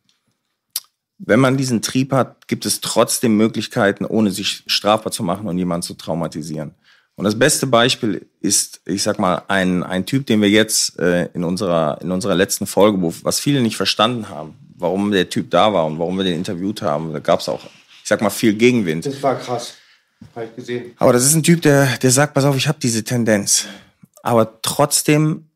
wenn 1.19 1.41
man 1.41 1.57
diesen 1.57 1.83
Trieb 1.83 2.13
hat, 2.13 2.49
gibt 2.49 2.65
es 2.65 2.81
trotzdem 2.81 3.37
Möglichkeiten, 3.37 4.05
ohne 4.05 4.31
sich 4.31 4.63
strafbar 4.67 5.13
zu 5.13 5.23
machen 5.23 5.47
und 5.47 5.59
jemanden 5.59 5.83
zu 5.83 5.95
traumatisieren. 5.95 6.75
Und 7.17 7.25
das 7.25 7.39
beste 7.39 7.67
Beispiel 7.67 8.27
ist, 8.41 8.81
ich 8.87 9.03
sag 9.03 9.19
mal, 9.19 9.43
ein, 9.47 9.85
ein 9.85 10.05
Typ, 10.05 10.27
den 10.27 10.41
wir 10.41 10.49
jetzt 10.49 10.99
äh, 10.99 11.27
in, 11.35 11.45
unserer, 11.45 12.01
in 12.01 12.11
unserer 12.11 12.35
letzten 12.35 12.67
Folge, 12.67 13.01
wo, 13.01 13.15
was 13.23 13.39
viele 13.39 13.61
nicht 13.61 13.77
verstanden 13.77 14.29
haben, 14.29 14.55
warum 14.77 15.13
der 15.13 15.29
Typ 15.29 15.51
da 15.51 15.73
war 15.73 15.87
und 15.87 15.99
warum 15.99 16.17
wir 16.17 16.25
den 16.25 16.35
interviewt 16.35 16.83
haben, 16.83 17.13
da 17.13 17.21
gab 17.21 17.41
es 17.41 17.49
auch, 17.49 17.65
ich 17.65 18.09
sag 18.09 18.21
mal, 18.21 18.31
viel 18.31 18.55
Gegenwind. 18.55 19.07
Das 19.07 19.23
war 19.23 19.39
krass. 19.39 19.75
Ich 20.37 20.57
gesehen. 20.57 20.93
Aber 20.99 21.13
das 21.13 21.25
ist 21.25 21.35
ein 21.35 21.43
Typ, 21.43 21.63
der, 21.63 21.99
der 21.99 22.11
sagt, 22.11 22.35
pass 22.35 22.45
auf, 22.45 22.57
ich 22.57 22.69
habe 22.69 22.79
diese 22.81 23.05
Tendenz. 23.05 23.67
Aber 24.23 24.61
trotzdem, 24.63 25.47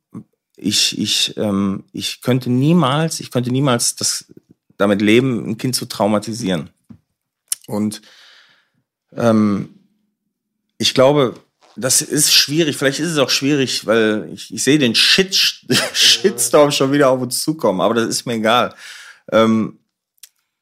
ich, 0.56 0.98
ich, 0.98 1.36
ähm, 1.36 1.84
ich 1.92 2.20
könnte 2.20 2.50
niemals, 2.50 3.20
ich 3.20 3.30
könnte 3.30 3.50
niemals 3.50 3.96
das 3.96 4.26
damit 4.76 5.02
leben, 5.02 5.50
ein 5.50 5.58
Kind 5.58 5.74
zu 5.74 5.86
traumatisieren. 5.86 6.70
Und 7.66 8.02
ähm, 9.16 9.70
ich 10.78 10.94
glaube, 10.94 11.34
das 11.76 12.02
ist 12.02 12.32
schwierig. 12.32 12.76
Vielleicht 12.76 13.00
ist 13.00 13.12
es 13.12 13.18
auch 13.18 13.30
schwierig, 13.30 13.86
weil 13.86 14.30
ich, 14.32 14.52
ich 14.52 14.62
sehe 14.62 14.78
den 14.78 14.94
Shit, 14.94 15.34
Shitstorm 15.92 16.70
schon 16.70 16.92
wieder 16.92 17.10
auf 17.10 17.20
uns 17.20 17.42
zukommen. 17.42 17.80
Aber 17.80 17.94
das 17.94 18.06
ist 18.06 18.26
mir 18.26 18.34
egal. 18.34 18.74
Ähm, 19.30 19.77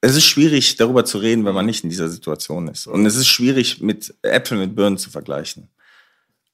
es 0.00 0.14
ist 0.14 0.24
schwierig, 0.24 0.76
darüber 0.76 1.04
zu 1.04 1.18
reden, 1.18 1.44
wenn 1.44 1.54
man 1.54 1.66
nicht 1.66 1.84
in 1.84 1.90
dieser 1.90 2.08
Situation 2.08 2.68
ist. 2.68 2.86
Und 2.86 3.06
es 3.06 3.16
ist 3.16 3.28
schwierig, 3.28 3.80
mit 3.80 4.14
Äpfel 4.22 4.58
mit 4.58 4.76
Birnen 4.76 4.98
zu 4.98 5.10
vergleichen. 5.10 5.68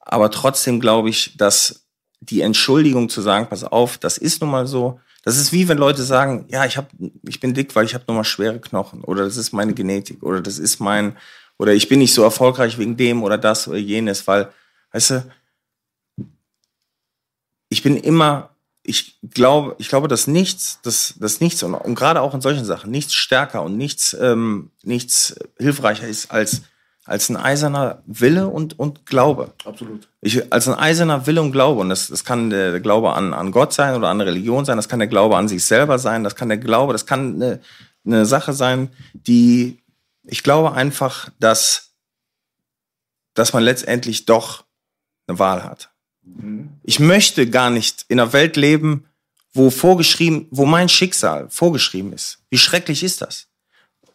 Aber 0.01 0.30
trotzdem 0.30 0.80
glaube 0.80 1.11
ich, 1.11 1.36
dass 1.36 1.86
die 2.20 2.40
Entschuldigung 2.40 3.09
zu 3.09 3.20
sagen, 3.20 3.49
pass 3.49 3.64
auf, 3.64 3.99
das 3.99 4.16
ist 4.18 4.40
nun 4.40 4.51
mal 4.51 4.66
so. 4.66 5.01
Das 5.24 5.36
ist 5.36 5.53
wie 5.53 5.68
wenn 5.68 5.78
Leute 5.78 6.03
sagen, 6.03 6.47
ja, 6.49 6.64
ich 6.64 6.76
hab, 6.76 6.90
ich 7.28 7.40
bin 7.40 7.55
dick, 7.55 7.74
weil 7.76 7.84
ich 7.84 7.95
habe 7.95 8.05
nun 8.09 8.16
mal 8.16 8.24
schwere 8.24 8.61
Knochen 8.61 9.05
oder 9.05 9.24
das 9.24 9.36
ist 9.36 9.53
meine 9.53 9.74
Genetik 9.74 10.22
oder 10.22 10.40
das 10.40 10.59
ist 10.59 10.80
mein 10.80 11.16
oder 11.59 11.74
ich 11.74 11.88
bin 11.88 12.01
nicht 12.01 12.14
so 12.14 12.24
erfolgreich 12.24 12.78
wegen 12.78 12.97
dem 12.97 13.22
oder 13.22 13.38
das 13.38 13.68
oder 13.68 13.78
jenes, 13.78 14.26
weil, 14.26 14.53
weißt 14.93 15.11
du, 15.11 15.32
ich 17.68 17.82
bin 17.82 17.97
immer, 17.97 18.51
ich 18.85 19.18
glaube, 19.22 19.76
ich 19.78 19.89
glaube, 19.89 20.09
dass 20.09 20.26
nichts, 20.26 20.80
dass, 20.83 21.14
dass 21.18 21.41
nichts 21.41 21.62
und, 21.62 21.74
und 21.74 21.95
gerade 21.95 22.20
auch 22.20 22.35
in 22.35 22.41
solchen 22.41 22.64
Sachen 22.64 22.91
nichts 22.91 23.14
stärker 23.14 23.62
und 23.62 23.76
nichts, 23.76 24.16
ähm, 24.20 24.70
nichts 24.83 25.37
hilfreicher 25.59 26.09
ist 26.09 26.30
als 26.30 26.62
als 27.05 27.28
ein 27.28 27.37
eiserner 27.37 28.03
Wille 28.07 28.49
und, 28.49 28.78
und 28.78 29.07
Glaube. 29.07 29.53
Absolut. 29.64 30.09
Ich, 30.20 30.53
als 30.53 30.68
ein 30.68 30.78
eiserner 30.78 31.26
Wille 31.26 31.43
und 31.43 31.53
Glaube. 31.53 31.80
Und 31.80 31.89
das, 31.89 32.09
das 32.09 32.24
kann 32.24 32.51
der 32.51 32.78
Glaube 32.80 33.12
an, 33.12 33.35
an 33.35 33.51
Gott 33.51 33.72
sein 33.72 33.97
oder 33.97 34.09
an 34.09 34.20
Religion 34.20 34.64
sein, 34.64 34.76
das 34.76 34.89
kann 34.89 35.01
der 35.01 35.09
Glaube 35.09 35.37
an 35.37 35.49
sich 35.49 35.64
selber 35.64 35.99
sein, 35.99 36.22
das 36.22 36.37
kann 36.37 36.49
der 36.49 36.59
Glaube, 36.59 36.93
das 36.93 37.07
kann 37.07 37.35
eine, 37.35 37.61
eine 38.05 38.24
Sache 38.24 38.53
sein, 38.53 38.91
die, 39.12 39.83
ich 40.24 40.43
glaube 40.43 40.72
einfach, 40.72 41.28
dass, 41.41 41.93
dass 43.35 43.53
man 43.53 43.64
letztendlich 43.64 44.26
doch 44.26 44.64
eine 45.26 45.39
Wahl 45.39 45.64
hat. 45.64 45.91
Ich 46.85 47.01
möchte 47.01 47.49
gar 47.49 47.70
nicht 47.70 48.05
in 48.09 48.20
einer 48.20 48.33
Welt 48.33 48.57
leben, 48.57 49.07
wo 49.53 49.70
vorgeschrieben, 49.70 50.47
wo 50.51 50.64
mein 50.64 50.89
Schicksal 50.89 51.49
vorgeschrieben 51.51 52.12
ist. 52.12 52.39
Wie 52.51 52.59
schrecklich 52.59 53.03
ist 53.03 53.20
das? 53.20 53.49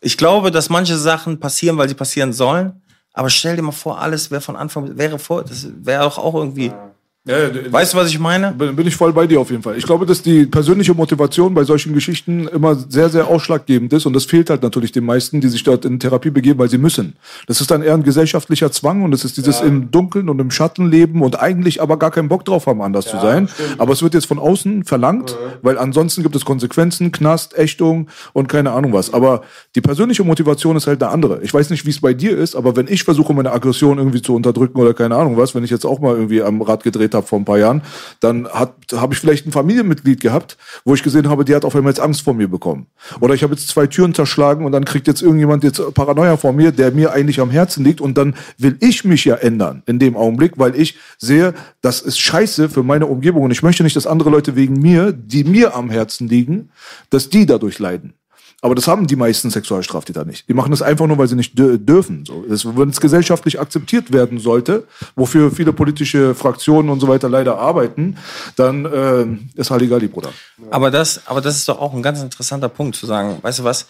Ich 0.02 0.18
glaube, 0.18 0.52
dass 0.52 0.70
manche 0.70 0.98
Sachen 0.98 1.40
passieren, 1.40 1.78
weil 1.78 1.90
sie 1.90 1.96
passieren 1.96 2.34
sollen. 2.34 2.82
Aber 3.14 3.30
stell 3.30 3.56
dir 3.56 3.62
mal 3.62 3.72
vor, 3.72 4.00
alles 4.00 4.30
wäre 4.30 4.42
von 4.42 4.56
Anfang, 4.56 4.98
wäre 4.98 5.18
vor, 5.18 5.44
das 5.44 5.68
wäre 5.84 6.04
auch, 6.04 6.18
auch 6.18 6.36
irgendwie 6.36 6.68
Ja, 6.68 6.92
ja, 7.28 7.72
Weißt 7.72 7.94
du, 7.94 7.98
was 7.98 8.10
ich 8.10 8.20
meine? 8.20 8.54
Bin, 8.54 8.76
bin 8.76 8.88
ich 8.88 8.96
voll 8.96 9.12
bei 9.12 9.28
dir 9.28 9.40
auf 9.40 9.52
jeden 9.52 9.62
Fall. 9.62 9.78
Ich 9.78 9.86
glaube, 9.86 10.06
dass 10.06 10.22
die 10.22 10.46
persönliche 10.46 10.94
Motivation 10.94 11.54
bei 11.54 11.64
solchen 11.64 11.94
Geschichten 11.94 12.48
immer 12.48 12.76
sehr, 12.76 13.10
sehr 13.10 13.28
ausschlaggebend 13.28 13.92
ist. 13.92 14.06
Und 14.06 14.14
das 14.14 14.26
fehlt 14.26 14.50
halt 14.50 14.64
natürlich 14.64 14.92
den 14.94 15.06
meisten, 15.06 15.42
die 15.42 15.50
sich 15.50 15.64
dort 15.64 15.84
in 15.86 16.00
Therapie 16.00 16.30
begeben, 16.30 16.60
weil 16.60 16.70
sie 16.70 16.78
müssen. 16.78 17.16
Das 17.48 17.60
ist 17.60 17.70
dann 17.70 17.82
eher 17.82 17.94
ein 17.94 18.04
gesellschaftlicher 18.04 18.72
Zwang 18.72 19.04
und 19.04 19.14
es 19.14 19.26
ist 19.26 19.38
dieses 19.38 19.62
im 19.62 19.92
Dunkeln 19.92 20.30
und 20.30 20.40
im 20.40 20.52
Schatten 20.52 20.90
leben 20.90 21.22
und 21.22 21.40
eigentlich 21.40 21.82
aber 21.82 21.98
gar 21.98 22.12
keinen 22.12 22.30
Bock 22.30 22.46
drauf 22.46 22.66
haben, 22.66 22.82
anders 22.82 23.06
zu 23.06 23.20
sein. 23.20 23.50
Aber 23.78 23.92
es 23.94 24.02
wird 24.02 24.14
jetzt 24.14 24.26
von 24.26 24.40
außen 24.40 24.86
verlangt, 24.86 25.36
weil 25.62 25.78
ansonsten 25.78 26.24
gibt 26.24 26.36
es 26.36 26.46
Konsequenzen, 26.46 27.12
Knast, 27.12 27.58
Ächtung 27.58 28.08
und 28.34 28.48
keine 28.48 28.72
Ahnung 28.72 28.94
was. 28.94 29.14
Aber 29.14 29.42
die 29.76 29.82
persönliche 29.82 30.24
Motivation 30.24 30.78
ist 30.78 30.88
halt 30.88 31.04
eine 31.04 31.12
andere. 31.12 31.42
Ich 31.44 31.54
weiß 31.54 31.70
nicht, 31.72 31.86
wie 31.86 31.90
es 31.90 32.00
bei 32.00 32.14
dir 32.14 32.38
ist, 32.38 32.56
aber 32.56 32.76
wenn 32.78 32.88
ich 32.88 33.04
versuche, 33.04 33.34
meine 33.34 33.52
Aggression 33.52 33.98
irgendwie 33.98 34.22
zu 34.22 34.34
unterdrücken 34.34 34.80
oder 34.80 34.94
keine 34.94 35.16
Ahnung 35.16 35.38
was, 35.38 35.54
wenn 35.54 35.64
ich 35.64 35.72
jetzt 35.72 35.86
auch 35.86 36.00
mal 36.00 36.16
irgendwie 36.16 36.42
am 36.42 36.62
Rad 36.62 36.84
gedreht 36.84 37.14
habe 37.14 37.17
vor 37.22 37.40
ein 37.40 37.46
paar 37.46 37.58
Jahren, 37.58 37.82
dann 38.20 38.48
habe 38.48 39.14
ich 39.14 39.20
vielleicht 39.20 39.46
ein 39.46 39.52
Familienmitglied 39.52 40.22
gehabt, 40.22 40.58
wo 40.86 40.94
ich 40.94 41.04
gesehen 41.04 41.30
habe, 41.30 41.46
die 41.46 41.56
hat 41.56 41.66
auf 41.66 41.76
einmal 41.76 41.92
jetzt 41.92 42.00
Angst 42.00 42.22
vor 42.22 42.34
mir 42.34 42.48
bekommen. 42.48 42.88
Oder 43.20 43.34
ich 43.34 43.44
habe 43.44 43.54
jetzt 43.54 43.68
zwei 43.68 43.88
Türen 43.88 44.14
zerschlagen 44.14 44.66
und 44.66 44.72
dann 44.72 44.86
kriegt 44.86 45.08
jetzt 45.08 45.22
irgendjemand 45.22 45.64
jetzt 45.64 45.82
Paranoia 45.94 46.38
vor 46.38 46.54
mir, 46.54 46.72
der 46.72 46.92
mir 46.92 47.12
eigentlich 47.12 47.40
am 47.40 47.52
Herzen 47.52 47.84
liegt 47.84 48.02
und 48.02 48.18
dann 48.18 48.36
will 48.58 48.78
ich 48.80 49.04
mich 49.06 49.26
ja 49.26 49.36
ändern 49.36 49.84
in 49.86 50.00
dem 50.00 50.16
Augenblick, 50.16 50.54
weil 50.58 50.76
ich 50.76 50.98
sehe, 51.18 51.54
das 51.82 52.02
ist 52.02 52.20
scheiße 52.20 52.70
für 52.70 52.84
meine 52.84 53.06
Umgebung 53.08 53.44
und 53.44 53.52
ich 53.52 53.64
möchte 53.64 53.84
nicht, 53.84 53.96
dass 53.96 54.08
andere 54.08 54.30
Leute 54.30 54.56
wegen 54.56 54.80
mir, 54.80 55.12
die 55.12 55.44
mir 55.44 55.76
am 55.76 55.90
Herzen 55.90 56.28
liegen, 56.28 56.70
dass 57.10 57.30
die 57.30 57.46
dadurch 57.46 57.80
leiden. 57.80 58.14
Aber 58.62 58.74
das 58.74 58.88
haben 58.88 59.06
die 59.06 59.16
meisten 59.16 59.52
Sexualstraftäter 59.52 60.26
nicht. 60.26 60.50
Die 60.50 60.54
machen 60.56 60.72
das 60.72 60.82
einfach 60.82 61.06
nur, 61.06 61.20
weil 61.20 61.28
sie 61.28 61.36
nicht 61.36 61.58
dür 61.58 61.78
dürfen. 61.78 62.26
So, 62.26 62.44
das, 62.50 62.66
wenn 62.66 62.90
es 62.90 63.00
gesellschaftlich 63.00 63.60
akzeptiert 63.60 64.12
werden 64.12 64.40
sollte, 64.40 64.88
wofür 65.16 65.52
viele 65.52 65.74
politische 65.74 66.34
Fraktionen 66.34 66.90
und 66.90 67.00
so 67.00 67.08
weiter 67.08 67.30
leider 67.30 67.60
arbeiten, 67.60 68.18
dann 68.56 68.86
äh, 68.86 69.60
ist 69.60 69.70
Halligalli, 69.70 70.08
Bruder. 70.08 70.32
Aber 70.72 70.90
das, 70.90 71.28
aber 71.28 71.42
das 71.42 71.56
ist 71.58 71.70
doch 71.70 71.80
auch 71.80 71.94
ein 71.94 72.02
ganz 72.02 72.20
interessanter 72.20 72.70
Punkt 72.70 72.96
zu 72.96 73.06
sagen, 73.06 73.38
weißt 73.44 73.60
du 73.60 73.64
was? 73.64 73.88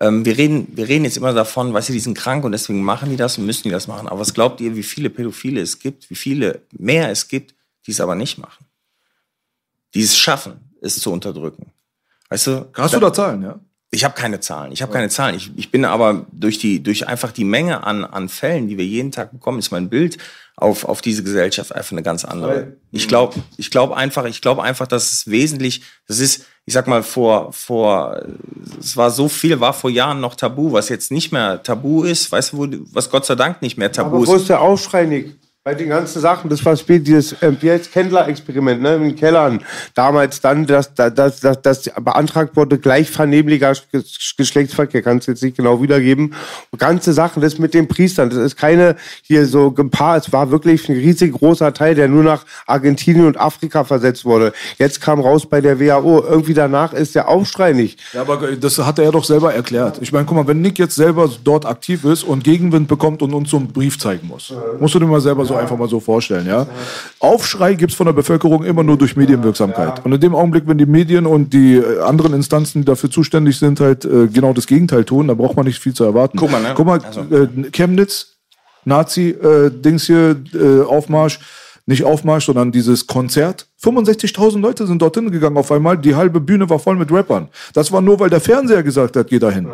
Ähm, 0.00 0.24
wir 0.24 0.36
reden, 0.36 0.68
wir 0.76 0.86
reden 0.86 1.04
jetzt 1.04 1.16
immer 1.16 1.32
davon, 1.32 1.72
weißt 1.72 1.88
du, 1.88 1.94
die 1.94 2.00
sind 2.00 2.16
krank 2.16 2.44
und 2.44 2.52
deswegen 2.52 2.82
machen 2.82 3.08
die 3.08 3.16
das 3.16 3.38
und 3.38 3.46
müssen 3.46 3.64
die 3.64 3.70
das 3.70 3.88
machen. 3.88 4.06
Aber 4.06 4.20
was 4.20 4.34
glaubt 4.34 4.60
ihr, 4.60 4.76
wie 4.76 4.82
viele 4.82 5.08
Pädophile 5.08 5.62
es 5.62 5.78
gibt, 5.78 6.10
wie 6.10 6.14
viele 6.14 6.60
mehr 6.72 7.10
es 7.10 7.26
gibt, 7.26 7.54
die 7.86 7.92
es 7.92 8.00
aber 8.00 8.14
nicht 8.14 8.36
machen? 8.36 8.66
Die 9.94 10.02
es 10.02 10.16
schaffen, 10.16 10.74
es 10.82 11.00
zu 11.00 11.10
unterdrücken. 11.10 11.72
Weißt 12.28 12.46
du? 12.46 12.68
Hast 12.74 12.94
du 12.94 13.00
da 13.00 13.12
Zahlen, 13.12 13.42
ja? 13.42 13.58
Ich 13.92 14.04
habe 14.04 14.14
keine 14.14 14.38
Zahlen. 14.38 14.70
Ich 14.70 14.82
habe 14.82 14.92
keine 14.92 15.08
Zahlen. 15.08 15.34
Ich, 15.34 15.50
ich 15.56 15.72
bin 15.72 15.84
aber 15.84 16.26
durch 16.30 16.58
die 16.58 16.82
durch 16.82 17.08
einfach 17.08 17.32
die 17.32 17.44
Menge 17.44 17.84
an 17.84 18.04
an 18.04 18.28
Fällen, 18.28 18.68
die 18.68 18.78
wir 18.78 18.86
jeden 18.86 19.10
Tag 19.10 19.32
bekommen, 19.32 19.58
ist 19.58 19.72
mein 19.72 19.88
Bild 19.88 20.16
auf 20.54 20.84
auf 20.84 21.00
diese 21.00 21.24
Gesellschaft 21.24 21.74
einfach 21.74 21.92
eine 21.92 22.02
ganz 22.02 22.24
andere. 22.24 22.76
Ich 22.92 23.08
glaube, 23.08 23.42
ich 23.56 23.70
glaube 23.70 23.96
einfach, 23.96 24.26
ich 24.26 24.42
glaube 24.42 24.62
einfach, 24.62 24.86
dass 24.86 25.12
es 25.12 25.28
wesentlich, 25.28 25.82
das 26.06 26.20
ist, 26.20 26.44
ich 26.66 26.74
sag 26.74 26.86
mal 26.86 27.02
vor 27.02 27.52
vor 27.52 28.22
es 28.78 28.96
war 28.96 29.10
so 29.10 29.28
viel 29.28 29.58
war 29.58 29.72
vor 29.72 29.90
Jahren 29.90 30.20
noch 30.20 30.36
Tabu, 30.36 30.70
was 30.72 30.88
jetzt 30.88 31.10
nicht 31.10 31.32
mehr 31.32 31.60
Tabu 31.62 32.04
ist, 32.04 32.30
weißt 32.30 32.52
du, 32.52 32.58
wo, 32.58 32.68
was 32.92 33.10
Gott 33.10 33.26
sei 33.26 33.34
Dank 33.34 33.60
nicht 33.60 33.76
mehr 33.76 33.90
Tabu 33.90 34.18
Aber 34.18 34.26
wo 34.26 34.34
ist. 34.34 34.42
ist 34.42 34.50
der 34.50 34.60
Aufschrei, 34.60 35.06
Nick? 35.06 35.34
Bei 35.62 35.74
den 35.74 35.90
ganzen 35.90 36.22
Sachen, 36.22 36.48
das 36.48 36.64
war 36.64 36.74
spät, 36.74 37.06
dieses 37.06 37.36
ähm, 37.42 37.54
wie 37.60 37.70
heißt 37.70 37.92
Kendler-Experiment, 37.92 38.80
ne, 38.80 38.94
in 38.94 39.02
den 39.02 39.14
Kellern. 39.14 39.60
Damals 39.94 40.40
dann, 40.40 40.64
dass 40.66 40.94
das, 40.94 41.12
das, 41.40 41.60
das, 41.60 41.90
beantragt 42.00 42.56
wurde, 42.56 42.78
gleich 42.78 43.10
vernehmlicher 43.10 43.72
Ges- 43.92 44.36
Geschlechtsverkehr, 44.38 45.02
kannst 45.02 45.28
jetzt 45.28 45.42
nicht 45.42 45.58
genau 45.58 45.82
wiedergeben. 45.82 46.32
Und 46.70 46.78
ganze 46.78 47.12
Sachen, 47.12 47.42
das 47.42 47.58
mit 47.58 47.74
den 47.74 47.88
Priestern, 47.88 48.30
das 48.30 48.38
ist 48.38 48.56
keine 48.56 48.96
hier 49.20 49.44
so 49.44 49.74
ein 49.76 49.90
paar, 49.90 50.16
es 50.16 50.32
war 50.32 50.50
wirklich 50.50 50.88
ein 50.88 50.94
riesig 50.96 51.34
großer 51.34 51.74
Teil, 51.74 51.94
der 51.94 52.08
nur 52.08 52.22
nach 52.24 52.46
Argentinien 52.66 53.26
und 53.26 53.38
Afrika 53.38 53.84
versetzt 53.84 54.24
wurde. 54.24 54.54
Jetzt 54.78 55.02
kam 55.02 55.20
raus 55.20 55.44
bei 55.44 55.60
der 55.60 55.78
WHO, 55.78 56.24
irgendwie 56.26 56.54
danach 56.54 56.94
ist 56.94 57.14
der 57.14 57.28
Aufschrei 57.28 57.74
nicht. 57.74 58.00
Ja, 58.14 58.22
aber 58.22 58.56
das 58.56 58.78
hat 58.78 58.98
er 58.98 59.04
ja 59.04 59.10
doch 59.10 59.24
selber 59.24 59.52
erklärt. 59.52 59.98
Ich 60.00 60.10
meine, 60.10 60.24
guck 60.24 60.38
mal, 60.38 60.46
wenn 60.46 60.62
Nick 60.62 60.78
jetzt 60.78 60.94
selber 60.94 61.28
dort 61.44 61.66
aktiv 61.66 62.04
ist 62.04 62.22
und 62.22 62.44
Gegenwind 62.44 62.88
bekommt 62.88 63.20
und 63.20 63.34
uns 63.34 63.50
so 63.50 63.58
einen 63.58 63.68
Brief 63.68 63.98
zeigen 63.98 64.26
muss, 64.26 64.54
musst 64.78 64.94
du 64.94 64.98
dir 64.98 65.04
mal 65.04 65.20
selber 65.20 65.49
so 65.50 65.56
einfach 65.60 65.76
mal 65.76 65.88
so 65.88 66.00
vorstellen, 66.00 66.46
ja? 66.46 66.66
Aufschrei 67.18 67.74
gibt's 67.74 67.94
von 67.94 68.06
der 68.06 68.12
Bevölkerung 68.12 68.64
immer 68.64 68.82
nur 68.82 68.96
durch 68.96 69.16
Medienwirksamkeit. 69.16 70.04
Und 70.04 70.12
in 70.12 70.20
dem 70.20 70.34
Augenblick, 70.34 70.64
wenn 70.66 70.78
die 70.78 70.86
Medien 70.86 71.26
und 71.26 71.52
die 71.52 71.76
äh, 71.76 72.00
anderen 72.00 72.32
Instanzen, 72.34 72.82
die 72.82 72.84
dafür 72.86 73.10
zuständig 73.10 73.58
sind, 73.58 73.80
halt 73.80 74.04
äh, 74.04 74.26
genau 74.28 74.52
das 74.52 74.66
Gegenteil 74.66 75.04
tun, 75.04 75.28
dann 75.28 75.36
braucht 75.36 75.56
man 75.56 75.66
nicht 75.66 75.78
viel 75.80 75.94
zu 75.94 76.04
erwarten. 76.04 76.38
Guck 76.38 76.50
mal, 76.50 76.62
ne? 76.62 76.72
Guck 76.74 76.86
mal, 76.86 77.00
Also- 77.04 77.20
äh, 77.20 77.48
Chemnitz, 77.72 78.36
Nazi-Dings 78.84 80.04
hier, 80.04 80.36
äh, 80.54 80.82
Aufmarsch, 80.82 81.40
nicht 81.86 82.04
Aufmarsch, 82.04 82.46
sondern 82.46 82.70
dieses 82.72 83.06
Konzert. 83.06 83.66
65.000 83.82 84.60
Leute 84.60 84.86
sind 84.86 85.02
dorthin 85.02 85.30
gegangen 85.30 85.56
auf 85.56 85.72
einmal. 85.72 85.98
Die 85.98 86.14
halbe 86.14 86.40
Bühne 86.40 86.68
war 86.70 86.78
voll 86.78 86.96
mit 86.96 87.10
Rappern. 87.10 87.48
Das 87.72 87.90
war 87.90 88.00
nur, 88.00 88.20
weil 88.20 88.30
der 88.30 88.40
Fernseher 88.40 88.82
gesagt 88.82 89.16
hat, 89.16 89.28
geh 89.28 89.38
dahin. 89.38 89.68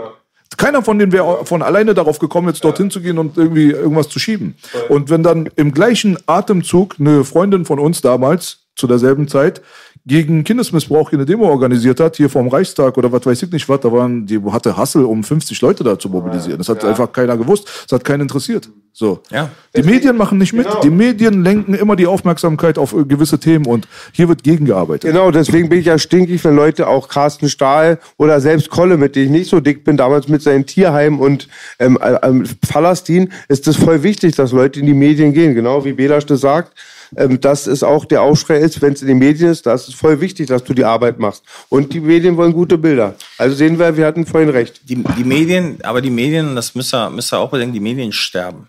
Keiner 0.57 0.83
von 0.83 0.99
denen 0.99 1.13
wäre 1.13 1.45
von 1.45 1.63
alleine 1.63 1.95
darauf 1.95 2.19
gekommen, 2.19 2.49
jetzt 2.49 2.65
dorthin 2.65 2.91
zu 2.91 3.01
gehen 3.01 3.19
und 3.19 3.37
irgendwie 3.37 3.71
irgendwas 3.71 4.09
zu 4.09 4.19
schieben. 4.19 4.57
Und 4.89 5.11
wenn 5.11 5.23
dann 5.23 5.51
im 5.57 5.73
gleichen 5.73 6.17
Atemzug 6.27 6.97
eine 6.99 7.25
Freundin 7.25 7.65
von 7.65 7.79
uns 7.79 8.01
damals, 8.01 8.67
zu 8.77 8.87
derselben 8.87 9.27
Zeit, 9.27 9.63
gegen 10.07 10.45
Kindesmissbrauch 10.45 11.11
hier 11.11 11.19
eine 11.19 11.27
Demo 11.27 11.49
organisiert 11.49 11.99
hat, 11.99 12.17
hier 12.17 12.31
vorm 12.31 12.47
Reichstag 12.47 12.97
oder 12.97 13.11
was 13.11 13.27
weiß 13.27 13.43
ich 13.43 13.51
nicht 13.51 13.69
was, 13.69 13.81
da 13.81 13.91
waren, 13.91 14.25
die 14.25 14.41
hatte 14.41 14.77
Hassel, 14.77 15.05
um 15.05 15.25
50 15.25 15.61
Leute 15.61 15.83
da 15.83 15.99
zu 15.99 16.09
mobilisieren. 16.09 16.59
Das 16.59 16.69
hat 16.69 16.85
einfach 16.85 17.11
keiner 17.13 17.37
gewusst, 17.37 17.69
das 17.89 17.99
hat 17.99 18.05
keinen 18.05 18.23
interessiert. 18.23 18.69
So. 18.93 19.21
Ja. 19.31 19.51
Die 19.77 19.83
Medien 19.83 20.17
machen 20.17 20.39
nicht 20.39 20.55
mit, 20.55 20.67
die 20.83 20.91
Medien 20.91 21.43
lenken 21.43 21.75
immer 21.75 21.97
die 21.97 22.07
Aufmerksamkeit 22.07 22.79
auf 22.79 22.95
äh, 22.95 23.05
gewisse 23.05 23.39
Themen 23.39 23.67
und 23.67 23.87
hier 24.13 24.29
wird 24.29 24.43
gegengearbeitet. 24.43 25.11
Genau, 25.11 25.31
deswegen 25.31 25.69
bin 25.69 25.81
ich 25.81 25.87
ja 25.87 25.99
stinkig, 25.99 26.43
wenn 26.45 26.57
Leute 26.57 26.87
auch 26.87 27.09
Carsten 27.09 27.51
Stahl 27.51 27.99
oder 28.17 28.41
selbst 28.41 28.71
Kolle, 28.71 28.97
mit 28.97 29.17
dem 29.17 29.25
ich 29.25 29.31
nicht 29.31 29.51
so 29.51 29.61
dick 29.61 29.85
bin, 29.85 29.99
damals 29.99 30.29
mit 30.29 30.41
seinen 30.41 30.65
Tierheim 30.65 31.21
und 31.21 31.49
ähm, 31.79 31.99
ähm, 32.23 32.49
Palästin, 32.67 33.33
ist 33.49 33.69
es 33.69 33.77
voll 33.77 34.03
wichtig, 34.03 34.37
dass 34.37 34.53
Leute 34.53 34.81
in 34.81 34.87
die 34.87 34.95
Medien 34.95 35.35
gehen. 35.35 35.55
Genau 35.55 35.85
wie 35.85 35.93
Belasch 35.93 36.25
das 36.25 36.41
sagt. 36.41 36.73
Ähm, 37.17 37.41
dass 37.41 37.67
es 37.67 37.83
auch 37.83 38.05
der 38.05 38.23
Aufschrei 38.23 38.59
ist, 38.59 38.83
wenn 38.83 38.93
es 38.93 39.03
in 39.03 39.09
den 39.09 39.19
Medien 39.19 39.51
ist, 39.51 39.67
das 39.67 39.89
ist 39.89 39.95
voll 39.95 40.21
wichtig, 40.21 40.49
dass 40.49 40.65
du 40.65 40.75
die 40.75 40.85
Arbeit 40.85 41.19
machst. 41.19 41.43
Und 41.69 41.93
die 41.93 42.01
Medien 42.01 42.37
wollen 42.37 42.53
gute 42.53 42.79
Bilder. 42.79 43.15
Also 43.39 43.55
sehen 43.55 43.79
wir, 43.79 43.97
wir 43.97 44.07
hatten 44.07 44.27
vorhin 44.27 44.51
recht. 44.51 44.89
Die, 44.89 44.97
die 44.97 45.25
Medien, 45.25 45.79
aber 45.83 46.01
die 46.01 46.11
Medien, 46.11 46.57
das 46.57 46.75
müsst 46.75 46.95
ihr, 46.95 47.11
müsst 47.11 47.33
ihr 47.33 47.39
auch 47.39 47.51
bedenken, 47.51 47.75
die 47.75 47.81
Medien 47.81 48.13
sterben. 48.13 48.69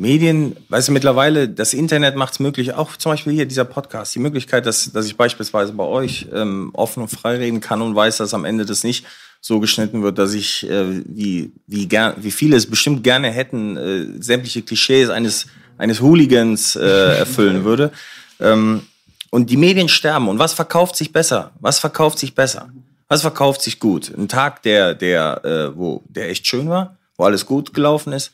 Medien, 0.00 0.56
weißt 0.70 0.88
du, 0.88 0.92
mittlerweile, 0.92 1.46
das 1.46 1.74
Internet 1.74 2.16
macht 2.16 2.32
es 2.32 2.40
möglich, 2.40 2.72
auch 2.72 2.96
zum 2.96 3.12
Beispiel 3.12 3.34
hier 3.34 3.44
dieser 3.44 3.66
Podcast, 3.66 4.14
die 4.14 4.18
Möglichkeit, 4.18 4.64
dass, 4.64 4.90
dass 4.92 5.04
ich 5.04 5.14
beispielsweise 5.14 5.74
bei 5.74 5.84
euch 5.84 6.26
ähm, 6.32 6.70
offen 6.72 7.02
und 7.02 7.08
frei 7.08 7.36
reden 7.36 7.60
kann 7.60 7.82
und 7.82 7.94
weiß, 7.94 8.16
dass 8.16 8.32
am 8.32 8.46
Ende 8.46 8.64
das 8.64 8.82
nicht 8.82 9.04
so 9.42 9.60
geschnitten 9.60 10.02
wird, 10.02 10.16
dass 10.16 10.32
ich, 10.32 10.68
äh, 10.70 11.02
wie, 11.06 11.52
wie, 11.66 11.86
gern, 11.86 12.14
wie 12.18 12.30
viele 12.30 12.56
es 12.56 12.66
bestimmt 12.66 13.04
gerne 13.04 13.30
hätten, 13.30 13.76
äh, 13.76 14.22
sämtliche 14.22 14.62
Klischees 14.62 15.10
eines, 15.10 15.48
eines 15.80 16.00
Hooligans 16.00 16.76
äh, 16.76 16.84
erfüllen 17.18 17.64
würde. 17.64 17.90
Ähm, 18.38 18.82
und 19.30 19.50
die 19.50 19.56
Medien 19.56 19.88
sterben. 19.88 20.28
Und 20.28 20.38
was 20.38 20.52
verkauft 20.52 20.96
sich 20.96 21.12
besser? 21.12 21.52
Was 21.60 21.78
verkauft 21.78 22.18
sich 22.18 22.34
besser? 22.34 22.70
Was 23.08 23.22
verkauft 23.22 23.62
sich 23.62 23.80
gut? 23.80 24.12
Ein 24.16 24.28
Tag, 24.28 24.62
der, 24.62 24.94
der, 24.94 25.44
äh, 25.44 25.76
wo, 25.76 26.02
der 26.08 26.30
echt 26.30 26.46
schön 26.46 26.68
war, 26.68 26.96
wo 27.16 27.24
alles 27.24 27.46
gut 27.46 27.74
gelaufen 27.74 28.12
ist 28.12 28.32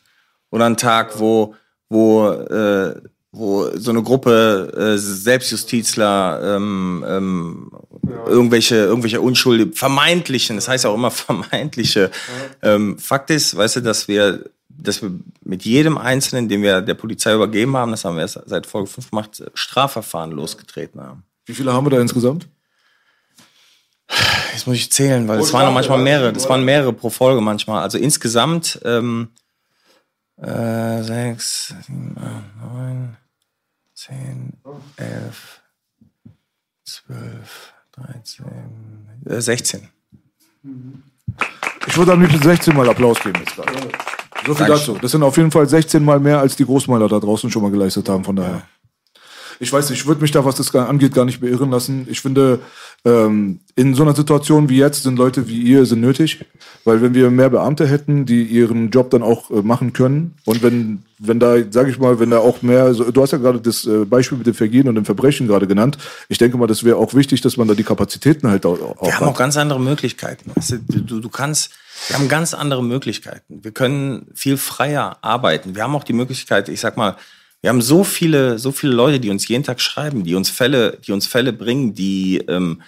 oder 0.51 0.67
ein 0.67 0.77
Tag, 0.77 1.19
wo, 1.19 1.55
wo, 1.89 2.29
äh, 2.29 2.95
wo 3.33 3.71
so 3.75 3.91
eine 3.91 4.03
Gruppe 4.03 4.73
äh, 4.77 4.99
Selbstjustizler 4.99 6.57
ähm, 6.57 7.05
ähm, 7.07 7.71
irgendwelche, 8.27 8.77
irgendwelche 8.77 9.21
unschuldige, 9.21 9.73
vermeintlichen, 9.73 10.57
das 10.57 10.69
heißt 10.69 10.85
ja 10.85 10.91
auch 10.91 10.95
immer 10.95 11.11
vermeintliche. 11.27 12.11
Ähm, 12.63 12.99
Fakt 12.99 13.31
ist, 13.31 13.57
weißt 13.57 13.77
du, 13.77 13.81
dass 13.81 14.09
wir, 14.09 14.45
dass 14.79 15.03
wir 15.03 15.11
mit 15.43 15.65
jedem 15.65 15.99
Einzelnen, 15.99 16.49
den 16.49 16.63
wir 16.63 16.81
der 16.81 16.95
Polizei 16.95 17.35
übergeben 17.35 17.77
haben, 17.77 17.91
das 17.91 18.05
haben 18.05 18.17
wir 18.17 18.23
erst 18.23 18.41
seit 18.47 18.67
Folge 18.67 18.89
5 18.89 19.11
gemacht, 19.11 19.43
Strafverfahren 19.55 20.33
losgetreten 20.33 21.01
haben. 21.01 21.25
Wie 21.45 21.55
viele 21.55 21.73
haben 21.73 21.87
wir 21.87 21.91
da 21.91 22.01
insgesamt? 22.01 22.49
Jetzt 24.53 24.67
muss 24.67 24.77
ich 24.77 24.91
zählen, 24.91 25.27
weil 25.29 25.41
es 25.41 25.53
waren 25.53 25.67
noch 25.67 25.75
manchmal 25.75 25.99
mehrere, 25.99 26.33
das 26.33 26.49
waren 26.49 26.65
mehrere 26.65 26.93
pro 26.93 27.11
Folge 27.11 27.41
manchmal. 27.41 27.83
Also 27.83 27.99
insgesamt 27.99 28.81
ähm, 28.85 29.29
äh, 30.37 31.03
sechs, 31.03 31.75
sieben, 31.87 32.17
acht, 32.19 32.57
neun, 32.75 33.17
zehn, 33.95 34.53
elf, 34.97 35.61
zwölf, 36.85 37.75
dreizehn, 37.93 39.09
äh, 39.27 39.41
sechzehn. 39.41 39.89
Ich 41.87 41.97
würde 41.97 42.13
am 42.13 42.21
liebsten 42.21 42.43
16 42.43 42.75
Mal 42.75 42.89
Applaus 42.89 43.21
geben 43.21 43.39
jetzt 43.41 43.55
gerade. 43.55 43.73
So 44.47 44.55
viel 44.55 44.67
dazu. 44.67 44.99
Das 45.01 45.11
sind 45.11 45.23
auf 45.23 45.37
jeden 45.37 45.51
Fall 45.51 45.69
16 45.69 46.05
Mal 46.05 46.21
mehr, 46.21 46.39
als 46.39 46.57
die 46.57 46.65
Großmeiler 46.65 47.09
da 47.09 47.19
draußen 47.19 47.51
schon 47.51 47.63
mal 47.63 47.71
geleistet 47.71 48.09
haben. 48.09 48.25
Von 48.25 48.37
daher. 48.37 48.63
Ich 49.59 49.73
weiß 49.73 49.91
nicht, 49.91 50.01
ich 50.01 50.07
würde 50.07 50.21
mich 50.21 50.31
da, 50.31 50.45
was 50.45 50.57
das 50.57 50.75
angeht, 50.75 51.15
gar 51.15 51.25
nicht 51.25 51.41
beirren 51.41 51.71
lassen. 51.71 52.07
Ich 52.11 52.21
finde, 52.21 52.61
ähm, 53.07 53.61
in 53.77 53.95
so 53.95 54.03
einer 54.03 54.17
Situation 54.17 54.69
wie 54.69 54.79
jetzt 54.79 55.05
sind 55.05 55.17
Leute 55.17 55.49
wie 55.49 55.63
ihr 55.63 55.87
sind 55.87 56.01
nötig, 56.01 56.45
weil 56.85 57.01
wenn 57.03 57.15
wir 57.15 57.31
mehr 57.31 57.51
Beamte 57.51 57.87
hätten, 57.87 58.27
die 58.27 58.43
ihren 58.43 58.91
Job 58.91 59.11
dann 59.11 59.23
auch 59.23 59.51
äh, 59.51 59.63
machen 59.63 59.93
können 59.93 60.35
und 60.45 60.63
wenn 60.63 61.03
wenn 61.19 61.41
da, 61.41 61.57
sage 61.71 61.91
ich 61.91 61.99
mal, 61.99 62.19
wenn 62.19 62.31
da 62.31 62.39
auch 62.39 62.61
mehr, 62.61 62.93
so, 62.93 63.11
du 63.11 63.23
hast 63.23 63.31
ja 63.31 63.39
gerade 63.39 63.61
das 63.61 63.87
äh, 63.87 64.05
Beispiel 64.05 64.37
mit 64.37 64.47
dem 64.47 64.55
Vergehen 64.55 64.87
und 64.87 64.97
dem 64.97 65.07
Verbrechen 65.07 65.47
gerade 65.47 65.67
genannt. 65.67 65.97
Ich 66.29 66.37
denke 66.37 66.59
mal, 66.59 66.67
das 66.67 66.85
wäre 66.85 66.97
auch 66.97 67.15
wichtig, 67.15 67.41
dass 67.41 67.57
man 67.57 67.69
da 67.69 67.75
die 67.75 67.85
Kapazitäten 67.85 68.51
halt 68.51 68.67
auch, 68.67 68.79
auch 68.81 69.03
Wir 69.03 69.15
haben 69.15 69.25
auch 69.25 69.31
hat. 69.31 69.39
ganz 69.39 69.57
andere 69.57 69.81
Möglichkeiten. 69.81 70.53
Du, 70.89 71.21
du 71.21 71.29
kannst, 71.31 71.71
wir 72.09 72.19
haben 72.19 72.29
ganz 72.29 72.53
andere 72.53 72.85
Möglichkeiten. 72.85 73.63
Wir 73.63 73.71
können 73.71 74.27
viel 74.35 74.59
freier 74.59 75.17
arbeiten. 75.23 75.75
Wir 75.75 75.85
haben 75.85 75.97
auch 75.97 76.05
die 76.05 76.13
Möglichkeit, 76.13 76.69
ich 76.69 76.81
sag 76.81 76.99
mal, 76.99 77.17
wir 77.63 77.71
haben 77.71 77.81
so 77.81 78.05
viele, 78.05 78.59
so 78.59 78.73
viele 78.73 78.93
Leute, 78.93 79.19
die 79.19 79.31
uns 79.31 79.49
jeden 79.49 79.65
Tag 79.65 79.81
schreiben, 79.81 80.23
die 80.23 80.35
uns 80.35 80.51
Fälle, 80.51 80.99
die 81.07 81.13
uns 81.13 81.27
Fälle 81.27 81.55
bringen, 81.55 81.95
die, 81.95 82.39
ähm, 82.47 82.83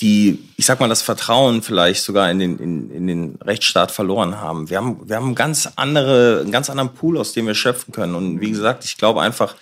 die, 0.00 0.48
ich 0.56 0.66
sag 0.66 0.78
mal, 0.78 0.88
das 0.88 1.02
Vertrauen 1.02 1.62
vielleicht 1.62 2.04
sogar 2.04 2.30
in 2.30 2.38
den, 2.38 2.58
in, 2.58 2.90
in 2.90 3.06
den 3.06 3.34
Rechtsstaat 3.36 3.90
verloren 3.90 4.40
haben. 4.40 4.70
Wir 4.70 4.76
haben, 4.76 5.08
wir 5.08 5.16
haben 5.16 5.34
ganz 5.34 5.68
andere, 5.74 6.40
einen 6.40 6.52
ganz 6.52 6.70
anderen 6.70 6.94
Pool, 6.94 7.18
aus 7.18 7.32
dem 7.32 7.46
wir 7.46 7.54
schöpfen 7.54 7.92
können. 7.92 8.14
Und 8.14 8.40
wie 8.40 8.50
gesagt, 8.50 8.84
ich 8.84 8.96
glaube 8.96 9.20
einfach, 9.20 9.56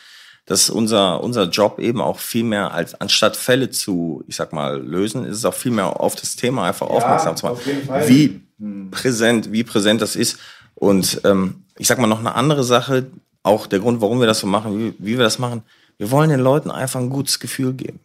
dass 0.44 0.68
unser, 0.68 1.22
unser 1.24 1.44
Job 1.44 1.78
eben 1.78 2.00
auch 2.00 2.18
viel 2.18 2.44
mehr 2.44 2.72
als, 2.72 2.94
anstatt 3.00 3.36
Fälle 3.36 3.70
zu, 3.70 4.24
ich 4.28 4.36
sag 4.36 4.52
mal, 4.52 4.80
lösen, 4.80 5.24
ist 5.24 5.38
es 5.38 5.44
auch 5.44 5.54
viel 5.54 5.72
mehr 5.72 6.00
auf 6.00 6.14
das 6.14 6.36
Thema 6.36 6.66
einfach 6.66 6.86
aufmerksam 6.86 7.36
zu 7.36 7.46
machen. 7.46 7.60
Wie 8.06 8.42
präsent, 8.90 9.52
wie 9.52 9.64
präsent 9.64 10.02
das 10.02 10.16
ist. 10.16 10.38
Und 10.74 11.22
ähm, 11.24 11.64
ich 11.78 11.88
sag 11.88 11.98
mal 11.98 12.06
noch 12.06 12.20
eine 12.20 12.34
andere 12.34 12.62
Sache, 12.62 13.06
auch 13.42 13.66
der 13.66 13.78
Grund, 13.78 14.00
warum 14.00 14.20
wir 14.20 14.26
das 14.26 14.40
so 14.40 14.46
machen, 14.46 14.78
wie, 14.78 14.94
wie 14.98 15.16
wir 15.16 15.24
das 15.24 15.38
machen. 15.38 15.62
Wir 15.98 16.10
wollen 16.10 16.28
den 16.28 16.40
Leuten 16.40 16.70
einfach 16.70 17.00
ein 17.00 17.10
gutes 17.10 17.40
Gefühl 17.40 17.72
geben. 17.72 18.00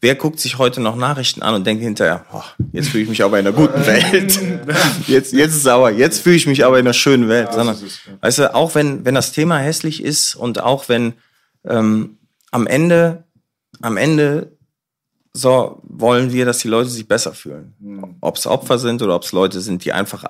Wer 0.00 0.14
guckt 0.14 0.40
sich 0.40 0.56
heute 0.56 0.80
noch 0.80 0.96
Nachrichten 0.96 1.42
an 1.42 1.54
und 1.54 1.66
denkt 1.66 1.82
hinterher, 1.82 2.24
boah, 2.30 2.44
jetzt 2.72 2.88
fühle 2.88 3.02
ich 3.02 3.10
mich 3.10 3.22
aber 3.22 3.38
in 3.38 3.46
einer 3.46 3.54
guten 3.54 3.84
Welt. 3.86 4.40
Jetzt, 5.06 5.32
jetzt 5.32 5.54
ist 5.54 5.62
sauer, 5.62 5.90
jetzt 5.90 6.20
fühle 6.20 6.36
ich 6.36 6.46
mich 6.46 6.64
aber 6.64 6.78
in 6.78 6.86
einer 6.86 6.94
schönen 6.94 7.28
Welt. 7.28 7.52
Sondern, 7.52 7.76
weißt 8.22 8.38
du, 8.38 8.54
auch 8.54 8.74
wenn, 8.74 9.04
wenn 9.04 9.14
das 9.14 9.32
Thema 9.32 9.58
hässlich 9.58 10.02
ist 10.02 10.34
und 10.34 10.62
auch 10.62 10.88
wenn 10.88 11.14
ähm, 11.64 12.18
am 12.50 12.66
Ende, 12.66 13.24
am 13.82 13.96
Ende 13.96 14.52
so 15.32 15.80
wollen 15.84 16.32
wir, 16.32 16.44
dass 16.44 16.58
die 16.58 16.68
Leute 16.68 16.88
sich 16.88 17.06
besser 17.06 17.34
fühlen. 17.34 17.74
Ob 18.20 18.36
es 18.36 18.46
Opfer 18.46 18.78
sind 18.78 19.02
oder 19.02 19.14
ob 19.14 19.22
es 19.22 19.32
Leute 19.32 19.60
sind, 19.60 19.84
die 19.84 19.92
einfach 19.92 20.24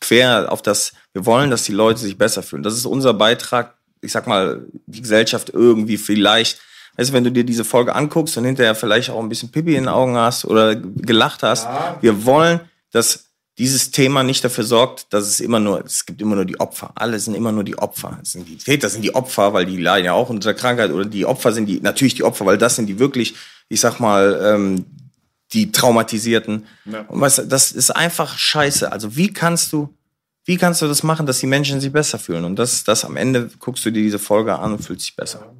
quer 0.00 0.50
auf 0.52 0.60
das, 0.60 0.92
wir 1.12 1.24
wollen, 1.24 1.50
dass 1.50 1.64
die 1.64 1.72
Leute 1.72 2.00
sich 2.00 2.18
besser 2.18 2.42
fühlen. 2.42 2.62
Das 2.62 2.74
ist 2.74 2.84
unser 2.84 3.14
Beitrag, 3.14 3.74
ich 4.00 4.12
sag 4.12 4.26
mal, 4.26 4.66
die 4.86 5.00
Gesellschaft 5.00 5.50
irgendwie 5.50 5.96
vielleicht, 5.96 6.60
weißt 6.96 7.10
du, 7.10 7.14
wenn 7.14 7.24
du 7.24 7.32
dir 7.32 7.44
diese 7.44 7.64
Folge 7.64 7.94
anguckst 7.94 8.36
und 8.36 8.44
hinterher 8.44 8.74
vielleicht 8.74 9.10
auch 9.10 9.20
ein 9.20 9.28
bisschen 9.28 9.50
Pipi 9.50 9.74
in 9.74 9.84
den 9.84 9.88
Augen 9.88 10.16
hast 10.16 10.44
oder 10.44 10.74
gelacht 10.76 11.42
hast, 11.42 11.68
wir 12.00 12.24
wollen, 12.24 12.60
dass 12.90 13.26
dieses 13.58 13.90
Thema 13.90 14.22
nicht 14.22 14.42
dafür 14.44 14.64
sorgt, 14.64 15.12
dass 15.12 15.26
es 15.26 15.40
immer 15.40 15.60
nur, 15.60 15.84
es 15.84 16.06
gibt 16.06 16.22
immer 16.22 16.34
nur 16.34 16.46
die 16.46 16.58
Opfer. 16.58 16.92
Alle 16.94 17.18
sind 17.20 17.34
immer 17.34 17.52
nur 17.52 17.64
die 17.64 17.78
Opfer. 17.78 18.18
Es 18.22 18.32
sind 18.32 18.48
die 18.48 18.56
Täter 18.56 18.88
sind 18.88 19.02
die 19.02 19.14
Opfer, 19.14 19.52
weil 19.52 19.66
die 19.66 19.76
leiden 19.76 20.06
ja 20.06 20.14
auch 20.14 20.30
unter 20.30 20.54
Krankheit 20.54 20.90
oder 20.90 21.04
die 21.04 21.26
Opfer 21.26 21.52
sind 21.52 21.66
die, 21.66 21.80
natürlich 21.80 22.14
die 22.14 22.24
Opfer, 22.24 22.46
weil 22.46 22.56
das 22.56 22.76
sind 22.76 22.86
die 22.86 22.98
wirklich, 22.98 23.34
ich 23.68 23.80
sag 23.80 24.00
mal, 24.00 24.40
ähm, 24.42 24.86
die 25.52 25.70
Traumatisierten. 25.70 26.66
Und 27.08 27.20
weißt 27.20 27.38
du, 27.38 27.42
das 27.42 27.72
ist 27.72 27.90
einfach 27.90 28.38
scheiße. 28.38 28.90
Also 28.90 29.16
wie 29.16 29.32
kannst 29.32 29.72
du, 29.72 29.94
wie 30.46 30.56
kannst 30.56 30.80
du 30.80 30.86
das 30.86 31.02
machen, 31.02 31.26
dass 31.26 31.40
die 31.40 31.46
Menschen 31.46 31.80
sich 31.80 31.92
besser 31.92 32.18
fühlen? 32.18 32.44
Und 32.44 32.58
das, 32.58 32.84
das 32.84 33.04
am 33.04 33.18
Ende 33.18 33.50
guckst 33.58 33.84
du 33.84 33.90
dir 33.90 34.02
diese 34.02 34.18
Folge 34.18 34.58
an 34.58 34.72
und 34.72 34.84
fühlst 34.84 35.06
dich 35.06 35.14
besser. 35.14 35.52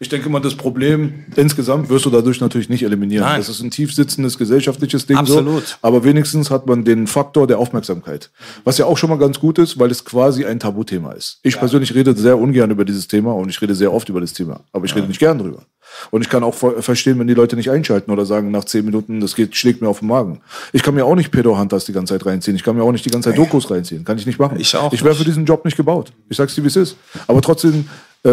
Ich 0.00 0.08
denke 0.08 0.28
mal, 0.28 0.40
das 0.40 0.54
Problem 0.56 1.24
insgesamt 1.36 1.88
wirst 1.88 2.04
du 2.04 2.10
dadurch 2.10 2.40
natürlich 2.40 2.68
nicht 2.68 2.82
eliminieren. 2.82 3.24
Nein. 3.24 3.38
Das 3.38 3.48
ist 3.48 3.60
ein 3.62 3.70
tief 3.70 3.94
sitzendes 3.94 4.36
gesellschaftliches 4.36 5.06
Ding. 5.06 5.16
Absolut. 5.16 5.66
So, 5.66 5.74
aber 5.82 6.02
wenigstens 6.04 6.50
hat 6.50 6.66
man 6.66 6.84
den 6.84 7.06
Faktor 7.06 7.46
der 7.46 7.58
Aufmerksamkeit. 7.58 8.30
Was 8.64 8.78
ja 8.78 8.86
auch 8.86 8.98
schon 8.98 9.10
mal 9.10 9.18
ganz 9.18 9.38
gut 9.38 9.58
ist, 9.58 9.78
weil 9.78 9.90
es 9.90 10.04
quasi 10.04 10.44
ein 10.44 10.58
Tabuthema 10.58 11.12
ist. 11.12 11.38
Ich 11.42 11.58
persönlich 11.58 11.94
rede 11.94 12.14
sehr 12.16 12.38
ungern 12.38 12.70
über 12.70 12.84
dieses 12.84 13.06
Thema 13.06 13.32
und 13.34 13.48
ich 13.48 13.60
rede 13.62 13.74
sehr 13.74 13.92
oft 13.92 14.08
über 14.08 14.20
das 14.20 14.32
Thema. 14.32 14.60
Aber 14.72 14.84
ich 14.86 14.94
rede 14.96 15.06
nicht 15.06 15.20
gern 15.20 15.38
drüber. 15.38 15.62
Und 16.10 16.22
ich 16.22 16.28
kann 16.28 16.42
auch 16.42 16.54
ver- 16.54 16.82
verstehen, 16.82 17.18
wenn 17.20 17.26
die 17.28 17.34
Leute 17.34 17.54
nicht 17.54 17.70
einschalten 17.70 18.10
oder 18.10 18.26
sagen 18.26 18.50
nach 18.50 18.64
zehn 18.64 18.84
Minuten, 18.84 19.20
das 19.20 19.36
geht, 19.36 19.54
schlägt 19.54 19.80
mir 19.82 19.88
auf 19.88 20.00
den 20.00 20.08
Magen. 20.08 20.40
Ich 20.72 20.82
kann 20.82 20.94
mir 20.94 21.04
auch 21.04 21.14
nicht 21.14 21.30
Pedo 21.30 21.56
Hunters 21.56 21.84
die 21.84 21.92
ganze 21.92 22.14
Zeit 22.14 22.26
reinziehen. 22.26 22.56
Ich 22.56 22.64
kann 22.64 22.74
mir 22.74 22.82
auch 22.82 22.90
nicht 22.90 23.04
die 23.04 23.10
ganze 23.10 23.28
Zeit 23.30 23.38
Dokus 23.38 23.70
reinziehen. 23.70 24.04
Kann 24.04 24.18
ich 24.18 24.26
nicht 24.26 24.38
machen. 24.40 24.58
Ich 24.58 24.74
auch 24.74 24.92
Ich 24.92 25.04
wäre 25.04 25.14
für 25.14 25.24
diesen 25.24 25.44
Job 25.44 25.64
nicht 25.64 25.76
gebaut. 25.76 26.12
Ich 26.28 26.36
sag's 26.38 26.54
dir, 26.56 26.64
wie 26.64 26.68
es 26.68 26.76
ist. 26.76 26.96
Aber 27.28 27.40
trotzdem 27.42 27.86
äh, 28.24 28.30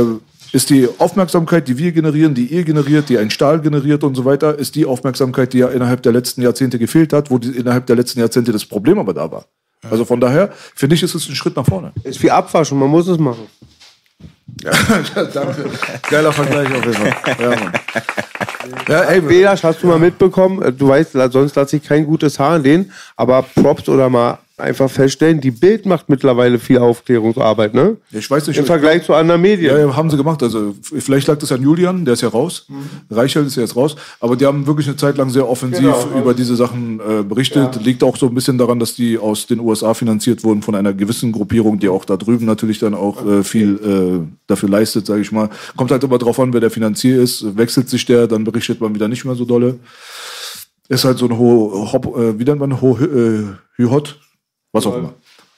ist 0.52 0.70
die 0.70 0.88
Aufmerksamkeit, 0.98 1.68
die 1.68 1.78
wir 1.78 1.92
generieren, 1.92 2.34
die 2.34 2.46
ihr 2.46 2.64
generiert, 2.64 3.10
die 3.10 3.18
ein 3.18 3.30
Stahl 3.30 3.62
generiert 3.62 4.04
und 4.04 4.16
so 4.16 4.26
weiter, 4.26 4.58
ist 4.58 4.76
die 4.76 4.86
Aufmerksamkeit, 4.86 5.54
die 5.54 5.60
ja 5.60 5.68
innerhalb 5.68 6.04
der 6.04 6.12
letzten 6.12 6.42
Jahrzehnte 6.42 6.78
gefehlt 6.78 7.14
hat, 7.14 7.32
wo 7.32 7.38
die, 7.38 7.50
innerhalb 7.50 7.86
der 7.86 7.96
letzten 7.96 8.20
Jahrzehnte 8.20 8.52
das 8.52 8.66
Problem 8.66 9.00
aber 9.00 9.14
da 9.14 9.32
war. 9.32 9.46
Also 9.90 10.06
von 10.06 10.20
daher 10.20 10.52
finde 10.76 10.96
ich, 10.96 11.04
ist 11.04 11.16
es 11.16 11.28
ein 11.28 11.36
Schritt 11.36 11.56
nach 11.56 11.66
vorne. 11.66 11.92
Ist 12.04 12.22
wie 12.22 12.30
Abwaschen, 12.30 12.78
man 12.78 12.90
muss 12.90 13.08
es 13.08 13.18
machen. 13.18 13.48
Danke. 15.34 15.70
Geiler 16.10 16.32
Vergleich 16.32 16.68
auf 16.68 16.86
jeden 16.86 16.94
Fall. 16.94 17.16
Ja, 17.40 17.50
Mann. 17.50 17.74
Ja, 18.88 19.02
ey, 19.04 19.22
Belasch, 19.22 19.64
hast 19.64 19.82
du 19.82 19.88
mal 19.88 19.98
mitbekommen, 19.98 20.78
du 20.78 20.88
weißt, 20.88 21.14
sonst 21.32 21.56
lasse 21.56 21.78
ich 21.78 21.84
kein 21.84 22.06
gutes 22.06 22.38
Haar 22.38 22.58
in 22.58 22.64
den, 22.64 22.92
aber 23.16 23.42
Props 23.42 23.90
oder 23.90 24.10
mal 24.10 24.38
einfach 24.62 24.90
feststellen, 24.90 25.42
die 25.42 25.52
Bild 25.52 25.86
macht 25.86 26.08
mittlerweile 26.10 26.60
viel 26.60 26.78
Aufklärungsarbeit, 26.78 27.74
ne? 27.74 27.98
Ich 28.12 28.30
weiß 28.30 28.48
nicht. 28.48 28.58
Im 28.58 28.66
Vergleich 28.66 29.04
zu 29.04 29.14
anderen 29.14 29.42
Medien. 29.42 29.76
Ja, 29.76 29.80
ja, 29.80 29.96
haben 29.96 30.10
sie 30.10 30.18
gemacht. 30.18 30.42
Also 30.44 30.76
vielleicht 30.82 31.28
lag 31.28 31.38
das 31.38 31.52
an 31.52 31.62
Julian, 31.62 32.06
der 32.06 32.14
ist 32.14 32.22
ja 32.22 32.30
raus. 32.30 32.66
Mhm. 32.70 33.16
Reichelt 33.16 33.48
ist 33.48 33.56
ja 33.56 33.64
jetzt 33.64 33.76
raus. 33.76 33.96
Aber 34.20 34.36
die 34.36 34.46
haben 34.46 34.66
wirklich 34.68 34.88
eine 34.88 34.96
Zeit 34.96 35.18
lang 35.18 35.30
sehr 35.30 35.48
offensiv 35.50 35.82
Genau. 35.82 36.20
über 36.20 36.34
diese 36.34 36.56
Sachen 36.56 37.00
äh, 37.00 37.24
berichtet. 37.24 37.84
Liegt 37.84 38.04
auch 38.04 38.16
so 38.18 38.28
ein 38.28 38.36
bisschen 38.36 38.58
daran, 38.58 38.80
dass 38.80 38.96
die 38.96 39.18
aus 39.18 39.48
den 39.48 39.60
USA 39.60 39.94
finanziert 39.94 40.44
wurden 40.44 40.62
von 40.62 40.76
einer 40.76 40.94
gewissen 40.94 41.32
Gruppierung, 41.32 41.80
die 41.80 41.90
auch 41.90 42.06
da 42.06 42.16
drüben 42.18 42.46
natürlich 42.46 42.80
dann 42.80 42.94
auch 42.94 43.26
äh, 43.26 43.44
viel 43.44 43.76
äh, 43.76 44.28
dafür 44.48 44.70
leistet, 44.70 45.06
sage 45.06 45.22
ich 45.22 45.32
mal. 45.32 45.50
Kommt 45.76 45.92
halt 45.92 46.04
immer 46.04 46.18
drauf 46.18 46.40
an, 46.40 46.54
wer 46.54 46.60
der 46.62 46.72
Finanzier 46.72 47.22
ist. 47.22 47.58
Wechselt 47.58 47.90
sich 47.90 48.06
der, 48.06 48.28
dann 48.28 48.44
berichtet 48.44 48.80
man 48.80 48.94
wieder 48.94 49.08
nicht 49.08 49.26
mehr 49.26 49.36
so 49.36 49.46
dolle. 49.46 49.80
Ist 50.90 51.06
halt 51.06 51.18
so 51.18 51.26
ein 51.26 51.38
ho, 51.38 51.90
Hop, 51.94 52.18
äh, 52.18 52.38
wie 52.38 52.44
nennt 52.44 52.60
man 52.60 52.82
ho, 52.82 52.98
äh, 52.98 53.44
Hü-Hot? 53.78 54.20
Was 54.72 54.86
auch 54.86 54.96
immer. 54.98 55.14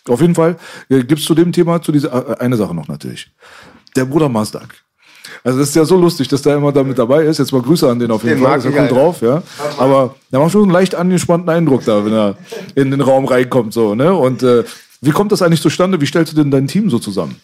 Auf 0.10 0.20
jeden 0.22 0.36
Fall 0.36 0.58
äh, 0.90 1.04
gibt's 1.04 1.26
zu 1.26 1.34
dem 1.36 1.52
Thema 1.52 1.82
zu 1.82 1.92
dieser 1.92 2.12
äh, 2.32 2.38
eine 2.40 2.58
Sache 2.58 2.74
noch 2.74 2.88
natürlich. 2.88 3.32
Der 3.96 4.06
Bruder 4.06 4.28
Mazdak. 4.30 4.76
Also 5.44 5.60
das 5.60 5.70
ist 5.70 5.76
ja 5.76 5.86
so 5.86 5.98
lustig, 5.98 6.28
dass 6.28 6.42
der 6.42 6.58
immer 6.58 6.72
da 6.72 6.84
mit 6.84 6.98
dabei 7.00 7.24
ist. 7.24 7.38
Jetzt 7.40 7.52
mal 7.54 7.62
Grüße 7.62 7.90
an 7.90 8.00
den 8.00 8.12
auf 8.12 8.24
jeden 8.24 8.36
Den 8.36 8.44
Fall. 8.44 8.50
mag 8.50 8.56
Also 8.58 8.70
ich, 8.70 8.76
er 8.76 8.82
kommt 8.82 8.92
Alter. 8.92 9.02
drauf, 9.04 9.22
ja. 9.22 9.44
Aber 9.78 10.16
der 10.32 10.40
macht 10.40 10.52
schon 10.52 10.64
einen 10.64 10.72
leicht 10.72 10.96
angespannten 10.96 11.50
Eindruck 11.50 11.86
da, 11.86 12.06
wenn 12.06 12.14
er 12.14 12.38
in 12.76 12.92
den 12.92 13.02
Raum 13.02 13.26
reinkommt, 13.26 13.74
so, 13.74 13.96
ne? 13.96 14.14
Und 14.14 14.44
äh, 14.44 14.64
wie 15.02 15.12
kommt 15.12 15.32
das 15.32 15.42
eigentlich 15.42 15.62
zustande? 15.62 16.00
Wie 16.02 16.06
stellst 16.06 16.34
du 16.34 16.36
denn 16.38 16.52
dein 16.52 16.68
Team 16.68 16.90
so 16.90 17.00
zusammen? 17.00 17.36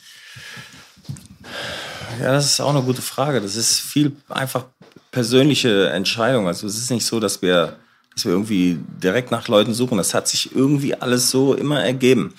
Ja, 2.22 2.34
das 2.34 2.46
ist 2.46 2.60
auch 2.60 2.70
eine 2.70 2.82
gute 2.84 3.02
Frage. 3.02 3.40
Das 3.42 3.56
ist 3.56 3.80
viel 3.80 4.12
einfach 4.28 4.66
persönliche 5.12 5.90
Entscheidung. 5.90 6.48
Also 6.48 6.68
es 6.68 6.78
ist 6.78 6.92
nicht 6.92 7.06
so, 7.06 7.20
dass 7.20 7.42
wir, 7.42 7.76
dass 8.20 8.26
wir 8.26 8.34
irgendwie 8.34 8.78
direkt 9.02 9.32
nach 9.32 9.48
Leuten 9.48 9.74
suchen. 9.74 9.98
Das 9.98 10.14
hat 10.14 10.28
sich 10.28 10.54
irgendwie 10.54 10.94
alles 10.94 11.30
so 11.30 11.54
immer 11.54 11.82
ergeben. 11.82 12.34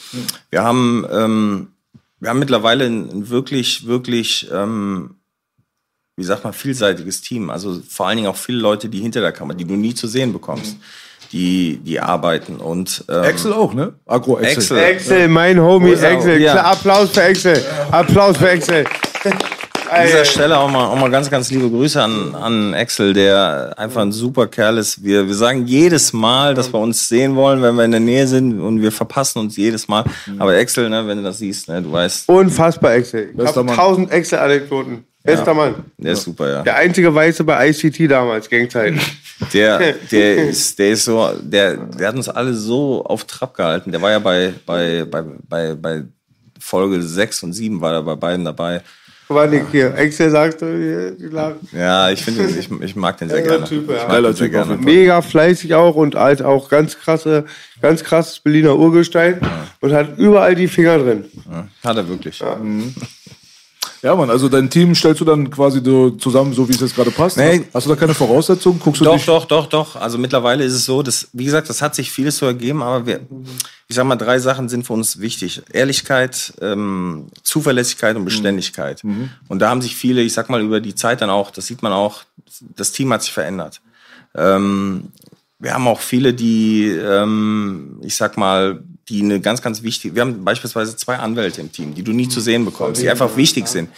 Wir 0.51 0.63
haben, 0.63 1.07
ähm, 1.11 1.69
wir 2.19 2.29
haben 2.29 2.39
mittlerweile 2.39 2.85
ein, 2.85 3.31
wirklich, 3.31 3.87
wirklich, 3.87 4.51
ähm, 4.53 5.17
wie 6.17 6.25
sagt 6.25 6.45
man, 6.45 6.53
vielseitiges 6.53 7.23
Team. 7.23 7.49
Also 7.49 7.81
vor 7.89 8.09
allen 8.09 8.19
Dingen 8.19 8.29
auch 8.29 8.37
viele 8.37 8.59
Leute, 8.59 8.91
die 8.91 9.01
hinter 9.01 9.23
der 9.23 9.33
Kamera, 9.33 9.57
die 9.57 9.65
du 9.65 9.75
nie 9.75 9.95
zu 9.95 10.07
sehen 10.07 10.35
bekommst, 10.35 10.77
die, 11.33 11.81
die 11.83 11.99
arbeiten. 11.99 12.57
Und 12.57 13.03
ähm, 13.09 13.25
Excel 13.25 13.55
auch, 13.55 13.73
ne? 13.73 13.95
Agro 14.05 14.39
Excel. 14.39 14.59
Excel. 14.59 14.79
Excel, 14.79 15.29
mein 15.29 15.59
Homie? 15.59 15.93
Excel. 15.93 16.43
Ja. 16.43 16.63
Applaus 16.63 17.09
für 17.09 17.23
Excel. 17.23 17.65
Applaus 17.91 18.37
für 18.37 18.51
Excel. 18.51 18.85
An 19.91 20.07
dieser 20.07 20.25
Stelle 20.25 20.59
auch 20.59 20.71
mal, 20.71 20.87
auch 20.87 20.97
mal 20.97 21.11
ganz, 21.11 21.29
ganz 21.31 21.51
liebe 21.51 21.69
Grüße 21.69 22.01
an, 22.01 22.35
an 22.35 22.75
Axel, 22.75 23.13
der 23.13 23.75
einfach 23.77 24.03
ein 24.03 24.13
super 24.13 24.47
Kerl 24.47 24.79
ist. 24.79 25.03
Wir, 25.03 25.27
wir 25.27 25.35
sagen 25.35 25.67
jedes 25.67 26.13
Mal, 26.13 26.55
dass 26.55 26.73
wir 26.73 26.79
uns 26.79 27.09
sehen 27.09 27.35
wollen, 27.37 27.61
wenn 27.63 27.75
wir 27.75 27.85
in 27.85 27.91
der 27.91 28.01
Nähe 28.01 28.27
sind 28.27 28.61
und 28.61 28.81
wir 28.81 28.93
verpassen 28.93 29.41
uns 29.41 29.57
jedes 29.57 29.89
Mal. 29.89 30.05
Aber 30.39 30.53
Axel, 30.53 30.89
ne, 30.89 31.07
wenn 31.07 31.19
du 31.19 31.25
das 31.25 31.39
siehst, 31.39 31.69
ne, 31.69 31.83
du 31.83 31.91
weißt, 31.91 32.29
Unfassbar 32.29 32.95
Excel. 32.95 33.31
Ich 33.31 33.37
Bester 33.37 33.57
habe 33.57 33.65
Mann. 33.65 33.77
tausend 33.77 34.11
Excel-Anekdoten. 34.13 35.05
Bester 35.23 35.53
Mann. 35.53 35.75
der 35.99 36.13
ist 36.13 36.23
super, 36.23 36.49
ja. 36.49 36.63
Der 36.63 36.77
einzige 36.77 37.15
Weiße 37.15 37.45
bei 37.45 37.69
ICT 37.69 38.11
damals, 38.11 38.49
Gangzeiten. 38.49 39.01
Der, 39.55 39.95
der 40.13 40.37
ist, 40.51 40.79
der 40.79 40.91
ist 40.91 41.07
so, 41.07 41.31
der, 41.41 41.79
der 41.79 42.09
hat 42.09 42.15
uns 42.15 42.29
alle 42.29 42.53
so 42.53 43.03
auf 43.07 43.25
Trab 43.25 43.55
gehalten. 43.55 43.91
Der 43.91 44.03
war 44.03 44.11
ja 44.11 44.19
bei, 44.19 44.53
bei, 44.67 45.07
bei, 45.11 45.23
bei, 45.49 45.75
bei 45.75 46.03
Folge 46.59 47.03
6 47.03 47.45
und 47.45 47.55
7 47.55 47.81
war 47.81 47.95
er 47.95 48.03
bei 48.03 48.17
beiden 48.17 48.45
dabei. 48.45 48.83
War 49.31 49.47
nicht 49.47 49.67
hier. 49.71 49.95
Excel 49.95 50.31
sagt, 50.31 50.61
äh. 50.63 51.13
Ja, 51.73 52.11
ich 52.11 52.25
finde, 52.25 52.47
ich, 52.47 52.69
ich 52.69 52.97
mag 52.97 53.17
den 53.19 53.29
sehr 53.29 53.43
gerne. 53.43 53.65
Typ, 53.65 53.89
ja. 53.89 53.97
Ich 53.97 54.09
Geiler 54.09 54.35
Typ 54.35 54.51
gerne. 54.51 54.77
mega 54.77 55.23
fleißig 55.23 55.73
auch 55.75 55.95
und 55.95 56.17
halt 56.17 56.43
auch 56.43 56.69
ganz 56.69 56.99
krasse, 56.99 57.45
ganz 57.81 58.03
krasses 58.03 58.41
Berliner 58.41 58.77
Urgestein 58.77 59.41
und 59.81 59.93
hat 59.93 60.19
überall 60.19 60.57
die 60.57 60.67
Finger 60.67 60.99
drin. 60.99 61.25
Ja, 61.49 61.69
Hat 61.89 61.97
er 61.97 62.09
wirklich. 62.09 62.43
Ja, 64.03 64.17
Mann, 64.17 64.31
also 64.31 64.49
dein 64.49 64.71
Team 64.71 64.95
stellst 64.95 65.21
du 65.21 65.27
dann 65.27 65.51
quasi 65.51 65.83
so 65.85 66.11
zusammen, 66.11 66.55
so 66.55 66.67
wie 66.67 66.73
es 66.73 66.81
jetzt 66.81 66.95
gerade 66.95 67.11
passt? 67.11 67.37
Nee. 67.37 67.67
Hast, 67.75 67.85
du 67.85 67.91
da 67.91 67.97
keine 67.97 68.15
Voraussetzungen? 68.15 68.81
Guckst 68.81 69.01
du 69.03 69.05
Doch, 69.05 69.17
dich? 69.17 69.27
doch, 69.27 69.45
doch, 69.45 69.67
doch. 69.67 69.97
Also 69.97 70.17
mittlerweile 70.17 70.65
ist 70.65 70.73
es 70.73 70.87
so, 70.87 71.03
dass, 71.03 71.29
wie 71.35 71.45
gesagt, 71.45 71.69
das 71.69 71.83
hat 71.83 71.95
sich 71.95 72.11
vieles 72.11 72.39
so 72.39 72.47
ergeben, 72.47 72.83
aber 72.83 73.05
wir, 73.07 73.21
ich 73.89 73.97
sag 73.97 74.07
mal, 74.07 74.17
drei 74.17 74.39
Sachen 74.39 74.71
sind 74.71 74.87
für 74.87 74.95
uns 74.95 75.21
wichtig. 75.21 75.63
Ehrlichkeit, 75.71 76.55
ähm, 76.63 77.27
Zuverlässigkeit 77.43 78.17
und 78.17 78.25
Beständigkeit. 78.25 79.03
Und 79.49 79.59
da 79.59 79.69
haben 79.69 79.83
sich 79.83 79.95
viele, 79.95 80.23
ich 80.23 80.33
sag 80.33 80.49
mal, 80.49 80.63
über 80.63 80.81
die 80.81 80.95
Zeit 80.95 81.21
dann 81.21 81.31
auch, 81.31 81.51
das 81.51 81.67
sieht 81.67 81.83
man 81.83 81.93
auch, 81.93 82.23
das 82.77 82.93
Team 82.93 83.13
hat 83.13 83.23
sich 83.23 83.33
verändert. 83.33 83.83
Ähm, 84.35 85.09
wir 85.59 85.75
haben 85.75 85.87
auch 85.87 86.01
viele, 86.01 86.33
die, 86.33 86.87
ähm, 86.89 87.99
ich 88.03 88.17
sag 88.17 88.39
mal, 88.39 88.83
die 89.09 89.23
eine 89.23 89.41
ganz, 89.41 89.63
ganz 89.63 89.83
wichtige, 89.83 90.15
wir 90.15 90.23
haben 90.23 90.45
beispielsweise 90.45 90.97
zwei 90.97 91.17
Anwälte 91.19 91.61
im 91.61 91.73
Team, 91.73 91.95
die 91.95 92.03
du 92.03 92.13
nie 92.13 92.29
zu 92.29 92.41
sehen 92.41 92.65
bekommst, 92.65 93.03
die 93.03 93.11
einfach 93.11 93.37
wichtig 93.37 93.67
sind 93.67 93.91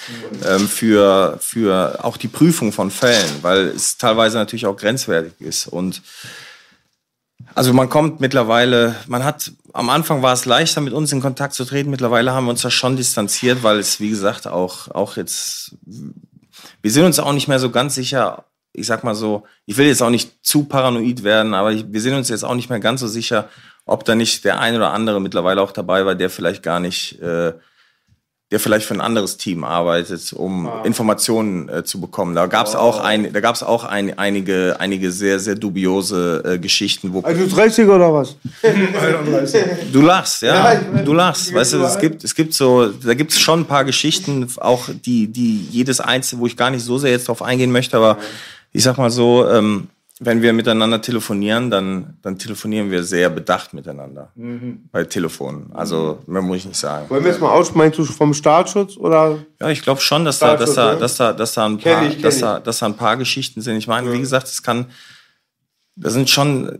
ähm, 0.47 0.67
für, 0.67 1.37
für 1.41 2.05
auch 2.05 2.17
die 2.17 2.29
Prüfung 2.29 2.73
von 2.73 2.91
Fällen, 2.91 3.31
weil 3.43 3.69
es 3.69 3.99
teilweise 3.99 4.39
natürlich 4.39 4.67
auch 4.67 4.77
grenzwertig 4.77 5.35
ist. 5.41 5.67
Und 5.67 6.03
also 7.55 7.73
man 7.73 7.89
kommt 7.89 8.21
mittlerweile, 8.21 8.97
man 9.07 9.25
hat, 9.25 9.53
am 9.73 9.91
Anfang 9.91 10.23
war 10.23 10.33
es 10.33 10.47
leichter, 10.47 10.81
mit 10.81 10.93
uns 10.93 11.13
in 11.13 11.21
Kontakt 11.21 11.55
zu 11.55 11.65
treten. 11.65 11.91
Mittlerweile 11.91 12.33
haben 12.33 12.47
wir 12.47 12.51
uns 12.51 12.63
da 12.63 12.71
schon 12.71 12.97
distanziert, 12.97 13.63
weil 13.63 13.79
es, 13.79 14.01
wie 14.01 14.11
gesagt, 14.11 14.47
auch, 14.47 14.89
auch 14.89 15.17
jetzt, 15.17 15.77
wir 16.81 16.91
sind 16.91 17.05
uns 17.05 17.19
auch 17.19 17.33
nicht 17.33 17.49
mehr 17.49 17.59
so 17.59 17.71
ganz 17.71 17.95
sicher, 17.95 18.45
ich 18.73 18.87
sag 18.87 19.05
mal 19.05 19.15
so, 19.15 19.45
ich 19.67 19.77
will 19.77 19.87
jetzt 19.87 20.03
auch 20.03 20.11
nicht 20.11 20.33
zu 20.43 20.65
paranoid 20.65 21.25
werden, 21.25 21.53
aber 21.53 21.73
wir 21.73 22.01
sind 22.01 22.15
uns 22.15 22.31
jetzt 22.31 22.45
auch 22.45 22.55
nicht 22.55 22.71
mehr 22.71 22.81
ganz 22.81 23.01
so 23.01 23.09
sicher, 23.09 23.49
ob 23.87 24.05
da 24.05 24.15
nicht 24.15 24.45
der 24.45 24.61
ein 24.61 24.77
oder 24.77 24.93
andere 24.93 25.21
mittlerweile 25.21 25.61
auch 25.61 25.73
dabei 25.73 26.07
war, 26.07 26.15
der 26.15 26.31
vielleicht 26.31 26.63
gar 26.63 26.81
nicht, 26.81 27.21
äh, 27.21 27.53
der 28.51 28.61
vielleicht 28.61 28.87
für 28.87 28.95
ein 28.95 29.01
anderes 29.01 29.39
Team 29.39 29.65
arbeitet, 29.65 30.33
um 30.35 30.71
Informationen 30.85 31.69
äh, 31.69 31.85
zu 31.85 32.01
bekommen. 32.01 32.35
Da 32.35 32.47
gab 32.47 32.67
es 32.67 32.75
auch 32.75 33.01
ein, 33.01 33.33
da 33.33 33.41
gab 33.41 33.55
es 33.55 33.63
auch 33.63 33.85
ein, 33.85 34.19
einige, 34.19 34.77
einige 34.79 35.11
sehr, 35.11 35.41
sehr 35.41 35.55
dubiose 35.55 36.43
äh, 36.45 36.59
Geschichten, 36.59 37.13
wo 37.13 37.23
31 37.23 37.89
oder 37.89 38.13
was? 38.13 38.37
Du 39.91 40.03
lachst, 40.03 40.43
ja. 40.43 40.55
Ja, 40.75 40.81
ich 40.81 40.93
mein, 40.93 41.05
du 41.05 41.15
lachst. 41.15 41.53
Weißt 41.53 41.73
du, 41.73 41.83
es 41.83 41.99
gibt, 41.99 42.23
es 42.25 42.35
gibt 42.35 42.55
so, 42.55 42.89
da 42.89 43.15
gibt 43.15 43.33
es 43.33 43.41
schon 43.41 43.61
ein 43.61 43.67
paar 43.67 43.85
Geschichten, 43.85 44.47
auch 44.59 44.91
die, 45.05 45.29
die 45.29 45.67
jedes 45.71 46.01
einzelne, 46.01 46.43
wo 46.43 46.47
ich 46.47 46.57
gar 46.57 46.71
nicht 46.71 46.85
so 46.85 46.99
sehr 46.99 47.11
jetzt 47.11 47.29
drauf 47.29 47.43
eingehen 47.43 47.73
möchte, 47.73 47.97
aber 47.97 48.19
ich 48.71 48.83
sag 48.83 48.99
mal 48.99 49.11
so, 49.11 49.49
ähm, 49.49 49.89
wenn 50.25 50.43
wir 50.43 50.53
miteinander 50.53 51.01
telefonieren, 51.01 51.71
dann, 51.71 52.17
dann 52.23 52.39
telefonieren 52.39 52.91
wir 52.91 53.03
sehr 53.03 53.29
bedacht 53.31 53.75
miteinander. 53.75 54.33
Bei 54.91 55.05
Telefonen. 55.05 55.71
Also, 55.73 56.21
mehr 56.27 56.43
muss 56.43 56.59
ich 56.59 56.67
nicht 56.67 56.79
sagen. 56.79 57.11
Wollen 57.11 57.25
wir 57.25 57.31
jetzt 57.31 57.41
mal 57.41 57.51
aussprechen, 57.51 58.05
vom 58.05 58.33
Staatsschutz 58.35 58.97
oder? 58.97 59.39
Ja, 59.61 59.71
ich 59.71 59.83
glaube 59.83 60.01
schon, 60.01 60.25
dass 60.25 60.39
da, 60.39 60.57
dass, 60.57 60.75
da, 60.75 60.95
dass, 60.95 61.17
da, 61.17 61.33
dass, 61.33 61.55
da 61.55 61.67
ein 61.67 61.79
paar, 61.79 62.07
ich, 62.07 62.21
dass, 62.21 62.39
da, 62.39 62.61
dass 62.61 62.79
da 62.79 62.87
ein 62.87 62.97
paar 62.97 63.17
Geschichten 63.17 63.61
sind. 63.61 63.77
Ich 63.77 63.89
meine, 63.89 64.13
wie 64.13 64.21
gesagt, 64.21 64.47
es 64.47 64.63
kann, 64.63 64.87
das 65.97 66.13
sind 66.13 66.31
schon, 66.31 66.79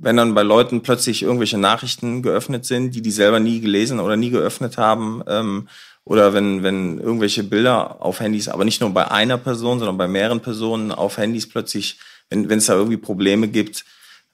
wenn 0.00 0.16
dann 0.16 0.34
bei 0.34 0.42
Leuten 0.42 0.82
plötzlich 0.82 1.22
irgendwelche 1.22 1.58
Nachrichten 1.58 2.22
geöffnet 2.22 2.64
sind, 2.64 2.94
die 2.94 3.02
die 3.02 3.10
selber 3.10 3.40
nie 3.40 3.60
gelesen 3.60 4.00
oder 4.00 4.16
nie 4.16 4.30
geöffnet 4.30 4.78
haben, 4.78 5.22
ähm, 5.26 5.68
oder 6.10 6.34
wenn, 6.34 6.64
wenn 6.64 6.98
irgendwelche 6.98 7.44
Bilder 7.44 8.02
auf 8.02 8.18
Handys, 8.18 8.48
aber 8.48 8.64
nicht 8.64 8.80
nur 8.80 8.90
bei 8.90 9.08
einer 9.12 9.38
Person, 9.38 9.78
sondern 9.78 9.96
bei 9.96 10.08
mehreren 10.08 10.40
Personen 10.40 10.90
auf 10.90 11.18
Handys 11.18 11.48
plötzlich, 11.48 12.00
wenn 12.30 12.50
es 12.50 12.66
da 12.66 12.74
irgendwie 12.74 12.96
Probleme 12.96 13.46
gibt, 13.46 13.84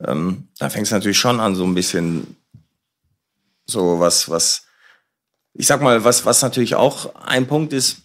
ähm, 0.02 0.48
dann 0.58 0.70
fängt 0.70 0.86
es 0.86 0.90
natürlich 0.90 1.18
schon 1.18 1.38
an, 1.38 1.54
so 1.54 1.64
ein 1.64 1.74
bisschen 1.74 2.34
so 3.66 4.00
was, 4.00 4.30
was, 4.30 4.64
ich 5.52 5.66
sag 5.66 5.82
mal, 5.82 6.02
was, 6.02 6.24
was 6.24 6.40
natürlich 6.40 6.76
auch 6.76 7.14
ein 7.14 7.46
Punkt 7.46 7.74
ist, 7.74 7.98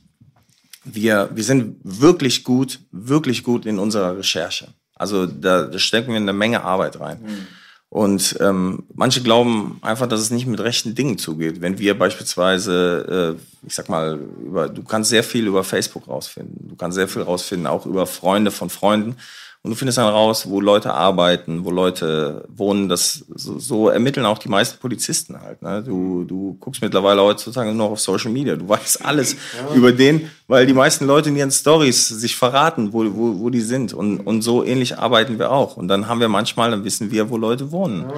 wir, 0.84 1.30
wir 1.34 1.44
sind 1.46 1.78
wirklich 1.82 2.44
gut, 2.44 2.80
wirklich 2.92 3.42
gut 3.42 3.66
in 3.66 3.80
unserer 3.80 4.18
Recherche. 4.18 4.68
Also 4.96 5.26
da, 5.26 5.62
da 5.62 5.80
stecken 5.80 6.10
wir 6.10 6.18
eine 6.18 6.34
Menge 6.34 6.66
Arbeit 6.66 7.00
rein. 7.00 7.48
Und 7.94 8.38
ähm, 8.40 8.84
manche 8.96 9.22
glauben 9.22 9.78
einfach, 9.82 10.08
dass 10.08 10.22
es 10.22 10.32
nicht 10.32 10.48
mit 10.48 10.62
rechten 10.62 10.96
Dingen 10.96 11.18
zugeht. 11.18 11.60
Wenn 11.60 11.78
wir 11.78 12.00
beispielsweise, 12.00 13.36
äh, 13.38 13.68
ich 13.68 13.76
sag 13.76 13.90
mal, 13.90 14.18
über, 14.46 14.70
du 14.70 14.82
kannst 14.82 15.10
sehr 15.10 15.26
viel 15.26 15.46
über 15.46 15.66
Facebook 15.66 16.08
rausfinden. 16.08 16.70
Du 16.70 16.78
kannst 16.78 16.96
sehr 16.96 17.10
viel 17.10 17.24
rausfinden, 17.24 17.68
auch 17.68 17.86
über 17.86 18.08
Freunde 18.08 18.52
von 18.52 18.70
Freunden. 18.70 19.18
Und 19.64 19.70
du 19.70 19.76
findest 19.78 20.00
dann 20.00 20.08
raus, 20.08 20.50
wo 20.50 20.60
Leute 20.60 20.92
arbeiten, 20.92 21.64
wo 21.64 21.70
Leute 21.70 22.46
wohnen. 22.50 22.90
Das 22.90 23.26
so, 23.36 23.60
so 23.60 23.90
ermitteln 23.90 24.26
auch 24.26 24.40
die 24.40 24.50
meisten 24.50 24.80
Polizisten 24.80 25.40
halt. 25.40 25.62
Ne? 25.62 25.84
Du, 25.84 26.24
du 26.24 26.58
guckst 26.60 26.82
mittlerweile 26.82 27.22
heutzutage 27.22 27.70
nur 27.70 27.86
noch 27.86 27.92
auf 27.92 28.00
Social 28.00 28.32
Media. 28.32 28.56
Du 28.56 28.68
weißt 28.68 29.06
alles 29.06 29.36
über 29.76 29.92
den, 29.92 30.32
weil 30.48 30.66
die 30.66 30.74
meisten 30.74 31.06
Leute 31.06 31.30
in 31.30 31.36
ihren 31.36 31.52
Stories 31.52 32.08
sich 32.08 32.36
verraten, 32.36 32.92
wo, 32.92 33.06
wo, 33.14 33.40
wo 33.40 33.50
die 33.52 33.62
sind. 33.62 33.94
Und, 33.94 34.22
und 34.22 34.42
so 34.42 34.64
ähnlich 34.64 34.98
arbeiten 34.98 35.38
wir 35.38 35.52
auch. 35.52 35.78
Und 35.78 35.90
dann 35.90 36.08
haben 36.08 36.20
wir 36.20 36.30
manchmal, 36.30 36.72
dann 36.72 36.84
wissen 36.84 37.12
wir, 37.12 37.30
wo 37.30 37.38
Leute 37.38 37.72
wohnen. 37.72 38.12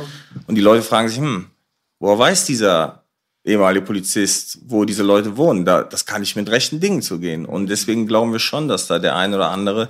Und 0.47 0.55
die 0.55 0.61
Leute 0.61 0.81
fragen 0.81 1.09
sich, 1.09 1.17
hm, 1.17 1.47
woher 1.99 2.19
weiß 2.19 2.45
dieser 2.45 3.03
ehemalige 3.43 3.83
Polizist, 3.83 4.59
wo 4.65 4.85
diese 4.85 5.03
Leute 5.03 5.35
wohnen? 5.35 5.65
Da, 5.65 5.83
das 5.83 6.05
kann 6.05 6.21
nicht 6.21 6.37
mit 6.37 6.49
rechten 6.49 6.79
Dingen 6.79 7.01
zugehen. 7.01 7.45
Und 7.45 7.67
deswegen 7.67 8.07
glauben 8.07 8.31
wir 8.31 8.39
schon, 8.39 8.69
dass 8.69 8.87
da 8.87 8.97
der 8.97 9.17
ein 9.17 9.33
oder 9.33 9.49
andere 9.49 9.89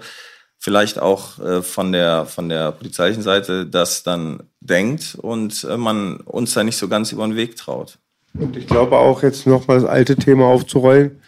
vielleicht 0.63 0.97
auch 0.97 1.39
äh, 1.39 1.61
von 1.61 1.91
der 1.91 2.25
von 2.25 2.47
der 2.47 2.71
polizeilichen 2.71 3.21
Seite 3.21 3.65
das 3.65 4.03
dann 4.03 4.43
denkt 4.61 5.17
und 5.21 5.67
äh, 5.69 5.75
man 5.75 6.21
uns 6.21 6.53
da 6.53 6.63
nicht 6.63 6.77
so 6.77 6.87
ganz 6.87 7.11
über 7.11 7.27
den 7.27 7.35
Weg 7.35 7.57
traut. 7.57 7.99
Und 8.33 8.55
ich 8.55 8.65
glaube 8.65 8.97
auch 8.97 9.23
jetzt 9.23 9.45
nochmal 9.45 9.81
das 9.81 9.89
alte 9.89 10.15
Thema 10.15 10.45
aufzurollen. 10.45 11.19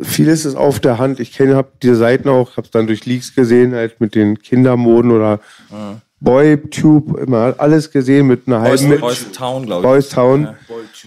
Vieles 0.00 0.46
ist 0.46 0.54
auf 0.56 0.80
der 0.80 0.96
Hand. 0.96 1.20
Ich 1.20 1.32
kenne, 1.32 1.56
habe 1.56 1.68
diese 1.82 1.96
Seiten 1.96 2.30
auch, 2.30 2.56
habe 2.56 2.64
es 2.64 2.70
dann 2.70 2.86
durch 2.86 3.04
Leaks 3.04 3.34
gesehen, 3.34 3.74
halt 3.74 4.00
mit 4.00 4.14
den 4.14 4.38
Kindermoden 4.38 5.10
oder 5.10 5.40
ja. 5.70 6.00
Boytube, 6.20 7.20
immer 7.20 7.54
alles 7.58 7.90
gesehen 7.90 8.26
mit 8.26 8.46
einer 8.46 8.60
Boys, 8.60 8.82
halben. 8.82 9.00
Boys 9.00 9.32
Town, 9.32 9.66
glaube 9.66 9.82
ich. 9.82 9.92
Boys 9.92 10.08
Town. 10.08 10.42
Ja. 10.44 10.56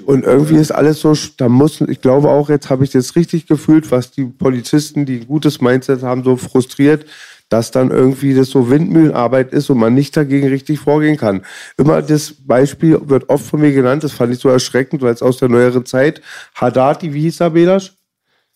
Und 0.06 0.24
irgendwie 0.24 0.58
ist 0.58 0.72
alles 0.72 1.02
so, 1.02 1.16
da 1.38 1.50
muss, 1.50 1.82
ich 1.82 2.02
glaube 2.02 2.30
auch, 2.30 2.50
jetzt 2.50 2.70
habe 2.70 2.84
ich 2.84 2.92
das 2.92 3.16
richtig 3.16 3.48
gefühlt, 3.48 3.90
was 3.90 4.12
die 4.12 4.26
Polizisten, 4.26 5.08
die 5.08 5.22
ein 5.22 5.28
gutes 5.28 5.60
Mindset 5.60 6.04
haben, 6.04 6.24
so 6.24 6.36
frustriert, 6.36 7.06
dass 7.50 7.72
dann 7.72 7.92
irgendwie 7.92 8.34
das 8.34 8.50
so 8.50 8.70
Windmühlenarbeit 8.70 9.54
ist 9.54 9.70
und 9.70 9.78
man 9.78 9.94
nicht 9.94 10.18
dagegen 10.18 10.48
richtig 10.48 10.80
vorgehen 10.80 11.18
kann. 11.18 11.44
Immer 11.78 12.02
das 12.02 12.34
Beispiel 12.46 13.00
wird 13.04 13.30
oft 13.30 13.46
von 13.46 13.62
mir 13.62 13.72
genannt, 13.72 14.04
das 14.04 14.14
fand 14.14 14.34
ich 14.34 14.40
so 14.40 14.50
erschreckend, 14.50 15.02
weil 15.02 15.14
es 15.14 15.22
aus 15.22 15.38
der 15.38 15.50
neueren 15.50 15.86
Zeit, 15.86 16.22
Haddadi, 16.56 17.14
wie 17.14 17.22
hieß 17.22 17.42
er, 17.42 17.52
Belasch? 17.52 17.94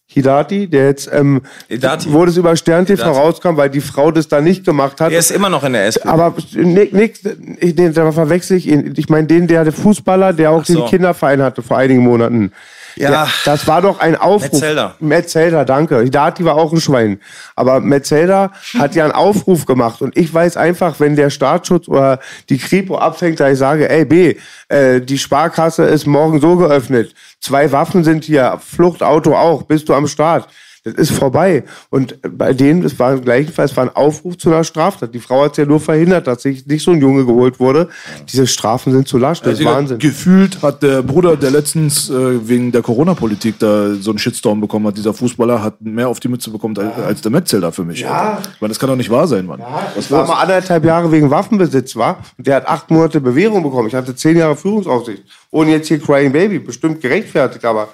Hidati, 0.10 0.68
der 0.68 0.86
jetzt, 0.86 1.10
ähm, 1.12 1.42
Hidati. 1.68 2.12
wo 2.14 2.26
das 2.26 2.38
über 2.38 2.56
Stern 2.56 2.86
TV 2.86 3.04
rauskam, 3.12 3.58
weil 3.58 3.70
die 3.70 3.82
Frau 3.82 4.10
das 4.10 4.30
da 4.30 4.40
nicht 4.40 4.66
gemacht 4.66 5.02
hat. 5.02 5.12
Er 5.12 5.20
ist 5.20 5.32
immer 5.32 5.50
noch 5.50 5.66
in 5.66 5.74
der 5.74 5.86
SPD. 5.86 6.08
Aber 6.08 6.34
nix, 6.56 7.20
ich, 7.60 7.76
da 7.76 8.12
verwechsel 8.14 8.56
ich 8.56 8.68
ihn. 8.68 8.94
Ich 8.96 9.10
meine 9.10 9.28
den, 9.28 9.48
der, 9.48 9.66
der 9.66 9.74
Fußballer, 9.74 10.32
der 10.32 10.52
auch 10.52 10.64
so. 10.64 10.76
den 10.76 10.86
Kinderverein 10.86 11.42
hatte 11.42 11.62
vor 11.62 11.78
einigen 11.78 12.04
Monaten. 12.04 12.54
Ja. 12.98 13.12
ja. 13.12 13.28
Das 13.46 13.68
war 13.68 13.82
doch 13.82 14.00
ein 14.00 14.16
Aufruf. 14.16 14.54
Metzelder. 14.54 14.96
Metzelder, 15.00 15.66
danke. 15.66 16.02
Hidati 16.02 16.46
war 16.46 16.56
auch 16.56 16.74
ein 16.74 16.82
Schwein. 16.82 17.20
Aber 17.56 17.80
Metzelder 17.80 18.52
hat 18.78 18.96
ja 18.96 19.04
einen 19.04 19.14
Aufruf 19.14 19.66
gemacht. 19.66 20.02
Und 20.02 20.18
ich 20.18 20.34
weiß 20.34 20.58
einfach, 20.58 21.00
wenn 21.00 21.16
der 21.16 21.30
Staatsschutz 21.30 21.88
oder 21.88 22.20
die 22.50 22.58
Kripo 22.58 22.98
abfängt, 22.98 23.40
da 23.40 23.50
ich 23.50 23.58
sage, 23.58 23.90
ey 23.90 24.06
B, 24.06 24.36
äh, 24.70 25.02
die 25.02 25.18
Sparkasse 25.18 25.84
ist 25.86 26.06
morgen 26.06 26.42
so 26.42 26.58
geöffnet. 26.58 27.14
Zwei 27.40 27.72
Waffen 27.72 28.04
sind 28.04 28.26
hier, 28.26 28.60
Fluchtauto 28.66 29.36
auch, 29.36 29.64
bist 29.64 29.90
du 29.90 29.94
am 29.94 30.08
Start. 30.08 30.48
Das 30.96 31.10
ist 31.10 31.18
vorbei. 31.18 31.64
Und 31.90 32.20
bei 32.22 32.54
denen, 32.54 32.84
es 32.84 32.98
war 33.00 33.18
gleichfalls 33.18 33.76
war 33.76 33.86
ein 33.86 33.96
Aufruf 33.96 34.38
zu 34.38 34.50
einer 34.50 34.64
Straftat. 34.64 35.14
Die 35.14 35.20
Frau 35.20 35.44
hat 35.44 35.52
es 35.52 35.58
ja 35.58 35.66
nur 35.66 35.80
verhindert, 35.80 36.28
dass 36.28 36.44
sich 36.44 36.66
nicht 36.66 36.84
so 36.84 36.92
ein 36.92 37.02
Junge 37.02 37.26
geholt 37.26 37.60
wurde. 37.60 37.90
Diese 38.32 38.48
Strafen 38.48 38.94
sind 38.94 39.08
zu 39.08 39.18
lasch. 39.18 39.42
Das 39.42 39.60
ist 39.60 39.66
Wahnsinn. 39.66 40.00
Gefühlt 40.00 40.62
hat 40.62 40.84
der 40.84 41.02
Bruder, 41.04 41.36
der 41.36 41.52
letztens 41.52 42.10
äh, 42.10 42.48
wegen 42.48 42.72
der 42.72 42.82
Corona-Politik 42.82 43.60
da 43.60 43.94
so 43.96 44.12
einen 44.12 44.20
Shitstorm 44.20 44.62
bekommen 44.62 44.88
hat, 44.88 44.98
dieser 44.98 45.14
Fußballer 45.14 45.64
hat 45.64 45.82
mehr 45.82 46.08
auf 46.10 46.20
die 46.20 46.28
Mütze 46.28 46.50
bekommen 46.50 46.76
ja. 46.76 46.92
als 47.04 47.22
der 47.22 47.32
Metzelder 47.32 47.72
für 47.72 47.84
mich. 47.84 48.00
Ja. 48.00 48.40
Ich 48.54 48.62
meine, 48.62 48.70
das 48.70 48.80
kann 48.80 48.90
doch 48.90 48.96
nicht 48.96 49.10
wahr 49.10 49.28
sein, 49.28 49.46
Mann. 49.46 49.60
Ja, 49.60 49.92
das 49.96 50.10
war 50.12 50.28
mal 50.28 50.42
anderthalb 50.42 50.86
Jahre 50.86 51.12
wegen 51.12 51.30
Waffenbesitz, 51.30 51.96
war. 51.96 52.20
Und 52.38 52.48
der 52.48 52.58
hat 52.58 52.68
acht 52.68 52.90
Monate 52.90 53.22
Bewährung 53.22 53.64
bekommen. 53.64 53.88
Ich 53.88 53.96
hatte 53.96 54.16
zehn 54.16 54.38
Jahre 54.38 54.56
Führungsaufsicht. 54.56 55.24
Ohne 55.52 55.72
jetzt 55.72 55.88
hier 55.88 56.00
Crying 56.00 56.32
Baby. 56.32 56.60
Bestimmt 56.60 57.02
gerechtfertigt, 57.02 57.66
aber 57.66 57.90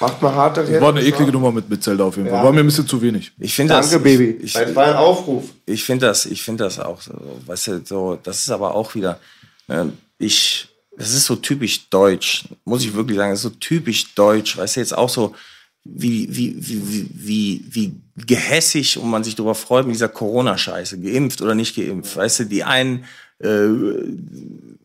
Macht 0.00 0.20
mal 0.22 0.34
hart. 0.34 0.56
Das 0.56 0.70
war 0.80 0.90
eine 0.90 1.02
eklige 1.02 1.32
Nummer 1.32 1.52
mit, 1.52 1.68
mit 1.68 1.82
Zelda 1.82 2.04
auf 2.04 2.16
jeden 2.16 2.28
Fall. 2.28 2.38
Ja. 2.38 2.44
War 2.44 2.52
mir 2.52 2.60
ein 2.60 2.66
bisschen 2.66 2.86
zu 2.86 3.00
wenig. 3.00 3.32
Ich 3.38 3.54
finde 3.54 3.74
das. 3.74 3.90
Danke, 3.90 4.04
Baby. 4.04 4.38
Ich, 4.42 4.52
das 4.52 4.74
war 4.74 4.86
ein 4.86 4.96
Aufruf. 4.96 5.44
Ich 5.66 5.84
finde 5.84 6.06
das, 6.06 6.26
ich 6.26 6.42
finde 6.42 6.64
das 6.64 6.78
auch 6.78 7.00
so. 7.00 7.12
Weißt 7.46 7.66
du, 7.68 7.82
so, 7.84 8.18
das 8.22 8.38
ist 8.40 8.50
aber 8.50 8.74
auch 8.74 8.94
wieder, 8.94 9.20
äh, 9.68 9.84
ich, 10.18 10.68
das 10.96 11.12
ist 11.14 11.26
so 11.26 11.36
typisch 11.36 11.88
deutsch. 11.90 12.44
Muss 12.64 12.84
ich 12.84 12.94
wirklich 12.94 13.16
sagen, 13.16 13.30
das 13.30 13.40
ist 13.40 13.44
so 13.44 13.50
typisch 13.50 14.14
deutsch. 14.14 14.56
Weißt 14.56 14.76
du, 14.76 14.80
jetzt 14.80 14.96
auch 14.96 15.08
so, 15.08 15.34
wie, 15.84 16.34
wie, 16.34 16.56
wie, 16.58 17.10
wie, 17.14 17.64
wie 17.70 17.94
gehässig 18.26 18.98
und 18.98 19.10
man 19.10 19.22
sich 19.22 19.36
darüber 19.36 19.54
freut 19.54 19.86
mit 19.86 19.94
dieser 19.94 20.08
Corona-Scheiße. 20.08 21.00
Geimpft 21.00 21.40
oder 21.42 21.54
nicht 21.54 21.76
geimpft. 21.76 22.16
Weißt 22.16 22.40
du, 22.40 22.44
die 22.46 22.64
einen, 22.64 23.04
äh, 23.38 23.68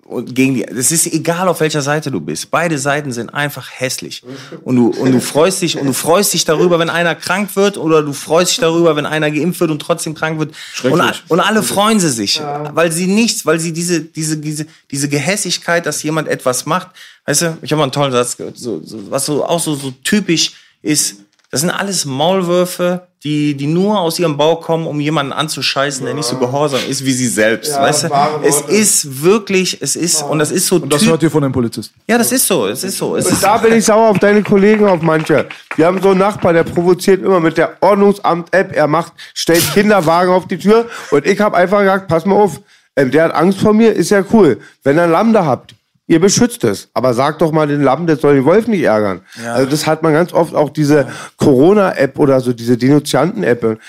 und 0.09 0.33
gegen 0.33 0.55
die. 0.55 0.65
Es 0.65 0.91
ist 0.91 1.05
egal, 1.05 1.47
auf 1.47 1.59
welcher 1.59 1.81
Seite 1.81 2.09
du 2.09 2.19
bist. 2.19 2.49
Beide 2.49 2.79
Seiten 2.79 3.11
sind 3.11 3.29
einfach 3.29 3.69
hässlich. 3.71 4.23
Und 4.63 4.75
du, 4.75 4.87
und 4.89 5.11
du 5.11 5.21
freust 5.21 5.61
dich, 5.61 5.77
und 5.77 5.85
du 5.85 5.93
freust 5.93 6.33
dich 6.33 6.45
darüber, 6.45 6.79
wenn 6.79 6.89
einer 6.89 7.13
krank 7.13 7.55
wird, 7.55 7.77
oder 7.77 8.01
du 8.01 8.13
freust 8.13 8.51
dich 8.51 8.59
darüber, 8.59 8.95
wenn 8.95 9.05
einer 9.05 9.29
geimpft 9.29 9.59
wird 9.59 9.69
und 9.69 9.79
trotzdem 9.79 10.15
krank 10.15 10.39
wird. 10.39 10.55
Und, 10.83 11.37
und 11.37 11.39
alle 11.39 11.61
freuen 11.61 11.99
sie 11.99 12.09
sich, 12.09 12.37
ja. 12.37 12.75
weil 12.75 12.91
sie 12.91 13.05
nichts, 13.05 13.45
weil 13.45 13.59
sie 13.59 13.71
diese, 13.71 14.01
diese, 14.01 14.37
diese, 14.37 14.65
diese 14.89 15.09
Gehässigkeit, 15.09 15.85
dass 15.85 16.01
jemand 16.01 16.27
etwas 16.27 16.65
macht. 16.65 16.87
Weißt 17.25 17.43
du, 17.43 17.57
ich 17.61 17.71
habe 17.71 17.77
mal 17.77 17.83
einen 17.83 17.91
tollen 17.91 18.11
Satz 18.11 18.35
gehört, 18.35 18.57
so, 18.57 18.81
so, 18.83 19.11
was 19.11 19.27
so, 19.27 19.45
auch 19.45 19.59
so, 19.59 19.75
so 19.75 19.91
typisch 20.03 20.53
ist, 20.81 21.17
das 21.51 21.61
sind 21.61 21.71
alles 21.71 22.05
Maulwürfe, 22.05 23.07
die, 23.23 23.55
die 23.55 23.65
nur 23.65 23.99
aus 23.99 24.19
ihrem 24.19 24.37
Bau 24.37 24.57
kommen, 24.57 24.85
um 24.85 24.99
jemanden 24.99 25.33
anzuscheißen, 25.33 26.05
der 26.05 26.13
nicht 26.13 26.27
so 26.27 26.37
gehorsam 26.37 26.79
ist 26.87 27.03
wie 27.03 27.11
sie 27.11 27.27
selbst. 27.27 27.71
Ja, 27.71 27.81
weißt 27.81 28.03
du? 28.03 28.09
Es 28.43 28.61
ist 28.61 29.23
wirklich, 29.23 29.81
es 29.81 29.95
ist, 29.95 30.21
und 30.23 30.39
das 30.39 30.51
ist 30.51 30.67
so. 30.67 30.75
Und 30.75 30.93
das 30.93 31.05
hört 31.05 31.23
ihr 31.23 31.31
von 31.31 31.43
einem 31.43 31.51
Polizisten. 31.51 31.99
Ja, 32.07 32.17
das 32.17 32.31
ist 32.31 32.45
so, 32.45 32.67
es 32.67 32.83
ist 32.83 32.97
so. 32.97 33.15
Es 33.15 33.25
und 33.25 33.33
ist 33.33 33.43
da 33.43 33.57
bin 33.57 33.73
ich 33.73 33.83
sauer 33.83 34.09
auf 34.09 34.19
deine 34.19 34.43
Kollegen, 34.43 34.87
auf 34.87 35.01
manche. 35.01 35.47
Wir 35.75 35.87
haben 35.87 36.01
so 36.01 36.09
einen 36.09 36.19
Nachbar, 36.19 36.53
der 36.53 36.63
provoziert 36.63 37.23
immer 37.23 37.39
mit 37.39 37.57
der 37.57 37.75
Ordnungsamt-App. 37.81 38.73
Er 38.73 38.87
macht, 38.87 39.13
stellt 39.33 39.63
Kinderwagen 39.73 40.31
auf 40.31 40.47
die 40.47 40.59
Tür 40.59 40.85
und 41.11 41.25
ich 41.25 41.39
habe 41.41 41.57
einfach 41.57 41.79
gesagt, 41.79 42.07
pass 42.07 42.25
mal 42.25 42.35
auf, 42.35 42.61
ähm, 42.95 43.11
der 43.11 43.25
hat 43.25 43.33
Angst 43.33 43.59
vor 43.59 43.73
mir, 43.73 43.91
ist 43.91 44.11
ja 44.11 44.23
cool. 44.31 44.59
Wenn 44.83 44.97
ihr 44.97 45.03
ein 45.03 45.11
Lamm 45.11 45.33
da 45.33 45.45
habt, 45.45 45.73
ihr 46.09 46.19
beschützt 46.19 46.63
es. 46.63 46.89
Aber 46.93 47.13
sagt 47.13 47.41
doch 47.41 47.51
mal 47.51 47.67
den 47.67 47.83
Lappen, 47.83 48.07
der 48.07 48.17
soll 48.17 48.35
den 48.35 48.43
Wolf 48.43 48.67
nicht 48.67 48.81
ärgern. 48.81 49.21
Ja. 49.41 49.53
Also 49.53 49.69
das 49.69 49.85
hat 49.85 50.01
man 50.01 50.11
ganz 50.11 50.33
oft 50.33 50.55
auch 50.55 50.71
diese 50.71 51.07
Corona-App 51.37 52.17
oder 52.17 52.41
so, 52.41 52.51
diese 52.51 52.77
Denunzianten-App. 52.77 53.79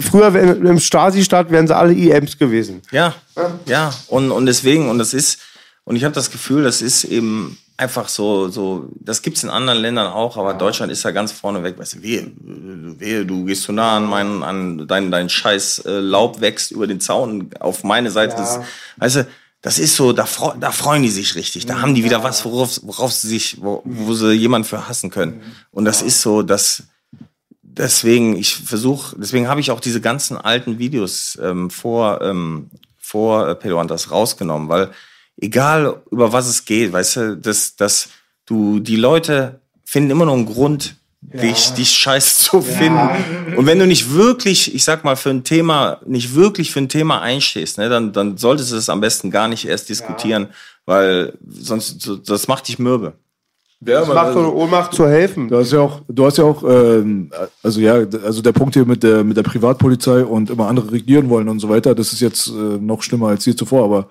Früher 0.00 0.34
im 0.34 0.80
Stasi-Staat 0.80 1.50
wären 1.50 1.68
sie 1.68 1.76
alle 1.76 1.92
IMs 1.92 2.38
gewesen. 2.38 2.80
Ja, 2.90 3.14
ja. 3.66 3.92
Und, 4.08 4.30
und 4.30 4.46
deswegen, 4.46 4.88
und 4.88 4.98
das 4.98 5.12
ist, 5.12 5.38
und 5.84 5.96
ich 5.96 6.04
habe 6.04 6.14
das 6.14 6.30
Gefühl, 6.30 6.64
das 6.64 6.80
ist 6.80 7.04
eben 7.04 7.58
einfach 7.76 8.08
so, 8.08 8.48
so, 8.48 8.88
das 8.94 9.20
gibt's 9.20 9.42
in 9.42 9.50
anderen 9.50 9.80
Ländern 9.80 10.06
auch, 10.06 10.38
aber 10.38 10.54
Deutschland 10.54 10.90
ist 10.90 11.02
ja 11.02 11.10
ganz 11.10 11.30
vorne 11.30 11.62
weg. 11.62 11.78
Weißt 11.78 11.96
du, 11.96 12.02
wehe, 12.02 12.30
wehe, 12.38 13.26
du 13.26 13.44
gehst 13.44 13.64
zu 13.64 13.72
nah 13.72 13.98
an 13.98 14.06
meinen, 14.06 14.42
an 14.42 14.88
dein, 14.88 15.10
dein 15.10 15.28
scheiß 15.28 15.80
äh, 15.80 15.90
Laub 15.98 16.40
wächst 16.40 16.70
über 16.70 16.86
den 16.86 17.00
Zaun 17.00 17.50
auf 17.60 17.84
meine 17.84 18.10
Seite. 18.10 18.34
Ja. 18.36 18.40
Das, 18.40 18.60
weißt 18.96 19.16
du, 19.16 19.26
das 19.62 19.78
ist 19.78 19.96
so, 19.96 20.12
da, 20.12 20.26
da 20.58 20.72
freuen 20.72 21.02
die 21.02 21.10
sich 21.10 21.34
richtig. 21.34 21.66
Da 21.66 21.82
haben 21.82 21.94
die 21.94 22.04
wieder 22.04 22.22
was, 22.22 22.44
worauf, 22.44 22.80
worauf 22.82 23.12
sie 23.12 23.28
sich, 23.28 23.60
wo, 23.60 23.82
wo 23.84 24.14
sie 24.14 24.32
jemanden 24.32 24.66
für 24.66 24.88
hassen 24.88 25.10
können. 25.10 25.42
Und 25.70 25.84
das 25.84 26.00
ist 26.00 26.22
so, 26.22 26.42
dass 26.42 26.84
deswegen, 27.62 28.36
ich 28.36 28.56
versuche, 28.56 29.16
deswegen 29.18 29.48
habe 29.48 29.60
ich 29.60 29.70
auch 29.70 29.80
diese 29.80 30.00
ganzen 30.00 30.38
alten 30.38 30.78
Videos 30.78 31.38
ähm, 31.42 31.68
vor, 31.68 32.22
ähm, 32.22 32.70
vor 32.98 33.48
äh, 33.48 33.54
Pedro 33.54 33.80
Hunters 33.80 34.10
rausgenommen, 34.10 34.68
weil 34.68 34.90
egal 35.36 36.02
über 36.10 36.32
was 36.32 36.46
es 36.46 36.64
geht, 36.64 36.92
weißt 36.92 37.16
du, 37.16 37.36
dass, 37.36 37.76
dass 37.76 38.08
du, 38.46 38.80
die 38.80 38.96
Leute 38.96 39.60
finden 39.84 40.10
immer 40.10 40.24
noch 40.24 40.34
einen 40.34 40.46
Grund, 40.46 40.96
ja. 41.32 41.40
dich, 41.40 41.70
dich 41.70 41.90
scheiße 41.90 42.42
zu 42.50 42.62
finden. 42.62 42.96
Ja. 43.50 43.56
Und 43.56 43.66
wenn 43.66 43.78
du 43.78 43.86
nicht 43.86 44.12
wirklich, 44.12 44.74
ich 44.74 44.84
sag 44.84 45.04
mal, 45.04 45.16
für 45.16 45.30
ein 45.30 45.44
Thema, 45.44 45.98
nicht 46.06 46.34
wirklich 46.34 46.70
für 46.72 46.80
ein 46.80 46.88
Thema 46.88 47.20
einstehst, 47.20 47.78
ne, 47.78 47.88
dann, 47.88 48.12
dann 48.12 48.36
solltest 48.36 48.70
du 48.70 48.76
das 48.76 48.88
am 48.88 49.00
besten 49.00 49.30
gar 49.30 49.48
nicht 49.48 49.66
erst 49.66 49.88
diskutieren, 49.88 50.44
ja. 50.44 50.48
weil 50.86 51.34
sonst, 51.48 52.10
das 52.26 52.48
macht 52.48 52.68
dich 52.68 52.78
mürbe. 52.78 53.14
Ja, 53.82 54.00
das 54.00 54.08
macht 54.08 54.34
so 54.34 54.40
eine 54.40 54.52
Ohnmacht 54.52 54.92
zu 54.92 55.08
helfen. 55.08 55.48
Du 55.48 55.56
hast 55.56 55.72
ja 55.72 55.80
auch, 55.80 56.02
du 56.06 56.26
hast 56.26 56.36
ja 56.36 56.44
auch, 56.44 56.62
ähm, 56.64 57.30
also 57.62 57.80
ja, 57.80 57.94
also 57.94 58.42
der 58.42 58.52
Punkt 58.52 58.74
hier 58.74 58.84
mit 58.84 59.02
der 59.02 59.24
mit 59.24 59.38
der 59.38 59.42
Privatpolizei 59.42 60.22
und 60.22 60.50
immer 60.50 60.68
andere 60.68 60.92
regieren 60.92 61.30
wollen 61.30 61.48
und 61.48 61.60
so 61.60 61.68
weiter, 61.70 61.94
das 61.94 62.12
ist 62.12 62.20
jetzt 62.20 62.48
äh, 62.48 62.50
noch 62.50 63.02
schlimmer 63.02 63.28
als 63.28 63.44
hier 63.44 63.56
zuvor, 63.56 63.84
aber 63.84 64.10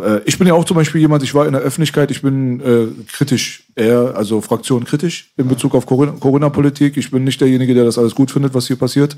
äh, 0.00 0.20
ich 0.24 0.38
bin 0.38 0.46
ja 0.46 0.54
auch 0.54 0.64
zum 0.64 0.76
Beispiel 0.76 1.00
jemand, 1.00 1.22
ich 1.22 1.34
war 1.34 1.46
in 1.46 1.52
der 1.52 1.62
Öffentlichkeit, 1.62 2.10
ich 2.10 2.22
bin 2.22 2.60
äh, 2.60 2.86
kritisch, 3.12 3.64
eher, 3.74 4.14
also 4.16 4.40
Fraktion 4.40 4.84
kritisch 4.84 5.32
in 5.36 5.48
Bezug 5.48 5.74
auf 5.74 5.86
Corona-Politik. 5.86 6.96
Ich 6.96 7.10
bin 7.10 7.24
nicht 7.24 7.40
derjenige, 7.40 7.74
der 7.74 7.84
das 7.84 7.98
alles 7.98 8.14
gut 8.14 8.30
findet, 8.30 8.54
was 8.54 8.66
hier 8.66 8.76
passiert. 8.76 9.16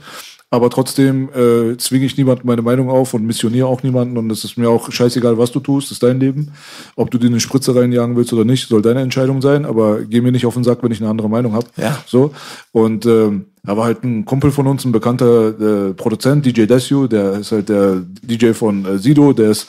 Aber 0.51 0.71
trotzdem 0.71 1.29
äh, 1.35 1.77
zwinge 1.77 2.07
ich 2.07 2.17
niemanden 2.17 2.47
meine 2.47 2.63
Meinung 2.63 2.89
auf 2.89 3.13
und 3.15 3.25
missioniere 3.25 3.67
auch 3.67 3.83
niemanden. 3.83 4.17
Und 4.17 4.31
es 4.31 4.45
ist 4.45 4.57
mir 4.57 4.71
auch 4.71 4.91
scheißegal, 4.91 5.39
was 5.39 5.53
du 5.53 5.61
tust, 5.61 5.89
das 5.89 5.97
ist 5.97 6.03
dein 6.03 6.21
Leben. 6.21 6.53
Ob 6.97 7.11
du 7.11 7.19
dir 7.19 7.27
eine 7.27 7.41
Spritze 7.41 7.75
reinjagen 7.75 8.17
willst 8.17 8.33
oder 8.33 8.45
nicht, 8.45 8.69
soll 8.69 8.83
deine 8.83 9.01
Entscheidung 9.01 9.43
sein. 9.43 9.65
Aber 9.65 10.01
geh 10.03 10.21
mir 10.21 10.33
nicht 10.33 10.47
auf 10.47 10.55
den 10.55 10.65
Sack, 10.65 10.83
wenn 10.83 10.93
ich 10.93 11.01
eine 11.01 11.11
andere 11.11 11.29
Meinung 11.29 11.53
habe. 11.53 11.67
Ja. 11.77 12.03
So. 12.07 12.33
Und 12.73 13.05
ähm, 13.07 13.47
da 13.63 13.77
war 13.77 13.85
halt 13.85 14.03
ein 14.05 14.25
Kumpel 14.25 14.51
von 14.51 14.67
uns, 14.67 14.85
ein 14.87 14.93
bekannter 14.93 15.89
äh, 15.91 15.93
Produzent, 15.93 16.47
DJ 16.47 16.65
Desio, 16.65 17.07
der 17.07 17.35
ist 17.35 17.53
halt 17.53 17.69
der 17.69 18.03
DJ 18.23 18.53
von 18.53 18.87
äh, 18.87 18.99
Sido, 18.99 19.35
der 19.35 19.51
ist 19.51 19.69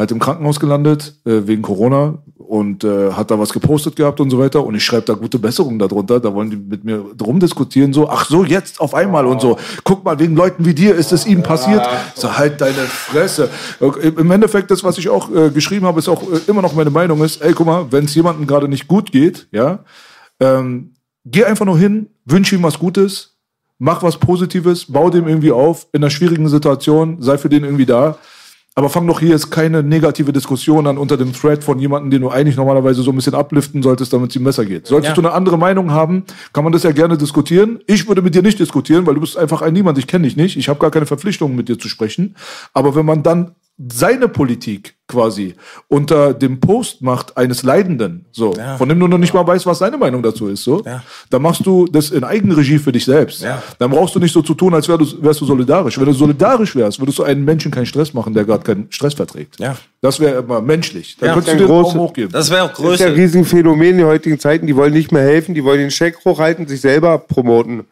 halt 0.00 0.10
im 0.10 0.18
Krankenhaus 0.18 0.58
gelandet 0.58 1.14
äh, 1.24 1.46
wegen 1.46 1.62
Corona 1.62 2.18
und 2.36 2.82
äh, 2.82 3.12
hat 3.12 3.30
da 3.30 3.38
was 3.38 3.52
gepostet 3.52 3.94
gehabt 3.94 4.18
und 4.18 4.30
so 4.30 4.38
weiter 4.38 4.64
und 4.64 4.74
ich 4.74 4.84
schreibe 4.84 5.06
da 5.06 5.12
gute 5.14 5.38
Besserungen 5.38 5.78
darunter. 5.78 6.18
Da 6.18 6.34
wollen 6.34 6.50
die 6.50 6.56
mit 6.56 6.84
mir 6.84 7.04
drum 7.16 7.38
diskutieren 7.38 7.92
so, 7.92 8.08
ach 8.08 8.28
so 8.28 8.42
jetzt 8.42 8.80
auf 8.80 8.94
einmal 8.94 9.26
und 9.26 9.40
so. 9.40 9.58
Guck 9.84 10.04
mal, 10.04 10.18
wegen 10.18 10.34
Leuten 10.34 10.64
wie 10.64 10.74
dir 10.74 10.96
ist 10.96 11.12
es 11.12 11.26
ihnen 11.26 11.44
passiert. 11.44 11.86
So 12.16 12.36
halt 12.36 12.60
deine 12.60 12.74
Fresse. 12.74 13.50
Im 14.02 14.30
Endeffekt 14.30 14.70
das, 14.70 14.82
was 14.82 14.98
ich 14.98 15.08
auch 15.08 15.30
äh, 15.32 15.50
geschrieben 15.50 15.86
habe, 15.86 16.00
ist 16.00 16.08
auch 16.08 16.22
äh, 16.22 16.40
immer 16.48 16.62
noch 16.62 16.74
meine 16.74 16.90
Meinung 16.90 17.22
ist. 17.22 17.40
Ey, 17.40 17.52
guck 17.52 17.66
mal, 17.66 17.86
wenn 17.92 18.06
es 18.06 18.14
jemandem 18.14 18.46
gerade 18.46 18.66
nicht 18.66 18.88
gut 18.88 19.12
geht, 19.12 19.46
ja, 19.52 19.84
ähm, 20.40 20.94
geh 21.24 21.44
einfach 21.44 21.66
nur 21.66 21.78
hin, 21.78 22.08
wünsche 22.24 22.56
ihm 22.56 22.62
was 22.62 22.78
Gutes 22.78 23.30
mach 23.80 24.02
was 24.02 24.18
Positives, 24.18 24.84
bau 24.86 25.10
dem 25.10 25.26
irgendwie 25.26 25.50
auf, 25.50 25.88
in 25.92 26.02
einer 26.02 26.10
schwierigen 26.10 26.48
Situation, 26.48 27.20
sei 27.20 27.38
für 27.38 27.48
den 27.48 27.64
irgendwie 27.64 27.86
da. 27.86 28.18
Aber 28.80 28.88
fang 28.88 29.06
doch 29.06 29.20
hier 29.20 29.28
jetzt 29.28 29.50
keine 29.50 29.82
negative 29.82 30.32
Diskussion 30.32 30.86
an 30.86 30.96
unter 30.96 31.18
dem 31.18 31.34
Thread 31.34 31.62
von 31.62 31.78
jemandem, 31.78 32.10
den 32.12 32.22
du 32.22 32.30
eigentlich 32.30 32.56
normalerweise 32.56 33.02
so 33.02 33.10
ein 33.12 33.14
bisschen 33.14 33.34
upliften 33.34 33.82
solltest, 33.82 34.10
damit 34.14 34.30
es 34.30 34.36
ihm 34.36 34.44
besser 34.44 34.64
geht. 34.64 34.86
Solltest 34.86 35.10
Ja. 35.10 35.14
du 35.16 35.20
eine 35.20 35.32
andere 35.34 35.58
Meinung 35.58 35.90
haben, 35.90 36.24
kann 36.54 36.64
man 36.64 36.72
das 36.72 36.82
ja 36.84 36.92
gerne 36.92 37.18
diskutieren. 37.18 37.80
Ich 37.86 38.08
würde 38.08 38.22
mit 38.22 38.34
dir 38.34 38.40
nicht 38.40 38.58
diskutieren, 38.58 39.04
weil 39.06 39.16
du 39.16 39.20
bist 39.20 39.36
einfach 39.36 39.60
ein 39.60 39.74
Niemand, 39.74 39.98
ich 39.98 40.06
kenne 40.06 40.24
dich 40.24 40.34
nicht, 40.34 40.56
ich 40.56 40.70
habe 40.70 40.78
gar 40.78 40.90
keine 40.90 41.04
Verpflichtung, 41.04 41.54
mit 41.56 41.68
dir 41.68 41.78
zu 41.78 41.90
sprechen. 41.90 42.36
Aber 42.72 42.94
wenn 42.94 43.04
man 43.04 43.22
dann 43.22 43.50
seine 43.88 44.28
Politik 44.28 44.94
quasi 45.08 45.54
unter 45.88 46.34
dem 46.34 46.60
Post 46.60 47.02
macht 47.02 47.36
eines 47.36 47.62
Leidenden, 47.62 48.26
so, 48.30 48.52
Ja. 48.56 48.76
von 48.76 48.88
dem 48.88 49.00
du 49.00 49.08
noch 49.08 49.18
nicht 49.18 49.34
mal 49.34 49.44
weißt, 49.44 49.66
was 49.66 49.78
seine 49.78 49.96
Meinung 49.96 50.22
dazu 50.22 50.46
ist, 50.48 50.62
so, 50.62 50.82
Ja. 50.84 51.02
dann 51.30 51.42
machst 51.42 51.64
du 51.66 51.86
das 51.86 52.10
in 52.10 52.22
Eigenregie 52.22 52.78
für 52.78 52.92
dich 52.92 53.04
selbst. 53.06 53.42
Ja. 53.42 53.60
Dann 53.78 53.90
brauchst 53.90 54.14
du 54.14 54.20
nicht 54.20 54.32
so 54.32 54.42
zu 54.42 54.54
tun, 54.54 54.72
als 54.74 54.86
wär 54.88 54.98
du, 54.98 55.06
wärst 55.22 55.40
du 55.40 55.46
solidarisch. 55.46 55.98
Wenn 55.98 56.04
du 56.06 56.12
solidarisch 56.12 56.76
wärst, 56.76 57.00
würdest 57.00 57.18
du 57.18 57.22
einem 57.24 57.44
Menschen 57.44 57.70
keinen 57.72 57.86
Stress 57.86 58.12
machen, 58.14 58.34
der 58.34 58.44
gerade 58.44 58.62
keinen 58.62 58.86
Stress 58.90 59.14
verträgt. 59.14 59.58
Ja. 59.58 59.76
Das 60.00 60.20
wäre 60.20 60.40
immer 60.42 60.60
menschlich. 60.60 61.16
Dann 61.18 61.28
Ja. 61.28 61.34
könntest 61.34 61.54
du 61.54 61.58
den 61.58 61.68
große- 61.68 61.92
Raum 61.92 61.98
hochgeben. 62.00 62.30
Das 62.32 62.50
wäre 62.50 62.64
auch 62.64 62.68
Das 62.68 62.78
ist 62.78 62.84
ja 63.00 63.06
ein 63.06 63.12
größer. 63.12 63.16
Riesenphänomen 63.16 63.88
in 63.88 63.96
den 63.98 64.06
heutigen 64.06 64.38
Zeiten. 64.38 64.66
Die 64.66 64.76
wollen 64.76 64.92
nicht 64.92 65.10
mehr 65.10 65.22
helfen, 65.22 65.54
die 65.54 65.64
wollen 65.64 65.80
den 65.80 65.90
Scheck 65.90 66.18
hochhalten, 66.24 66.68
sich 66.68 66.80
selber 66.80 67.18
promoten. 67.18 67.84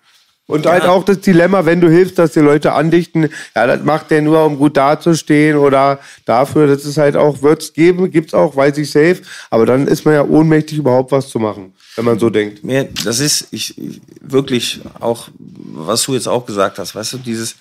Und 0.48 0.64
halt 0.64 0.84
auch 0.84 1.04
das 1.04 1.20
Dilemma, 1.20 1.66
wenn 1.66 1.82
du 1.82 1.90
hilfst, 1.90 2.18
dass 2.18 2.32
die 2.32 2.40
Leute 2.40 2.72
andichten, 2.72 3.28
ja, 3.54 3.66
das 3.66 3.84
macht 3.84 4.10
der 4.10 4.22
nur, 4.22 4.46
um 4.46 4.56
gut 4.56 4.78
dazustehen 4.78 5.58
oder 5.58 6.00
dafür, 6.24 6.66
das 6.66 6.86
ist 6.86 6.96
halt 6.96 7.16
auch, 7.16 7.42
wird 7.42 7.62
es 7.62 7.74
geben, 7.74 8.10
gibt's 8.10 8.32
auch, 8.32 8.56
weiß 8.56 8.78
ich 8.78 8.90
safe, 8.90 9.20
aber 9.50 9.66
dann 9.66 9.86
ist 9.86 10.06
man 10.06 10.14
ja 10.14 10.24
ohnmächtig, 10.24 10.78
überhaupt 10.78 11.12
was 11.12 11.28
zu 11.28 11.38
machen, 11.38 11.74
wenn 11.96 12.06
man 12.06 12.18
so 12.18 12.30
denkt. 12.30 12.64
Mir, 12.64 12.88
das 13.04 13.20
ist 13.20 13.48
ich 13.50 13.74
wirklich 14.22 14.80
auch, 15.00 15.28
was 15.38 16.04
du 16.04 16.14
jetzt 16.14 16.28
auch 16.28 16.46
gesagt 16.46 16.78
hast, 16.78 16.94
weißt 16.94 17.12
du, 17.12 17.18
dieses, 17.18 17.56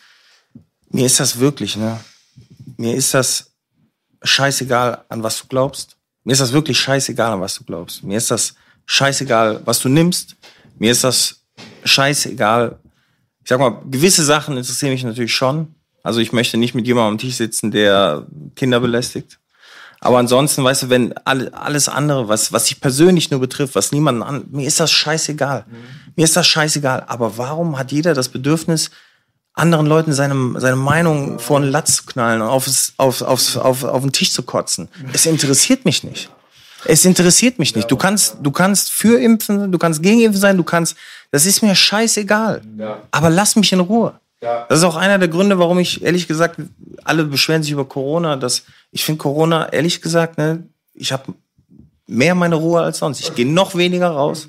mir 0.89 1.05
ist 1.05 1.19
das 1.19 1.37
wirklich, 1.37 1.75
ne? 1.75 1.99
Mir 2.77 2.95
ist 2.95 3.13
das 3.13 3.51
scheißegal, 4.23 5.03
an 5.09 5.23
was 5.23 5.41
du 5.41 5.47
glaubst. 5.49 5.97
Mir 6.23 6.31
ist 6.31 6.39
das 6.39 6.53
wirklich 6.53 6.79
scheißegal, 6.79 7.33
an 7.33 7.41
was 7.41 7.55
du 7.55 7.65
glaubst. 7.65 8.01
Mir 8.03 8.17
ist 8.17 8.31
das 8.31 8.55
scheißegal, 8.85 9.61
was 9.65 9.79
du 9.79 9.89
nimmst. 9.89 10.37
Mir 10.79 10.91
ist 10.91 11.03
das 11.03 11.36
scheißegal. 11.87 12.79
Ich 13.43 13.49
sag 13.49 13.59
mal, 13.59 13.81
gewisse 13.89 14.23
Sachen 14.23 14.57
interessieren 14.57 14.91
mich 14.91 15.03
natürlich 15.03 15.33
schon. 15.33 15.75
Also 16.03 16.19
ich 16.19 16.31
möchte 16.31 16.57
nicht 16.57 16.75
mit 16.75 16.87
jemandem 16.87 17.13
am 17.13 17.17
Tisch 17.17 17.35
sitzen, 17.35 17.71
der 17.71 18.25
Kinder 18.55 18.79
belästigt. 18.79 19.39
Aber 19.99 20.19
ansonsten, 20.19 20.63
weißt 20.63 20.83
du, 20.83 20.89
wenn 20.89 21.13
alle, 21.25 21.53
alles 21.53 21.89
andere, 21.89 22.27
was, 22.27 22.53
was 22.53 22.65
dich 22.65 22.79
persönlich 22.79 23.31
nur 23.31 23.39
betrifft, 23.39 23.75
was 23.75 23.91
niemanden 23.91 24.21
an, 24.21 24.45
mir 24.51 24.67
ist 24.67 24.79
das 24.79 24.91
scheißegal. 24.91 25.65
Mir 26.15 26.23
ist 26.23 26.35
das 26.35 26.47
scheißegal. 26.47 27.05
Aber 27.07 27.37
warum 27.37 27.79
hat 27.79 27.91
jeder 27.91 28.13
das 28.13 28.29
Bedürfnis, 28.29 28.91
anderen 29.53 29.87
Leuten 29.87 30.13
seine, 30.13 30.59
seine 30.59 30.75
Meinung 30.75 31.39
vor 31.39 31.59
den 31.59 31.71
Latz 31.71 31.95
zu 31.95 32.05
knallen 32.05 32.41
und 32.41 32.47
aufs, 32.47 32.93
auf, 32.97 33.23
aufs, 33.23 33.57
auf, 33.57 33.83
auf 33.83 34.01
den 34.01 34.11
Tisch 34.11 34.31
zu 34.31 34.43
kotzen? 34.43 34.87
Es 35.13 35.25
interessiert 35.25 35.83
mich 35.83 36.03
nicht. 36.03 36.29
Es 36.87 37.03
interessiert 37.05 37.59
mich 37.59 37.75
nicht. 37.75 37.91
Du 37.91 37.97
kannst, 37.97 38.37
du 38.41 38.51
kannst 38.51 38.91
für 38.91 39.19
Impfen, 39.19 39.71
du 39.71 39.77
kannst 39.77 40.01
gegen 40.01 40.21
Impfen 40.21 40.39
sein, 40.39 40.57
du 40.57 40.63
kannst, 40.63 40.95
das 41.31 41.45
ist 41.45 41.61
mir 41.61 41.75
scheißegal. 41.75 42.61
Aber 43.11 43.29
lass 43.29 43.55
mich 43.55 43.73
in 43.73 43.79
Ruhe. 43.81 44.19
Das 44.39 44.79
ist 44.79 44.83
auch 44.85 44.95
einer 44.95 45.17
der 45.17 45.27
Gründe, 45.27 45.57
warum 45.57 45.79
ich, 45.79 46.03
ehrlich 46.03 46.27
gesagt, 46.27 46.59
alle 47.03 47.25
beschweren 47.25 47.63
sich 47.63 47.71
über 47.71 47.85
Corona, 47.85 48.35
dass 48.35 48.63
ich 48.91 49.03
finde 49.03 49.17
Corona, 49.17 49.69
ehrlich 49.73 50.01
gesagt, 50.01 50.37
ne, 50.37 50.63
ich 50.93 51.11
habe 51.11 51.33
mehr 52.05 52.35
meine 52.35 52.55
Ruhe 52.55 52.81
als 52.81 52.99
sonst. 52.99 53.19
Ich 53.19 53.35
gehe 53.35 53.47
noch 53.47 53.75
weniger 53.75 54.09
raus. 54.09 54.47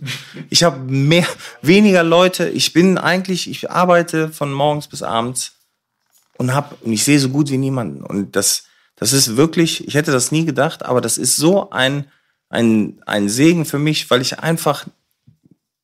Ich 0.49 0.63
habe 0.63 0.79
mehr, 0.79 1.27
weniger 1.63 2.05
Leute. 2.05 2.49
Ich 2.49 2.73
bin 2.73 2.99
eigentlich, 2.99 3.51
ich 3.51 3.71
arbeite 3.71 4.29
von 4.29 4.53
morgens 4.53 4.87
bis 4.87 5.03
abends 5.03 5.53
und 6.37 6.55
hab, 6.55 6.81
und 6.83 6.93
ich 6.93 7.03
sehe 7.03 7.19
so 7.19 7.31
gut 7.31 7.51
wie 7.51 7.59
niemanden. 7.59 8.05
Und 8.05 8.37
das, 8.37 8.65
das 8.97 9.13
ist 9.13 9.37
wirklich, 9.37 9.89
ich 9.89 9.95
hätte 9.95 10.13
das 10.13 10.31
nie 10.31 10.45
gedacht, 10.45 10.85
aber 10.85 11.01
das 11.01 11.19
ist 11.19 11.37
so 11.37 11.71
ein, 11.71 12.05
ein, 12.51 12.99
ein 13.07 13.29
Segen 13.29 13.65
für 13.65 13.79
mich, 13.79 14.11
weil 14.11 14.21
ich 14.23 14.39
einfach 14.39 14.87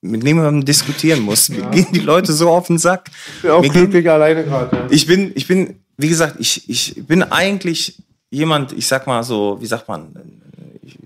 mit 0.01 0.23
niemandem 0.23 0.65
diskutieren 0.65 1.20
muss. 1.20 1.49
Mir 1.49 1.62
gehen 1.70 1.86
die 1.93 2.01
Leute 2.01 2.32
so 2.32 2.51
auf 2.51 2.66
den 2.66 2.78
Sack. 2.78 3.11
Ich 3.36 3.43
bin 3.43 3.51
auch 3.51 3.61
Mir 3.62 3.69
gehen- 3.70 3.82
glücklich 3.91 4.11
alleine 4.11 4.45
gerade. 4.45 4.86
ich 4.91 5.07
bin, 5.07 5.32
ich 5.35 5.47
bin, 5.47 5.77
wie 5.97 6.09
gesagt, 6.09 6.36
ich, 6.39 6.69
ich 6.69 6.95
bin 7.07 7.23
eigentlich 7.23 7.97
jemand, 8.31 8.73
ich 8.73 8.86
sag 8.86 9.07
mal 9.07 9.23
so, 9.23 9.59
wie 9.61 9.66
sagt 9.66 9.89
man, 9.89 10.15
ich, 10.82 10.99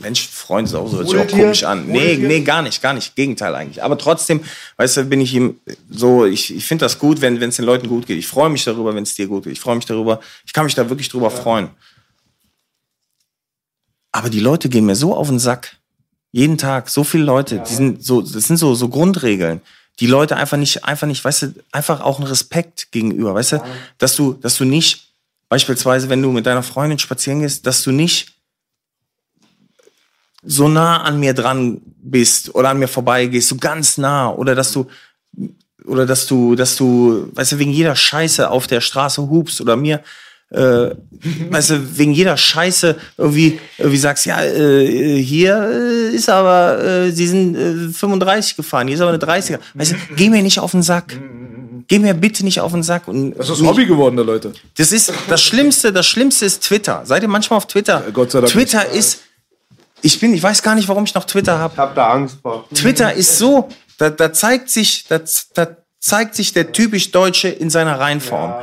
Mensch, 0.00 0.26
Freund 0.28 0.66
ist 0.66 0.74
auch 0.74 0.88
so, 0.88 0.96
hört 0.98 1.10
sich 1.10 1.18
auch 1.20 1.28
komisch 1.28 1.62
an. 1.62 1.86
Nee, 1.86 2.16
nee, 2.16 2.40
gar 2.40 2.62
nicht, 2.62 2.82
gar 2.82 2.92
nicht. 2.92 3.14
Gegenteil 3.14 3.54
eigentlich. 3.54 3.82
Aber 3.84 3.96
trotzdem, 3.96 4.40
weißt 4.78 4.96
du, 4.96 5.04
bin 5.04 5.20
ich 5.20 5.32
ihm 5.34 5.60
so, 5.88 6.24
ich, 6.24 6.52
ich 6.56 6.64
finde 6.66 6.84
das 6.86 6.98
gut, 6.98 7.20
wenn 7.20 7.40
es 7.40 7.56
den 7.56 7.64
Leuten 7.64 7.86
gut 7.88 8.06
geht. 8.06 8.18
Ich 8.18 8.26
freue 8.26 8.50
mich 8.50 8.64
darüber, 8.64 8.94
wenn 8.96 9.04
es 9.04 9.14
dir 9.14 9.28
gut 9.28 9.44
geht. 9.44 9.52
Ich 9.52 9.60
freue 9.60 9.76
mich 9.76 9.84
darüber, 9.86 10.18
ich 10.44 10.52
kann 10.52 10.64
mich 10.64 10.74
da 10.74 10.88
wirklich 10.88 11.08
drüber 11.08 11.30
freuen. 11.30 11.68
Aber 14.12 14.28
die 14.28 14.40
Leute 14.40 14.68
gehen 14.68 14.86
mir 14.86 14.94
so 14.94 15.16
auf 15.16 15.28
den 15.28 15.38
Sack. 15.38 15.76
Jeden 16.30 16.58
Tag, 16.58 16.88
so 16.88 17.04
viele 17.04 17.24
Leute, 17.24 17.62
die 17.68 17.74
sind 17.74 18.04
so, 18.04 18.22
das 18.22 18.44
sind 18.44 18.58
so, 18.58 18.74
so 18.74 18.88
Grundregeln. 18.88 19.60
Die 20.00 20.06
Leute 20.06 20.36
einfach 20.36 20.56
nicht, 20.56 20.84
einfach 20.84 21.06
nicht, 21.06 21.24
weißt 21.24 21.42
du, 21.42 21.54
einfach 21.72 22.00
auch 22.00 22.18
ein 22.18 22.26
Respekt 22.26 22.92
gegenüber, 22.92 23.34
weißt 23.34 23.52
du, 23.52 23.62
dass 23.98 24.16
du, 24.16 24.34
dass 24.34 24.56
du 24.56 24.64
nicht, 24.64 25.08
beispielsweise, 25.50 26.08
wenn 26.08 26.22
du 26.22 26.32
mit 26.32 26.46
deiner 26.46 26.62
Freundin 26.62 26.98
spazieren 26.98 27.40
gehst, 27.40 27.66
dass 27.66 27.82
du 27.82 27.90
nicht 27.90 28.32
so 30.42 30.68
nah 30.68 31.02
an 31.02 31.20
mir 31.20 31.34
dran 31.34 31.80
bist 32.02 32.54
oder 32.54 32.70
an 32.70 32.78
mir 32.78 32.88
vorbeigehst, 32.88 33.48
so 33.48 33.56
ganz 33.56 33.98
nah 33.98 34.30
oder 34.30 34.54
dass 34.54 34.72
du 34.72 34.86
oder 35.84 36.06
dass 36.06 36.26
du, 36.26 36.54
dass 36.54 36.76
du, 36.76 37.28
weißt 37.34 37.52
du, 37.52 37.58
wegen 37.58 37.72
jeder 37.72 37.96
Scheiße 37.96 38.50
auf 38.50 38.66
der 38.66 38.80
Straße 38.80 39.22
hupst 39.22 39.60
oder 39.60 39.76
mir, 39.76 40.02
äh, 40.52 40.94
weißt 41.50 41.70
du, 41.70 41.98
wegen 41.98 42.12
jeder 42.12 42.36
Scheiße 42.36 42.96
irgendwie, 43.16 43.58
irgendwie 43.78 43.98
sagst, 43.98 44.26
ja, 44.26 44.42
äh, 44.42 45.22
hier 45.22 46.10
äh, 46.10 46.14
ist 46.14 46.28
aber, 46.28 46.82
äh, 46.84 47.10
sie 47.10 47.26
sind 47.26 47.56
äh, 47.56 47.88
35 47.92 48.56
gefahren, 48.56 48.86
hier 48.88 48.96
ist 48.96 49.00
aber 49.00 49.10
eine 49.10 49.18
30er. 49.18 49.58
Weißt 49.74 49.92
du, 49.92 49.96
geh 50.16 50.28
mir 50.30 50.42
nicht 50.42 50.58
auf 50.58 50.72
den 50.72 50.82
Sack. 50.82 51.18
Geh 51.88 51.98
mir 51.98 52.14
bitte 52.14 52.44
nicht 52.44 52.60
auf 52.60 52.72
den 52.72 52.82
Sack. 52.82 53.08
Und 53.08 53.34
Das 53.36 53.48
ist 53.48 53.60
das 53.60 53.66
Hobby 53.66 53.86
geworden 53.86 54.16
der 54.16 54.24
Leute. 54.24 54.52
das 54.76 54.92
ist 54.92 55.12
das 55.28 55.42
Schlimmste, 55.42 55.92
das 55.92 56.06
Schlimmste 56.06 56.44
ist 56.46 56.62
Twitter. 56.62 57.02
Seid 57.04 57.22
ihr 57.22 57.28
manchmal 57.28 57.56
auf 57.56 57.66
Twitter? 57.66 58.02
Gott 58.12 58.30
sei 58.30 58.40
Dank 58.40 58.52
Twitter 58.52 58.88
ist, 58.90 59.20
ich 60.00 60.18
bin, 60.20 60.34
ich 60.34 60.42
weiß 60.42 60.62
gar 60.62 60.74
nicht, 60.74 60.88
warum 60.88 61.04
ich 61.04 61.14
noch 61.14 61.24
Twitter 61.24 61.58
habe. 61.58 61.72
Ich 61.74 61.78
hab 61.78 61.94
da 61.94 62.08
Angst 62.10 62.38
vor. 62.42 62.66
Twitter 62.74 63.12
ist 63.12 63.38
so, 63.38 63.68
da, 63.98 64.10
da 64.10 64.32
zeigt 64.32 64.70
sich, 64.70 65.04
da, 65.08 65.20
da 65.54 65.76
zeigt 65.98 66.34
sich 66.34 66.52
der 66.52 66.72
typisch 66.72 67.10
Deutsche 67.10 67.48
in 67.48 67.70
seiner 67.70 67.98
Reinform. 68.00 68.54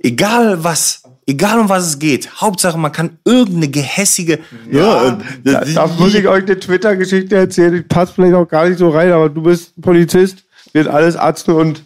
Egal 0.00 0.62
was, 0.62 1.02
egal 1.26 1.58
um 1.60 1.68
was 1.68 1.86
es 1.86 1.98
geht, 1.98 2.40
Hauptsache 2.40 2.78
man 2.78 2.92
kann 2.92 3.18
irgendeine 3.24 3.68
gehässige, 3.68 4.38
ja, 4.70 5.18
Da, 5.44 5.64
da 5.64 5.86
muss 5.86 6.14
ich 6.14 6.26
euch 6.28 6.44
eine 6.44 6.58
Twitter-Geschichte 6.58 7.36
erzählen. 7.36 7.74
Die 7.74 7.82
passt 7.82 8.14
vielleicht 8.14 8.34
auch 8.34 8.48
gar 8.48 8.68
nicht 8.68 8.78
so 8.78 8.90
rein, 8.90 9.12
aber 9.12 9.28
du 9.28 9.42
bist 9.42 9.80
Polizist, 9.80 10.44
wird 10.72 10.88
alles 10.88 11.16
Arzt 11.16 11.48
und 11.48 11.82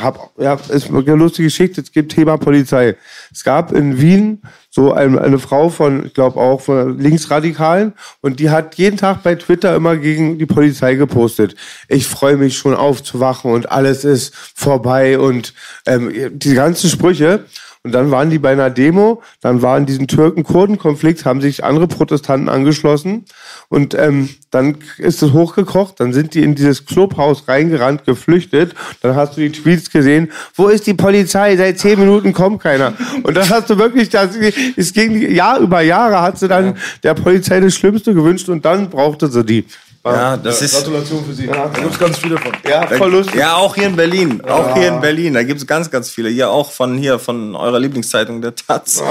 hab, 0.00 0.30
ja, 0.38 0.54
ist 0.54 0.90
eine 0.90 1.14
lustige 1.14 1.46
Geschichte. 1.46 1.82
Es 1.82 1.92
gibt 1.92 2.12
Thema 2.12 2.38
Polizei. 2.38 2.96
Es 3.30 3.44
gab 3.44 3.70
in 3.72 4.00
Wien 4.00 4.42
so 4.70 4.92
eine, 4.92 5.20
eine 5.20 5.38
Frau 5.38 5.68
von, 5.68 6.06
ich 6.06 6.14
glaube 6.14 6.40
auch 6.40 6.62
von 6.62 6.98
Linksradikalen 6.98 7.92
und 8.22 8.40
die 8.40 8.50
hat 8.50 8.76
jeden 8.76 8.96
Tag 8.96 9.22
bei 9.22 9.34
Twitter 9.34 9.76
immer 9.76 9.96
gegen 9.96 10.38
die 10.38 10.46
Polizei 10.46 10.94
gepostet. 10.94 11.54
Ich 11.88 12.06
freue 12.06 12.36
mich 12.36 12.56
schon 12.56 12.74
aufzuwachen 12.74 13.52
und 13.52 13.70
alles 13.70 14.04
ist 14.04 14.34
vorbei 14.34 15.18
und 15.18 15.52
ähm, 15.86 16.12
die 16.32 16.54
ganzen 16.54 16.88
Sprüche. 16.88 17.44
Und 17.86 17.92
dann 17.92 18.10
waren 18.10 18.30
die 18.30 18.38
bei 18.38 18.52
einer 18.52 18.70
Demo, 18.70 19.22
dann 19.42 19.60
waren 19.60 19.84
diesen 19.84 20.08
Türken-Kurden-Konflikt, 20.08 21.26
haben 21.26 21.42
sich 21.42 21.64
andere 21.64 21.86
Protestanten 21.86 22.48
angeschlossen 22.48 23.26
und 23.68 23.92
ähm, 23.92 24.30
dann 24.50 24.78
ist 24.96 25.22
es 25.22 25.32
hochgekocht, 25.34 26.00
dann 26.00 26.14
sind 26.14 26.32
die 26.32 26.42
in 26.42 26.54
dieses 26.54 26.86
Clubhaus 26.86 27.46
reingerannt, 27.46 28.06
geflüchtet. 28.06 28.74
Dann 29.02 29.14
hast 29.16 29.36
du 29.36 29.42
die 29.42 29.52
Tweets 29.52 29.90
gesehen, 29.90 30.32
wo 30.54 30.68
ist 30.68 30.86
die 30.86 30.94
Polizei? 30.94 31.58
Seit 31.58 31.78
zehn 31.78 31.98
Minuten 31.98 32.32
kommt 32.32 32.62
keiner. 32.62 32.94
Und 33.22 33.36
dann 33.36 33.50
hast 33.50 33.68
du 33.68 33.76
wirklich, 33.76 34.08
das, 34.08 34.30
es 34.76 34.94
ging 34.94 35.30
Jahr 35.34 35.58
über 35.58 35.82
Jahre, 35.82 36.22
hat 36.22 36.38
sie 36.38 36.48
dann 36.48 36.78
der 37.02 37.12
Polizei 37.12 37.60
das 37.60 37.74
Schlimmste 37.74 38.14
gewünscht 38.14 38.48
und 38.48 38.64
dann 38.64 38.88
brauchte 38.88 39.28
sie 39.28 39.44
die. 39.44 39.66
Ja, 40.04 40.36
das 40.36 40.60
ist, 40.62 40.74
Gratulation 40.74 41.24
für 41.24 41.32
Sie. 41.32 41.46
Da 41.46 41.68
gibt 41.68 41.92
es 41.92 41.98
ganz 41.98 42.18
viele 42.18 42.36
von. 42.38 42.52
Ja, 42.68 42.86
voll 42.86 43.10
lustig. 43.12 43.36
ja, 43.36 43.54
auch 43.56 43.74
hier 43.74 43.86
in 43.86 43.96
Berlin, 43.96 44.42
auch 44.46 44.74
hier 44.76 44.88
in 44.88 45.00
Berlin, 45.00 45.34
da 45.34 45.42
gibt 45.42 45.60
es 45.60 45.66
ganz, 45.66 45.90
ganz 45.90 46.10
viele. 46.10 46.28
Hier 46.28 46.50
auch 46.50 46.70
von 46.70 46.98
hier, 46.98 47.18
von 47.18 47.54
eurer 47.56 47.78
Lieblingszeitung, 47.78 48.42
der 48.42 48.54
Taz. 48.54 49.02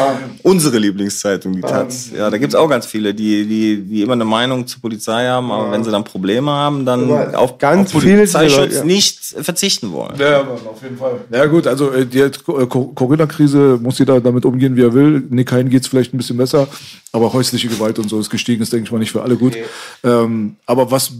Unsere 0.44 0.78
Lieblingszeitung, 0.78 1.54
die 1.54 1.62
Taz. 1.62 2.10
Ja, 2.16 2.30
da 2.30 2.38
gibt 2.38 2.54
es 2.54 2.60
auch 2.60 2.68
ganz 2.70 2.86
viele, 2.86 3.14
die, 3.14 3.46
die, 3.46 3.78
die 3.82 4.02
immer 4.02 4.14
eine 4.14 4.26
Meinung 4.26 4.68
zur 4.68 4.82
Polizei 4.82 5.26
haben, 5.28 5.52
aber 5.52 5.72
wenn 5.72 5.84
sie 5.84 5.92
dann 5.92 6.04
Probleme 6.04 6.52
haben, 6.52 6.86
dann 6.86 7.12
Aber 7.12 7.40
auf, 7.40 7.58
ganz 7.58 7.94
auf 7.96 8.02
viele 8.02 8.18
Polizeischutz 8.18 8.58
Leute, 8.58 8.76
ja. 8.76 8.84
nicht 8.84 9.20
verzichten 9.42 9.92
wollen. 9.92 10.14
Ja, 10.20 10.42
auf 10.42 10.82
jeden 10.84 10.98
Fall. 10.98 11.16
Ja 11.32 11.46
gut, 11.48 11.66
also 11.68 11.92
äh, 11.92 12.06
die 12.06 12.20
äh, 12.20 12.30
Co- 12.44 12.88
Corona-Krise 12.94 13.80
muss 13.82 14.00
jeder 14.00 14.22
damit 14.22 14.46
umgehen, 14.46 14.76
wie 14.76 14.84
er 14.84 14.94
will. 14.94 15.24
Nick 15.30 15.52
Hein 15.52 15.70
geht's 15.70 15.88
vielleicht 15.88 16.14
ein 16.14 16.18
bisschen 16.18 16.38
besser, 16.38 16.68
aber 17.12 17.34
häusliche 17.34 17.68
Gewalt 17.68 17.98
und 18.00 18.10
so 18.10 18.20
ist 18.20 18.30
gestiegen, 18.30 18.62
ist, 18.62 18.72
denke 18.74 18.86
ich 18.86 18.92
mal, 18.92 19.00
nicht 19.00 19.12
für 19.12 19.22
alle 19.22 19.36
gut. 19.36 19.58
Ähm, 20.04 20.56
aber 20.66 20.83
aber 20.84 20.92
was, 20.92 21.14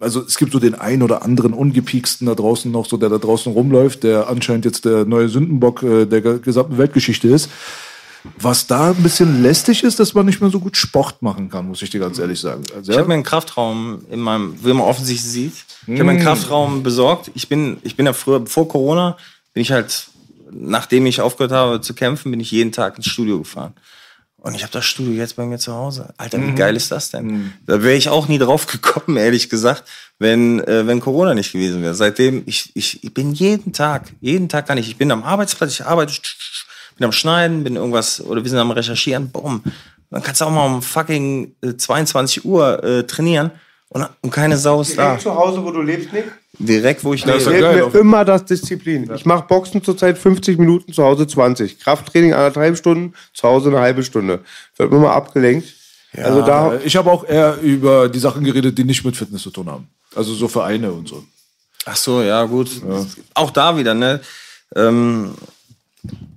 also 0.00 0.22
es 0.22 0.36
gibt 0.36 0.52
so 0.52 0.58
den 0.58 0.74
einen 0.74 1.02
oder 1.02 1.22
anderen 1.22 1.52
ungepieksten 1.52 2.26
da 2.26 2.34
draußen 2.34 2.70
noch, 2.70 2.86
so 2.86 2.96
der 2.96 3.08
da 3.08 3.18
draußen 3.18 3.52
rumläuft, 3.52 4.02
der 4.02 4.28
anscheinend 4.28 4.64
jetzt 4.64 4.84
der 4.84 5.04
neue 5.04 5.28
Sündenbock 5.28 5.82
äh, 5.82 6.06
der 6.06 6.20
gesamten 6.20 6.78
Weltgeschichte 6.78 7.28
ist. 7.28 7.48
Was 8.40 8.66
da 8.66 8.90
ein 8.90 9.02
bisschen 9.02 9.42
lästig 9.42 9.84
ist, 9.84 10.00
dass 10.00 10.12
man 10.12 10.26
nicht 10.26 10.40
mehr 10.40 10.50
so 10.50 10.58
gut 10.58 10.76
Sport 10.76 11.22
machen 11.22 11.48
kann, 11.48 11.68
muss 11.68 11.80
ich 11.82 11.90
dir 11.90 12.00
ganz 12.00 12.18
ehrlich 12.18 12.40
sagen. 12.40 12.62
Also, 12.74 12.90
ja? 12.90 12.96
Ich 12.96 12.98
habe 12.98 13.08
mir 13.08 13.14
einen 13.14 13.22
Kraftraum 13.22 14.00
in 14.10 14.20
meinem, 14.20 14.56
wie 14.62 14.72
man 14.72 14.82
offensichtlich 14.82 15.30
sieht, 15.30 15.52
ich 15.86 15.94
habe 15.94 16.04
mir 16.04 16.10
einen 16.10 16.20
mm. 16.20 16.24
Kraftraum 16.24 16.82
besorgt. 16.82 17.30
Ich 17.34 17.48
bin, 17.48 17.78
ich 17.84 17.96
bin 17.96 18.06
ja 18.06 18.12
früher, 18.12 18.44
vor 18.46 18.68
Corona, 18.68 19.16
bin 19.54 19.62
ich 19.62 19.70
halt, 19.70 20.08
nachdem 20.50 21.06
ich 21.06 21.20
aufgehört 21.20 21.52
habe 21.52 21.80
zu 21.80 21.94
kämpfen, 21.94 22.32
bin 22.32 22.40
ich 22.40 22.50
jeden 22.50 22.72
Tag 22.72 22.96
ins 22.96 23.06
Studio 23.06 23.38
gefahren. 23.38 23.74
Und 24.48 24.54
ich 24.54 24.62
habe 24.62 24.72
das 24.72 24.86
Studio 24.86 25.12
jetzt 25.12 25.36
bei 25.36 25.44
mir 25.44 25.58
zu 25.58 25.74
Hause. 25.74 26.08
Alter, 26.16 26.38
wie 26.38 26.52
mhm. 26.52 26.56
geil 26.56 26.74
ist 26.74 26.90
das 26.90 27.10
denn? 27.10 27.26
Mhm. 27.26 27.52
Da 27.66 27.82
wäre 27.82 27.96
ich 27.96 28.08
auch 28.08 28.28
nie 28.28 28.38
drauf 28.38 28.66
gekommen, 28.72 29.18
ehrlich 29.18 29.50
gesagt, 29.50 29.84
wenn, 30.18 30.60
äh, 30.60 30.86
wenn 30.86 31.00
Corona 31.00 31.34
nicht 31.34 31.52
gewesen 31.52 31.82
wäre. 31.82 31.92
Seitdem, 31.92 32.44
ich, 32.46 32.70
ich, 32.74 33.04
ich 33.04 33.12
bin 33.12 33.34
jeden 33.34 33.74
Tag, 33.74 34.06
jeden 34.22 34.48
Tag 34.48 34.66
kann 34.66 34.78
ich, 34.78 34.88
ich 34.88 34.96
bin 34.96 35.10
am 35.12 35.22
Arbeitsplatz, 35.22 35.72
ich 35.72 35.84
arbeite, 35.84 36.14
bin 36.96 37.04
am 37.04 37.12
Schneiden, 37.12 37.62
bin 37.62 37.76
irgendwas, 37.76 38.22
oder 38.22 38.42
wir 38.42 38.48
sind 38.48 38.58
am 38.58 38.70
Recherchieren, 38.70 39.30
bumm. 39.30 39.62
Dann 40.10 40.22
kannst 40.22 40.40
du 40.40 40.46
auch 40.46 40.50
mal 40.50 40.64
um 40.64 40.80
fucking 40.80 41.54
22 41.76 42.38
äh, 42.38 42.48
Uhr 42.48 42.82
äh, 42.82 43.02
trainieren 43.06 43.50
und, 43.90 44.06
und 44.20 44.30
keine 44.30 44.56
Sau 44.56 44.80
ist 44.82 44.98
da. 44.98 45.18
zu 45.18 45.34
Hause, 45.34 45.64
wo 45.64 45.70
du 45.70 45.80
lebst, 45.80 46.12
Nick? 46.12 46.24
Direkt, 46.58 47.04
wo 47.04 47.14
ich 47.14 47.24
lebe. 47.24 47.38
Das 47.38 47.46
fehlt 47.46 47.94
mir 47.94 47.98
immer 47.98 48.24
das 48.24 48.44
Disziplin. 48.44 49.06
Ja. 49.06 49.14
Ich 49.14 49.24
mache 49.24 49.46
Boxen 49.46 49.82
zurzeit 49.82 50.18
50 50.18 50.58
Minuten, 50.58 50.92
zu 50.92 51.02
Hause 51.02 51.26
20. 51.26 51.78
Krafttraining 51.80 52.34
anderthalb 52.34 52.76
Stunden, 52.76 53.14
zu 53.32 53.48
Hause 53.48 53.70
eine 53.70 53.80
halbe 53.80 54.02
Stunde. 54.02 54.40
Wird 54.76 54.92
immer 54.92 55.12
abgelenkt. 55.12 55.74
Ja, 56.12 56.24
also 56.24 56.42
da 56.42 56.78
ich 56.84 56.96
habe 56.96 57.10
auch 57.10 57.24
eher 57.26 57.58
über 57.60 58.08
die 58.08 58.18
Sachen 58.18 58.44
geredet, 58.44 58.76
die 58.76 58.84
nicht 58.84 59.04
mit 59.04 59.16
Fitness 59.16 59.42
zu 59.42 59.50
tun 59.50 59.70
haben. 59.70 59.88
Also 60.14 60.34
so 60.34 60.48
Vereine 60.48 60.90
und 60.92 61.08
so. 61.08 61.22
Ach 61.84 61.96
so, 61.96 62.22
ja 62.22 62.44
gut. 62.44 62.70
Ja. 62.86 63.06
Auch 63.34 63.50
da 63.50 63.76
wieder, 63.76 63.94
ne? 63.94 64.20
Ähm, 64.74 65.34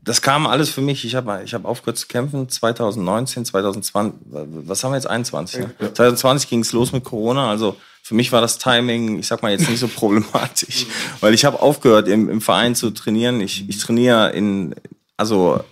das 0.03 0.21
kam 0.21 0.47
alles 0.47 0.69
für 0.69 0.81
mich. 0.81 1.05
Ich 1.05 1.15
habe 1.15 1.41
ich 1.45 1.53
hab 1.53 1.65
aufgehört 1.65 1.97
zu 1.97 2.07
kämpfen 2.07 2.49
2019, 2.49 3.45
2020. 3.45 4.19
Was 4.25 4.83
haben 4.83 4.91
wir 4.91 4.95
jetzt? 4.95 5.07
21. 5.07 5.59
Ne? 5.59 5.71
Ja. 5.79 5.93
2020 5.93 6.49
ging 6.49 6.59
es 6.61 6.71
los 6.71 6.91
mit 6.91 7.03
Corona. 7.03 7.49
Also 7.49 7.77
für 8.01 8.15
mich 8.15 8.31
war 8.31 8.41
das 8.41 8.57
Timing, 8.57 9.19
ich 9.19 9.27
sag 9.27 9.43
mal 9.43 9.51
jetzt 9.51 9.69
nicht 9.69 9.79
so 9.79 9.87
problematisch, 9.95 10.87
weil 11.19 11.33
ich 11.33 11.45
habe 11.45 11.61
aufgehört 11.61 12.07
im, 12.07 12.29
im 12.29 12.41
Verein 12.41 12.73
zu 12.73 12.89
trainieren. 12.89 13.41
Ich, 13.41 13.69
ich 13.69 13.77
trainiere 13.77 14.31
in, 14.31 14.75
also 15.17 15.63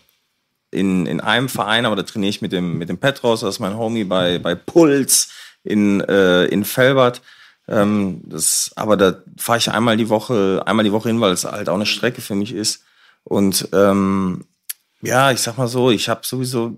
in, 0.69 1.07
in 1.07 1.22
einem 1.22 1.49
Verein, 1.49 1.85
aber 1.85 1.95
da 1.95 2.03
trainiere 2.03 2.30
ich 2.30 2.41
mit 2.41 2.51
dem, 2.51 2.77
mit 2.77 2.89
dem 2.89 2.99
Petros, 2.99 3.41
das 3.41 3.56
ist 3.56 3.60
mein 3.60 3.77
Homie 3.77 4.03
bei, 4.03 4.38
bei 4.38 4.53
Puls 4.53 5.30
in, 5.64 6.01
äh, 6.01 6.45
in 6.45 6.65
Felbert. 6.65 7.23
Ähm, 7.68 8.22
das, 8.26 8.72
aber 8.76 8.95
da 8.95 9.15
fahre 9.38 9.57
ich 9.57 9.72
einmal 9.72 9.97
die 9.97 10.10
Woche, 10.10 10.61
einmal 10.68 10.85
die 10.85 10.91
Woche 10.91 11.10
hin, 11.10 11.19
weil 11.19 11.31
es 11.31 11.45
halt 11.45 11.68
auch 11.68 11.76
eine 11.76 11.88
Strecke 11.88 12.22
für 12.22 12.35
mich 12.35 12.53
ist. 12.53 12.84
Und 13.30 13.69
ähm, 13.73 14.43
ja, 15.01 15.31
ich 15.31 15.39
sag 15.39 15.57
mal 15.57 15.68
so, 15.68 15.91
ich 15.91 16.10
habe 16.10 16.22
sowieso, 16.23 16.76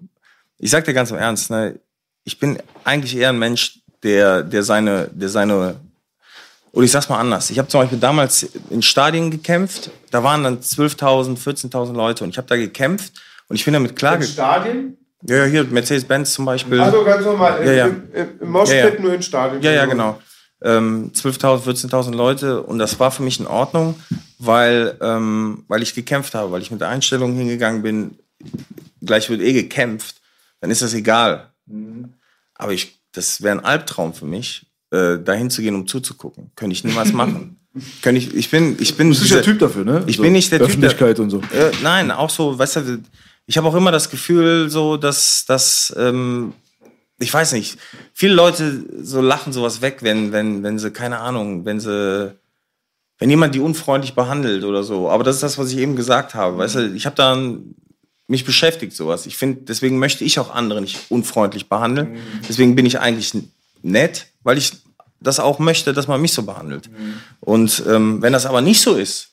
ich 0.58 0.70
sag 0.70 0.84
dir 0.84 0.94
ganz 0.94 1.10
im 1.10 1.18
Ernst, 1.18 1.50
ne, 1.50 1.80
ich 2.26 2.40
bin 2.40 2.60
eigentlich 2.84 3.16
eher 3.16 3.30
ein 3.30 3.40
Mensch, 3.40 3.80
der, 4.04 4.44
der 4.44 4.62
seine, 4.64 5.10
der 5.14 5.30
seine, 5.30 5.80
oder 6.74 6.84
ich 6.84 6.92
sag's 6.92 7.08
mal 7.08 7.20
anders. 7.20 7.50
Ich 7.52 7.58
habe 7.58 7.70
zum 7.70 7.82
Beispiel 7.82 8.00
damals 8.00 8.44
in 8.70 8.82
Stadien 8.82 9.32
gekämpft, 9.32 9.92
da 10.12 10.24
waren 10.24 10.44
dann 10.44 10.60
12.000, 10.60 11.38
14.000 11.38 11.94
Leute 11.94 12.26
und 12.26 12.32
ich 12.32 12.38
habe 12.38 12.48
da 12.48 12.58
gekämpft 12.58 13.14
und 13.48 13.56
ich 13.56 13.64
bin 13.64 13.74
damit 13.74 13.96
klar. 13.96 14.18
In 14.18 14.24
Stadien? 14.24 14.98
Ja, 15.26 15.38
ja, 15.38 15.46
hier 15.46 15.64
Mercedes-Benz 15.64 16.34
zum 16.34 16.44
Beispiel. 16.46 16.82
Also 16.82 17.06
ganz 17.06 17.24
normal, 17.24 17.66
ja, 17.66 17.72
ja. 17.72 17.86
im, 17.88 18.12
im, 18.14 18.30
im 18.42 18.52
Moshpit 18.52 18.78
ja, 18.78 18.90
ja. 18.90 19.00
nur 19.00 19.14
in 19.14 19.22
Stadien. 19.22 19.62
Ja, 19.62 19.72
ja, 19.72 19.86
genau. 19.86 20.20
Ähm, 20.64 21.12
12.000, 21.14 21.90
14.000 21.90 22.14
Leute 22.14 22.62
und 22.62 22.78
das 22.78 23.00
war 23.00 23.12
für 23.12 23.24
mich 23.24 23.40
in 23.40 23.48
Ordnung, 23.48 23.96
weil, 24.38 24.98
ähm, 25.02 25.64
weil 25.68 25.82
ich 25.82 25.96
gekämpft 25.96 26.36
habe, 26.36 26.52
weil 26.52 26.62
ich 26.62 26.72
mit 26.72 26.82
der 26.82 26.90
Einstellung 26.90 27.34
hingegangen 27.36 27.82
bin, 27.82 28.20
gleich 29.02 29.30
wird 29.30 29.42
eh 29.42 29.54
gekämpft, 29.54 30.22
dann 30.60 30.70
ist 30.70 30.82
das 30.82 30.94
egal. 30.94 31.52
Mhm. 31.66 32.14
Aber 32.56 32.74
ich 32.74 33.02
das 33.12 33.42
wäre 33.42 33.58
ein 33.58 33.66
Albtraum 33.66 34.14
für 34.14 34.26
mich, 34.26 34.66
äh, 34.92 35.18
dahin 35.20 35.50
zu 35.50 35.62
gehen, 35.62 35.76
um 35.76 35.88
zuzugucken. 35.88 36.52
Könnte 36.56 36.74
ich 36.74 36.84
niemals 36.84 37.14
machen. 37.14 37.58
Könnte 38.02 38.20
ich, 38.20 38.34
ich 38.34 38.50
bin, 38.50 38.76
ich 38.80 38.96
bin. 38.96 39.08
Du 39.08 39.12
bist 39.12 39.22
nicht 39.22 39.34
der 39.34 39.44
Typ 39.44 39.60
dafür, 39.60 39.86
ne? 39.86 40.04
Ich 40.08 40.18
so 40.18 40.24
bin 40.24 40.34
nicht 40.34 40.52
der 40.52 40.60
Öffentlichkeit 40.60 41.16
Typ. 41.16 41.22
Öffentlichkeit 41.30 41.54
und 41.54 41.70
so. 41.72 41.78
Äh, 41.80 41.84
nein, 41.84 42.12
auch 42.12 42.30
so, 42.30 42.58
weißt 42.58 42.78
du, 42.78 43.02
ich 43.46 43.58
habe 43.58 43.68
auch 43.68 43.76
immer 43.76 43.92
das 43.92 44.10
Gefühl, 44.10 44.70
so, 44.70 44.98
dass, 44.98 45.46
dass 45.46 45.94
ähm, 45.98 46.54
ich 47.22 47.34
weiß 47.34 47.54
nicht, 47.54 47.78
viele 48.14 48.34
Leute 48.34 48.84
so 49.02 49.22
lachen 49.22 49.54
sowas 49.54 49.82
weg, 49.82 50.00
wenn, 50.02 50.32
wenn, 50.32 50.64
wenn 50.64 50.80
sie, 50.80 50.92
keine 50.92 51.20
Ahnung, 51.20 51.66
wenn 51.66 51.80
sie, 51.80 52.36
wenn 53.20 53.30
jemand 53.30 53.56
die 53.56 53.60
unfreundlich 53.60 54.16
behandelt 54.16 54.64
oder 54.64 54.84
so. 54.84 55.10
Aber 55.10 55.24
das 55.24 55.36
ist 55.36 55.44
das, 55.44 55.58
was 55.58 55.72
ich 55.72 55.78
eben 55.78 55.96
gesagt 55.96 56.34
habe. 56.34 56.58
Weißt 56.58 56.76
du, 56.76 56.94
ich 56.94 57.06
habe 57.06 57.16
dann 57.16 57.76
mich 58.28 58.46
beschäftigt 58.46 58.94
sowas. 58.94 59.26
Ich 59.26 59.38
finde, 59.38 59.62
deswegen 59.64 60.00
möchte 60.00 60.24
ich 60.24 60.40
auch 60.40 60.54
andere 60.54 60.82
nicht 60.82 61.00
unfreundlich 61.10 61.70
behandeln. 61.70 62.14
Mhm. 62.14 62.20
Deswegen 62.48 62.76
bin 62.76 62.86
ich 62.86 63.00
eigentlich 63.00 63.34
nett, 63.84 64.28
weil 64.44 64.58
ich 64.58 64.72
das 65.20 65.40
auch 65.40 65.60
möchte, 65.60 65.94
dass 65.94 66.08
man 66.08 66.22
mich 66.22 66.34
so 66.34 66.44
behandelt. 66.44 66.90
Mhm. 66.90 67.14
Und 67.42 67.84
ähm, 67.88 68.22
wenn 68.22 68.34
das 68.34 68.46
aber 68.46 68.62
nicht 68.62 68.82
so 68.82 68.96
ist, 68.96 69.31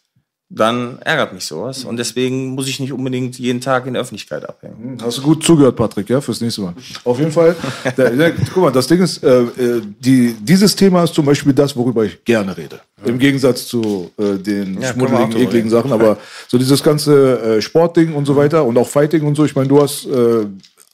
dann 0.51 0.99
ärgert 1.01 1.35
mich 1.35 1.45
sowas. 1.45 1.85
Und 1.85 1.99
deswegen 1.99 2.55
muss 2.55 2.69
ich 2.69 2.81
nicht 2.81 2.93
unbedingt 2.93 3.39
jeden 3.39 3.61
Tag 3.61 3.87
in 3.87 3.93
der 3.93 4.03
Öffentlichkeit 4.03 4.49
abhängen. 4.49 4.99
Hm, 4.99 4.99
hast 5.03 5.19
du 5.19 5.23
gut 5.23 5.45
zugehört, 5.45 5.77
Patrick, 5.77 6.09
ja, 6.09 6.23
fürs 6.23 6.41
nächste 6.41 6.63
Mal. 6.63 6.75
Auf 7.05 7.19
jeden 7.19 7.33
Fall. 7.33 7.55
der, 7.97 8.11
der, 8.11 8.33
guck 8.33 8.63
mal, 8.63 8.73
das 8.73 8.87
Ding 8.87 9.03
ist, 9.03 9.23
äh, 9.23 9.43
äh, 9.43 9.83
die, 10.01 10.35
dieses 10.41 10.75
Thema 10.75 11.05
ist 11.05 11.15
zum 11.15 11.27
Beispiel 11.27 11.53
das, 11.53 11.77
worüber 11.77 12.05
ich 12.05 12.25
gerne 12.25 12.57
rede. 12.57 12.81
Ja. 13.03 13.09
Im 13.09 13.19
Gegensatz 13.19 13.67
zu 13.67 14.11
äh, 14.17 14.39
den 14.39 14.81
ja, 14.81 14.93
schmuddeligen, 14.93 15.37
ekligen 15.37 15.71
Sachen. 15.71 15.93
Aber 15.93 16.17
so 16.49 16.57
dieses 16.57 16.83
ganze 16.83 17.41
äh, 17.59 17.63
Sportding 17.63 18.15
und 18.15 18.25
so 18.25 18.35
weiter 18.35 18.65
und 18.65 18.79
auch 18.79 18.89
Fighting 18.89 19.23
und 19.23 19.35
so. 19.35 19.45
Ich 19.45 19.55
meine, 19.55 19.69
du 19.69 19.83
hast 19.83 20.07
äh, 20.07 20.47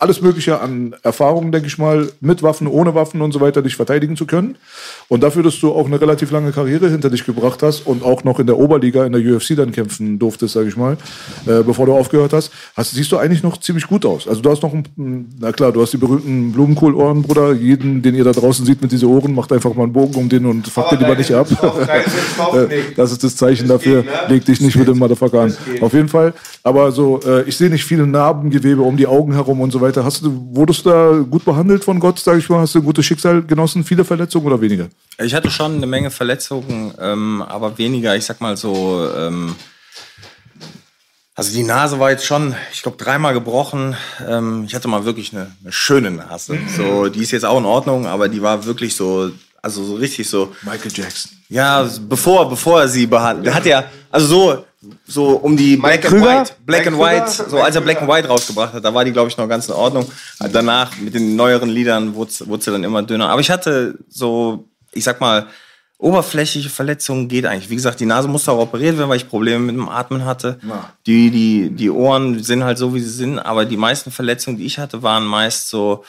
alles 0.04 0.20
Mögliche 0.20 0.60
an 0.60 0.94
Erfahrungen, 1.02 1.50
denke 1.50 1.66
ich 1.66 1.78
mal, 1.78 2.10
mit 2.20 2.42
Waffen, 2.42 2.66
ohne 2.66 2.94
Waffen 2.94 3.22
und 3.22 3.32
so 3.32 3.40
weiter, 3.40 3.62
dich 3.62 3.74
verteidigen 3.74 4.18
zu 4.18 4.26
können. 4.26 4.56
Und 5.08 5.22
dafür, 5.22 5.42
dass 5.42 5.58
du 5.58 5.72
auch 5.72 5.86
eine 5.86 5.98
relativ 5.98 6.30
lange 6.30 6.52
Karriere 6.52 6.90
hinter 6.90 7.08
dich 7.08 7.24
gebracht 7.24 7.62
hast 7.62 7.86
und 7.86 8.02
auch 8.02 8.22
noch 8.22 8.38
in 8.38 8.46
der 8.46 8.58
Oberliga, 8.58 9.06
in 9.06 9.12
der 9.12 9.22
UFC 9.22 9.56
dann 9.56 9.72
kämpfen 9.72 10.18
durftest, 10.18 10.52
sage 10.52 10.68
ich 10.68 10.76
mal, 10.76 10.98
äh, 11.46 11.62
bevor 11.62 11.86
du 11.86 11.94
aufgehört 11.94 12.34
hast, 12.34 12.52
hast, 12.76 12.90
siehst 12.90 13.12
du 13.12 13.16
eigentlich 13.16 13.42
noch 13.42 13.56
ziemlich 13.56 13.86
gut 13.86 14.04
aus. 14.04 14.28
Also 14.28 14.42
du 14.42 14.50
hast 14.50 14.62
noch, 14.62 14.74
ein, 14.74 15.28
na 15.40 15.52
klar, 15.52 15.72
du 15.72 15.80
hast 15.80 15.94
die 15.94 15.96
berühmten 15.96 16.52
Blumenkohlohren, 16.52 17.22
Bruder. 17.22 17.54
Jeden, 17.54 18.02
den 18.02 18.14
ihr 18.14 18.24
da 18.24 18.32
draußen 18.32 18.66
sieht 18.66 18.82
mit 18.82 18.92
diesen 18.92 19.08
Ohren, 19.08 19.34
macht 19.34 19.52
einfach 19.52 19.72
mal 19.74 19.84
einen 19.84 19.94
Bogen 19.94 20.16
um 20.16 20.28
den 20.28 20.44
und 20.44 20.68
fuckt 20.68 20.92
den 20.92 20.98
lieber 20.98 21.16
nicht 21.16 21.32
ab. 21.32 21.48
Äh, 22.54 22.94
das 22.96 23.10
ist 23.10 23.24
das 23.24 23.36
Zeichen 23.36 23.68
das 23.68 23.78
dafür. 23.78 24.02
Geht, 24.02 24.10
ne? 24.10 24.34
Leg 24.34 24.44
dich 24.44 24.60
nicht 24.60 24.76
mit 24.76 24.86
dem 24.86 24.98
Motherfucker 24.98 25.40
an. 25.40 25.56
Auf 25.80 25.92
jeden 25.92 26.08
Fall. 26.08 26.34
Aber 26.62 26.92
so, 26.92 27.20
äh, 27.24 27.42
ich 27.42 27.56
sehe 27.56 27.70
nicht 27.70 27.84
viele 27.84 28.06
Narbengewebe 28.06 28.82
um 28.82 28.96
die 28.96 29.06
Augen 29.06 29.32
herum 29.32 29.60
und 29.60 29.70
so 29.70 29.80
weiter. 29.80 29.93
Hast 30.02 30.22
du, 30.22 30.48
wurdest 30.52 30.86
du 30.86 30.90
da 30.90 31.24
gut 31.28 31.44
behandelt 31.44 31.84
von 31.84 32.00
Gott, 32.00 32.18
sage 32.18 32.38
ich 32.38 32.48
mal? 32.48 32.60
Hast 32.60 32.74
du 32.74 32.78
ein 32.80 32.84
gutes 32.84 33.04
Schicksal 33.04 33.42
genossen? 33.42 33.84
Viele 33.84 34.04
Verletzungen 34.04 34.46
oder 34.46 34.60
weniger? 34.60 34.88
Ich 35.18 35.34
hatte 35.34 35.50
schon 35.50 35.76
eine 35.76 35.86
Menge 35.86 36.10
Verletzungen, 36.10 36.94
ähm, 37.00 37.42
aber 37.42 37.78
weniger, 37.78 38.16
ich 38.16 38.24
sag 38.24 38.40
mal 38.40 38.56
so, 38.56 39.08
ähm, 39.16 39.54
also 41.36 41.52
die 41.52 41.64
Nase 41.64 41.98
war 41.98 42.10
jetzt 42.10 42.24
schon, 42.24 42.54
ich 42.72 42.82
glaube, 42.82 42.96
dreimal 42.96 43.34
gebrochen. 43.34 43.96
Ähm, 44.26 44.64
ich 44.66 44.74
hatte 44.74 44.86
mal 44.86 45.04
wirklich 45.04 45.32
eine, 45.32 45.50
eine, 45.62 45.72
schöne 45.72 46.10
Nase. 46.12 46.58
So, 46.76 47.08
die 47.08 47.20
ist 47.20 47.32
jetzt 47.32 47.44
auch 47.44 47.58
in 47.58 47.64
Ordnung, 47.64 48.06
aber 48.06 48.28
die 48.28 48.40
war 48.40 48.64
wirklich 48.64 48.94
so, 48.94 49.30
also 49.60 49.82
so 49.84 49.94
richtig 49.96 50.28
so. 50.28 50.54
Michael 50.62 50.92
Jackson. 50.94 51.32
Ja, 51.48 51.88
bevor, 52.08 52.48
bevor 52.48 52.82
er 52.82 52.88
sie 52.88 53.06
behandelt. 53.06 53.46
Der 53.46 53.54
hat 53.54 53.66
ja, 53.66 53.84
also 54.10 54.26
so, 54.26 54.64
so 55.06 55.36
um 55.36 55.56
die 55.56 55.76
Black 55.76 56.02
Krüger? 56.02 56.30
and 56.30 56.48
White, 56.48 56.54
Black 56.66 56.86
and 56.86 56.98
White, 56.98 57.24
Krüger? 57.24 57.50
so 57.50 57.60
als 57.60 57.74
er 57.74 57.82
Black 57.82 58.00
and 58.00 58.10
White 58.10 58.28
rausgebracht 58.28 58.74
hat, 58.74 58.84
da 58.84 58.92
war 58.92 59.04
die, 59.04 59.12
glaube 59.12 59.28
ich, 59.28 59.36
noch 59.36 59.48
ganz 59.48 59.68
in 59.68 59.74
Ordnung. 59.74 60.06
Danach 60.52 60.96
mit 60.98 61.14
den 61.14 61.36
neueren 61.36 61.68
Liedern 61.68 62.14
wurde 62.14 62.30
sie 62.32 62.70
dann 62.70 62.84
immer 62.84 63.02
dünner. 63.02 63.28
Aber 63.30 63.40
ich 63.40 63.50
hatte 63.50 63.98
so 64.08 64.68
ich 64.94 65.04
sag 65.04 65.20
mal, 65.20 65.46
oberflächliche 65.98 66.70
Verletzungen 66.70 67.28
geht 67.28 67.46
eigentlich. 67.46 67.70
Wie 67.70 67.76
gesagt, 67.76 68.00
die 68.00 68.06
Nase 68.06 68.28
musste 68.28 68.52
auch 68.52 68.58
operiert 68.58 68.98
werden, 68.98 69.08
weil 69.08 69.16
ich 69.16 69.28
Probleme 69.28 69.60
mit 69.60 69.74
dem 69.74 69.88
Atmen 69.88 70.24
hatte. 70.24 70.58
Ja. 70.66 70.92
Die, 71.06 71.30
die, 71.30 71.70
die 71.70 71.90
Ohren 71.90 72.42
sind 72.42 72.64
halt 72.64 72.78
so, 72.78 72.94
wie 72.94 73.00
sie 73.00 73.10
sind, 73.10 73.38
aber 73.38 73.64
die 73.64 73.76
meisten 73.76 74.10
Verletzungen, 74.10 74.56
die 74.56 74.66
ich 74.66 74.78
hatte, 74.78 75.02
waren 75.02 75.24
meist 75.24 75.68
so, 75.68 76.04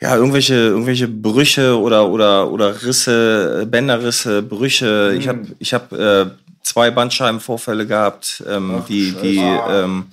ja, 0.00 0.14
irgendwelche, 0.14 0.54
irgendwelche 0.54 1.08
Brüche 1.08 1.78
oder, 1.78 2.08
oder, 2.08 2.50
oder 2.50 2.82
Risse, 2.82 3.66
Bänderrisse, 3.68 4.42
Brüche. 4.42 5.10
Mhm. 5.12 5.18
Ich 5.18 5.28
habe 5.28 5.46
ich 5.58 5.74
hab, 5.74 5.92
äh, 5.92 6.26
zwei 6.62 6.90
Bandscheibenvorfälle 6.90 7.86
gehabt, 7.86 8.42
ähm, 8.46 8.80
Ach, 8.80 8.86
die, 8.86 9.12
die, 9.12 9.38
ähm, 9.38 10.06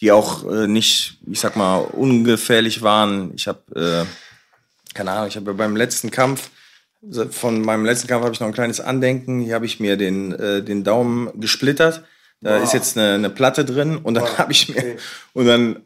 die 0.00 0.12
auch 0.12 0.50
äh, 0.50 0.66
nicht, 0.66 1.18
ich 1.30 1.40
sag 1.40 1.56
mal, 1.56 1.78
ungefährlich 1.78 2.82
waren. 2.82 3.32
Ich 3.34 3.48
habe, 3.48 4.06
äh, 4.06 4.94
keine 4.94 5.12
Ahnung, 5.12 5.28
ich 5.28 5.36
habe 5.36 5.54
beim 5.54 5.76
letzten 5.76 6.10
Kampf 6.10 6.50
von 7.30 7.62
meinem 7.62 7.84
letzten 7.84 8.06
Kampf 8.06 8.22
habe 8.22 8.32
ich 8.32 8.38
noch 8.38 8.46
ein 8.46 8.54
kleines 8.54 8.80
Andenken. 8.80 9.40
Hier 9.40 9.56
habe 9.56 9.66
ich 9.66 9.80
mir 9.80 9.96
den, 9.96 10.32
äh, 10.34 10.62
den 10.62 10.84
Daumen 10.84 11.40
gesplittert. 11.40 12.04
Da 12.40 12.58
wow. 12.58 12.62
ist 12.62 12.74
jetzt 12.74 12.96
eine, 12.96 13.14
eine 13.14 13.30
Platte 13.30 13.64
drin 13.64 13.96
und 13.96 14.14
dann 14.14 14.22
wow. 14.22 14.38
habe 14.38 14.52
ich 14.52 14.68
mir 14.68 14.76
okay. 14.76 14.96
und 15.32 15.46
dann 15.46 15.76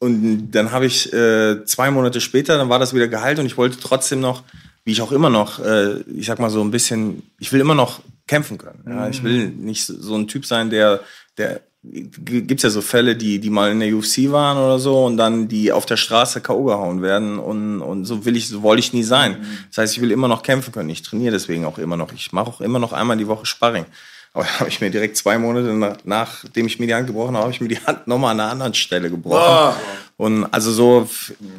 und 0.00 0.50
dann 0.50 0.72
habe 0.72 0.84
ich 0.84 1.12
äh, 1.12 1.64
zwei 1.64 1.90
Monate 1.90 2.20
später, 2.20 2.58
dann 2.58 2.68
war 2.68 2.80
das 2.80 2.92
wieder 2.92 3.08
geheilt 3.08 3.38
und 3.38 3.46
ich 3.46 3.56
wollte 3.56 3.78
trotzdem 3.78 4.20
noch 4.20 4.42
wie 4.84 4.92
ich 4.92 5.02
auch 5.02 5.12
immer 5.12 5.30
noch, 5.30 5.64
äh, 5.64 6.00
ich 6.02 6.26
sag 6.26 6.38
mal 6.38 6.50
so 6.50 6.62
ein 6.62 6.70
bisschen, 6.70 7.22
ich 7.38 7.52
will 7.52 7.60
immer 7.60 7.74
noch 7.74 8.00
kämpfen 8.26 8.58
können. 8.58 8.84
Ja? 8.88 9.08
Ich 9.08 9.22
will 9.22 9.48
nicht 9.48 9.84
so 9.84 10.14
ein 10.16 10.28
Typ 10.28 10.46
sein, 10.46 10.70
der, 10.70 11.00
der 11.38 11.60
gibt 11.82 12.52
es 12.52 12.62
ja 12.62 12.70
so 12.70 12.80
Fälle, 12.80 13.14
die, 13.14 13.38
die 13.38 13.50
mal 13.50 13.70
in 13.70 13.80
der 13.80 13.94
UFC 13.94 14.30
waren 14.32 14.56
oder 14.56 14.78
so 14.78 15.04
und 15.04 15.18
dann 15.18 15.48
die 15.48 15.70
auf 15.70 15.84
der 15.84 15.98
Straße 15.98 16.40
K.O. 16.40 16.64
gehauen 16.64 17.02
werden 17.02 17.38
und, 17.38 17.82
und 17.82 18.06
so 18.06 18.24
will 18.24 18.36
ich, 18.36 18.48
so 18.48 18.62
wollte 18.62 18.80
ich 18.80 18.94
nie 18.94 19.02
sein. 19.02 19.44
Das 19.68 19.78
heißt, 19.78 19.96
ich 19.96 20.00
will 20.00 20.10
immer 20.10 20.28
noch 20.28 20.42
kämpfen 20.42 20.72
können. 20.72 20.88
Ich 20.88 21.02
trainiere 21.02 21.32
deswegen 21.32 21.66
auch 21.66 21.78
immer 21.78 21.96
noch. 21.96 22.12
Ich 22.12 22.32
mache 22.32 22.48
auch 22.48 22.60
immer 22.62 22.78
noch 22.78 22.94
einmal 22.94 23.18
die 23.18 23.28
Woche 23.28 23.44
Sparring. 23.44 23.84
Aber 24.32 24.44
da 24.44 24.60
habe 24.60 24.68
ich 24.68 24.80
mir 24.80 24.90
direkt 24.90 25.16
zwei 25.16 25.36
Monate 25.36 25.74
nach, 25.74 25.98
nachdem 26.04 26.66
ich 26.66 26.78
mir 26.78 26.86
die 26.86 26.94
Hand 26.94 27.06
gebrochen 27.06 27.34
habe, 27.34 27.44
habe 27.44 27.52
ich 27.52 27.60
mir 27.60 27.68
die 27.68 27.80
Hand 27.80 28.06
nochmal 28.06 28.32
an 28.32 28.40
einer 28.40 28.50
anderen 28.50 28.74
Stelle 28.74 29.10
gebrochen. 29.10 29.74
Und 30.16 30.44
also 30.52 30.70
so, 30.70 31.08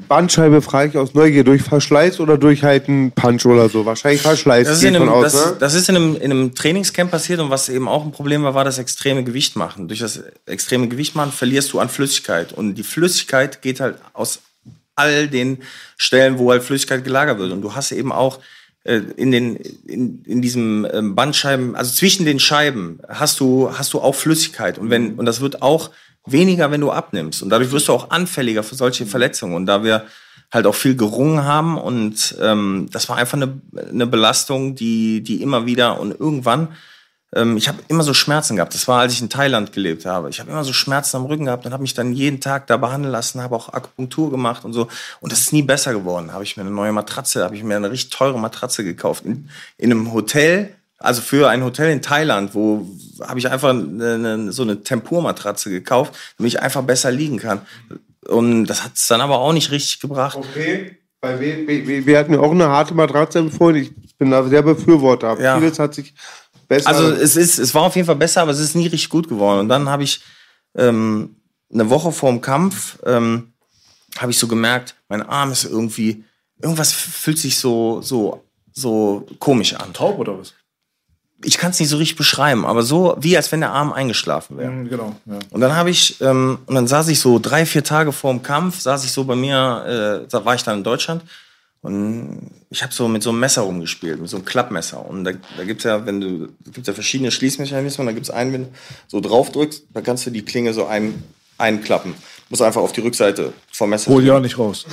Bandscheibe 0.07 0.61
frage 0.61 0.89
ich 0.89 0.97
aus 0.97 1.13
Neugier, 1.13 1.43
durch 1.43 1.61
Verschleiß 1.61 2.21
oder 2.21 2.37
durch 2.37 2.63
halt 2.63 2.87
einen 2.87 3.11
Punch 3.11 3.45
oder 3.45 3.67
so? 3.67 3.85
Wahrscheinlich 3.85 4.21
Verschleiß. 4.21 4.65
das 4.65 4.77
ist, 4.77 4.83
in 4.85 4.95
einem, 4.95 5.09
aus, 5.09 5.33
das, 5.33 5.45
ne? 5.45 5.57
das 5.59 5.73
ist 5.73 5.89
in 5.89 5.97
einem, 5.97 6.15
in 6.15 6.31
einem 6.31 6.55
Trainingscamp 6.55 7.11
passiert 7.11 7.41
und 7.41 7.49
was 7.49 7.67
eben 7.67 7.89
auch 7.89 8.05
ein 8.05 8.13
Problem 8.13 8.43
war, 8.43 8.53
war 8.53 8.63
das 8.63 8.77
extreme 8.77 9.25
Gewicht 9.25 9.57
machen. 9.57 9.89
Durch 9.89 9.99
das 9.99 10.23
extreme 10.45 10.87
Gewicht 10.87 11.15
machen 11.15 11.33
verlierst 11.33 11.73
du 11.73 11.79
an 11.79 11.89
Flüssigkeit. 11.89 12.53
Und 12.53 12.75
die 12.75 12.83
Flüssigkeit 12.83 13.61
geht 13.61 13.81
halt 13.81 13.97
aus 14.13 14.39
all 14.95 15.27
den 15.27 15.57
Stellen, 15.97 16.39
wo 16.39 16.51
halt 16.51 16.63
Flüssigkeit 16.63 17.03
gelagert 17.03 17.39
wird. 17.39 17.51
Und 17.51 17.61
du 17.61 17.75
hast 17.75 17.91
eben 17.91 18.13
auch 18.13 18.39
äh, 18.85 19.01
in 19.17 19.31
den 19.31 19.57
in, 19.57 20.23
in 20.25 20.41
diesem 20.41 20.87
ähm, 20.93 21.13
Bandscheiben, 21.13 21.75
also 21.75 21.93
zwischen 21.93 22.25
den 22.25 22.39
Scheiben 22.39 22.99
hast 23.09 23.41
du 23.41 23.69
hast 23.73 23.93
du 23.93 23.99
auch 23.99 24.15
Flüssigkeit 24.15 24.77
und 24.77 24.89
wenn 24.89 25.15
und 25.15 25.25
das 25.25 25.41
wird 25.41 25.61
auch 25.61 25.89
weniger, 26.25 26.71
wenn 26.71 26.81
du 26.81 26.91
abnimmst 26.91 27.43
und 27.43 27.49
dadurch 27.49 27.71
wirst 27.71 27.87
du 27.87 27.93
auch 27.93 28.09
anfälliger 28.09 28.63
für 28.63 28.75
solche 28.75 29.05
Verletzungen 29.05 29.55
und 29.55 29.65
da 29.65 29.83
wir 29.83 30.05
halt 30.51 30.67
auch 30.67 30.75
viel 30.75 30.95
gerungen 30.95 31.43
haben 31.43 31.77
und 31.77 32.35
ähm, 32.41 32.87
das 32.91 33.09
war 33.09 33.17
einfach 33.17 33.37
eine, 33.37 33.59
eine 33.89 34.07
Belastung, 34.07 34.75
die 34.75 35.21
die 35.21 35.41
immer 35.41 35.65
wieder 35.65 35.99
und 35.99 36.19
irgendwann 36.19 36.69
ähm, 37.35 37.57
ich 37.57 37.67
habe 37.67 37.79
immer 37.87 38.03
so 38.03 38.13
Schmerzen 38.13 38.55
gehabt. 38.55 38.73
Das 38.73 38.87
war, 38.87 39.01
als 39.01 39.13
ich 39.13 39.21
in 39.21 39.29
Thailand 39.29 39.73
gelebt 39.73 40.05
habe. 40.05 40.29
Ich 40.29 40.39
habe 40.39 40.49
immer 40.49 40.63
so 40.63 40.73
Schmerzen 40.73 41.17
am 41.17 41.25
Rücken 41.25 41.45
gehabt 41.45 41.65
und 41.65 41.73
habe 41.73 41.81
mich 41.81 41.93
dann 41.93 42.13
jeden 42.13 42.39
Tag 42.39 42.67
da 42.67 42.77
behandeln 42.77 43.11
lassen, 43.11 43.41
habe 43.41 43.55
auch 43.55 43.69
Akupunktur 43.73 44.31
gemacht 44.31 44.65
und 44.65 44.73
so. 44.73 44.87
Und 45.19 45.31
das 45.31 45.39
ist 45.39 45.53
nie 45.53 45.61
besser 45.61 45.93
geworden. 45.93 46.31
Habe 46.31 46.43
ich 46.43 46.57
mir 46.57 46.61
eine 46.61 46.71
neue 46.71 46.93
Matratze, 46.93 47.43
habe 47.43 47.55
ich 47.55 47.63
mir 47.63 47.75
eine 47.75 47.91
richtig 47.91 48.11
teure 48.11 48.39
Matratze 48.39 48.83
gekauft 48.83 49.25
in, 49.25 49.49
in 49.77 49.91
einem 49.91 50.13
Hotel. 50.13 50.75
Also 51.05 51.21
für 51.21 51.49
ein 51.49 51.63
Hotel 51.63 51.91
in 51.91 52.01
Thailand, 52.01 52.53
wo 52.55 52.87
habe 53.21 53.39
ich 53.39 53.49
einfach 53.49 53.69
eine, 53.69 54.13
eine, 54.15 54.51
so 54.51 54.63
eine 54.63 54.81
Tempurmatratze 54.81 55.69
gekauft, 55.69 56.13
damit 56.37 56.53
ich 56.53 56.61
einfach 56.61 56.83
besser 56.83 57.11
liegen 57.11 57.37
kann. 57.37 57.61
Und 58.27 58.65
das 58.65 58.83
hat 58.83 58.93
es 58.95 59.07
dann 59.07 59.21
aber 59.21 59.39
auch 59.39 59.53
nicht 59.53 59.71
richtig 59.71 59.99
gebracht. 59.99 60.35
Okay. 60.35 60.97
Weil 61.21 61.39
wir, 61.39 61.87
wir, 61.87 62.05
wir 62.05 62.19
hatten 62.19 62.33
ja 62.33 62.39
auch 62.39 62.51
eine 62.51 62.67
harte 62.67 62.93
Matratze 62.93 63.39
empfohlen. 63.39 63.77
Ich 63.77 64.17
bin 64.17 64.31
da 64.31 64.43
sehr 64.47 64.61
Befürworter. 64.61 65.39
Ja. 65.39 65.57
Vieles 65.57 65.79
hat 65.79 65.93
sich 65.93 66.13
besser. 66.67 66.87
Also 66.87 67.09
es 67.09 67.35
ist, 67.35 67.57
es 67.57 67.73
war 67.73 67.83
auf 67.83 67.95
jeden 67.95 68.05
Fall 68.05 68.15
besser, 68.15 68.41
aber 68.41 68.51
es 68.51 68.59
ist 68.59 68.75
nie 68.75 68.87
richtig 68.87 69.09
gut 69.09 69.27
geworden. 69.27 69.59
Und 69.59 69.69
dann 69.69 69.89
habe 69.89 70.03
ich 70.03 70.21
ähm, 70.75 71.37
eine 71.73 71.89
Woche 71.89 72.11
vor 72.11 72.29
dem 72.29 72.41
Kampf 72.41 72.99
ähm, 73.05 73.53
habe 74.17 74.31
ich 74.31 74.39
so 74.39 74.47
gemerkt, 74.47 74.95
mein 75.09 75.21
Arm 75.21 75.51
ist 75.51 75.65
irgendwie 75.65 76.23
irgendwas 76.61 76.93
fühlt 76.93 77.37
sich 77.37 77.57
so 77.57 78.01
so 78.01 78.43
so 78.71 79.25
komisch 79.39 79.73
an. 79.73 79.93
Taub 79.93 80.19
oder 80.19 80.39
was? 80.39 80.53
Ich 81.45 81.57
kann 81.57 81.71
es 81.71 81.79
nicht 81.79 81.89
so 81.89 81.97
richtig 81.97 82.17
beschreiben, 82.17 82.65
aber 82.65 82.81
so 82.81 83.15
wie 83.19 83.37
als 83.37 83.51
wenn 83.51 83.61
der 83.61 83.71
Arm 83.71 83.93
eingeschlafen 83.93 84.57
wäre. 84.57 84.71
Mhm, 84.71 84.89
Genau. 84.89 85.15
Ja. 85.25 85.39
Und 85.51 85.61
dann 85.61 85.75
habe 85.75 85.89
ich, 85.89 86.19
ähm, 86.21 86.57
und 86.65 86.75
dann 86.75 86.87
saß 86.87 87.07
ich 87.09 87.19
so 87.19 87.39
drei, 87.39 87.65
vier 87.65 87.83
Tage 87.83 88.11
vor 88.11 88.31
dem 88.33 88.41
Kampf, 88.43 88.79
saß 88.79 89.05
ich 89.05 89.11
so 89.11 89.23
bei 89.23 89.35
mir, 89.35 90.23
äh, 90.25 90.27
da 90.29 90.43
war 90.45 90.55
ich 90.55 90.63
dann 90.63 90.79
in 90.79 90.83
Deutschland 90.83 91.23
und 91.81 92.49
ich 92.71 92.81
habe 92.81 92.93
so 92.93 93.07
mit 93.07 93.21
so 93.21 93.29
einem 93.29 93.39
Messer 93.39 93.61
rumgespielt, 93.61 94.19
mit 94.19 94.29
so 94.29 94.37
einem 94.37 94.45
Klappmesser. 94.45 95.05
Und 95.05 95.23
da, 95.23 95.31
da 95.55 95.63
gibt's 95.63 95.83
ja, 95.83 96.05
wenn 96.05 96.19
du, 96.19 96.49
gibt's 96.65 96.87
ja 96.87 96.93
verschiedene 96.93 97.29
Schließmechanismen, 97.31 98.07
da 98.07 98.13
gibt's 98.13 98.31
einen, 98.31 98.53
wenn 98.53 98.63
du 98.63 98.69
so 99.07 99.21
drauf 99.21 99.51
drückst, 99.51 99.83
da 99.93 100.01
kannst 100.01 100.25
du 100.25 100.31
die 100.31 100.43
Klinge 100.43 100.73
so 100.73 100.87
ein, 100.87 101.23
einklappen. 101.59 102.15
Du 102.47 102.53
musst 102.53 102.61
einfach 102.61 102.81
auf 102.81 102.91
die 102.91 103.01
Rückseite 103.01 103.53
vom 103.71 103.89
Messer 103.89 104.11
Hol 104.11 104.23
ja 104.23 104.39
nicht 104.39 104.59
raus. 104.59 104.85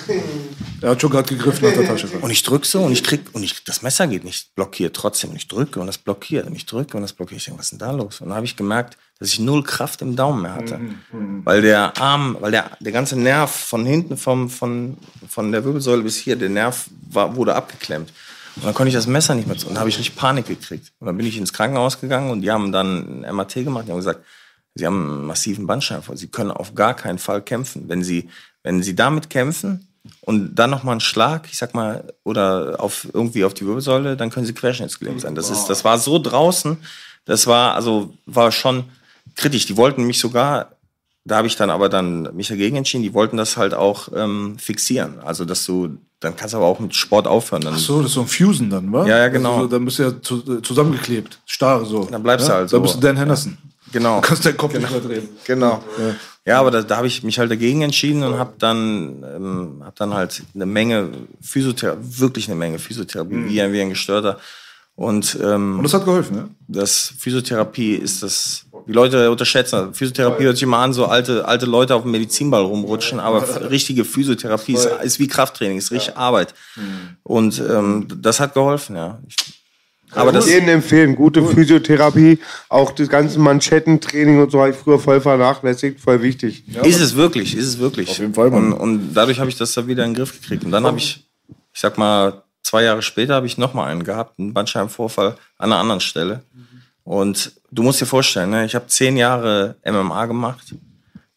Er 0.80 0.90
hat 0.90 1.00
schon 1.02 1.10
gerade 1.10 1.28
gegriffen 1.28 1.68
nach 1.68 1.74
der 1.74 1.86
Tasche. 1.86 2.08
Und 2.22 2.30
ich 2.30 2.42
drück 2.42 2.64
so 2.64 2.80
und 2.80 2.92
ich 2.92 3.04
krieg, 3.04 3.20
und 3.34 3.42
ich, 3.42 3.62
das 3.64 3.82
Messer 3.82 4.06
geht 4.06 4.24
nicht 4.24 4.54
blockiert 4.54 4.96
trotzdem. 4.96 5.30
Und 5.30 5.36
ich 5.36 5.48
drücke 5.48 5.78
und 5.78 5.86
das 5.86 5.98
blockiert 5.98 6.46
und 6.46 6.54
ich 6.54 6.64
drücke 6.64 6.96
und 6.96 7.02
das 7.02 7.12
blockiert. 7.12 7.40
Ich 7.40 7.44
denke, 7.44 7.58
was 7.58 7.66
ist 7.66 7.72
denn 7.72 7.78
da 7.78 7.90
los? 7.90 8.22
Und 8.22 8.28
dann 8.28 8.36
habe 8.36 8.46
ich 8.46 8.56
gemerkt, 8.56 8.96
dass 9.18 9.28
ich 9.28 9.38
null 9.38 9.62
Kraft 9.62 10.00
im 10.00 10.16
Daumen 10.16 10.42
mehr 10.42 10.54
hatte. 10.54 10.80
Weil 11.44 11.60
der 11.60 11.92
Arm, 12.00 12.38
weil 12.40 12.52
der, 12.52 12.70
der 12.80 12.92
ganze 12.92 13.20
Nerv 13.20 13.50
von 13.50 13.84
hinten, 13.84 14.16
vom, 14.16 14.48
von, 14.48 14.96
von 15.28 15.52
der 15.52 15.62
Wirbelsäule 15.62 16.02
bis 16.02 16.16
hier, 16.16 16.36
der 16.36 16.48
Nerv 16.48 16.86
war, 17.10 17.36
wurde 17.36 17.54
abgeklemmt. 17.54 18.10
Und 18.56 18.64
dann 18.64 18.74
konnte 18.74 18.88
ich 18.88 18.94
das 18.94 19.06
Messer 19.06 19.34
nicht 19.34 19.46
mehr 19.46 19.58
zu. 19.58 19.66
Und 19.66 19.74
dann 19.74 19.80
habe 19.80 19.90
ich 19.90 19.98
richtig 19.98 20.16
Panik 20.16 20.46
gekriegt. 20.46 20.90
Und 21.00 21.06
dann 21.06 21.16
bin 21.18 21.26
ich 21.26 21.36
ins 21.36 21.52
Krankenhaus 21.52 22.00
gegangen 22.00 22.30
und 22.30 22.40
die 22.40 22.50
haben 22.50 22.72
dann 22.72 23.24
ein 23.24 23.36
MRT 23.36 23.54
gemacht. 23.56 23.86
Die 23.86 23.90
haben 23.90 23.98
gesagt, 23.98 24.24
sie 24.74 24.86
haben 24.86 25.10
einen 25.10 25.26
massiven 25.26 25.66
Bandscheibenvorfall. 25.66 26.16
Sie 26.16 26.28
können 26.28 26.50
auf 26.50 26.74
gar 26.74 26.94
keinen 26.94 27.18
Fall 27.18 27.42
kämpfen. 27.42 27.88
Wenn 27.88 28.02
sie, 28.02 28.28
wenn 28.62 28.82
sie 28.82 28.94
damit 28.94 29.30
kämpfen 29.30 29.88
und 30.22 30.54
dann 30.54 30.70
noch 30.70 30.82
mal 30.82 30.92
einen 30.92 31.00
Schlag, 31.00 31.48
ich 31.50 31.58
sag 31.58 31.74
mal, 31.74 32.12
oder 32.24 32.76
auf 32.78 33.06
irgendwie 33.12 33.44
auf 33.44 33.54
die 33.54 33.66
Wirbelsäule, 33.66 34.16
dann 34.16 34.30
können 34.30 34.46
sie 34.46 34.54
querschnittsgelähmt 34.54 35.20
sein. 35.20 35.34
Das 35.34 35.50
ist, 35.50 35.66
das 35.66 35.84
war 35.84 35.98
so 35.98 36.18
draußen. 36.18 36.78
Das 37.24 37.46
war 37.46 37.74
also 37.74 38.14
war 38.26 38.50
schon 38.50 38.84
kritisch. 39.36 39.66
Die 39.66 39.76
wollten 39.76 40.04
mich 40.04 40.18
sogar 40.18 40.70
da 41.24 41.36
habe 41.36 41.46
ich 41.46 41.56
dann 41.56 41.70
aber 41.70 41.88
dann 41.88 42.34
mich 42.34 42.48
dagegen 42.48 42.76
entschieden. 42.76 43.02
Die 43.02 43.14
wollten 43.14 43.36
das 43.36 43.56
halt 43.56 43.74
auch 43.74 44.08
ähm, 44.14 44.58
fixieren. 44.58 45.20
Also 45.20 45.44
dass 45.44 45.64
du, 45.64 45.96
dann 46.20 46.36
kannst 46.36 46.54
du 46.54 46.58
aber 46.58 46.66
auch 46.66 46.80
mit 46.80 46.94
Sport 46.94 47.26
aufhören. 47.26 47.62
Dann, 47.62 47.74
Ach 47.74 47.78
so, 47.78 47.98
das 47.98 48.08
ist 48.10 48.14
so 48.14 48.22
ein 48.22 48.26
Fusen 48.26 48.70
dann, 48.70 48.92
wa? 48.92 49.06
Ja, 49.06 49.18
ja, 49.18 49.28
genau. 49.28 49.56
Also, 49.56 49.68
dann 49.68 49.84
bist 49.84 49.98
du 49.98 50.02
ja 50.02 50.20
zu, 50.20 50.60
zusammengeklebt. 50.60 51.38
Starr 51.46 51.84
so. 51.84 52.04
Dann 52.10 52.22
bleibst 52.22 52.48
du 52.48 52.52
ja? 52.52 52.58
halt 52.58 52.70
so. 52.70 52.76
Dann 52.76 52.82
bist 52.82 52.96
du 52.96 53.00
Dan 53.00 53.16
Henderson. 53.16 53.56
Genau. 53.92 54.20
Du 54.20 54.26
kannst 54.26 54.44
deinen 54.44 54.56
Kopf 54.56 54.74
nicht 54.74 54.90
mehr 54.90 55.00
drehen. 55.00 55.28
Genau. 55.46 55.82
Ja, 56.44 56.58
aber 56.58 56.72
da, 56.72 56.82
da 56.82 56.96
habe 56.96 57.06
ich 57.06 57.22
mich 57.22 57.38
halt 57.38 57.50
dagegen 57.50 57.82
entschieden 57.82 58.24
und 58.24 58.38
habe 58.38 58.54
dann, 58.58 59.24
ähm, 59.36 59.82
hab 59.84 59.94
dann 59.96 60.12
halt 60.12 60.42
eine 60.54 60.66
Menge 60.66 61.10
Physiotherapie, 61.40 62.00
wirklich 62.02 62.48
eine 62.48 62.56
Menge 62.56 62.80
Physiotherapie, 62.80 63.44
wie, 63.46 63.62
ein, 63.62 63.72
wie 63.72 63.80
ein 63.80 63.90
Gestörter. 63.90 64.38
Und, 64.96 65.38
ähm, 65.42 65.78
Und 65.78 65.84
das 65.84 65.94
hat 65.94 66.04
geholfen, 66.04 66.36
ne? 66.36 66.48
das 66.68 67.14
Physiotherapie 67.16 67.94
ist 67.94 68.22
das, 68.22 68.66
die 68.86 68.92
Leute 68.92 69.30
unterschätzen. 69.30 69.94
Physiotherapie 69.94 70.44
hört 70.44 70.56
sich 70.56 70.64
immer 70.64 70.78
an, 70.78 70.92
so 70.92 71.06
alte, 71.06 71.46
alte 71.46 71.66
Leute 71.66 71.94
auf 71.94 72.02
dem 72.02 72.10
Medizinball 72.10 72.62
rumrutschen, 72.62 73.20
aber 73.20 73.70
richtige 73.70 74.04
Physiotherapie 74.04 74.74
ist, 74.74 74.86
ist 75.02 75.18
wie 75.18 75.28
Krafttraining, 75.28 75.78
ist 75.78 75.92
richtig 75.92 76.16
Arbeit. 76.16 76.54
Und 77.22 77.58
ähm, 77.60 78.06
das 78.20 78.40
hat 78.40 78.52
geholfen, 78.52 78.96
ja. 78.96 79.18
Ich, 79.28 79.61
aber 80.14 80.32
das, 80.32 80.48
jedem 80.48 80.68
empfehlen, 80.68 81.14
gute 81.14 81.44
Physiotherapie, 81.44 82.38
auch 82.68 82.92
das 82.92 83.08
ganze 83.08 83.38
Manschettentraining 83.38 84.40
und 84.40 84.50
so 84.50 84.60
habe 84.60 84.70
ich 84.70 84.76
früher 84.76 84.98
voll 84.98 85.20
vernachlässigt, 85.20 86.00
voll 86.00 86.22
wichtig. 86.22 86.64
Ist 86.84 87.00
es 87.00 87.14
wirklich, 87.14 87.56
ist 87.56 87.66
es 87.66 87.78
wirklich. 87.78 88.10
Auf 88.10 88.18
jeden 88.18 88.34
Fall, 88.34 88.48
Und, 88.48 88.72
und 88.72 89.14
dadurch 89.14 89.40
habe 89.40 89.50
ich 89.50 89.56
das 89.56 89.72
da 89.72 89.86
wieder 89.86 90.04
in 90.04 90.10
den 90.10 90.16
Griff 90.16 90.40
gekriegt. 90.40 90.64
Und 90.64 90.70
dann 90.70 90.84
habe 90.84 90.98
ich, 90.98 91.26
ich 91.72 91.80
sag 91.80 91.98
mal, 91.98 92.42
zwei 92.62 92.84
Jahre 92.84 93.02
später 93.02 93.34
habe 93.34 93.46
ich 93.46 93.58
nochmal 93.58 93.90
einen 93.90 94.04
gehabt, 94.04 94.38
einen 94.38 94.52
Bandscheibenvorfall 94.52 95.36
an 95.58 95.72
einer 95.72 95.80
anderen 95.80 96.00
Stelle. 96.00 96.42
Und 97.04 97.52
du 97.70 97.82
musst 97.82 98.00
dir 98.00 98.06
vorstellen, 98.06 98.50
ne, 98.50 98.64
ich 98.64 98.74
habe 98.74 98.86
zehn 98.86 99.16
Jahre 99.16 99.76
MMA 99.84 100.26
gemacht. 100.26 100.74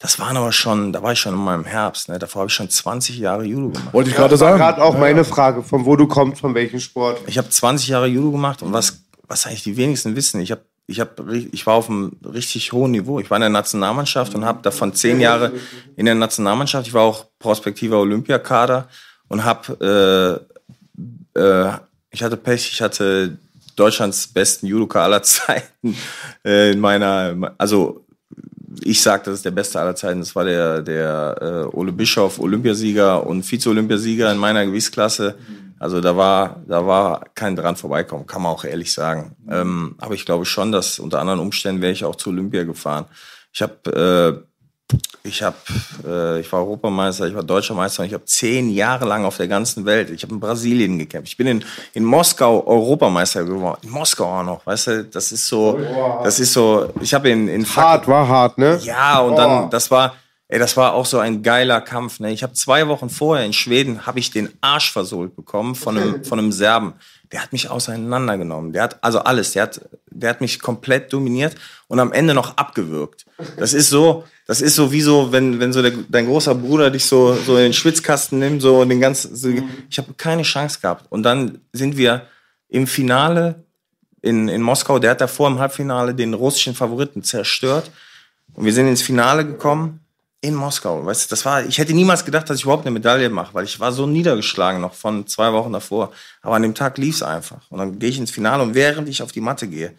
Das 0.06 0.20
waren 0.20 0.38
aber 0.38 0.52
schon, 0.52 0.94
da 0.94 1.02
war 1.02 1.14
ich 1.14 1.20
schon 1.20 1.34
in 1.34 1.40
meinem 1.40 1.66
Herbst. 1.66 2.10
Ne, 2.10 2.20
davor 2.20 2.42
habe 2.42 2.50
ich 2.50 2.54
schon 2.54 2.70
20 2.70 3.18
Jahre 3.18 3.44
Judo 3.44 3.70
gemacht. 3.70 3.92
Wollte 3.92 4.12
ich 4.12 4.16
gerade 4.16 4.38
sagen. 4.38 4.60
gerade 4.60 4.84
auch 4.84 4.96
meine 4.96 5.26
Frage, 5.26 5.64
von 5.64 5.84
wo 5.84 5.96
du 5.96 6.06
kommst, 6.06 6.42
von 6.42 6.54
welchem 6.54 6.80
Sport. 6.80 7.22
Ich 7.26 7.40
habe 7.40 7.50
20 7.50 7.88
Jahre 7.88 8.06
Judo 8.06 8.30
gemacht 8.30 8.62
und 8.62 8.72
was, 8.72 9.00
was 9.28 9.48
eigentlich 9.48 9.64
die 9.64 9.78
wenigsten 9.78 10.16
wissen, 10.16 10.42
ich 10.42 10.52
habe 10.52 10.62
ich, 10.86 11.00
hab, 11.00 11.20
ich 11.32 11.66
war 11.66 11.74
auf 11.74 11.90
einem 11.90 12.12
richtig 12.24 12.72
hohen 12.72 12.92
Niveau. 12.92 13.20
Ich 13.20 13.32
war 13.32 13.38
in 13.38 13.42
der 13.42 13.50
Nationalmannschaft 13.50 14.36
und 14.36 14.46
habe 14.46 14.62
davon 14.62 14.94
zehn 14.94 15.20
Jahre 15.20 15.54
in 15.96 16.06
der 16.06 16.14
Nationalmannschaft. 16.14 16.86
Ich 16.86 16.94
war 16.94 17.02
auch 17.02 17.26
prospektiver 17.40 17.98
Olympiakader 17.98 18.88
und 19.28 19.44
habe, 19.44 20.46
äh, 21.36 21.40
äh, 21.40 21.72
ich 22.12 22.22
hatte 22.22 22.38
Pech, 22.38 22.72
ich 22.72 22.80
hatte 22.80 23.40
Deutschlands 23.76 24.28
besten 24.28 24.68
Judoka 24.68 25.04
aller 25.04 25.24
Zeiten 25.24 25.98
äh, 26.46 26.74
in 26.74 26.80
meiner, 26.80 27.56
also 27.58 28.05
ich 28.82 29.02
sag, 29.02 29.24
das 29.24 29.36
ist 29.36 29.46
der 29.46 29.52
beste 29.52 29.80
aller 29.80 29.96
Zeiten. 29.96 30.20
Das 30.20 30.36
war 30.36 30.46
der, 30.46 30.82
der 30.82 31.70
äh, 31.72 31.76
Ole 31.76 31.92
Bischof, 31.92 32.40
Olympiasieger 32.40 33.26
und 33.26 33.44
Vize-Olympiasieger 33.44 34.32
in 34.32 34.38
meiner 34.38 34.66
Gewichtsklasse. 34.66 35.36
Also 35.78 36.02
da 36.02 36.16
war, 36.16 36.64
da 36.68 36.86
war 36.86 37.26
kein 37.36 37.56
dran 37.56 37.76
vorbeikommen, 37.76 38.26
kann 38.26 38.42
man 38.42 38.52
auch 38.52 38.64
ehrlich 38.64 38.94
sagen. 38.94 39.36
Ähm, 39.50 39.96
aber 40.00 40.14
ich 40.14 40.26
glaube 40.26 40.46
schon, 40.46 40.72
dass 40.72 41.00
unter 41.00 41.20
anderen 41.20 41.40
Umständen 41.40 41.82
wäre 41.82 41.92
ich 41.92 42.06
auch 42.06 42.16
zu 42.16 42.30
Olympia 42.30 42.64
gefahren. 42.64 43.06
Ich 43.52 43.62
habe 43.62 44.44
äh, 44.44 44.55
ich 45.24 45.42
habe, 45.42 45.56
äh, 46.06 46.40
ich 46.40 46.52
war 46.52 46.60
Europameister, 46.60 47.26
ich 47.28 47.36
war 47.36 47.44
Deutscher 47.44 47.74
Meister 47.74 48.04
und 48.04 48.08
ich 48.08 48.14
habe 48.14 48.26
zehn 48.26 48.70
Jahre 48.70 49.06
lang 49.06 49.26
auf 49.26 49.38
der 49.38 49.48
ganzen 49.48 49.86
Welt. 49.86 50.10
Ich 50.12 50.22
habe 50.24 50.34
in 50.34 50.40
Brasilien 50.40 51.00
gekämpft. 51.00 51.30
Ich 51.30 51.38
bin 51.38 51.48
in, 51.48 51.66
in 51.94 52.04
Moskau 52.04 52.66
Europameister 52.66 53.44
geworden. 53.44 53.80
In 53.84 53.90
Moskau 53.90 54.26
auch 54.26 54.44
noch, 54.44 54.66
weißt 54.66 54.88
du? 54.88 55.04
Das 55.06 55.32
ist 55.32 55.48
so, 55.48 55.80
das 56.24 56.40
ist 56.40 56.54
so. 56.54 56.90
Ich 57.02 57.14
habe 57.14 57.30
in 57.30 57.48
in 57.48 57.66
Hart, 57.66 58.08
war 58.08 58.28
hart, 58.28 58.58
ne? 58.58 58.80
ja, 58.84 59.20
und 59.22 59.34
Oh. 59.34 59.38
dann, 59.38 59.70
das 59.72 59.90
war, 59.90 60.14
Ey, 60.48 60.60
das 60.60 60.78
war 60.78 60.94
auch 60.94 61.08
so 61.08 61.18
ein 61.18 61.42
geiler 61.42 61.82
Kampf. 61.82 62.20
Ne? 62.20 62.32
Ich 62.32 62.44
habe 62.44 62.54
zwei 62.54 62.88
Wochen 62.88 63.10
vorher 63.10 63.46
in 63.46 63.54
Schweden 63.54 64.06
habe 64.06 64.20
ich 64.20 64.30
den 64.30 64.50
Arsch 64.62 64.92
versohlt 64.92 65.36
bekommen 65.36 65.74
von 65.74 65.98
einem, 65.98 66.24
von 66.24 66.38
einem 66.38 66.52
Serben. 66.52 66.94
Der 67.32 67.42
hat 67.42 67.52
mich 67.52 67.72
auseinandergenommen. 67.72 68.72
Der 68.72 68.84
hat 68.84 69.04
also 69.04 69.20
alles. 69.20 69.54
Der 69.54 69.64
hat, 69.64 69.82
der 70.12 70.30
hat 70.30 70.42
mich 70.42 70.60
komplett 70.60 71.12
dominiert 71.12 71.56
und 71.88 72.00
am 72.00 72.12
Ende 72.12 72.36
noch 72.36 72.58
abgewürgt. 72.58 73.26
Das 73.58 73.74
ist 73.74 73.90
so, 73.90 74.24
das 74.46 74.62
ist 74.62 74.76
so 74.76 74.92
wie 74.92 75.02
so, 75.02 75.32
wenn, 75.32 75.60
wenn 75.60 75.74
so 75.74 75.82
der, 75.82 75.94
dein 76.10 76.28
großer 76.28 76.54
Bruder 76.54 76.92
dich 76.92 77.06
so, 77.06 77.34
so 77.34 77.58
in 77.58 77.64
den 77.64 77.74
Schwitzkasten 77.74 78.38
nimmt, 78.38 78.62
so 78.62 78.86
den 78.86 79.00
ganzen. 79.00 79.36
So, 79.36 79.50
ich 79.90 79.98
habe 79.98 80.14
keine 80.14 80.44
Chance 80.44 80.80
gehabt. 80.80 81.06
Und 81.10 81.24
dann 81.24 81.58
sind 81.74 81.98
wir 81.98 82.28
im 82.70 82.86
Finale 82.86 83.64
in, 84.22 84.48
in 84.48 84.62
Moskau. 84.62 85.00
Der 85.00 85.12
hat 85.12 85.22
davor 85.22 85.48
im 85.48 85.58
Halbfinale 85.58 86.14
den 86.14 86.36
russischen 86.36 86.76
Favoriten 86.76 87.24
zerstört. 87.24 87.90
Und 88.54 88.66
wir 88.66 88.74
sind 88.74 88.88
ins 88.88 89.02
Finale 89.02 89.44
gekommen 89.44 90.05
in 90.42 90.54
Moskau. 90.54 91.06
Weißt 91.06 91.26
du, 91.26 91.30
das 91.30 91.46
war, 91.46 91.66
ich 91.66 91.78
hätte 91.78 91.94
niemals 91.94 92.24
gedacht, 92.24 92.50
dass 92.50 92.58
ich 92.58 92.64
überhaupt 92.64 92.86
eine 92.86 92.94
Medaille 92.94 93.30
mache, 93.30 93.54
weil 93.54 93.66
ich 93.66 93.80
war 93.80 93.92
so 93.92 94.06
niedergeschlagen 94.06 94.82
noch 94.82 94.94
von 94.94 95.26
zwei 95.28 95.52
Wochen 95.54 95.74
davor. 95.74 96.12
Aber 96.42 96.56
an 96.56 96.62
dem 96.62 96.76
Tag 96.76 96.98
lief 96.98 97.16
es 97.16 97.24
einfach. 97.24 97.62
Und 97.70 97.80
dann 97.80 98.00
gehe 98.00 98.10
ich 98.10 98.20
ins 98.20 98.32
Finale 98.32 98.62
und 98.62 98.76
während 98.76 99.10
ich 99.10 99.22
auf 99.22 99.32
die 99.32 99.42
Matte 99.42 99.68
gehe, 99.68 99.94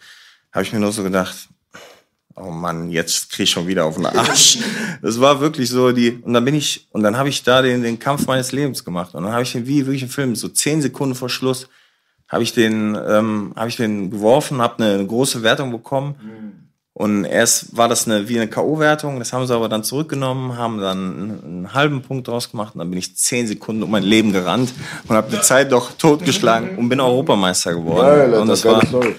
habe 0.51 0.63
ich 0.63 0.71
mir 0.71 0.79
nur 0.79 0.91
so 0.91 1.03
gedacht, 1.03 1.49
oh 2.35 2.51
Mann, 2.51 2.89
jetzt 2.91 3.31
krieg 3.31 3.43
ich 3.43 3.49
schon 3.49 3.67
wieder 3.67 3.85
auf 3.85 3.95
den 3.95 4.05
Arsch. 4.05 4.59
Das 5.01 5.19
war 5.19 5.39
wirklich 5.39 5.69
so 5.69 5.91
die, 5.91 6.11
und 6.11 6.33
dann 6.33 6.43
bin 6.43 6.55
ich, 6.55 6.87
und 6.91 7.03
dann 7.03 7.17
habe 7.17 7.29
ich 7.29 7.43
da 7.43 7.61
den, 7.61 7.83
den 7.83 7.99
Kampf 7.99 8.25
meines 8.25 8.51
Lebens 8.51 8.83
gemacht. 8.83 9.13
Und 9.13 9.23
dann 9.23 9.31
habe 9.31 9.43
ich 9.43 9.51
den 9.51 9.67
wie 9.67 9.85
wirklich 9.85 10.03
im 10.03 10.09
Film, 10.09 10.35
so 10.35 10.47
zehn 10.47 10.81
Sekunden 10.81 11.13
vor 11.13 11.29
Schluss, 11.29 11.67
habe 12.27 12.41
ich 12.41 12.51
den, 12.51 12.97
ähm, 13.07 13.53
habe 13.55 13.69
ich 13.69 13.75
den 13.75 14.09
geworfen, 14.09 14.59
habe 14.59 14.83
eine, 14.83 15.05
große 15.05 15.43
Wertung 15.43 15.71
bekommen. 15.71 16.15
Mhm 16.21 16.66
und 16.97 17.25
erst 17.25 17.77
war 17.77 17.87
das 17.87 18.07
eine, 18.07 18.27
wie 18.27 18.39
eine 18.39 18.47
K.O.-Wertung, 18.47 19.19
das 19.19 19.31
haben 19.31 19.45
sie 19.45 19.53
aber 19.53 19.69
dann 19.69 19.83
zurückgenommen, 19.83 20.57
haben 20.57 20.79
dann 20.79 21.41
einen, 21.45 21.73
halben 21.75 22.01
Punkt 22.01 22.27
draus 22.27 22.49
gemacht 22.49 22.73
und 22.73 22.79
dann 22.79 22.89
bin 22.89 22.97
ich 22.97 23.15
zehn 23.15 23.45
Sekunden 23.45 23.83
um 23.83 23.91
mein 23.91 24.01
Leben 24.01 24.33
gerannt 24.33 24.73
und 25.07 25.15
habe 25.15 25.29
die 25.29 25.39
Zeit 25.39 25.71
doch 25.71 25.91
totgeschlagen 25.91 26.75
und 26.75 26.89
bin 26.89 26.99
Europameister 26.99 27.75
geworden. 27.75 28.31
Geil, 28.31 28.33
und 28.33 28.47
das 28.47 28.65
war, 28.65 28.83
Story. 28.83 29.15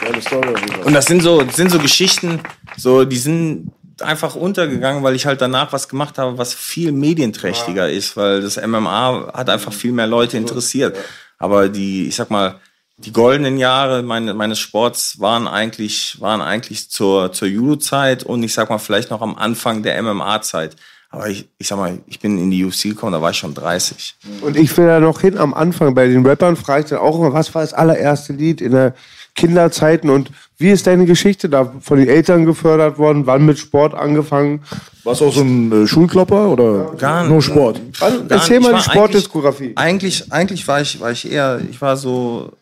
Geile 0.00 0.20
Story. 0.20 0.54
Und 0.84 0.92
das 0.92 1.06
sind 1.06 1.22
so, 1.22 1.42
das 1.42 1.54
sind 1.54 1.70
so 1.70 1.78
Geschichten, 1.78 2.40
so, 2.76 3.04
die 3.04 3.18
sind 3.18 3.70
einfach 4.00 4.34
untergegangen, 4.34 5.04
weil 5.04 5.14
ich 5.14 5.24
halt 5.24 5.40
danach 5.40 5.72
was 5.72 5.88
gemacht 5.88 6.18
habe, 6.18 6.36
was 6.36 6.52
viel 6.52 6.90
medienträchtiger 6.90 7.88
ist, 7.88 8.16
weil 8.16 8.42
das 8.42 8.56
MMA 8.60 9.30
hat 9.34 9.50
einfach 9.50 9.72
viel 9.72 9.92
mehr 9.92 10.08
Leute 10.08 10.36
interessiert. 10.36 10.96
Aber 11.38 11.68
die, 11.68 12.08
ich 12.08 12.16
sag 12.16 12.28
mal, 12.28 12.56
die 13.04 13.12
goldenen 13.12 13.56
Jahre 13.56 14.02
meine, 14.02 14.34
meines 14.34 14.58
Sports 14.58 15.20
waren 15.20 15.48
eigentlich, 15.48 16.20
waren 16.20 16.42
eigentlich 16.42 16.90
zur, 16.90 17.32
zur 17.32 17.48
Judo-Zeit 17.48 18.24
und 18.24 18.42
ich 18.42 18.52
sag 18.52 18.68
mal 18.68 18.78
vielleicht 18.78 19.10
noch 19.10 19.22
am 19.22 19.36
Anfang 19.36 19.82
der 19.82 20.00
MMA-Zeit. 20.02 20.76
Aber 21.12 21.28
ich, 21.28 21.48
ich 21.58 21.66
sag 21.66 21.76
mal, 21.78 21.98
ich 22.06 22.20
bin 22.20 22.38
in 22.38 22.50
die 22.50 22.64
UFC 22.64 22.84
gekommen, 22.84 23.12
da 23.12 23.20
war 23.20 23.30
ich 23.30 23.36
schon 23.36 23.54
30. 23.54 24.14
Und 24.42 24.56
ich 24.56 24.76
will 24.76 24.86
da 24.86 25.00
noch 25.00 25.20
hin 25.22 25.38
am 25.38 25.54
Anfang 25.54 25.94
bei 25.94 26.06
den 26.06 26.24
Rappern, 26.24 26.54
frage 26.54 26.84
ich 26.84 26.90
dann 26.90 27.00
auch 27.00 27.18
immer, 27.18 27.32
was 27.32 27.52
war 27.54 27.62
das 27.62 27.74
allererste 27.74 28.32
Lied 28.32 28.60
in 28.60 28.72
der 28.72 28.94
Kinderzeiten 29.34 30.10
und 30.10 30.30
wie 30.58 30.70
ist 30.70 30.86
deine 30.86 31.06
Geschichte 31.06 31.48
da 31.48 31.72
von 31.80 31.98
den 31.98 32.08
Eltern 32.08 32.44
gefördert 32.44 32.98
worden? 32.98 33.26
Wann 33.26 33.46
mit 33.46 33.58
Sport 33.58 33.94
angefangen? 33.94 34.62
Warst 35.02 35.22
du 35.22 35.26
auch 35.26 35.32
so 35.32 35.40
ein 35.40 35.84
äh, 35.84 35.86
Schulklopper 35.86 36.50
oder 36.50 36.92
gar, 36.96 37.24
nur 37.24 37.40
Sport? 37.40 37.80
Gar, 37.98 38.12
Erzähl 38.28 38.60
mal 38.60 38.74
die 38.74 38.82
Sportdiskografie. 38.82 39.72
Eigentlich, 39.76 40.30
eigentlich, 40.30 40.32
eigentlich 40.32 40.68
war 40.68 40.80
ich, 40.82 41.00
war 41.00 41.10
ich 41.10 41.30
eher, 41.30 41.60
ich 41.70 41.80
war 41.80 41.96
so 41.96 42.52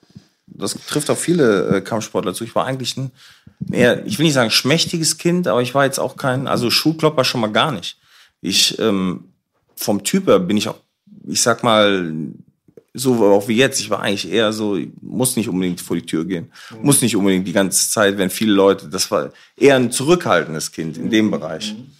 das 0.59 0.77
trifft 0.89 1.11
auf 1.11 1.21
viele 1.21 1.77
äh, 1.77 1.81
Kampfsportler 1.81 2.35
zu. 2.35 2.45
Ich 2.45 2.55
war 2.55 2.67
eigentlich 2.67 2.97
ein 2.97 3.11
eher, 3.71 4.07
ich 4.07 4.19
will 4.19 4.25
nicht 4.25 4.35
sagen 4.35 4.51
schmächtiges 4.51 5.19
Kind, 5.19 5.49
aber 5.49 5.63
ich 5.63 5.75
war 5.75 5.85
jetzt 5.85 5.99
auch 5.99 6.17
kein, 6.17 6.47
also 6.47 6.71
Schulklopper 6.71 7.25
schon 7.25 7.41
mal 7.41 7.53
gar 7.53 7.73
nicht. 7.73 7.99
Ich, 8.41 8.79
ähm, 8.79 9.25
vom 9.77 10.05
Typ 10.05 10.27
her 10.27 10.39
bin 10.39 10.57
ich 10.57 10.69
auch, 10.69 10.79
ich 11.27 11.41
sag 11.41 11.63
mal, 11.63 12.13
so 12.95 13.25
auch 13.27 13.49
wie 13.49 13.57
jetzt. 13.57 13.81
Ich 13.81 13.91
war 13.91 14.01
eigentlich 14.01 14.31
eher 14.31 14.53
so, 14.53 14.79
muss 15.01 15.37
nicht 15.37 15.49
unbedingt 15.49 15.81
vor 15.81 15.97
die 15.97 16.07
Tür 16.07 16.25
gehen, 16.25 16.51
mhm. 16.71 16.87
muss 16.87 17.03
nicht 17.03 17.17
unbedingt 17.17 17.47
die 17.47 17.53
ganze 17.53 17.91
Zeit, 17.91 18.19
wenn 18.19 18.31
viele 18.31 18.53
Leute, 18.53 18.89
das 18.89 19.11
war 19.11 19.33
eher 19.57 19.77
ein 19.77 19.93
zurückhaltendes 19.93 20.73
Kind 20.73 20.97
in 20.97 21.11
dem 21.11 21.31
Bereich. 21.31 21.75
Mhm. 21.75 21.98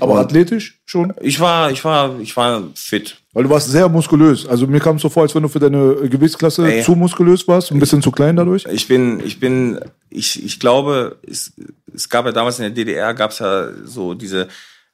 Aber 0.00 0.14
und 0.14 0.18
athletisch 0.18 0.80
schon? 0.84 1.12
Ich 1.20 1.40
war, 1.40 1.70
ich 1.70 1.84
war, 1.84 2.18
ich 2.20 2.36
war 2.36 2.62
fit. 2.74 3.16
Weil 3.32 3.44
du 3.44 3.50
warst 3.50 3.70
sehr 3.70 3.88
muskulös. 3.88 4.46
Also 4.46 4.66
mir 4.66 4.80
kam 4.80 4.96
es 4.96 5.02
so 5.02 5.08
vor, 5.08 5.22
als 5.22 5.34
wenn 5.34 5.42
du 5.42 5.48
für 5.48 5.60
deine 5.60 6.08
Gewichtsklasse 6.08 6.66
Ey. 6.66 6.82
zu 6.82 6.96
muskulös 6.96 7.46
warst, 7.46 7.70
ein 7.70 7.78
bisschen 7.78 8.02
zu 8.02 8.10
klein 8.10 8.36
dadurch. 8.36 8.66
Ich 8.70 8.88
bin, 8.88 9.20
ich 9.24 9.38
bin, 9.38 9.78
ich, 10.08 10.44
ich 10.44 10.58
glaube, 10.58 11.18
es, 11.28 11.52
es 11.94 12.08
gab 12.08 12.26
ja 12.26 12.32
damals 12.32 12.58
in 12.58 12.64
der 12.64 12.70
DDR 12.72 13.14
gab 13.14 13.30
es 13.30 13.38
ja 13.38 13.68
so 13.84 14.14
diese, 14.14 14.48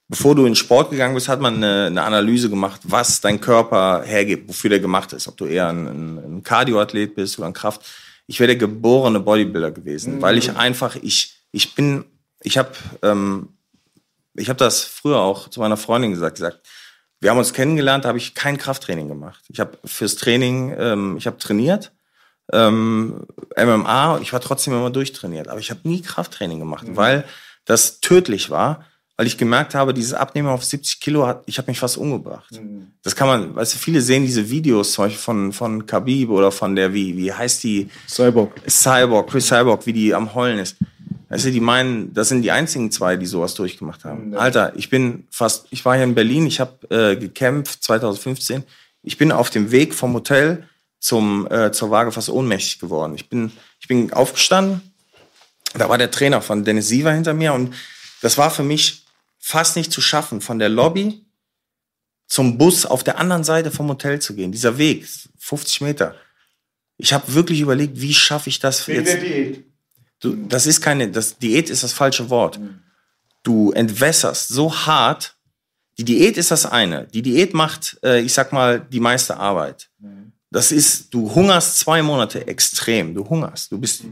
bevor 0.09 0.35
du 0.35 0.45
in 0.45 0.55
Sport 0.55 0.91
gegangen 0.91 1.15
bist, 1.15 1.29
hat 1.29 1.41
man 1.41 1.57
eine, 1.57 1.87
eine 1.87 2.03
Analyse 2.03 2.51
gemacht, 2.51 2.81
was 2.85 3.21
dein 3.21 3.41
Körper 3.41 4.03
hergibt, 4.05 4.49
wofür 4.49 4.71
der 4.71 4.81
gemacht 4.81 5.13
ist. 5.15 5.29
Ob 5.29 5.37
du 5.39 5.47
eher 5.47 5.69
ein, 5.69 5.87
ein 5.87 6.43
Kardioathlet 6.43 7.15
bist 7.15 7.39
oder 7.39 7.49
ein 7.49 7.55
Kraft. 7.55 7.83
Ich 8.27 8.39
wäre 8.39 8.49
der 8.49 8.57
geborene 8.57 9.21
Bodybuilder 9.21 9.71
gewesen, 9.71 10.17
mhm. 10.17 10.23
weil 10.23 10.37
ich 10.37 10.55
einfach, 10.57 10.97
ich, 11.01 11.37
ich 11.53 11.75
bin, 11.75 12.05
ich 12.43 12.59
habe 12.59 12.73
ähm, 13.03 13.49
ich 14.37 14.49
habe 14.49 14.59
das 14.59 14.83
früher 14.83 15.19
auch 15.19 15.49
zu 15.49 15.61
meiner 15.61 15.77
Freundin 15.77 16.13
gesagt, 16.13 16.37
gesagt, 16.37 16.61
wir 17.21 17.31
haben 17.31 17.39
uns 17.39 17.53
kennengelernt, 17.53 18.05
da 18.05 18.09
habe 18.09 18.19
ich 18.19 18.35
kein 18.35 18.59
Krafttraining 18.59 19.09
gemacht. 19.09 19.43
Ich 19.49 19.61
habe 19.61 19.79
fürs 19.85 20.17
Training, 20.17 20.75
ähm, 20.79 21.17
ich 21.17 21.27
habe 21.27 21.39
trainiert, 21.39 21.93
ähm, 22.53 23.27
MMA, 23.57 24.19
ich 24.21 24.33
war 24.33 24.41
trotzdem 24.41 24.75
immer 24.75 24.91
durchtrainiert, 24.91 25.49
aber 25.49 25.59
ich 25.59 25.71
habe 25.71 25.81
nie 25.85 26.03
Krafttraining 26.03 26.59
gemacht, 26.59 26.87
mhm. 26.87 26.97
weil 26.97 27.25
das 27.65 28.01
tödlich 28.01 28.51
war, 28.51 28.85
weil 29.17 29.27
ich 29.27 29.39
gemerkt 29.39 29.75
habe, 29.75 29.95
dieses 29.95 30.13
Abnehmen 30.13 30.49
auf 30.49 30.63
70 30.63 31.01
Kilo 31.01 31.27
hat, 31.27 31.43
ich 31.47 31.57
habe 31.57 31.71
mich 31.71 31.79
fast 31.79 31.97
umgebracht. 31.97 32.53
Mhm. 32.53 32.93
Das 33.03 33.17
kann 33.17 33.27
man, 33.27 33.57
weißt 33.57 33.75
du, 33.75 33.79
viele 33.79 34.03
sehen 34.03 34.25
diese 34.25 34.51
Videos 34.51 34.93
zum 34.93 35.07
Beispiel 35.07 35.23
von, 35.23 35.53
von 35.53 35.87
Khabib 35.87 36.29
oder 36.29 36.53
von 36.53 36.77
der, 36.77 36.93
wie, 36.93 37.17
wie 37.17 37.33
heißt 37.33 37.65
die? 37.65 37.89
Cyborg. 38.07 38.53
Cyborg, 38.69 39.31
Chris 39.31 39.49
Cyborg, 39.49 39.87
wie 39.87 39.95
die 39.95 40.15
am 40.15 40.35
Heulen 40.35 40.59
ist. 40.59 40.77
Weißt 41.29 41.45
du, 41.45 41.51
die 41.51 41.61
meinen, 41.61 42.15
das 42.15 42.29
sind 42.29 42.43
die 42.43 42.53
einzigen 42.53 42.91
zwei, 42.93 43.17
die 43.17 43.27
sowas 43.27 43.55
durchgemacht 43.55 44.05
haben. 44.05 44.33
Ja. 44.33 44.39
Alter, 44.39 44.73
ich 44.77 44.91
bin 44.91 45.27
fast, 45.31 45.67
ich 45.71 45.85
war 45.85 45.97
hier 45.97 46.05
in 46.05 46.15
Berlin, 46.15 46.47
ich 46.47 46.61
habe 46.61 46.89
äh, 46.91 47.17
gekämpft 47.17 47.83
2015. 47.83 48.63
Ich 49.03 49.19
bin 49.19 49.33
auf 49.33 49.51
dem 49.51 49.73
Weg 49.73 49.95
vom 49.95 50.15
Hotel 50.15 50.69
zum 50.99 51.47
äh, 51.51 51.73
zur 51.73 51.91
Waage 51.91 52.13
fast 52.13 52.29
ohnmächtig 52.29 52.79
geworden. 52.79 53.15
Ich 53.15 53.29
bin 53.29 53.53
ich 53.81 53.89
bin 53.89 54.13
aufgestanden. 54.13 54.93
Da 55.75 55.89
war 55.89 55.99
der 55.99 56.11
Trainer 56.11 56.41
von 56.41 56.65
Dennis 56.65 56.89
Siever 56.89 57.13
hinter 57.13 57.35
mir 57.35 57.53
und 57.53 57.75
das 58.23 58.39
war 58.39 58.51
für 58.51 58.63
mich 58.63 59.05
fast 59.39 59.77
nicht 59.77 59.93
zu 59.93 60.01
schaffen, 60.01 60.41
von 60.41 60.59
der 60.59 60.69
Lobby 60.69 61.25
zum 62.27 62.59
Bus 62.59 62.87
auf 62.87 63.05
der 63.05 63.19
anderen 63.19 63.45
Seite 63.45 63.71
vom 63.71 63.89
Hotel 63.89 64.21
zu 64.21 64.35
gehen. 64.35 64.53
Dieser 64.53 64.79
Weg, 64.79 65.07
50 65.39 65.81
Meter. 65.83 66.17
Ich 66.97 67.13
habe 67.13 67.35
wirklich 67.35 67.61
überlegt, 67.61 68.01
wie 68.01 68.15
schaffe 68.15 68.49
ich 68.49 68.59
das 68.59 68.89
Wegen 68.89 69.05
jetzt? 69.05 69.15
Der 69.15 69.21
Diät. 69.21 69.66
Du, 70.27 70.35
das 70.49 70.67
ist 70.67 70.81
keine, 70.81 71.09
das, 71.09 71.39
Diät 71.39 71.71
ist 71.71 71.85
das 71.85 71.93
falsche 71.93 72.29
Wort. 72.31 72.59
Du 73.45 73.71
entwässerst 73.71 74.49
so 74.49 74.75
hart. 74.75 75.37
Die 75.99 76.05
Diät 76.05 76.37
ist 76.37 76.51
das 76.51 76.67
eine. 76.67 77.07
Die 77.07 77.23
Diät 77.23 77.55
macht, 77.55 77.99
äh, 78.03 78.21
ich 78.21 78.33
sag 78.33 78.53
mal, 78.53 78.81
die 78.81 78.99
meiste 78.99 79.37
Arbeit. 79.37 79.89
Das 80.51 80.73
ist, 80.73 81.15
du 81.15 81.33
hungerst 81.33 81.79
zwei 81.79 82.03
Monate 82.03 82.47
extrem. 82.49 83.15
Du 83.15 83.29
hungerst. 83.29 83.71
Du 83.71 83.79
bist, 83.79 84.03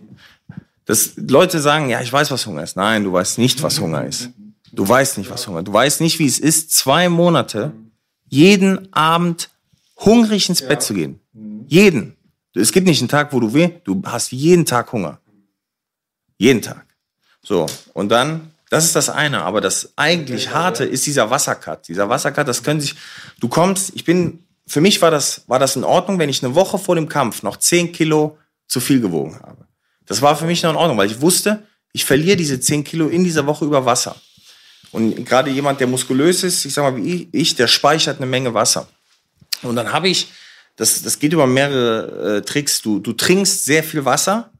das, 0.84 1.14
Leute 1.16 1.58
sagen, 1.60 1.90
ja, 1.90 2.00
ich 2.00 2.12
weiß, 2.12 2.30
was 2.30 2.46
Hunger 2.46 2.62
ist. 2.62 2.76
Nein, 2.76 3.02
du 3.02 3.12
weißt 3.12 3.38
nicht, 3.38 3.60
was 3.62 3.80
Hunger 3.80 4.04
ist. 4.04 4.30
Du 4.72 4.88
weißt 4.88 5.18
nicht, 5.18 5.30
was 5.30 5.46
Hunger 5.48 5.60
ist. 5.60 5.66
Du 5.66 5.72
weißt 5.72 6.00
nicht, 6.00 6.20
wie 6.20 6.26
es 6.26 6.38
ist, 6.38 6.70
zwei 6.70 7.08
Monate 7.08 7.72
jeden 8.28 8.92
Abend 8.92 9.50
hungrig 9.96 10.48
ins 10.48 10.62
Bett 10.62 10.82
zu 10.82 10.94
gehen. 10.94 11.18
Jeden. 11.66 12.16
Es 12.54 12.70
gibt 12.70 12.86
nicht 12.86 13.00
einen 13.00 13.08
Tag, 13.08 13.32
wo 13.32 13.40
du 13.40 13.52
weh, 13.52 13.70
du 13.82 14.00
hast 14.04 14.30
jeden 14.30 14.64
Tag 14.64 14.92
Hunger. 14.92 15.18
Jeden 16.38 16.62
Tag. 16.62 16.84
So, 17.42 17.66
und 17.92 18.08
dann, 18.08 18.52
das 18.70 18.84
ist 18.84 18.96
das 18.96 19.10
eine, 19.10 19.42
aber 19.42 19.60
das 19.60 19.92
eigentlich 19.96 20.50
harte 20.50 20.84
ist 20.84 21.06
dieser 21.06 21.30
Wassercut. 21.30 21.86
Dieser 21.88 22.08
Wassercut, 22.08 22.48
das 22.48 22.62
können 22.62 22.80
sich, 22.80 22.94
du 23.40 23.48
kommst, 23.48 23.92
ich 23.94 24.04
bin, 24.04 24.44
für 24.66 24.80
mich 24.80 25.00
war 25.02 25.10
das, 25.10 25.42
war 25.46 25.58
das 25.58 25.76
in 25.76 25.84
Ordnung, 25.84 26.18
wenn 26.18 26.30
ich 26.30 26.42
eine 26.42 26.54
Woche 26.54 26.78
vor 26.78 26.94
dem 26.94 27.08
Kampf 27.08 27.42
noch 27.42 27.58
10 27.58 27.92
Kilo 27.92 28.38
zu 28.66 28.80
viel 28.80 29.00
gewogen 29.00 29.38
habe. 29.42 29.66
Das 30.06 30.22
war 30.22 30.36
für 30.36 30.46
mich 30.46 30.62
noch 30.62 30.70
in 30.70 30.76
Ordnung, 30.76 30.96
weil 30.96 31.10
ich 31.10 31.20
wusste, 31.20 31.62
ich 31.92 32.04
verliere 32.04 32.36
diese 32.36 32.58
10 32.58 32.82
Kilo 32.82 33.08
in 33.08 33.24
dieser 33.24 33.46
Woche 33.46 33.64
über 33.64 33.84
Wasser. 33.84 34.16
Und 34.90 35.24
gerade 35.26 35.50
jemand, 35.50 35.80
der 35.80 35.86
muskulös 35.86 36.42
ist, 36.44 36.64
ich 36.64 36.72
sag 36.72 36.82
mal 36.82 36.96
wie 36.96 37.28
ich, 37.32 37.56
der 37.56 37.66
speichert 37.66 38.18
eine 38.18 38.26
Menge 38.26 38.54
Wasser. 38.54 38.88
Und 39.62 39.76
dann 39.76 39.92
habe 39.92 40.08
ich, 40.08 40.28
das, 40.76 41.02
das 41.02 41.18
geht 41.18 41.32
über 41.32 41.46
mehrere 41.46 42.38
äh, 42.38 42.42
Tricks. 42.42 42.80
Du, 42.80 43.00
du 43.00 43.12
trinkst 43.12 43.64
sehr 43.64 43.82
viel 43.82 44.04
Wasser 44.04 44.50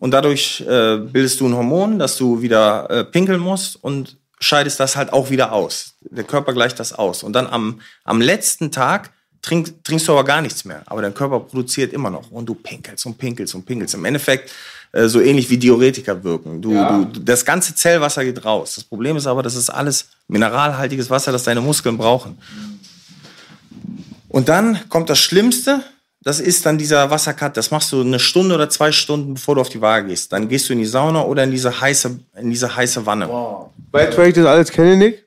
und 0.00 0.10
dadurch 0.10 0.60
äh, 0.68 0.98
bildest 0.98 1.40
du 1.40 1.46
ein 1.46 1.54
Hormon, 1.54 1.98
dass 1.98 2.16
du 2.16 2.42
wieder 2.42 2.90
äh, 2.90 3.04
pinkeln 3.04 3.40
musst 3.40 3.82
und 3.82 4.16
scheidest 4.40 4.80
das 4.80 4.96
halt 4.96 5.12
auch 5.12 5.30
wieder 5.30 5.52
aus. 5.52 5.94
Der 6.02 6.24
Körper 6.24 6.52
gleicht 6.52 6.78
das 6.78 6.92
aus. 6.92 7.22
Und 7.22 7.32
dann 7.32 7.46
am, 7.46 7.80
am 8.04 8.20
letzten 8.20 8.70
Tag 8.70 9.10
trink, 9.42 9.84
trinkst 9.84 10.08
du 10.08 10.12
aber 10.12 10.24
gar 10.24 10.42
nichts 10.42 10.64
mehr. 10.64 10.82
Aber 10.86 11.02
dein 11.02 11.14
Körper 11.14 11.40
produziert 11.40 11.92
immer 11.92 12.10
noch. 12.10 12.30
Und 12.30 12.46
du 12.46 12.54
pinkelst 12.54 13.06
und 13.06 13.16
pinkelst 13.16 13.54
und 13.54 13.64
pinkelst. 13.64 13.94
Im 13.94 14.04
Endeffekt 14.04 14.50
äh, 14.92 15.08
so 15.08 15.20
ähnlich 15.20 15.48
wie 15.50 15.58
Diuretika 15.58 16.22
wirken. 16.22 16.60
Du, 16.62 16.74
ja. 16.74 17.04
du, 17.04 17.20
das 17.20 17.44
ganze 17.44 17.74
Zellwasser 17.74 18.24
geht 18.24 18.44
raus. 18.44 18.76
Das 18.76 18.84
Problem 18.84 19.16
ist 19.16 19.26
aber, 19.26 19.42
das 19.42 19.54
ist 19.54 19.70
alles 19.70 20.08
mineralhaltiges 20.28 21.10
Wasser, 21.10 21.32
das 21.32 21.44
deine 21.44 21.60
Muskeln 21.60 21.96
brauchen. 21.96 22.38
Und 24.28 24.48
dann 24.48 24.88
kommt 24.88 25.10
das 25.10 25.20
Schlimmste, 25.20 25.82
das 26.24 26.40
ist 26.40 26.64
dann 26.64 26.78
dieser 26.78 27.10
Wassercut. 27.10 27.56
Das 27.56 27.70
machst 27.70 27.92
du 27.92 28.00
eine 28.00 28.18
Stunde 28.18 28.54
oder 28.54 28.70
zwei 28.70 28.90
Stunden, 28.92 29.34
bevor 29.34 29.56
du 29.56 29.60
auf 29.60 29.68
die 29.68 29.80
Waage 29.80 30.08
gehst. 30.08 30.32
Dann 30.32 30.48
gehst 30.48 30.68
du 30.68 30.72
in 30.72 30.78
die 30.78 30.86
Sauna 30.86 31.22
oder 31.22 31.44
in 31.44 31.50
diese 31.50 31.80
heiße, 31.80 32.18
in 32.40 32.50
diese 32.50 32.74
heiße 32.74 33.04
Wanne. 33.04 33.28
Wow. 33.28 33.70
Ich 33.92 34.34
das 34.34 34.46
alles 34.46 34.72
kenne, 34.72 34.96
Nick? 34.96 35.24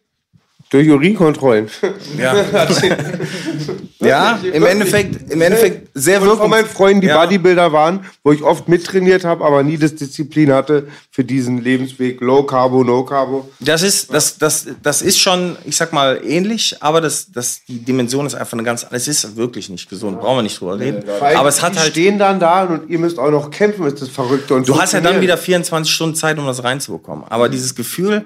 Durch 0.69 0.89
Urinkontrollen. 0.89 1.69
Ja. 2.18 2.35
ja, 3.99 4.39
im 4.52 4.65
Endeffekt, 4.65 5.31
im 5.31 5.41
Endeffekt 5.41 5.89
sehr 5.94 6.22
wirkungsvoll. 6.22 6.44
von 6.44 6.49
meinen 6.49 6.68
Freunden, 6.68 7.02
die 7.02 7.07
ja. 7.07 7.23
Bodybuilder 7.23 7.72
waren, 7.72 8.06
wo 8.23 8.34
ich 8.34 8.44
oft 8.44 8.68
mittrainiert 8.68 9.23
habe, 9.23 9.45
aber 9.45 9.64
nie 9.64 9.77
das 9.77 9.95
Disziplin 9.95 10.52
hatte 10.52 10.88
für 11.10 11.23
diesen 11.23 11.60
Lebensweg 11.60 12.19
Low 12.19 12.44
Carbo, 12.44 12.84
No 12.84 13.06
Carbo. 13.06 13.49
Das 13.61 13.81
ist, 13.81 14.14
das, 14.14 14.38
das, 14.38 14.68
das 14.84 15.02
ist 15.02 15.19
schon, 15.19 15.56
ich 15.64 15.77
sag 15.77 15.94
mal, 15.94 16.19
ähnlich, 16.23 16.76
aber 16.81 16.99
das, 16.99 17.31
das, 17.31 17.61
die 17.65 17.80
Dimension 17.80 18.26
ist 18.26 18.35
einfach 18.35 18.53
eine 18.53 18.64
ganz, 18.64 18.85
es 18.91 19.07
ist 19.07 19.38
wirklich 19.38 19.69
nicht 19.69 19.89
gesund, 19.89 20.19
brauchen 20.19 20.39
wir 20.39 20.44
nicht 20.44 20.60
drüber 20.60 20.77
reden. 20.77 21.03
Ja, 21.07 21.39
aber 21.39 21.48
es 21.48 21.61
hat 21.61 21.77
halt. 21.77 21.91
stehen 21.91 22.19
dann 22.19 22.41
da 22.41 22.65
und 22.65 22.89
ihr 22.89 22.99
müsst 22.99 23.19
auch 23.19 23.31
noch 23.31 23.52
kämpfen, 23.52 23.85
ist 23.85 24.02
das 24.02 24.10
Verrückte. 24.10 24.53
Und 24.56 24.68
du 24.68 24.80
hast 24.80 24.91
ja 24.91 24.99
dann 24.99 25.22
wieder 25.22 25.38
24 25.38 25.94
Stunden 25.94 26.15
Zeit, 26.15 26.38
um 26.38 26.45
das 26.45 26.61
reinzubekommen. 26.61 27.23
Aber 27.30 27.48
dieses 27.48 27.73
Gefühl, 27.73 28.26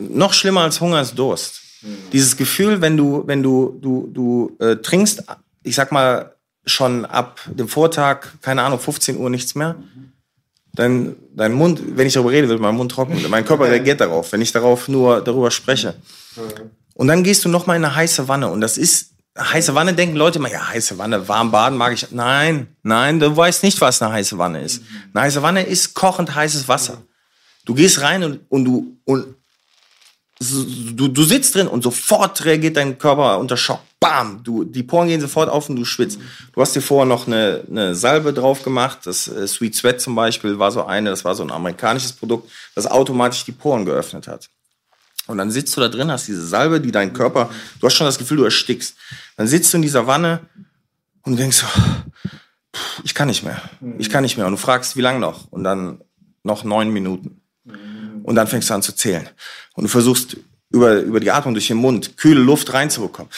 noch 0.00 0.32
schlimmer 0.32 0.62
als 0.62 0.80
Hunger 0.80 1.00
ist 1.00 1.14
Durst. 1.18 1.60
Mhm. 1.82 1.96
Dieses 2.12 2.36
Gefühl, 2.36 2.80
wenn 2.80 2.96
du, 2.96 3.22
wenn 3.26 3.42
du, 3.42 3.78
du, 3.80 4.08
du 4.12 4.56
äh, 4.58 4.76
trinkst, 4.76 5.22
ich 5.62 5.74
sag 5.74 5.92
mal, 5.92 6.34
schon 6.66 7.04
ab 7.04 7.40
dem 7.46 7.68
Vortag, 7.68 8.26
keine 8.42 8.62
Ahnung, 8.62 8.78
15 8.78 9.16
Uhr 9.16 9.30
nichts 9.30 9.54
mehr, 9.54 9.76
dann 10.74 11.16
dein 11.34 11.52
Mund, 11.52 11.80
wenn 11.96 12.06
ich 12.06 12.12
darüber 12.12 12.30
rede, 12.30 12.48
wird 12.48 12.60
mein 12.60 12.76
Mund 12.76 12.92
trocken. 12.92 13.20
Mein 13.28 13.44
Körper 13.44 13.64
reagiert 13.64 14.00
darauf, 14.00 14.32
wenn 14.32 14.40
ich 14.40 14.52
darauf 14.52 14.88
nur 14.88 15.20
darüber 15.20 15.50
spreche. 15.50 15.94
Und 16.94 17.08
dann 17.08 17.24
gehst 17.24 17.44
du 17.44 17.48
noch 17.48 17.66
mal 17.66 17.76
in 17.76 17.84
eine 17.84 17.94
heiße 17.94 18.28
Wanne 18.28 18.48
und 18.48 18.60
das 18.60 18.78
ist 18.78 19.10
heiße 19.38 19.74
Wanne 19.74 19.94
denken 19.94 20.16
Leute 20.16 20.38
immer, 20.38 20.50
ja, 20.50 20.68
heiße 20.68 20.98
Wanne, 20.98 21.26
warm 21.28 21.50
baden 21.50 21.78
mag 21.78 21.92
ich. 21.92 22.10
Nein, 22.10 22.68
nein, 22.82 23.18
du 23.20 23.34
weißt 23.34 23.62
nicht, 23.62 23.80
was 23.80 24.02
eine 24.02 24.12
heiße 24.12 24.38
Wanne 24.38 24.60
ist. 24.62 24.82
Eine 25.12 25.24
heiße 25.24 25.42
Wanne 25.42 25.62
ist 25.62 25.94
kochend 25.94 26.34
heißes 26.34 26.68
Wasser. 26.68 27.02
Du 27.64 27.74
gehst 27.74 28.00
rein 28.00 28.22
und, 28.22 28.40
und 28.48 28.64
du 28.64 28.96
und 29.04 29.34
du, 30.40 31.08
du 31.08 31.22
sitzt 31.22 31.54
drin 31.54 31.68
und 31.68 31.82
sofort 31.82 32.44
reagiert 32.44 32.76
dein 32.76 32.98
Körper 32.98 33.38
unter 33.38 33.56
Schock. 33.56 33.80
Bam! 34.00 34.42
Du, 34.42 34.64
die 34.64 34.82
Poren 34.82 35.08
gehen 35.08 35.20
sofort 35.20 35.50
auf 35.50 35.68
und 35.68 35.76
du 35.76 35.84
schwitzt. 35.84 36.18
Du 36.52 36.60
hast 36.62 36.74
dir 36.74 36.80
vorher 36.80 37.06
noch 37.06 37.26
eine, 37.26 37.64
eine 37.68 37.94
Salbe 37.94 38.32
drauf 38.32 38.62
gemacht. 38.62 39.00
Das 39.04 39.28
äh, 39.28 39.46
Sweet 39.46 39.74
Sweat 39.74 40.00
zum 40.00 40.14
Beispiel 40.14 40.58
war 40.58 40.70
so 40.70 40.84
eine, 40.84 41.10
das 41.10 41.24
war 41.24 41.34
so 41.34 41.42
ein 41.42 41.50
amerikanisches 41.50 42.12
Produkt, 42.12 42.50
das 42.74 42.86
automatisch 42.86 43.44
die 43.44 43.52
Poren 43.52 43.84
geöffnet 43.84 44.26
hat. 44.26 44.48
Und 45.26 45.36
dann 45.36 45.50
sitzt 45.50 45.76
du 45.76 45.82
da 45.82 45.88
drin, 45.88 46.10
hast 46.10 46.28
diese 46.28 46.44
Salbe, 46.46 46.80
die 46.80 46.90
deinen 46.90 47.12
Körper, 47.12 47.50
du 47.78 47.86
hast 47.86 47.94
schon 47.94 48.06
das 48.06 48.18
Gefühl, 48.18 48.38
du 48.38 48.44
erstickst. 48.44 48.96
Dann 49.36 49.46
sitzt 49.46 49.72
du 49.72 49.76
in 49.76 49.82
dieser 49.82 50.06
Wanne 50.06 50.40
und 51.22 51.38
denkst 51.38 51.58
so, 51.58 51.66
ich 53.04 53.14
kann 53.14 53.28
nicht 53.28 53.42
mehr. 53.42 53.60
Ich 53.98 54.08
kann 54.08 54.22
nicht 54.22 54.38
mehr. 54.38 54.46
Und 54.46 54.52
du 54.52 54.58
fragst, 54.58 54.96
wie 54.96 55.02
lange 55.02 55.20
noch? 55.20 55.46
Und 55.52 55.64
dann 55.64 56.00
noch 56.42 56.64
neun 56.64 56.90
Minuten. 56.90 57.39
Und 58.30 58.36
dann 58.36 58.46
fängst 58.46 58.70
du 58.70 58.74
an 58.74 58.80
zu 58.80 58.94
zählen. 58.94 59.28
Und 59.74 59.82
du 59.82 59.88
versuchst 59.88 60.36
über, 60.70 61.00
über 61.00 61.18
die 61.18 61.32
Atmung 61.32 61.52
durch 61.52 61.66
den 61.66 61.78
Mund 61.78 62.16
kühle 62.16 62.38
Luft 62.38 62.72
reinzubekommen. 62.72 63.28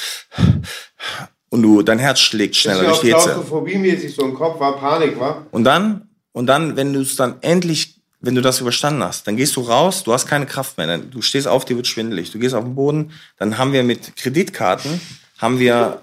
Und 1.48 1.62
du, 1.62 1.80
dein 1.80 1.98
Herz 1.98 2.20
schlägt 2.20 2.56
schneller 2.56 2.84
durch 2.84 3.00
die 3.00 3.06
Hitze. 3.06 3.30
Klaustrophobie-mäßig 3.30 4.14
so 4.14 4.22
im 4.22 4.34
Kopf 4.34 4.60
war, 4.60 4.76
Panik, 4.76 5.18
war. 5.18 5.46
Und 5.50 5.64
dann, 5.64 6.10
und 6.32 6.46
dann, 6.46 6.76
wenn 6.76 6.92
du 6.92 7.00
es 7.00 7.16
dann 7.16 7.36
endlich, 7.40 8.02
wenn 8.20 8.34
du 8.34 8.42
das 8.42 8.60
überstanden 8.60 9.02
hast, 9.02 9.26
dann 9.26 9.38
gehst 9.38 9.56
du 9.56 9.62
raus, 9.62 10.04
du 10.04 10.12
hast 10.12 10.26
keine 10.26 10.44
Kraft 10.44 10.76
mehr, 10.76 10.98
du 10.98 11.22
stehst 11.22 11.48
auf, 11.48 11.64
dir 11.64 11.76
wird 11.76 11.86
schwindelig, 11.86 12.30
du 12.30 12.38
gehst 12.38 12.54
auf 12.54 12.64
den 12.64 12.74
Boden, 12.74 13.12
dann 13.38 13.56
haben 13.56 13.72
wir 13.72 13.84
mit 13.84 14.14
Kreditkarten, 14.16 15.00
haben 15.38 15.58
wir 15.58 16.02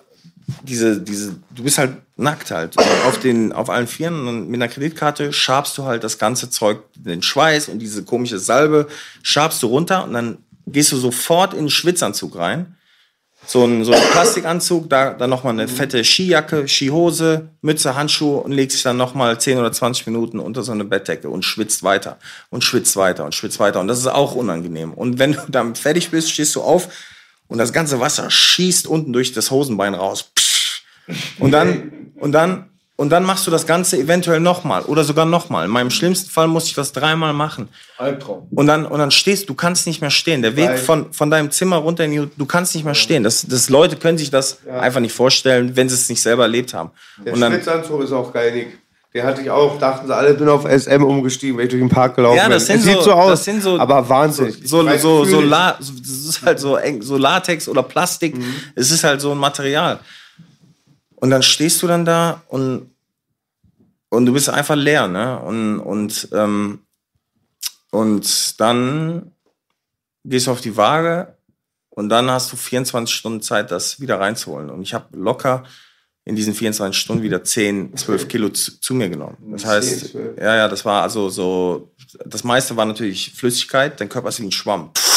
diese, 0.63 0.99
diese, 0.99 1.35
du 1.51 1.61
bist 1.61 1.77
halt 1.77 1.93
nackt 2.19 2.51
halt 2.51 2.77
auf 3.07 3.19
den, 3.19 3.53
auf 3.53 3.69
allen 3.69 3.87
Vieren 3.87 4.27
und 4.27 4.49
mit 4.49 4.61
einer 4.61 4.71
Kreditkarte 4.71 5.31
schabst 5.31 5.77
du 5.77 5.85
halt 5.85 6.03
das 6.03 6.17
ganze 6.17 6.49
Zeug, 6.49 6.83
den 6.95 7.23
Schweiß 7.23 7.69
und 7.69 7.79
diese 7.79 8.03
komische 8.03 8.39
Salbe, 8.39 8.87
schabst 9.23 9.63
du 9.63 9.67
runter 9.67 10.03
und 10.03 10.13
dann 10.13 10.37
gehst 10.67 10.91
du 10.91 10.97
sofort 10.97 11.53
in 11.53 11.65
den 11.65 11.69
Schwitzanzug 11.69 12.37
rein. 12.37 12.75
So 13.45 13.65
ein, 13.65 13.85
so 13.85 13.93
ein 13.93 14.01
Plastikanzug, 14.11 14.89
da 14.89 15.11
dann 15.11 15.29
nochmal 15.29 15.53
eine 15.53 15.67
fette 15.67 16.03
Skijacke, 16.03 16.67
Skihose, 16.67 17.49
Mütze, 17.61 17.95
Handschuhe 17.95 18.41
und 18.41 18.51
legst 18.51 18.75
dich 18.75 18.83
dann 18.83 18.97
nochmal 18.97 19.39
10 19.39 19.57
oder 19.57 19.71
20 19.71 20.05
Minuten 20.07 20.39
unter 20.39 20.61
so 20.61 20.73
eine 20.73 20.83
Bettdecke 20.83 21.29
und 21.29 21.43
schwitzt 21.43 21.83
weiter 21.83 22.19
und 22.49 22.63
schwitzt 22.63 22.97
weiter 22.97 23.23
und 23.23 23.33
schwitzt 23.33 23.59
weiter. 23.59 23.79
Und 23.79 23.87
das 23.87 23.97
ist 23.97 24.07
auch 24.07 24.35
unangenehm. 24.35 24.93
Und 24.93 25.19
wenn 25.19 25.33
du 25.33 25.39
dann 25.47 25.75
fertig 25.75 26.11
bist, 26.11 26.29
stehst 26.31 26.55
du 26.55 26.61
auf 26.61 26.89
und 27.47 27.57
das 27.57 27.71
ganze 27.71 27.99
Wasser 28.01 28.29
schießt 28.29 28.85
unten 28.87 29.13
durch 29.13 29.31
das 29.31 29.49
Hosenbein 29.51 29.95
raus. 29.95 30.31
Und 31.39 31.51
dann, 31.51 31.91
und 32.19 32.31
dann, 32.31 32.69
und 32.95 33.11
dann 33.11 33.23
machst 33.23 33.47
du 33.47 33.51
das 33.51 33.65
Ganze 33.65 33.97
eventuell 33.97 34.41
nochmal 34.41 34.81
oder 34.83 35.03
sogar 35.03 35.25
nochmal. 35.25 35.65
In 35.65 35.71
meinem 35.71 35.89
schlimmsten 35.89 36.29
Fall 36.29 36.47
musste 36.47 36.69
ich 36.69 36.75
das 36.75 36.91
dreimal 36.91 37.31
machen. 37.31 37.69
Albtraum. 37.97 38.47
Und 38.51 38.67
dann, 38.67 38.85
und 38.85 38.99
dann 38.99 39.11
stehst 39.11 39.47
du, 39.47 39.53
kannst 39.53 39.87
nicht 39.87 40.01
mehr 40.01 40.09
stehen. 40.09 40.41
Der 40.41 40.57
Weg 40.57 40.77
von, 40.77 41.13
von 41.13 41.29
deinem 41.29 41.49
Zimmer 41.49 41.77
runter 41.77 42.03
in 42.03 42.11
die, 42.11 42.29
du 42.37 42.45
kannst 42.45 42.75
nicht 42.75 42.83
mehr 42.83 42.95
stehen. 42.95 43.23
Das, 43.23 43.45
das 43.47 43.69
Leute 43.69 43.95
können 43.95 44.17
sich 44.17 44.31
das 44.31 44.59
ja. 44.67 44.79
einfach 44.79 44.99
nicht 44.99 45.15
vorstellen, 45.15 45.77
wenn 45.77 45.87
sie 45.87 45.95
es 45.95 46.09
nicht 46.09 46.21
selber 46.21 46.43
erlebt 46.43 46.73
haben. 46.73 46.91
Der 47.25 47.33
und 47.33 47.39
dann, 47.39 47.53
Schwitzanzug 47.53 48.03
ist 48.03 48.11
auch 48.11 48.33
geil, 48.33 48.53
Nick. 48.53 48.77
Den 49.13 49.23
hatte 49.23 49.41
ich 49.41 49.49
auch, 49.49 49.79
dachten 49.79 50.05
sie 50.05 50.15
alle, 50.15 50.35
bin 50.35 50.47
auf 50.49 50.65
SM 50.65 51.01
umgestiegen, 51.01 51.57
wenn 51.57 51.65
ich 51.65 51.71
durch 51.71 51.81
den 51.81 51.89
Park 51.89 52.15
gelaufen 52.15 52.35
bin. 52.35 52.43
Ja, 52.43 52.49
das 52.49 52.67
sind 52.67 52.83
so, 52.83 52.91
sieht 52.91 53.01
so 53.01 53.13
aus, 53.13 53.31
das 53.31 53.43
sind 53.43 53.63
so, 53.63 53.79
aber 53.79 54.07
wahnsinnig. 54.07 54.57
So, 54.65 54.83
so, 54.83 54.97
so, 54.97 55.25
so, 55.25 55.41
La, 55.41 55.77
das 55.79 55.89
ist 55.89 56.41
halt 56.43 56.59
so 56.59 56.75
eng, 56.75 57.01
so 57.01 57.17
Latex 57.17 57.67
oder 57.67 57.81
Plastik. 57.81 58.37
Mhm. 58.37 58.53
Es 58.75 58.91
ist 58.91 59.03
halt 59.03 59.19
so 59.19 59.31
ein 59.31 59.37
Material. 59.39 59.99
Und 61.19 61.29
dann 61.31 61.43
stehst 61.43 61.81
du 61.81 61.87
dann 61.87 62.05
da 62.05 62.43
und, 62.47 62.89
und 64.09 64.25
du 64.25 64.33
bist 64.33 64.49
einfach 64.49 64.75
leer, 64.75 65.07
ne? 65.07 65.39
Und, 65.39 65.79
und, 65.79 66.29
ähm, 66.31 66.79
und 67.91 68.59
dann 68.61 69.31
gehst 70.23 70.47
du 70.47 70.51
auf 70.51 70.61
die 70.61 70.77
Waage 70.77 71.35
und 71.89 72.07
dann 72.09 72.31
hast 72.31 72.53
du 72.53 72.55
24 72.55 73.13
Stunden 73.13 73.41
Zeit, 73.41 73.71
das 73.71 73.99
wieder 73.99 74.19
reinzuholen. 74.19 74.69
Und 74.69 74.81
ich 74.81 74.93
habe 74.93 75.17
locker 75.17 75.63
in 76.23 76.35
diesen 76.35 76.53
24 76.53 76.97
Stunden 76.97 77.23
wieder 77.23 77.43
10, 77.43 77.97
12 77.97 78.27
Kilo 78.27 78.49
zu, 78.49 78.79
zu 78.79 78.93
mir 78.93 79.09
genommen. 79.09 79.37
Das 79.51 79.65
heißt, 79.65 80.13
ja, 80.37 80.55
ja, 80.55 80.67
das 80.67 80.85
war 80.85 81.01
also 81.03 81.29
so, 81.29 81.91
das 82.25 82.43
meiste 82.43 82.77
war 82.77 82.85
natürlich 82.85 83.33
Flüssigkeit, 83.33 83.99
dein 83.99 84.09
Körper 84.09 84.29
ist 84.29 84.39
wie 84.39 84.45
ein 84.45 84.51
Schwamm. 84.51 84.91
Pff, 84.95 85.08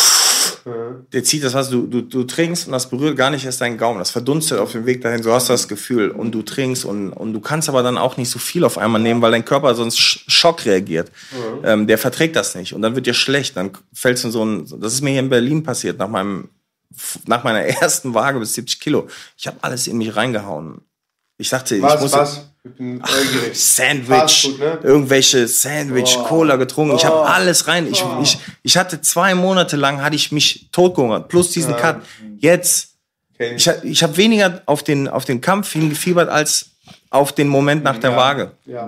der 0.64 1.24
zieht 1.24 1.42
das, 1.42 1.54
was 1.54 1.70
du, 1.70 1.86
du, 1.86 2.02
du 2.02 2.24
trinkst 2.24 2.66
und 2.66 2.72
das 2.72 2.88
berührt 2.88 3.16
gar 3.16 3.30
nicht 3.30 3.44
erst 3.44 3.60
deinen 3.60 3.78
Gaumen. 3.78 3.98
Das 3.98 4.10
verdunstet 4.10 4.58
auf 4.58 4.72
dem 4.72 4.86
Weg 4.86 5.00
dahin. 5.00 5.22
So 5.22 5.32
hast 5.32 5.48
du 5.48 5.52
das 5.52 5.66
Gefühl. 5.66 6.10
Und 6.10 6.32
du 6.32 6.42
trinkst 6.42 6.84
und, 6.84 7.12
und 7.12 7.32
du 7.32 7.40
kannst 7.40 7.68
aber 7.68 7.82
dann 7.82 7.98
auch 7.98 8.16
nicht 8.16 8.30
so 8.30 8.38
viel 8.38 8.64
auf 8.64 8.78
einmal 8.78 9.00
nehmen, 9.00 9.22
weil 9.22 9.32
dein 9.32 9.44
Körper 9.44 9.74
sonst 9.74 9.98
Schock 9.98 10.64
reagiert. 10.64 11.10
Mhm. 11.32 11.64
Ähm, 11.64 11.86
der 11.86 11.98
verträgt 11.98 12.36
das 12.36 12.54
nicht. 12.54 12.74
Und 12.74 12.82
dann 12.82 12.94
wird 12.94 13.06
dir 13.06 13.14
schlecht. 13.14 13.56
Dann 13.56 13.70
fällst 13.92 14.24
du 14.24 14.28
in 14.28 14.32
so 14.32 14.44
ein, 14.44 14.80
das 14.80 14.94
ist 14.94 15.02
mir 15.02 15.10
hier 15.10 15.20
in 15.20 15.30
Berlin 15.30 15.62
passiert, 15.62 15.98
nach 15.98 16.08
meinem, 16.08 16.48
nach 17.26 17.42
meiner 17.42 17.60
ersten 17.82 18.14
Waage 18.14 18.38
bis 18.38 18.54
70 18.54 18.80
Kilo. 18.80 19.08
Ich 19.36 19.46
habe 19.46 19.58
alles 19.62 19.86
in 19.86 19.98
mich 19.98 20.14
reingehauen. 20.14 20.80
Ich 21.38 21.48
dachte, 21.48 21.80
was, 21.82 21.94
ich 21.94 22.00
muss. 22.00 22.12
Was? 22.12 22.51
Sandwich, 23.54 24.42
Food, 24.42 24.58
ne? 24.60 24.78
irgendwelche 24.82 25.48
Sandwich, 25.48 26.16
oh. 26.16 26.22
Cola 26.22 26.56
getrunken. 26.56 26.94
Ich 26.96 27.04
habe 27.04 27.16
oh. 27.16 27.24
alles 27.24 27.66
rein. 27.66 27.88
Ich, 27.90 28.04
oh. 28.04 28.20
ich, 28.22 28.38
ich 28.62 28.76
hatte 28.76 29.00
zwei 29.00 29.34
Monate 29.34 29.76
lang, 29.76 30.00
hatte 30.00 30.14
ich 30.14 30.30
mich 30.30 30.68
totgehungert, 30.70 31.28
plus 31.28 31.50
diesen 31.50 31.72
ja. 31.72 31.76
Cut. 31.78 32.02
Jetzt, 32.38 32.94
okay. 33.34 33.54
ich, 33.56 33.68
ich 33.82 34.02
habe 34.02 34.16
weniger 34.16 34.62
auf 34.66 34.84
den, 34.84 35.08
auf 35.08 35.24
den 35.24 35.40
Kampf 35.40 35.72
hingefiebert 35.72 36.28
als 36.28 36.70
auf 37.10 37.32
den 37.32 37.48
Moment 37.48 37.84
nach 37.84 37.98
der 37.98 38.12
ja. 38.12 38.16
Waage. 38.16 38.52
Ja. 38.64 38.84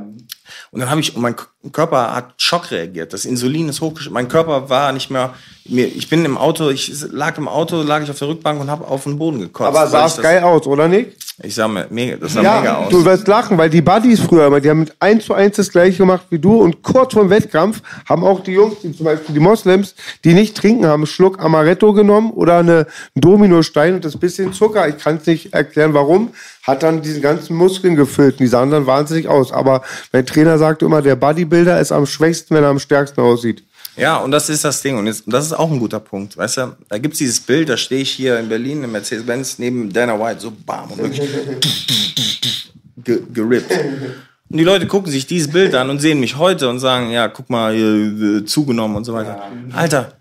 Und 0.71 0.81
dann 0.81 0.89
habe 0.89 1.01
ich, 1.01 1.15
und 1.15 1.23
mein 1.23 1.37
Körper 1.73 2.15
hat 2.15 2.35
Schock 2.39 2.71
reagiert. 2.71 3.13
Das 3.13 3.25
Insulin 3.25 3.69
ist 3.69 3.81
hochgeschrieben. 3.81 4.15
Mein 4.15 4.29
Körper 4.29 4.69
war 4.71 4.93
nicht 4.93 5.11
mehr, 5.11 5.35
mir, 5.67 5.87
ich 5.87 6.09
bin 6.09 6.25
im 6.25 6.39
Auto, 6.39 6.71
ich 6.71 6.93
lag 7.11 7.37
im 7.39 7.49
Auto, 7.49 7.83
lag 7.83 8.03
ich 8.03 8.11
auf 8.11 8.19
der 8.19 8.29
Rückbank 8.29 8.61
und 8.61 8.71
habe 8.71 8.87
auf 8.87 9.03
den 9.05 9.19
Boden 9.19 9.41
gekotzt. 9.41 9.69
Aber 9.69 9.87
sah 9.89 10.07
es 10.07 10.17
geil 10.17 10.43
aus, 10.43 10.67
oder 10.67 10.89
Nick? 10.89 11.17
Ich 11.43 11.57
mir, 11.57 11.89
mega, 11.91 12.17
das 12.17 12.35
sah 12.35 12.43
ja, 12.43 12.61
mega 12.61 12.75
aus. 12.77 12.91
Du 12.91 13.05
wirst 13.05 13.27
lachen, 13.27 13.59
weil 13.59 13.69
die 13.69 13.83
Buddies 13.83 14.21
früher 14.21 14.47
immer, 14.47 14.61
die 14.61 14.71
haben 14.71 14.81
mit 14.81 14.95
1 15.01 15.25
zu 15.25 15.35
1 15.35 15.57
das 15.57 15.71
gleiche 15.71 15.99
gemacht 15.99 16.27
wie 16.31 16.39
du 16.39 16.63
und 16.63 16.83
kurz 16.85 17.13
vor 17.13 17.25
dem 17.25 17.31
Wettkampf 17.31 17.83
haben 18.09 18.23
auch 18.23 18.41
die 18.41 18.53
Jungs, 18.53 18.77
die 18.85 18.97
zum 18.97 19.05
Beispiel 19.05 19.35
die 19.35 19.41
Moslems, 19.41 19.97
die 20.23 20.33
nicht 20.33 20.57
trinken, 20.57 20.87
haben 20.87 21.03
einen 21.03 21.07
Schluck 21.07 21.43
Amaretto 21.43 21.93
genommen 21.93 22.31
oder 22.31 22.59
eine 22.59 22.87
Dominostein 23.17 23.95
und 23.95 24.05
das 24.05 24.17
bisschen 24.17 24.53
Zucker. 24.53 24.89
Ich 24.89 24.99
kann 24.99 25.17
es 25.17 25.27
nicht 25.27 25.53
erklären, 25.53 25.93
warum. 25.93 26.31
Hat 26.63 26.85
dann 26.85 27.03
diesen 27.03 27.21
ganzen 27.21 27.57
Muskeln 27.57 27.97
gefüllt 27.97 28.35
und 28.35 28.41
die 28.41 28.47
sahen 28.47 28.71
dann 28.71 28.87
wahnsinnig 28.87 29.27
aus. 29.27 29.53
Aber 29.53 29.83
mein 30.13 30.25
Trainer 30.25 30.57
sagte 30.57 30.85
immer, 30.85 31.03
der 31.03 31.17
Bodybuilder 31.17 31.81
ist 31.81 31.91
am 31.91 32.07
schwächsten, 32.07 32.55
wenn 32.55 32.63
er 32.63 32.71
am 32.71 32.79
stärksten 32.79 33.21
aussieht. 33.21 33.65
Ja, 33.97 34.17
und 34.19 34.31
das 34.31 34.49
ist 34.49 34.65
das 34.65 34.83
Ding. 34.83 34.99
Und 34.99 35.07
jetzt, 35.07 35.25
das 35.27 35.47
ist 35.47 35.53
auch 35.53 35.71
ein 35.71 35.79
guter 35.79 36.01
Punkt. 36.01 36.37
Weißt 36.37 36.57
du, 36.57 36.77
da 36.89 36.99
gibt 36.99 37.15
es 37.15 37.19
dieses 37.19 37.41
Bild, 37.41 37.69
da 37.69 37.77
stehe 37.77 38.03
ich 38.03 38.11
hier 38.11 38.39
in 38.39 38.49
Berlin 38.49 38.83
im 38.83 38.93
Mercedes-Benz 38.93 39.59
neben 39.59 39.93
Dana 39.93 40.19
White, 40.19 40.41
so 40.41 40.53
bam, 40.65 40.91
und 40.91 40.99
wirklich 40.99 41.21
ge 43.05 43.23
gerippt. 43.33 43.71
Und 44.51 44.59
die 44.59 44.65
Leute 44.65 44.87
gucken 44.87 45.11
sich 45.11 45.27
dieses 45.27 45.51
Bild 45.51 45.75
an 45.75 45.91
und 45.91 46.01
sehen 46.01 46.21
mich 46.21 46.37
heute 46.37 46.69
und 46.69 46.79
sagen, 46.79 47.11
ja, 47.11 47.29
guck 47.29 47.49
mal, 47.51 47.75
hier, 47.75 48.39
äh, 48.39 48.45
zugenommen 48.45 48.97
und 48.97 49.05
so 49.05 49.13
weiter. 49.13 49.43
Alter, 49.73 50.13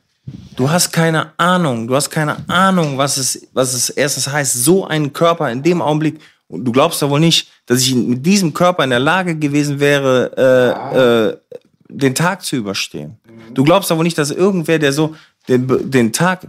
du 0.56 0.70
hast 0.70 0.92
keine 0.92 1.32
Ahnung, 1.38 1.88
du 1.88 1.96
hast 1.96 2.10
keine 2.10 2.38
Ahnung, 2.48 2.98
was 2.98 3.18
es, 3.18 3.48
was 3.54 3.74
es 3.74 3.90
erstens 3.90 4.32
heißt, 4.32 4.64
so 4.64 4.86
einen 4.86 5.14
Körper 5.14 5.52
in 5.52 5.64
dem 5.64 5.82
Augenblick. 5.82 6.20
Und 6.48 6.66
du 6.66 6.72
glaubst 6.72 7.02
doch 7.02 7.10
wohl 7.10 7.20
nicht, 7.20 7.48
dass 7.66 7.82
ich 7.82 7.96
mit 7.96 8.26
diesem 8.26 8.54
Körper 8.54 8.84
in 8.84 8.92
der 8.92 9.00
Lage 9.00 9.36
gewesen 9.36 9.80
wäre, 9.80 10.32
äh, 10.38 10.98
äh, 11.00 11.58
den 11.94 12.16
Tag 12.16 12.44
zu 12.44 12.56
überstehen. 12.56 13.18
Du 13.54 13.64
glaubst 13.64 13.92
aber 13.92 14.04
nicht, 14.04 14.18
dass 14.18 14.32
irgendwer, 14.32 14.80
der 14.80 14.94
so 14.94 15.16
den, 15.48 15.90
den 15.90 16.12
Tag, 16.12 16.48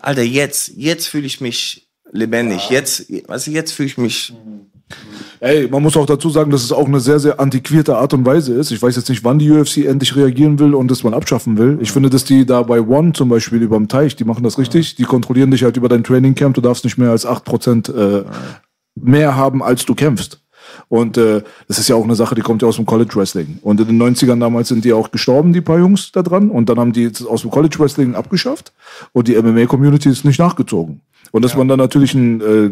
Alter, 0.00 0.22
jetzt, 0.22 0.72
jetzt 0.76 1.08
fühle 1.08 1.26
ich 1.26 1.40
mich 1.40 1.88
lebendig. 2.12 2.70
Jetzt, 2.70 3.10
weißt 3.28 3.46
du, 3.46 3.50
jetzt 3.50 3.72
fühle 3.72 3.86
ich 3.86 3.98
mich. 3.98 4.34
Ey, 5.40 5.66
man 5.68 5.82
muss 5.82 5.96
auch 5.96 6.06
dazu 6.06 6.30
sagen, 6.30 6.50
dass 6.50 6.62
es 6.62 6.72
auch 6.72 6.86
eine 6.86 7.00
sehr, 7.00 7.18
sehr 7.18 7.40
antiquierte 7.40 7.96
Art 7.96 8.12
und 8.14 8.24
Weise 8.24 8.54
ist. 8.54 8.70
Ich 8.70 8.80
weiß 8.80 8.96
jetzt 8.96 9.08
nicht, 9.08 9.24
wann 9.24 9.38
die 9.38 9.50
UFC 9.50 9.78
endlich 9.78 10.14
reagieren 10.14 10.58
will 10.58 10.74
und 10.74 10.90
das 10.90 11.02
man 11.02 11.14
abschaffen 11.14 11.58
will. 11.58 11.78
Ich 11.80 11.90
finde, 11.90 12.10
dass 12.10 12.24
die 12.24 12.46
da 12.46 12.62
bei 12.62 12.80
One 12.80 13.12
zum 13.12 13.28
Beispiel 13.28 13.62
über 13.62 13.76
dem 13.76 13.88
Teich, 13.88 14.14
die 14.16 14.24
machen 14.24 14.44
das 14.44 14.58
richtig. 14.58 14.94
Die 14.96 15.04
kontrollieren 15.04 15.50
dich 15.50 15.64
halt 15.64 15.76
über 15.76 15.88
dein 15.88 16.04
Trainingcamp. 16.04 16.54
Du 16.54 16.60
darfst 16.60 16.84
nicht 16.84 16.98
mehr 16.98 17.10
als 17.10 17.26
8% 17.26 17.92
äh, 17.92 18.24
mehr 18.94 19.36
haben, 19.36 19.62
als 19.62 19.84
du 19.84 19.94
kämpfst. 19.94 20.43
Und 20.88 21.16
äh, 21.16 21.42
das 21.68 21.78
ist 21.78 21.88
ja 21.88 21.96
auch 21.96 22.04
eine 22.04 22.14
Sache, 22.14 22.34
die 22.34 22.40
kommt 22.40 22.62
ja 22.62 22.68
aus 22.68 22.76
dem 22.76 22.86
College 22.86 23.14
Wrestling. 23.14 23.58
Und 23.62 23.80
in 23.80 23.86
den 23.86 24.02
90ern 24.02 24.40
damals 24.40 24.68
sind 24.68 24.84
die 24.84 24.92
auch 24.92 25.10
gestorben, 25.10 25.52
die 25.52 25.60
paar 25.60 25.78
Jungs 25.78 26.12
da 26.12 26.22
dran. 26.22 26.50
Und 26.50 26.68
dann 26.68 26.78
haben 26.78 26.92
die 26.92 27.02
jetzt 27.02 27.22
aus 27.22 27.42
dem 27.42 27.50
College 27.50 27.78
Wrestling 27.78 28.14
abgeschafft. 28.14 28.72
Und 29.12 29.28
die 29.28 29.36
MMA-Community 29.36 30.08
ist 30.08 30.24
nicht 30.24 30.38
nachgezogen. 30.38 31.00
Und 31.32 31.42
dass 31.42 31.52
ja. 31.52 31.58
man 31.58 31.68
dann 31.68 31.78
natürlich 31.78 32.14
einen 32.14 32.40
äh, 32.40 32.70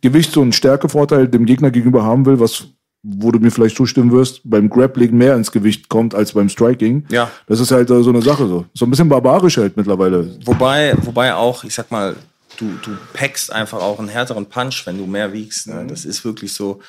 Gewichts- 0.00 0.36
und 0.36 0.54
Stärkevorteil 0.54 1.28
dem 1.28 1.46
Gegner 1.46 1.70
gegenüber 1.70 2.04
haben 2.04 2.26
will, 2.26 2.40
was 2.40 2.68
wo 3.04 3.30
du 3.30 3.38
mir 3.38 3.50
vielleicht 3.50 3.76
zustimmen 3.76 4.10
wirst, 4.12 4.40
beim 4.44 4.70
Grappling 4.70 5.14
mehr 5.14 5.36
ins 5.36 5.52
Gewicht 5.52 5.90
kommt 5.90 6.14
als 6.14 6.32
beim 6.32 6.48
Striking. 6.48 7.04
Ja. 7.10 7.30
Das 7.46 7.60
ist 7.60 7.70
halt 7.70 7.90
äh, 7.90 8.02
so 8.02 8.08
eine 8.08 8.22
Sache 8.22 8.48
so. 8.48 8.64
So 8.72 8.86
ein 8.86 8.90
bisschen 8.90 9.10
barbarisch 9.10 9.58
halt 9.58 9.76
mittlerweile. 9.76 10.38
Wobei, 10.46 10.94
wobei 11.02 11.34
auch, 11.34 11.64
ich 11.64 11.74
sag 11.74 11.90
mal, 11.90 12.16
du, 12.56 12.72
du 12.82 12.96
packst 13.12 13.52
einfach 13.52 13.82
auch 13.82 13.98
einen 13.98 14.08
härteren 14.08 14.46
Punch, 14.46 14.86
wenn 14.86 14.96
du 14.96 15.06
mehr 15.06 15.34
wiegst. 15.34 15.68
Ne? 15.68 15.82
Mhm. 15.82 15.88
Das 15.88 16.06
ist 16.06 16.24
wirklich 16.24 16.54
so. 16.54 16.80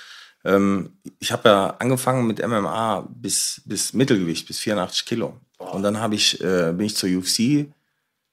Ähm, 0.46 0.92
ich 1.20 1.32
habe 1.32 1.50
ja 1.50 1.76
angefangen 1.80 2.28
mit 2.28 2.46
MMA 2.46 3.08
bis, 3.10 3.62
bis 3.66 3.94
Mittelgewicht, 3.94 4.48
bis 4.48 4.60
84 4.60 5.06
Kilo. 5.06 5.34
Und 5.58 5.84
dann 5.84 6.00
hab 6.00 6.14
ich, 6.14 6.40
äh, 6.42 6.72
bin 6.74 6.86
ich 6.86 6.96
zur 6.96 7.10
UFC 7.10 7.68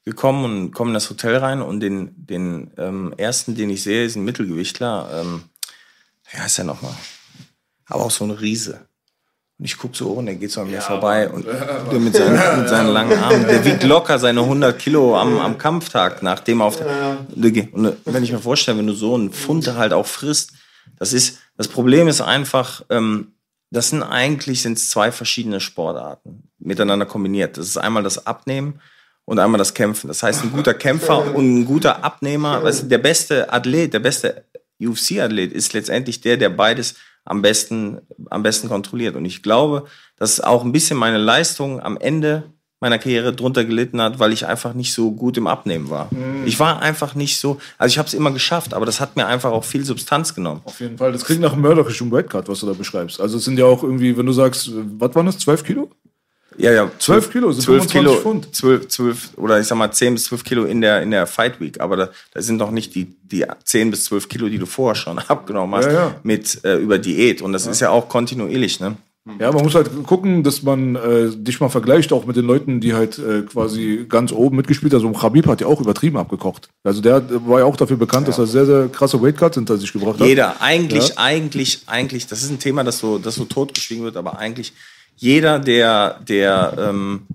gekommen 0.04 0.44
und 0.44 0.72
komme 0.72 0.90
in 0.90 0.94
das 0.94 1.08
Hotel 1.08 1.36
rein 1.36 1.62
und 1.62 1.80
den, 1.80 2.12
den 2.16 2.72
ähm, 2.76 3.14
ersten, 3.16 3.54
den 3.54 3.70
ich 3.70 3.82
sehe, 3.82 4.04
ist 4.04 4.16
ein 4.16 4.24
Mittelgewichtler. 4.24 5.22
Ähm, 5.22 5.44
wie 6.30 6.38
heißt 6.38 6.58
der 6.58 6.64
nochmal? 6.64 6.94
Aber 7.86 8.04
auch 8.04 8.10
so 8.10 8.24
ein 8.24 8.30
Riese. 8.30 8.86
Und 9.58 9.66
ich 9.66 9.78
gucke 9.78 9.96
so 9.96 10.10
und 10.12 10.26
der 10.26 10.34
geht 10.34 10.50
so 10.50 10.60
an 10.60 10.66
mir 10.66 10.74
ja, 10.74 10.80
vorbei 10.80 11.30
und 11.30 11.46
der 11.46 12.00
mit 12.00 12.16
seinen, 12.16 12.32
mit 12.58 12.68
seinen 12.68 12.88
langen 12.88 13.16
Armen, 13.18 13.46
der 13.46 13.64
wiegt 13.64 13.84
locker 13.84 14.18
seine 14.18 14.40
100 14.40 14.76
Kilo 14.78 15.16
am, 15.16 15.38
am 15.38 15.56
Kampftag, 15.56 16.22
nachdem 16.22 16.60
er 16.60 16.64
auf 16.64 16.76
der, 16.78 17.18
und 17.36 17.96
wenn 18.04 18.24
ich 18.24 18.32
mir 18.32 18.40
vorstelle, 18.40 18.78
wenn 18.78 18.88
du 18.88 18.94
so 18.94 19.14
einen 19.14 19.30
Pfund 19.30 19.72
halt 19.74 19.92
auch 19.92 20.06
frisst, 20.06 20.52
das 21.02 21.12
ist, 21.12 21.40
das 21.56 21.66
Problem 21.66 22.06
ist 22.06 22.20
einfach, 22.20 22.84
ähm, 22.88 23.32
das 23.72 23.88
sind 23.88 24.04
eigentlich 24.04 24.62
sind's 24.62 24.88
zwei 24.88 25.10
verschiedene 25.10 25.58
Sportarten 25.58 26.48
miteinander 26.60 27.06
kombiniert. 27.06 27.58
Das 27.58 27.66
ist 27.66 27.76
einmal 27.76 28.04
das 28.04 28.24
Abnehmen 28.24 28.78
und 29.24 29.40
einmal 29.40 29.58
das 29.58 29.74
Kämpfen. 29.74 30.06
Das 30.06 30.22
heißt, 30.22 30.44
ein 30.44 30.52
guter 30.52 30.74
Kämpfer 30.74 31.34
und 31.34 31.58
ein 31.58 31.64
guter 31.64 32.04
Abnehmer, 32.04 32.62
weißt 32.62 32.88
der 32.88 32.98
beste 32.98 33.52
Athlet, 33.52 33.92
der 33.92 33.98
beste 33.98 34.44
UFC-Athlet 34.80 35.52
ist 35.52 35.72
letztendlich 35.72 36.20
der, 36.20 36.36
der 36.36 36.50
beides 36.50 36.94
am 37.24 37.42
besten, 37.42 38.02
am 38.30 38.44
besten 38.44 38.68
kontrolliert. 38.68 39.16
Und 39.16 39.24
ich 39.24 39.42
glaube, 39.42 39.86
dass 40.14 40.40
auch 40.40 40.64
ein 40.64 40.70
bisschen 40.70 40.98
meine 40.98 41.18
Leistung 41.18 41.80
am 41.80 41.96
Ende 41.96 42.44
meiner 42.82 42.98
Karriere 42.98 43.32
drunter 43.32 43.64
gelitten 43.64 44.02
hat, 44.02 44.18
weil 44.18 44.32
ich 44.32 44.44
einfach 44.44 44.74
nicht 44.74 44.92
so 44.92 45.12
gut 45.12 45.36
im 45.36 45.46
Abnehmen 45.46 45.88
war. 45.88 46.08
Mhm. 46.10 46.42
Ich 46.46 46.58
war 46.58 46.82
einfach 46.82 47.14
nicht 47.14 47.38
so, 47.38 47.58
also 47.78 47.92
ich 47.92 47.98
habe 47.98 48.08
es 48.08 48.12
immer 48.12 48.32
geschafft, 48.32 48.74
aber 48.74 48.84
das 48.84 49.00
hat 49.00 49.14
mir 49.14 49.26
einfach 49.26 49.52
auch 49.52 49.62
viel 49.62 49.84
Substanz 49.84 50.34
genommen. 50.34 50.62
Auf 50.64 50.80
jeden 50.80 50.98
Fall, 50.98 51.12
das 51.12 51.24
klingt 51.24 51.42
nach 51.42 51.52
einem 51.52 51.62
mörderischen 51.62 52.10
Weightcut, 52.10 52.48
was 52.48 52.58
du 52.58 52.66
da 52.66 52.72
beschreibst. 52.72 53.20
Also 53.20 53.38
es 53.38 53.44
sind 53.44 53.56
ja 53.56 53.66
auch 53.66 53.84
irgendwie, 53.84 54.16
wenn 54.16 54.26
du 54.26 54.32
sagst, 54.32 54.72
was 54.98 55.14
waren 55.14 55.26
das, 55.26 55.38
12 55.38 55.62
Kilo? 55.62 55.90
Ja, 56.58 56.72
ja. 56.72 56.90
12 56.98 57.30
Kilo, 57.30 57.52
sind 57.52 57.62
12 57.62 57.86
Kilo, 57.86 58.14
Pfund. 58.16 58.52
12, 58.52 58.88
12, 58.88 59.30
oder 59.36 59.60
ich 59.60 59.66
sag 59.68 59.78
mal 59.78 59.92
10 59.92 60.14
bis 60.14 60.24
12 60.24 60.42
Kilo 60.42 60.64
in 60.64 60.80
der, 60.80 61.02
in 61.02 61.12
der 61.12 61.28
Fight 61.28 61.60
Week. 61.60 61.80
Aber 61.80 61.96
da, 61.96 62.08
da 62.34 62.42
sind 62.42 62.56
noch 62.56 62.72
nicht 62.72 62.96
die, 62.96 63.14
die 63.22 63.44
10 63.64 63.92
bis 63.92 64.06
12 64.06 64.28
Kilo, 64.28 64.48
die 64.48 64.58
du 64.58 64.66
vorher 64.66 64.96
schon 64.96 65.18
abgenommen 65.28 65.76
hast, 65.76 65.86
ja, 65.86 65.92
ja. 65.92 66.14
mit 66.24 66.64
äh, 66.64 66.78
über 66.78 66.98
Diät. 66.98 67.42
Und 67.42 67.52
das 67.52 67.66
ja. 67.66 67.70
ist 67.70 67.80
ja 67.80 67.90
auch 67.90 68.08
kontinuierlich, 68.08 68.80
ne? 68.80 68.96
Ja, 69.38 69.52
man 69.52 69.62
muss 69.62 69.76
halt 69.76 69.88
gucken, 70.04 70.42
dass 70.42 70.64
man 70.64 70.96
äh, 70.96 71.30
dich 71.30 71.60
mal 71.60 71.68
vergleicht, 71.68 72.12
auch 72.12 72.26
mit 72.26 72.34
den 72.34 72.44
Leuten, 72.44 72.80
die 72.80 72.92
halt 72.92 73.20
äh, 73.20 73.42
quasi 73.42 74.04
ganz 74.08 74.32
oben 74.32 74.56
mitgespielt 74.56 74.92
haben. 74.92 75.06
Also 75.06 75.18
Khabib 75.18 75.46
hat 75.46 75.60
ja 75.60 75.68
auch 75.68 75.80
übertrieben 75.80 76.16
abgekocht. 76.16 76.68
Also 76.82 77.00
der 77.00 77.22
war 77.46 77.60
ja 77.60 77.64
auch 77.64 77.76
dafür 77.76 77.96
bekannt, 77.96 78.26
ja. 78.26 78.32
dass 78.32 78.38
er 78.40 78.46
sehr, 78.48 78.66
sehr 78.66 78.88
krasse 78.88 79.22
Weightcuts 79.22 79.54
hinter 79.54 79.78
sich 79.78 79.92
gebracht 79.92 80.18
hat. 80.18 80.26
Jeder, 80.26 80.60
eigentlich, 80.60 81.10
ja. 81.10 81.14
eigentlich, 81.18 81.82
eigentlich, 81.86 82.26
das 82.26 82.42
ist 82.42 82.50
ein 82.50 82.58
Thema, 82.58 82.82
das 82.82 82.98
so, 82.98 83.18
das 83.18 83.36
so 83.36 83.44
totgeschwiegen 83.44 84.02
wird, 84.02 84.16
aber 84.16 84.38
eigentlich 84.38 84.72
jeder, 85.14 85.60
der, 85.60 86.18
der, 86.26 86.74
ähm, 86.78 87.26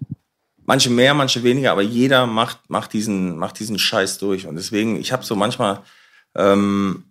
manche 0.66 0.90
mehr, 0.90 1.14
manche 1.14 1.42
weniger, 1.44 1.72
aber 1.72 1.84
jeder 1.84 2.28
macht, 2.28 2.70
macht 2.70 2.92
diesen, 2.92 3.38
macht 3.38 3.60
diesen 3.60 3.80
Scheiß 3.80 4.18
durch. 4.18 4.46
Und 4.46 4.56
deswegen, 4.56 5.00
ich 5.00 5.14
habe 5.14 5.24
so 5.24 5.36
manchmal, 5.36 5.80
ähm, 6.36 7.06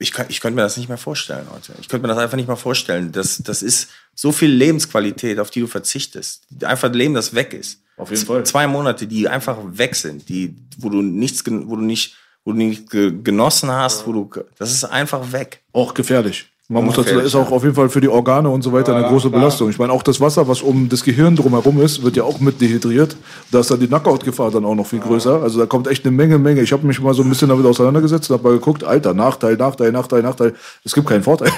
ich, 0.00 0.12
kann, 0.12 0.26
ich 0.30 0.40
könnte 0.40 0.56
mir 0.56 0.62
das 0.62 0.78
nicht 0.78 0.88
mehr 0.88 0.98
vorstellen 0.98 1.46
heute. 1.52 1.74
Ich 1.78 1.88
könnte 1.88 2.06
mir 2.06 2.12
das 2.12 2.22
einfach 2.22 2.36
nicht 2.36 2.48
mehr 2.48 2.56
vorstellen. 2.56 3.12
Das, 3.12 3.36
das 3.38 3.62
ist 3.62 3.90
so 4.14 4.32
viel 4.32 4.50
Lebensqualität, 4.50 5.38
auf 5.38 5.50
die 5.50 5.60
du 5.60 5.66
verzichtest. 5.66 6.46
Einfach 6.64 6.88
ein 6.88 6.94
Leben, 6.94 7.14
das 7.14 7.34
weg 7.34 7.52
ist. 7.52 7.82
Auf 7.98 8.10
jeden 8.10 8.24
Fall. 8.24 8.44
Zwei 8.44 8.66
Monate, 8.66 9.06
die 9.06 9.28
einfach 9.28 9.58
weg 9.62 9.94
sind, 9.94 10.26
die, 10.30 10.56
wo 10.78 10.88
du 10.88 11.02
nichts, 11.02 11.44
wo 11.46 11.76
du 11.76 11.82
nicht, 11.82 12.16
wo 12.44 12.52
du 12.52 12.58
nicht 12.58 12.88
genossen 12.88 13.70
hast, 13.70 14.06
wo 14.06 14.12
du, 14.12 14.30
das 14.58 14.72
ist 14.72 14.84
einfach 14.84 15.32
weg. 15.32 15.62
Auch 15.74 15.92
gefährlich. 15.92 16.49
Man 16.70 16.84
muss 16.84 16.94
dazu, 16.94 17.18
ist 17.18 17.34
auch 17.34 17.50
auf 17.50 17.64
jeden 17.64 17.74
Fall 17.74 17.88
für 17.88 18.00
die 18.00 18.08
Organe 18.08 18.48
und 18.48 18.62
so 18.62 18.72
weiter 18.72 18.94
eine 18.94 19.08
große 19.08 19.28
Belastung. 19.28 19.70
Ich 19.70 19.78
meine, 19.80 19.92
auch 19.92 20.04
das 20.04 20.20
Wasser, 20.20 20.46
was 20.46 20.62
um 20.62 20.88
das 20.88 21.02
Gehirn 21.02 21.34
drumherum 21.34 21.80
ist, 21.80 22.04
wird 22.04 22.16
ja 22.16 22.22
auch 22.22 22.38
mit 22.38 22.60
dehydriert. 22.60 23.16
Da 23.50 23.58
ist 23.58 23.72
dann 23.72 23.80
die 23.80 23.88
Knockout-Gefahr 23.88 24.52
dann 24.52 24.64
auch 24.64 24.76
noch 24.76 24.86
viel 24.86 25.00
größer. 25.00 25.42
Also 25.42 25.58
da 25.58 25.66
kommt 25.66 25.88
echt 25.88 26.04
eine 26.04 26.14
Menge, 26.16 26.38
Menge. 26.38 26.60
Ich 26.60 26.72
habe 26.72 26.86
mich 26.86 27.00
mal 27.00 27.12
so 27.12 27.22
ein 27.24 27.28
bisschen 27.28 27.48
damit 27.48 27.66
auseinandergesetzt 27.66 28.30
und 28.30 28.38
habe 28.38 28.50
mal 28.50 28.54
geguckt, 28.54 28.84
Alter, 28.84 29.14
Nachteil, 29.14 29.56
Nachteil, 29.56 29.90
Nachteil, 29.90 30.22
Nachteil. 30.22 30.54
Es 30.84 30.94
gibt 30.94 31.08
keinen 31.08 31.24
Vorteil. 31.24 31.50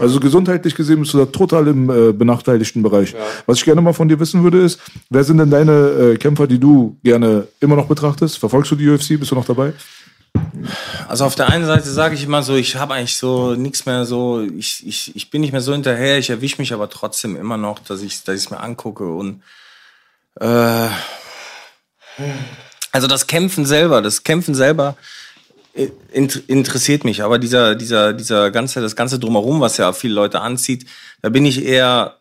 Also 0.00 0.20
gesundheitlich 0.20 0.76
gesehen 0.76 1.00
bist 1.00 1.14
du 1.14 1.18
da 1.18 1.26
total 1.26 1.66
im 1.66 1.90
äh, 1.90 2.12
benachteiligten 2.12 2.82
Bereich. 2.82 3.14
Was 3.46 3.58
ich 3.58 3.64
gerne 3.64 3.80
mal 3.80 3.92
von 3.92 4.08
dir 4.08 4.20
wissen 4.20 4.44
würde, 4.44 4.60
ist, 4.60 4.80
wer 5.10 5.24
sind 5.24 5.38
denn 5.38 5.50
deine 5.50 5.72
äh, 5.72 6.16
Kämpfer, 6.16 6.46
die 6.46 6.60
du 6.60 6.96
gerne 7.02 7.48
immer 7.58 7.74
noch 7.74 7.86
betrachtest? 7.86 8.38
Verfolgst 8.38 8.70
du 8.70 8.76
die 8.76 8.88
UFC? 8.88 9.18
Bist 9.18 9.32
du 9.32 9.34
noch 9.34 9.44
dabei? 9.44 9.72
Also 11.08 11.24
auf 11.24 11.34
der 11.34 11.48
einen 11.48 11.66
Seite 11.66 11.90
sage 11.90 12.14
ich 12.14 12.24
immer 12.24 12.42
so, 12.42 12.54
ich 12.54 12.76
habe 12.76 12.94
eigentlich 12.94 13.16
so 13.16 13.54
nichts 13.54 13.86
mehr 13.86 14.04
so, 14.04 14.42
ich, 14.42 14.86
ich, 14.86 15.16
ich 15.16 15.30
bin 15.30 15.40
nicht 15.40 15.52
mehr 15.52 15.60
so 15.60 15.72
hinterher, 15.72 16.18
ich 16.18 16.30
erwische 16.30 16.58
mich 16.58 16.72
aber 16.72 16.88
trotzdem 16.88 17.36
immer 17.36 17.56
noch, 17.56 17.78
dass 17.78 18.02
ich 18.02 18.22
dass 18.24 18.40
ich 18.40 18.50
mir 18.50 18.60
angucke 18.60 19.04
und 19.04 19.42
äh, 20.40 20.88
also 22.92 23.06
das 23.06 23.26
Kämpfen 23.26 23.66
selber, 23.66 24.02
das 24.02 24.22
Kämpfen 24.22 24.54
selber 24.54 24.96
äh, 25.74 25.88
interessiert 26.12 27.04
mich, 27.04 27.22
aber 27.22 27.38
dieser 27.38 27.74
dieser 27.74 28.12
dieser 28.12 28.50
ganze 28.50 28.80
das 28.80 28.96
ganze 28.96 29.18
drumherum, 29.18 29.60
was 29.60 29.78
ja 29.78 29.92
viele 29.92 30.14
Leute 30.14 30.40
anzieht, 30.40 30.86
da 31.22 31.28
bin 31.28 31.46
ich 31.46 31.64
eher 31.64 32.20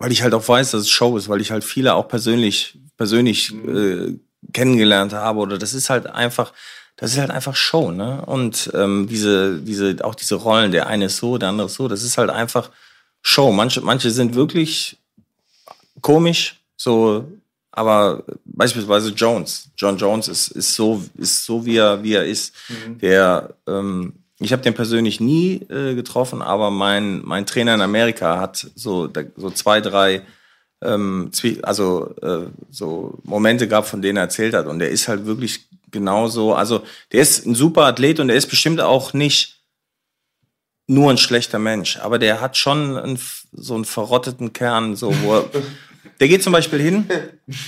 weil 0.00 0.12
ich 0.12 0.22
halt 0.22 0.32
auch 0.32 0.48
weiß, 0.48 0.70
dass 0.72 0.80
es 0.80 0.90
Show 0.90 1.16
ist, 1.18 1.28
weil 1.28 1.42
ich 1.42 1.50
halt 1.50 1.62
viele 1.62 1.94
auch 1.94 2.08
persönlich 2.08 2.78
persönlich 2.96 3.52
äh, 3.52 4.18
kennengelernt 4.52 5.12
habe. 5.12 5.38
Oder 5.40 5.58
das 5.58 5.74
ist 5.74 5.90
halt 5.90 6.06
einfach 6.06 6.52
das 7.00 7.12
ist 7.12 7.18
halt 7.18 7.30
einfach 7.30 7.56
Show, 7.56 7.90
ne? 7.90 8.22
Und 8.26 8.70
ähm, 8.74 9.06
diese, 9.08 9.58
diese, 9.58 9.96
auch 10.04 10.14
diese 10.14 10.34
Rollen, 10.34 10.70
der 10.70 10.86
eine 10.86 11.06
ist 11.06 11.16
so, 11.16 11.38
der 11.38 11.48
andere 11.48 11.66
ist 11.66 11.74
so, 11.74 11.88
das 11.88 12.02
ist 12.02 12.18
halt 12.18 12.28
einfach 12.28 12.70
Show. 13.22 13.50
Manche, 13.52 13.80
manche 13.80 14.10
sind 14.10 14.34
wirklich 14.34 14.98
komisch, 16.02 16.60
so, 16.76 17.26
aber 17.72 18.22
beispielsweise 18.44 19.10
Jones. 19.12 19.70
John 19.78 19.96
Jones 19.96 20.28
ist, 20.28 20.48
ist 20.48 20.74
so, 20.74 21.02
ist 21.16 21.42
so 21.46 21.64
wie 21.64 21.78
er, 21.78 22.02
wie 22.02 22.12
er 22.12 22.26
ist. 22.26 22.52
Mhm. 22.68 22.98
Der, 22.98 23.54
ähm, 23.66 24.12
ich 24.38 24.52
habe 24.52 24.62
den 24.62 24.74
persönlich 24.74 25.20
nie 25.20 25.62
äh, 25.70 25.94
getroffen, 25.94 26.42
aber 26.42 26.70
mein, 26.70 27.22
mein 27.24 27.46
Trainer 27.46 27.74
in 27.74 27.80
Amerika 27.80 28.38
hat 28.38 28.70
so, 28.74 29.10
so 29.36 29.50
zwei, 29.50 29.80
drei 29.80 30.20
ähm, 30.82 31.30
also 31.62 32.14
äh, 32.20 32.46
so 32.70 33.18
Momente 33.24 33.68
gab, 33.68 33.86
von 33.86 34.02
denen 34.02 34.18
er 34.18 34.24
erzählt 34.24 34.54
hat. 34.54 34.66
Und 34.66 34.80
der 34.80 34.90
ist 34.90 35.08
halt 35.08 35.24
wirklich 35.26 35.66
genauso. 35.90 36.54
Also 36.54 36.82
der 37.12 37.22
ist 37.22 37.46
ein 37.46 37.54
super 37.54 37.82
Athlet 37.82 38.20
und 38.20 38.28
der 38.28 38.36
ist 38.36 38.48
bestimmt 38.48 38.80
auch 38.80 39.12
nicht 39.12 39.60
nur 40.86 41.10
ein 41.10 41.18
schlechter 41.18 41.58
Mensch, 41.58 41.98
aber 41.98 42.18
der 42.18 42.40
hat 42.40 42.56
schon 42.56 42.96
einen, 42.96 43.18
so 43.52 43.74
einen 43.74 43.84
verrotteten 43.84 44.52
Kern, 44.52 44.96
so 44.96 45.14
wo 45.22 45.36
er, 45.36 45.50
der 46.20 46.28
geht 46.28 46.42
zum 46.42 46.52
Beispiel 46.52 46.80
hin. 46.80 47.08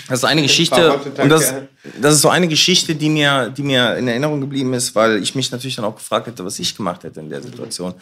Das 0.09 0.21
ist 0.21 0.25
eine 0.25 0.43
Geschichte 0.43 0.95
und 0.95 1.29
das, 1.29 1.55
das 2.01 2.15
ist 2.15 2.21
so 2.21 2.29
eine 2.29 2.49
Geschichte, 2.49 2.97
die 2.97 3.09
mir, 3.09 3.49
die 3.51 3.63
mir 3.63 3.97
in 3.97 4.09
Erinnerung 4.09 4.41
geblieben 4.41 4.75
ist, 4.75 4.95
weil 4.97 5.23
ich 5.23 5.37
mich 5.37 5.53
natürlich 5.53 5.77
dann 5.77 5.85
auch 5.85 5.95
gefragt 5.95 6.27
hätte, 6.27 6.45
was 6.45 6.59
ich 6.59 6.77
gemacht 6.77 7.05
hätte 7.05 7.21
in 7.21 7.31
der 7.31 7.43
Situation. 7.43 7.95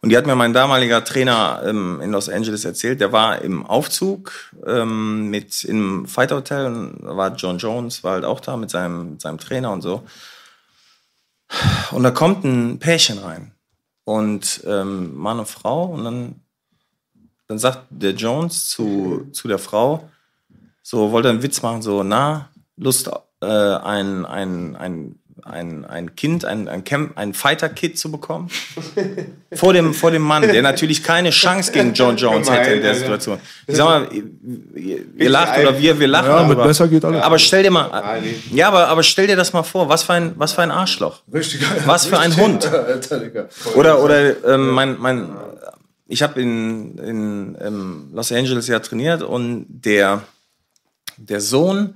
Und 0.00 0.10
die 0.10 0.16
hat 0.16 0.26
mir 0.26 0.36
mein 0.36 0.52
damaliger 0.52 1.04
Trainer 1.04 1.62
ähm, 1.66 2.00
in 2.00 2.12
Los 2.12 2.28
Angeles 2.28 2.64
erzählt. 2.64 3.00
Der 3.00 3.12
war 3.12 3.42
im 3.42 3.66
Aufzug 3.66 4.32
ähm, 4.64 5.28
mit 5.28 5.64
im 5.64 6.06
Fight 6.06 6.30
Hotel. 6.30 6.66
Und 6.66 7.00
da 7.02 7.16
war 7.16 7.34
John 7.34 7.58
Jones, 7.58 8.04
war 8.04 8.12
halt 8.12 8.24
auch 8.24 8.40
da 8.40 8.56
mit 8.56 8.70
seinem, 8.70 9.12
mit 9.12 9.20
seinem 9.20 9.38
Trainer 9.38 9.72
und 9.72 9.82
so. 9.82 10.04
Und 11.90 12.02
da 12.02 12.10
kommt 12.10 12.44
ein 12.44 12.78
Pärchen 12.78 13.18
rein 13.18 13.52
und 14.04 14.62
ähm, 14.66 15.16
Mann 15.16 15.38
und 15.38 15.48
Frau 15.48 15.84
und 15.86 16.04
dann, 16.04 16.40
dann 17.46 17.58
sagt 17.58 17.86
der 17.90 18.12
Jones 18.12 18.68
zu, 18.68 19.28
zu 19.32 19.48
der 19.48 19.58
Frau, 19.58 20.08
so 20.82 21.10
wollte 21.10 21.30
einen 21.30 21.42
Witz 21.42 21.62
machen, 21.62 21.82
so 21.82 22.02
na 22.02 22.50
Lust 22.76 23.10
äh, 23.40 23.46
ein, 23.46 24.24
ein, 24.26 24.76
ein 24.76 25.18
ein, 25.48 25.84
ein 25.84 26.14
Kind, 26.16 26.44
ein, 26.44 26.68
ein, 26.68 26.84
Camp, 26.84 27.16
ein 27.16 27.34
Fighter-Kid 27.34 27.98
zu 27.98 28.10
bekommen. 28.10 28.50
vor, 29.52 29.72
dem, 29.72 29.94
vor 29.94 30.10
dem 30.10 30.22
Mann, 30.22 30.42
der 30.42 30.62
natürlich 30.62 31.02
keine 31.02 31.30
Chance 31.30 31.72
gegen 31.72 31.94
John 31.94 32.16
Jones 32.18 32.50
hätte 32.50 32.74
in 32.74 32.82
der 32.82 32.94
Situation. 32.94 33.38
Ich 33.66 33.76
sag 33.76 33.84
mal, 33.84 34.08
ihr, 34.74 34.98
ihr 35.16 35.30
lacht 35.30 35.58
oder 35.58 35.78
wir, 35.78 35.98
wir 35.98 36.08
lachen. 36.08 36.30
Ja, 36.30 36.42
mit 36.44 36.62
besser 36.62 36.88
geht 36.88 37.04
alles. 37.04 37.22
Aber 37.22 37.38
stell 37.38 37.62
dir 37.62 37.70
mal, 37.70 38.22
ja, 38.52 38.68
aber, 38.68 38.88
aber 38.88 39.02
stell 39.02 39.26
dir 39.26 39.36
das 39.36 39.52
mal 39.52 39.62
vor, 39.62 39.88
was 39.88 40.02
für 40.02 40.14
ein, 40.14 40.32
was 40.36 40.52
für 40.52 40.62
ein 40.62 40.70
Arschloch. 40.70 41.20
Richtig 41.32 41.60
geil. 41.60 41.82
Was 41.86 42.06
für 42.06 42.18
ein 42.18 42.36
Hund. 42.36 42.68
Oder, 43.74 44.02
oder 44.02 44.44
ähm, 44.44 44.70
mein, 44.70 44.98
mein, 44.98 45.28
ich 46.06 46.22
habe 46.22 46.40
in, 46.40 46.98
in, 46.98 47.54
in 47.54 48.12
Los 48.12 48.32
Angeles 48.32 48.66
ja 48.68 48.78
trainiert 48.80 49.22
und 49.22 49.66
der, 49.68 50.22
der 51.16 51.40
Sohn 51.40 51.94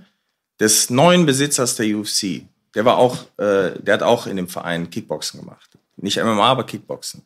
des 0.60 0.90
neuen 0.90 1.26
Besitzers 1.26 1.76
der 1.76 1.86
UFC, 1.86 2.42
der 2.74 2.84
war 2.84 2.98
auch, 2.98 3.16
äh, 3.38 3.78
der 3.78 3.94
hat 3.94 4.02
auch 4.02 4.26
in 4.26 4.36
dem 4.36 4.48
Verein 4.48 4.90
Kickboxen 4.90 5.40
gemacht. 5.40 5.70
Nicht 5.96 6.22
MMA, 6.22 6.44
aber 6.44 6.64
Kickboxen. 6.64 7.22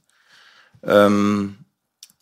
Ähm, 0.83 1.59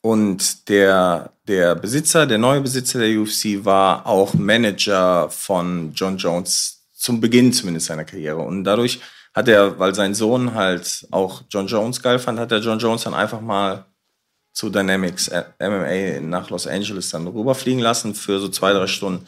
und 0.00 0.68
der, 0.68 1.32
der 1.48 1.74
Besitzer, 1.74 2.26
der 2.26 2.38
neue 2.38 2.60
Besitzer 2.60 2.98
der 2.98 3.18
UFC 3.18 3.64
war 3.64 4.06
auch 4.06 4.34
Manager 4.34 5.30
von 5.30 5.92
John 5.94 6.18
Jones 6.18 6.82
zum 6.92 7.20
Beginn 7.20 7.52
zumindest 7.52 7.86
seiner 7.86 8.04
Karriere. 8.04 8.42
Und 8.42 8.64
dadurch 8.64 9.00
hat 9.34 9.48
er, 9.48 9.78
weil 9.78 9.94
sein 9.94 10.14
Sohn 10.14 10.54
halt 10.54 11.06
auch 11.10 11.42
John 11.50 11.66
Jones 11.66 12.02
geil 12.02 12.18
fand, 12.18 12.38
hat 12.38 12.52
er 12.52 12.60
John 12.60 12.78
Jones 12.78 13.04
dann 13.04 13.14
einfach 13.14 13.40
mal 13.40 13.86
zu 14.54 14.70
Dynamics 14.70 15.28
äh, 15.28 15.44
MMA 15.60 16.20
nach 16.26 16.48
Los 16.48 16.66
Angeles 16.66 17.10
dann 17.10 17.26
rüberfliegen 17.26 17.80
lassen 17.80 18.14
für 18.14 18.38
so 18.38 18.48
zwei, 18.48 18.72
drei 18.72 18.86
Stunden. 18.86 19.18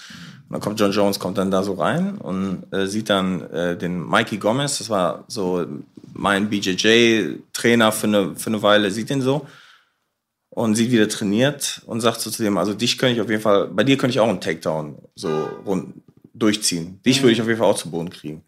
Und 0.48 0.52
dann 0.52 0.60
kommt 0.60 0.78
John 0.78 0.92
Jones, 0.92 1.18
kommt 1.18 1.36
dann 1.36 1.50
da 1.50 1.64
so 1.64 1.74
rein 1.74 2.16
und 2.18 2.72
äh, 2.72 2.86
sieht 2.86 3.10
dann 3.10 3.42
äh, 3.50 3.76
den 3.76 4.08
Mikey 4.08 4.38
Gomez, 4.38 4.78
das 4.78 4.88
war 4.88 5.24
so 5.26 5.66
mein 6.14 6.48
BJJ-Trainer 6.48 7.90
für 7.90 8.06
eine, 8.06 8.36
für 8.36 8.46
eine 8.46 8.62
Weile, 8.62 8.90
sieht 8.92 9.10
ihn 9.10 9.20
so 9.20 9.46
und 10.50 10.76
sieht, 10.76 10.92
wie 10.92 10.96
der 10.96 11.08
trainiert 11.08 11.82
und 11.86 12.00
sagt 12.00 12.20
so 12.20 12.30
zu 12.30 12.44
dem, 12.44 12.56
also 12.56 12.72
dich 12.72 12.96
könnte 12.96 13.16
ich 13.16 13.20
auf 13.20 13.28
jeden 13.28 13.42
Fall, 13.42 13.66
bei 13.66 13.82
dir 13.82 13.98
könnte 13.98 14.12
ich 14.12 14.20
auch 14.20 14.28
einen 14.28 14.40
Takedown 14.40 14.96
so 15.16 15.28
rund 15.66 15.94
durchziehen. 16.32 17.00
Dich 17.04 17.22
würde 17.22 17.32
ich 17.32 17.42
auf 17.42 17.48
jeden 17.48 17.58
Fall 17.58 17.68
auch 17.68 17.76
zu 17.76 17.90
Boden 17.90 18.10
kriegen. 18.10 18.42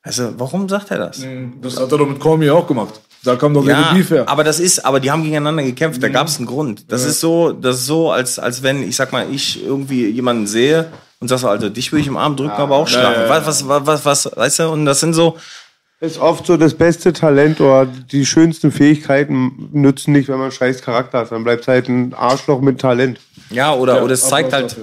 Also, 0.00 0.38
warum 0.38 0.68
sagt 0.68 0.90
er 0.90 0.98
das? 0.98 1.18
Mhm. 1.18 1.60
Das 1.60 1.78
hat 1.78 1.92
er 1.92 1.98
doch 1.98 2.06
mit 2.06 2.20
Cormier 2.20 2.54
auch 2.54 2.66
gemacht. 2.66 3.00
Da 3.24 3.36
kam 3.36 3.54
doch 3.54 3.66
ja, 3.66 3.92
Beef 3.94 4.10
her. 4.10 4.28
Aber 4.28 4.44
das 4.44 4.60
ist, 4.60 4.84
aber 4.84 5.00
die 5.00 5.10
haben 5.10 5.22
gegeneinander 5.22 5.62
gekämpft. 5.62 6.02
Da 6.02 6.08
mhm. 6.08 6.12
gab 6.12 6.28
es 6.28 6.36
einen 6.36 6.46
Grund. 6.46 6.92
Das 6.92 7.02
ja. 7.02 7.08
ist 7.08 7.20
so, 7.20 7.52
das 7.52 7.76
ist 7.76 7.86
so, 7.86 8.10
als 8.10 8.38
als 8.38 8.62
wenn 8.62 8.86
ich 8.86 8.96
sag 8.96 9.12
mal, 9.12 9.26
ich 9.30 9.64
irgendwie 9.64 10.06
jemanden 10.08 10.46
sehe 10.46 10.86
und 11.20 11.28
sagst 11.28 11.42
so, 11.42 11.48
Alter, 11.48 11.70
dich 11.70 11.90
will 11.92 12.00
ich 12.00 12.06
im 12.06 12.18
Arm 12.18 12.36
drücken, 12.36 12.54
ja, 12.56 12.62
aber 12.62 12.76
auch 12.76 12.86
schlagen. 12.86 13.22
Ja, 13.22 13.22
ja, 13.24 13.46
was, 13.46 13.66
was, 13.66 13.86
was, 13.86 14.04
was, 14.04 14.36
weißt 14.36 14.58
du? 14.60 14.68
Und 14.68 14.84
das 14.84 15.00
sind 15.00 15.14
so. 15.14 15.38
Ist 16.00 16.18
oft 16.18 16.44
so 16.44 16.58
das 16.58 16.74
beste 16.74 17.14
Talent 17.14 17.62
oder 17.62 17.86
die 17.86 18.26
schönsten 18.26 18.70
Fähigkeiten 18.70 19.70
nützen 19.72 20.12
nicht, 20.12 20.28
wenn 20.28 20.38
man 20.38 20.52
scheiß 20.52 20.82
Charakter 20.82 21.20
hat. 21.20 21.32
Dann 21.32 21.44
bleibt 21.44 21.66
halt 21.66 21.88
ein 21.88 22.12
Arschloch 22.12 22.60
mit 22.60 22.78
Talent. 22.78 23.20
Ja, 23.48 23.72
oder, 23.72 24.02
oder 24.02 24.12
es 24.12 24.28
zeigt 24.28 24.52
halt. 24.52 24.76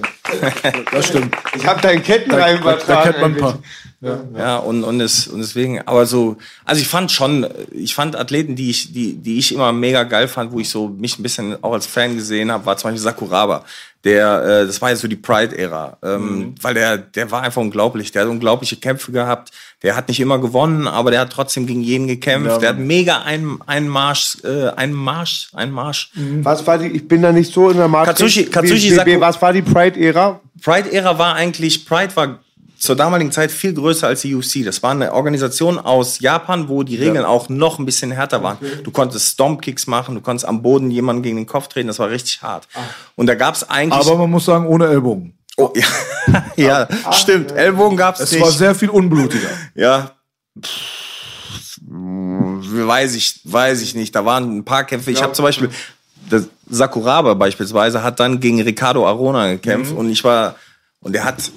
das 0.92 1.06
stimmt. 1.06 1.36
Ich 1.54 1.64
habe 1.64 1.80
deinen 1.80 2.02
Kettenreim 2.02 2.58
übertragen. 2.58 2.86
Da, 2.86 2.94
da 2.94 3.02
kennt 3.02 3.20
man 3.20 3.34
ein 3.34 3.38
paar. 3.38 3.58
Ja, 4.02 4.24
ja, 4.36 4.56
und, 4.56 4.82
und, 4.82 5.00
es, 5.00 5.28
und 5.28 5.38
deswegen, 5.38 5.80
aber 5.82 6.06
so, 6.06 6.36
also 6.64 6.82
ich 6.82 6.88
fand 6.88 7.12
schon, 7.12 7.46
ich 7.70 7.94
fand 7.94 8.16
Athleten, 8.16 8.56
die 8.56 8.68
ich, 8.68 8.92
die, 8.92 9.14
die 9.14 9.38
ich 9.38 9.54
immer 9.54 9.72
mega 9.72 10.02
geil 10.02 10.26
fand, 10.26 10.50
wo 10.50 10.58
ich 10.58 10.68
so 10.68 10.88
mich 10.88 11.20
ein 11.20 11.22
bisschen 11.22 11.56
auch 11.62 11.72
als 11.72 11.86
Fan 11.86 12.16
gesehen 12.16 12.50
habe, 12.50 12.66
war 12.66 12.76
zum 12.76 12.90
Beispiel 12.90 13.02
Sakuraba. 13.02 13.64
Der, 14.02 14.42
äh, 14.42 14.66
das 14.66 14.82
war 14.82 14.90
jetzt 14.90 15.02
so 15.02 15.06
die 15.06 15.14
Pride-Ära, 15.14 15.98
ähm, 16.02 16.38
mhm. 16.38 16.54
weil 16.60 16.74
der, 16.74 16.98
der 16.98 17.30
war 17.30 17.42
einfach 17.42 17.62
unglaublich. 17.62 18.10
Der 18.10 18.22
hat 18.22 18.28
unglaubliche 18.28 18.74
Kämpfe 18.74 19.12
gehabt. 19.12 19.52
Der 19.84 19.94
hat 19.94 20.08
nicht 20.08 20.18
immer 20.18 20.40
gewonnen, 20.40 20.88
aber 20.88 21.12
der 21.12 21.20
hat 21.20 21.30
trotzdem 21.30 21.68
gegen 21.68 21.82
jeden 21.82 22.08
gekämpft. 22.08 22.50
Ja, 22.50 22.58
der 22.58 22.68
hat 22.70 22.78
mega 22.78 23.22
einen, 23.22 23.60
einen 23.66 23.86
Marsch, 23.86 24.38
äh, 24.42 24.70
einen 24.70 24.94
Marsch, 24.94 25.50
einen 25.52 25.70
Marsch. 25.70 26.10
Mhm. 26.14 26.44
Was 26.44 26.66
war 26.66 26.78
die? 26.78 26.88
Ich 26.88 27.06
bin 27.06 27.22
da 27.22 27.30
nicht 27.30 27.52
so 27.52 27.70
in 27.70 27.76
der 27.76 27.86
Marke. 27.86 28.08
Katsushi, 28.08 28.46
Katsushi 28.46 28.90
wie, 28.90 29.06
wie, 29.06 29.20
was 29.20 29.40
war 29.40 29.52
die 29.52 29.62
Pride-Ära? 29.62 30.40
Pride-Ära 30.60 31.16
war 31.16 31.36
eigentlich, 31.36 31.86
Pride 31.86 32.16
war 32.16 32.40
zur 32.82 32.96
damaligen 32.96 33.30
Zeit 33.30 33.52
viel 33.52 33.74
größer 33.74 34.08
als 34.08 34.22
die 34.22 34.34
UFC. 34.34 34.64
Das 34.64 34.82
war 34.82 34.90
eine 34.90 35.12
Organisation 35.12 35.78
aus 35.78 36.18
Japan, 36.18 36.68
wo 36.68 36.82
die 36.82 36.96
Regeln 36.96 37.14
ja. 37.22 37.28
auch 37.28 37.48
noch 37.48 37.78
ein 37.78 37.86
bisschen 37.86 38.10
härter 38.10 38.42
waren. 38.42 38.56
Okay. 38.60 38.82
Du 38.82 38.90
konntest 38.90 39.28
Stomp-Kicks 39.34 39.86
machen, 39.86 40.16
du 40.16 40.20
konntest 40.20 40.48
am 40.48 40.62
Boden 40.62 40.90
jemanden 40.90 41.22
gegen 41.22 41.36
den 41.36 41.46
Kopf 41.46 41.68
treten, 41.68 41.86
das 41.86 42.00
war 42.00 42.10
richtig 42.10 42.42
hart. 42.42 42.66
Ach. 42.74 42.80
Und 43.14 43.28
da 43.28 43.36
gab 43.36 43.54
es 43.54 43.70
eigentlich... 43.70 44.04
Aber 44.04 44.16
man 44.18 44.32
muss 44.32 44.46
sagen, 44.46 44.66
ohne 44.66 44.88
Ellbogen. 44.88 45.38
Oh, 45.56 45.72
ja, 45.76 46.44
ja 46.56 46.88
Ach, 47.04 47.12
stimmt. 47.12 47.52
Ellbogen 47.52 47.96
gab 47.96 48.16
es 48.16 48.32
nicht. 48.32 48.40
Es 48.40 48.40
war 48.40 48.50
sehr 48.50 48.74
viel 48.74 48.90
unblutiger. 48.90 49.50
Ja. 49.76 50.16
Pff, 50.60 51.78
weiß 51.86 53.14
ich, 53.14 53.42
weiß 53.44 53.80
ich 53.82 53.94
nicht. 53.94 54.12
Da 54.12 54.24
waren 54.24 54.56
ein 54.56 54.64
paar 54.64 54.82
Kämpfe. 54.82 55.12
Ich 55.12 55.18
ja. 55.18 55.24
habe 55.24 55.34
zum 55.34 55.44
Beispiel... 55.44 55.70
Das 56.28 56.48
Sakuraba 56.68 57.34
beispielsweise 57.34 58.02
hat 58.02 58.18
dann 58.18 58.40
gegen 58.40 58.60
Ricardo 58.60 59.06
Arona 59.06 59.52
gekämpft 59.52 59.92
mhm. 59.92 59.98
und 59.98 60.10
ich 60.10 60.24
war... 60.24 60.56
Und 61.00 61.14
er 61.14 61.24
hat 61.24 61.50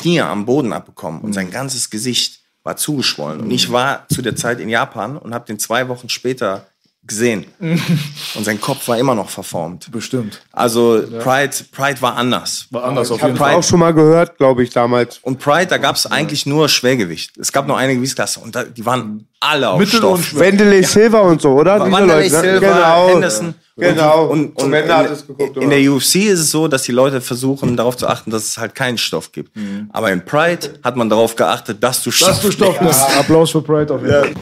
Knie 0.00 0.20
am 0.20 0.46
Boden 0.46 0.72
abbekommen 0.72 1.20
und 1.20 1.32
sein 1.32 1.50
ganzes 1.50 1.90
Gesicht 1.90 2.40
war 2.62 2.76
zugeschwollen. 2.76 3.40
Und 3.40 3.50
ich 3.50 3.70
war 3.70 4.08
zu 4.08 4.22
der 4.22 4.36
Zeit 4.36 4.60
in 4.60 4.68
Japan 4.68 5.16
und 5.16 5.34
habe 5.34 5.46
den 5.46 5.58
zwei 5.58 5.88
Wochen 5.88 6.08
später 6.08 6.66
gesehen. 7.06 7.46
und 7.60 8.44
sein 8.44 8.60
Kopf 8.60 8.88
war 8.88 8.98
immer 8.98 9.14
noch 9.14 9.30
verformt. 9.30 9.90
Bestimmt. 9.90 10.40
Also 10.52 10.98
ja. 10.98 11.18
Pride, 11.20 11.54
Pride 11.72 12.02
war 12.02 12.16
anders. 12.16 12.66
War 12.70 12.84
anders 12.84 13.10
auf 13.10 13.22
jeden 13.22 13.36
Fall. 13.36 13.48
Ich 13.48 13.52
habe 13.52 13.58
auch 13.60 13.68
schon 13.68 13.80
mal 13.80 13.94
gehört, 13.94 14.36
glaube 14.38 14.62
ich, 14.62 14.70
damals. 14.70 15.18
Und 15.22 15.38
Pride, 15.38 15.66
da 15.66 15.78
gab 15.78 15.96
es 15.96 16.06
eigentlich 16.06 16.46
nur 16.46 16.68
Schwergewicht. 16.68 17.36
Es 17.38 17.52
gab 17.52 17.66
nur 17.66 17.76
eine 17.76 17.94
Gewichtsklasse 17.94 18.40
und 18.40 18.54
da, 18.54 18.64
die 18.64 18.84
waren 18.84 19.26
alle 19.40 19.68
auf 19.70 19.78
Mittel 19.78 19.98
Stoff. 19.98 20.34
Wendeley 20.34 20.82
ja. 20.82 20.88
Silver 20.88 21.22
und 21.22 21.40
so, 21.40 21.52
oder? 21.52 21.80
Wanderlei 21.80 22.28
ne? 22.28 22.30
Silver, 22.30 22.60
genau. 22.60 23.08
Henderson. 23.08 23.54
Genau. 23.78 24.24
Und, 24.26 24.56
und, 24.56 24.62
und 24.62 24.72
in, 24.72 25.26
geguckt, 25.26 25.56
in, 25.58 25.68
der 25.68 25.92
UFC 25.92 26.16
ist 26.16 26.40
es 26.40 26.50
so, 26.50 26.66
dass 26.66 26.84
die 26.84 26.92
Leute 26.92 27.20
versuchen, 27.20 27.76
darauf 27.76 27.96
zu 27.96 28.06
achten, 28.06 28.30
dass 28.30 28.44
es 28.44 28.58
halt 28.58 28.74
keinen 28.74 28.96
Stoff 28.96 29.32
gibt. 29.32 29.54
Mhm. 29.54 29.90
Aber 29.92 30.10
in 30.10 30.24
Pride 30.24 30.78
hat 30.82 30.96
man 30.96 31.10
darauf 31.10 31.36
geachtet, 31.36 31.82
dass 31.82 32.02
du 32.02 32.10
Stoff, 32.10 32.28
dass 32.28 32.40
du 32.40 32.52
Stoff 32.52 32.80
hast. 32.80 33.10
Ja. 33.10 33.20
Applaus 33.20 33.50
für 33.50 33.60
Pride 33.60 33.92
auf 33.94 34.00
jeden 34.00 34.12
Fall. 34.12 34.34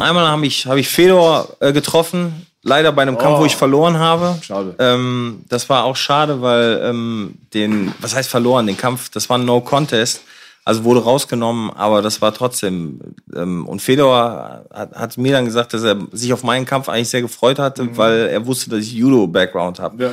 Einmal 0.00 0.28
habe 0.28 0.46
ich, 0.46 0.66
hab 0.66 0.76
ich 0.76 0.88
Fedor 0.88 1.56
äh, 1.60 1.72
getroffen, 1.72 2.46
leider 2.62 2.92
bei 2.92 3.02
einem 3.02 3.16
oh. 3.16 3.18
Kampf, 3.18 3.40
wo 3.40 3.44
ich 3.44 3.56
verloren 3.56 3.98
habe. 3.98 4.38
Schade. 4.42 4.74
Ähm, 4.78 5.44
das 5.48 5.68
war 5.68 5.84
auch 5.84 5.96
schade, 5.96 6.40
weil 6.40 6.80
ähm, 6.84 7.34
den, 7.52 7.92
was 8.00 8.14
heißt 8.14 8.30
verloren, 8.30 8.66
den 8.66 8.76
Kampf, 8.76 9.10
das 9.10 9.28
war 9.28 9.38
ein 9.38 9.44
No 9.44 9.60
Contest. 9.60 10.22
Also 10.64 10.84
wurde 10.84 11.02
rausgenommen, 11.02 11.70
aber 11.70 12.02
das 12.02 12.20
war 12.20 12.34
trotzdem. 12.34 13.00
Ähm, 13.34 13.66
und 13.66 13.80
Fedor 13.80 14.66
hat, 14.70 14.94
hat, 14.94 15.16
mir 15.16 15.32
dann 15.32 15.46
gesagt, 15.46 15.72
dass 15.72 15.82
er 15.82 15.96
sich 16.12 16.30
auf 16.34 16.42
meinen 16.42 16.66
Kampf 16.66 16.90
eigentlich 16.90 17.08
sehr 17.08 17.22
gefreut 17.22 17.58
hatte, 17.58 17.84
mhm. 17.84 17.96
weil 17.96 18.26
er 18.26 18.44
wusste, 18.46 18.68
dass 18.68 18.80
ich 18.80 18.92
Judo-Background 18.92 19.80
habe. 19.80 20.04
Ja. 20.04 20.12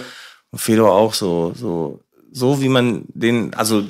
Und 0.51 0.59
Fedor 0.59 0.93
auch 0.93 1.13
so, 1.13 1.53
so, 1.57 1.99
so 2.31 2.61
wie 2.61 2.69
man 2.69 3.03
den, 3.09 3.53
also 3.53 3.83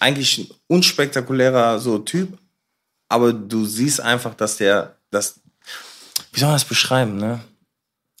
eigentlich 0.00 0.38
ein 0.38 0.48
unspektakulärer 0.66 1.78
so 1.78 1.98
Typ, 1.98 2.36
aber 3.08 3.32
du 3.32 3.64
siehst 3.64 4.00
einfach, 4.00 4.34
dass 4.34 4.56
der, 4.56 4.96
das, 5.10 5.40
wie 6.32 6.40
soll 6.40 6.48
man 6.48 6.56
das 6.56 6.64
beschreiben, 6.64 7.16
ne? 7.16 7.40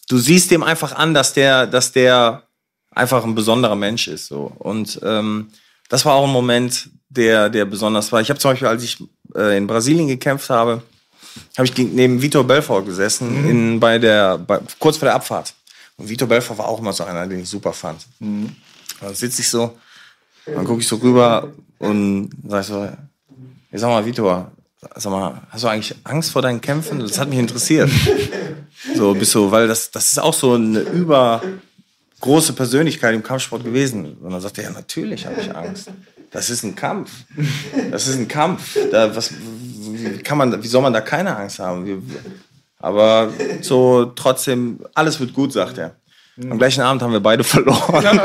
Du 0.08 0.18
siehst 0.18 0.50
dem 0.50 0.62
einfach 0.62 0.92
an, 0.92 1.14
dass 1.14 1.32
der, 1.32 1.66
dass 1.66 1.92
der 1.92 2.42
einfach 2.90 3.24
ein 3.24 3.34
besonderer 3.34 3.74
Mensch 3.74 4.08
ist, 4.08 4.26
so. 4.26 4.52
Und 4.58 5.00
ähm, 5.02 5.50
das 5.88 6.04
war 6.04 6.14
auch 6.14 6.24
ein 6.24 6.32
Moment, 6.32 6.90
der, 7.08 7.48
der 7.48 7.64
besonders 7.64 8.12
war. 8.12 8.20
Ich 8.20 8.28
habe 8.28 8.38
zum 8.38 8.50
Beispiel, 8.50 8.68
als 8.68 8.82
ich 8.82 9.02
äh, 9.34 9.56
in 9.56 9.66
Brasilien 9.66 10.08
gekämpft 10.08 10.50
habe, 10.50 10.82
habe 11.56 11.66
ich 11.66 11.76
neben 11.76 12.20
Vitor 12.20 12.44
Belfort 12.44 12.84
gesessen, 12.84 13.42
mhm. 13.42 13.50
in, 13.50 13.80
bei 13.80 13.98
der, 13.98 14.38
bei, 14.38 14.60
kurz 14.78 14.96
vor 14.96 15.06
der 15.06 15.14
Abfahrt. 15.14 15.54
Und 15.96 16.08
Vitor 16.08 16.28
Belfort 16.28 16.58
war 16.58 16.68
auch 16.68 16.80
immer 16.80 16.92
so 16.92 17.04
einer, 17.04 17.26
den 17.26 17.40
ich 17.40 17.48
super 17.48 17.72
fand. 17.72 18.04
Mhm. 18.18 18.54
Da 19.00 19.12
sitze 19.12 19.40
ich 19.42 19.48
so, 19.48 19.78
dann 20.46 20.64
gucke 20.64 20.80
ich 20.80 20.88
so 20.88 20.96
rüber 20.96 21.52
und 21.78 22.30
sage 22.46 22.64
so, 22.64 22.88
Ich 23.70 23.80
sag 23.80 23.88
mal, 23.88 24.04
Vitor, 24.04 24.52
sag 24.96 25.10
mal, 25.10 25.42
hast 25.50 25.64
du 25.64 25.68
eigentlich 25.68 25.94
Angst 26.04 26.30
vor 26.30 26.42
deinen 26.42 26.60
Kämpfen? 26.60 27.00
Das 27.00 27.18
hat 27.18 27.28
mich 27.28 27.38
interessiert. 27.38 27.90
So, 28.94 29.14
bist 29.14 29.34
du, 29.34 29.50
weil 29.50 29.66
das, 29.66 29.90
das 29.90 30.12
ist 30.12 30.18
auch 30.18 30.34
so 30.34 30.52
eine 30.52 30.80
übergroße 30.80 32.52
Persönlichkeit 32.52 33.14
im 33.14 33.22
Kampfsport 33.22 33.64
gewesen. 33.64 34.18
Und 34.20 34.30
dann 34.30 34.40
sagt 34.42 34.58
er, 34.58 34.64
ja, 34.64 34.70
natürlich 34.70 35.24
habe 35.24 35.40
ich 35.40 35.54
Angst. 35.56 35.88
Das 36.30 36.50
ist 36.50 36.64
ein 36.64 36.74
Kampf. 36.74 37.10
Das 37.90 38.06
ist 38.06 38.16
ein 38.16 38.28
Kampf. 38.28 38.76
Da, 38.90 39.14
was, 39.16 39.32
wie, 39.32 40.18
kann 40.18 40.36
man, 40.36 40.62
wie 40.62 40.66
soll 40.66 40.82
man 40.82 40.92
da 40.92 41.00
keine 41.00 41.34
Angst 41.34 41.60
haben? 41.60 42.04
Aber 42.78 43.32
so 43.62 44.12
trotzdem, 44.14 44.80
alles 44.92 45.18
wird 45.18 45.32
gut, 45.32 45.52
sagt 45.52 45.78
er. 45.78 45.96
Am 46.36 46.58
gleichen 46.58 46.80
Abend 46.80 47.00
haben 47.00 47.12
wir 47.12 47.20
beide 47.20 47.44
verloren. 47.44 47.78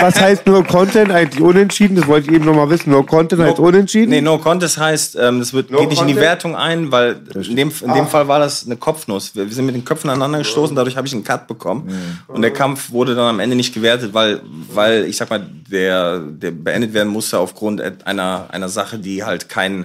Was 0.00 0.18
heißt 0.18 0.46
nur 0.46 0.64
Content 0.64 1.10
eigentlich 1.10 1.42
unentschieden? 1.42 1.94
Das 1.94 2.06
wollte 2.06 2.30
ich 2.30 2.36
eben 2.36 2.46
noch 2.46 2.54
mal 2.54 2.70
wissen. 2.70 2.90
Nur 2.90 3.06
Content 3.06 3.42
heißt 3.42 3.58
unentschieden? 3.58 4.08
Nee, 4.10 4.22
No 4.22 4.38
Contest 4.38 4.78
heißt, 4.78 5.16
ähm, 5.20 5.40
das 5.40 5.52
wird, 5.52 5.70
No 5.70 5.80
geht 5.80 5.90
nicht 5.90 6.00
in 6.00 6.08
die? 6.08 6.16
Wertung 6.16 6.56
ein, 6.56 6.90
weil 6.90 7.20
in 7.34 7.56
dem, 7.56 7.70
in 7.82 7.92
dem 7.92 8.06
Fall 8.06 8.28
war 8.28 8.38
das 8.38 8.64
eine 8.64 8.76
Kopfnuss. 8.76 9.36
Wir, 9.36 9.46
wir 9.46 9.54
sind 9.54 9.66
mit 9.66 9.74
den 9.74 9.84
Köpfen 9.84 10.08
aneinander 10.08 10.38
gestoßen, 10.38 10.74
dadurch 10.74 10.96
habe 10.96 11.06
ich 11.06 11.12
einen 11.12 11.24
Cut 11.24 11.46
bekommen. 11.46 11.92
Und 12.28 12.40
der 12.40 12.52
Kampf 12.52 12.92
wurde 12.92 13.14
dann 13.14 13.26
am 13.28 13.40
Ende 13.40 13.54
nicht 13.54 13.74
gewertet, 13.74 14.14
weil, 14.14 14.40
weil 14.72 15.04
ich 15.04 15.18
sag 15.18 15.28
mal, 15.28 15.46
der, 15.70 16.20
der 16.20 16.50
beendet 16.50 16.94
werden 16.94 17.12
musste 17.12 17.38
aufgrund 17.38 17.82
einer, 18.06 18.46
einer 18.50 18.68
Sache, 18.70 18.98
die 18.98 19.22
halt 19.24 19.50
keinen, 19.50 19.84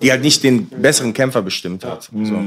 die 0.00 0.12
halt 0.12 0.22
nicht 0.22 0.44
den 0.44 0.68
besseren 0.68 1.12
Kämpfer 1.12 1.42
bestimmt 1.42 1.84
hat. 1.84 2.08
So. 2.12 2.40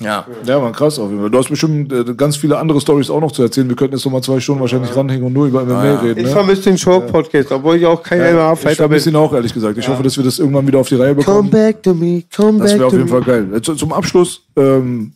Ja. 0.00 0.26
Ja, 0.46 0.58
man, 0.58 0.72
krass 0.72 0.98
auf 0.98 1.10
jeden 1.10 1.20
Fall. 1.20 1.30
Du 1.30 1.38
hast 1.38 1.50
bestimmt 1.50 1.92
äh, 1.92 2.04
ganz 2.14 2.36
viele 2.36 2.58
andere 2.58 2.80
Stories 2.80 3.10
auch 3.10 3.20
noch 3.20 3.32
zu 3.32 3.42
erzählen. 3.42 3.68
Wir 3.68 3.76
könnten 3.76 3.94
jetzt 3.96 4.04
noch 4.06 4.12
mal 4.12 4.22
zwei 4.22 4.40
Stunden 4.40 4.60
wahrscheinlich 4.62 4.96
ranhängen 4.96 5.24
und 5.26 5.32
nur 5.34 5.46
über 5.46 5.62
MMA 5.64 6.00
reden. 6.00 6.18
Ich 6.20 6.24
Ne? 6.26 6.30
vermisse 6.32 6.62
den 6.62 6.78
Show-Podcast, 6.78 7.52
obwohl 7.52 7.76
ich 7.76 7.84
auch 7.86 8.02
kein 8.02 8.20
Ich 8.20 8.32
MMA-Fighter 8.32 8.76
vermisse 8.76 9.10
bin. 9.10 9.14
ihn 9.20 9.24
auch, 9.24 9.32
ehrlich 9.34 9.52
gesagt. 9.52 9.76
Ich 9.78 9.86
hoffe, 9.88 10.02
dass 10.02 10.16
wir 10.16 10.24
das 10.24 10.38
irgendwann 10.38 10.66
wieder 10.66 10.78
auf 10.78 10.88
die 10.88 10.94
Reihe 10.96 11.14
Come 11.14 11.24
bekommen. 11.24 11.50
back 11.50 11.82
to 11.82 11.92
me, 11.94 12.22
come 12.34 12.58
Das 12.60 12.70
back 12.70 12.78
wäre 12.78 12.86
auf 12.86 12.92
to 12.92 12.98
jeden 12.98 13.10
me. 13.10 13.22
Fall 13.22 13.24
geil. 13.24 13.54
Äh, 13.54 13.60
zu- 13.60 13.74
Zum 13.74 13.92
Abschluss, 13.92 14.42
ähm, 14.56 15.12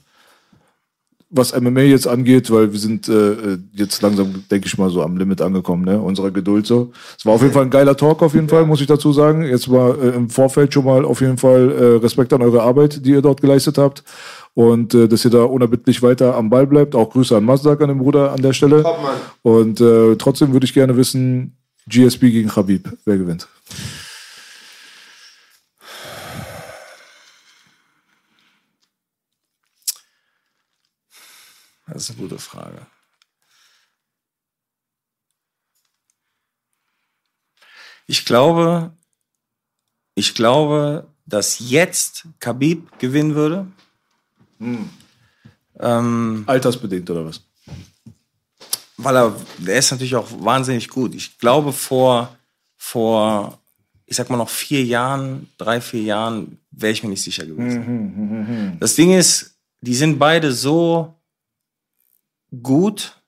was 1.36 1.52
MMA 1.59 1.81
jetzt 1.81 2.06
angeht, 2.06 2.48
weil 2.52 2.70
wir 2.70 2.78
sind 2.78 3.09
äh, 3.09 3.59
jetzt 3.74 4.01
langsam, 4.02 4.44
denke 4.51 4.69
ich 4.69 4.78
mal, 4.78 4.89
so 4.90 5.02
am 5.02 5.16
Limit 5.16 5.40
angekommen, 5.43 5.85
ne? 5.85 6.01
unserer 6.01 6.31
Geduld 6.31 6.65
so. 6.65 6.93
Es 7.19 7.27
war 7.27 7.32
auf 7.32 7.40
jeden 7.43 7.52
Fall 7.52 7.65
ein 7.65 7.70
geiler 7.70 7.97
Talk, 7.97 8.23
auf 8.23 8.35
jeden 8.35 8.48
Fall, 8.48 8.65
muss 8.66 8.81
ich 8.81 8.86
dazu 8.86 9.12
sagen. 9.12 9.43
Jetzt 9.43 9.69
war 9.69 10.01
äh, 10.01 10.11
im 10.11 10.31
Vorfeld 10.31 10.73
schon 10.73 10.85
mal 10.85 11.05
auf 11.05 11.20
jeden 11.23 11.36
Fall 11.39 11.73
äh, 11.73 11.85
Respekt 12.05 12.32
an 12.35 12.43
eure 12.43 12.62
Arbeit, 12.62 13.05
die 13.05 13.11
ihr 13.11 13.23
dort 13.23 13.40
geleistet 13.40 13.78
habt. 13.78 14.05
Und 14.55 14.94
äh, 14.94 15.09
dass 15.09 15.24
ihr 15.24 15.31
da 15.31 15.43
unerbittlich 15.43 16.02
weiter 16.02 16.36
am 16.36 16.48
Ball 16.48 16.66
bleibt. 16.66 16.94
Auch 16.94 17.10
Grüße 17.10 17.36
an 17.36 17.44
Mazdak, 17.44 17.81
an 17.81 17.89
den 17.89 17.98
Bruder 17.98 18.32
an 18.32 18.40
der 18.40 18.52
Stelle. 18.52 18.82
Top, 18.82 19.02
Mann. 19.02 19.16
Und 19.43 19.81
äh, 19.81 20.16
trotzdem 20.16 20.52
würde 20.52 20.64
ich 20.64 20.74
gerne 20.74 20.97
wissen, 20.97 21.56
GSP 21.86 22.31
gegen 22.31 22.48
Khabib, 22.48 22.97
wer 23.05 23.18
gewinnt? 23.18 23.48
Das 31.86 32.05
ist 32.05 32.10
eine 32.10 32.20
gute 32.20 32.39
Frage. 32.39 32.86
Ich 38.06 38.24
glaube, 38.24 38.93
ich 40.14 40.35
glaube, 40.35 41.09
dass 41.26 41.70
jetzt 41.70 42.26
Khabib 42.40 42.98
gewinnen 42.98 43.35
würde. 43.35 43.66
Ähm, 45.81 46.45
Altersbedingt 46.47 47.11
oder 47.11 47.27
was? 47.27 47.41
weil 48.97 49.16
er, 49.16 49.36
der 49.59 49.78
ist 49.78 49.91
natürlich 49.91 50.16
auch 50.16 50.28
wahnsinnig 50.41 50.89
gut. 50.89 51.15
Ich 51.15 51.39
glaube, 51.39 51.73
vor, 51.73 52.36
vor, 52.77 53.59
ich 54.07 54.16
sag 54.16 54.31
mal 54.31 54.36
noch 54.36 54.49
vier 54.49 54.85
Jahren, 54.85 55.49
drei, 55.59 55.81
vier 55.81 56.03
Jahren, 56.03 56.59
wäre 56.70 56.93
ich 56.93 57.03
mir 57.03 57.11
nicht 57.11 57.23
sicher 57.23 57.47
gewesen. 57.47 58.77
Das 58.81 58.95
Ding 58.95 59.12
ist, 59.12 59.57
die 59.81 59.95
sind 59.95 60.19
beide 60.19 60.53
so 60.53 61.15
gut 62.62 63.20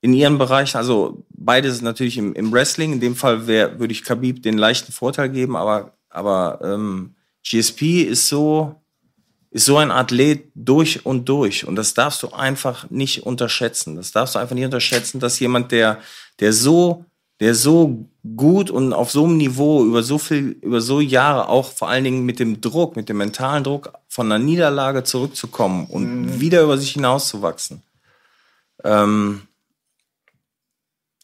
in 0.00 0.12
ihren 0.12 0.38
Bereichen. 0.38 0.76
Also 0.76 1.24
beides 1.30 1.80
natürlich 1.82 2.18
im, 2.18 2.34
im 2.34 2.52
Wrestling. 2.52 2.94
In 2.94 3.00
dem 3.00 3.16
Fall 3.16 3.46
wär, 3.46 3.78
würde 3.78 3.92
ich 3.92 4.02
Khabib 4.02 4.42
den 4.42 4.58
leichten 4.58 4.92
Vorteil 4.92 5.30
geben, 5.30 5.56
aber, 5.56 5.96
aber 6.08 6.60
ähm, 6.62 7.14
GSP 7.42 8.02
ist 8.02 8.28
so, 8.28 8.80
ist 9.54 9.66
so 9.66 9.76
ein 9.76 9.92
Athlet 9.92 10.50
durch 10.56 11.06
und 11.06 11.28
durch. 11.28 11.64
Und 11.64 11.76
das 11.76 11.94
darfst 11.94 12.24
du 12.24 12.30
einfach 12.30 12.90
nicht 12.90 13.22
unterschätzen. 13.24 13.94
Das 13.94 14.10
darfst 14.10 14.34
du 14.34 14.40
einfach 14.40 14.56
nicht 14.56 14.64
unterschätzen, 14.64 15.20
dass 15.20 15.38
jemand, 15.38 15.70
der, 15.70 16.00
der 16.40 16.52
so, 16.52 17.04
der 17.38 17.54
so 17.54 18.04
gut 18.34 18.68
und 18.68 18.92
auf 18.92 19.12
so 19.12 19.24
einem 19.24 19.36
Niveau 19.36 19.84
über 19.84 20.02
so 20.02 20.18
viel, 20.18 20.58
über 20.60 20.80
so 20.80 21.00
Jahre 21.00 21.48
auch 21.48 21.70
vor 21.70 21.88
allen 21.88 22.02
Dingen 22.02 22.24
mit 22.24 22.40
dem 22.40 22.60
Druck, 22.60 22.96
mit 22.96 23.08
dem 23.08 23.18
mentalen 23.18 23.62
Druck 23.62 23.92
von 24.08 24.26
einer 24.26 24.44
Niederlage 24.44 25.04
zurückzukommen 25.04 25.86
und 25.86 26.40
wieder 26.40 26.62
über 26.62 26.76
sich 26.76 26.90
hinauszuwachsen. 26.90 27.80
Ähm, 28.82 29.42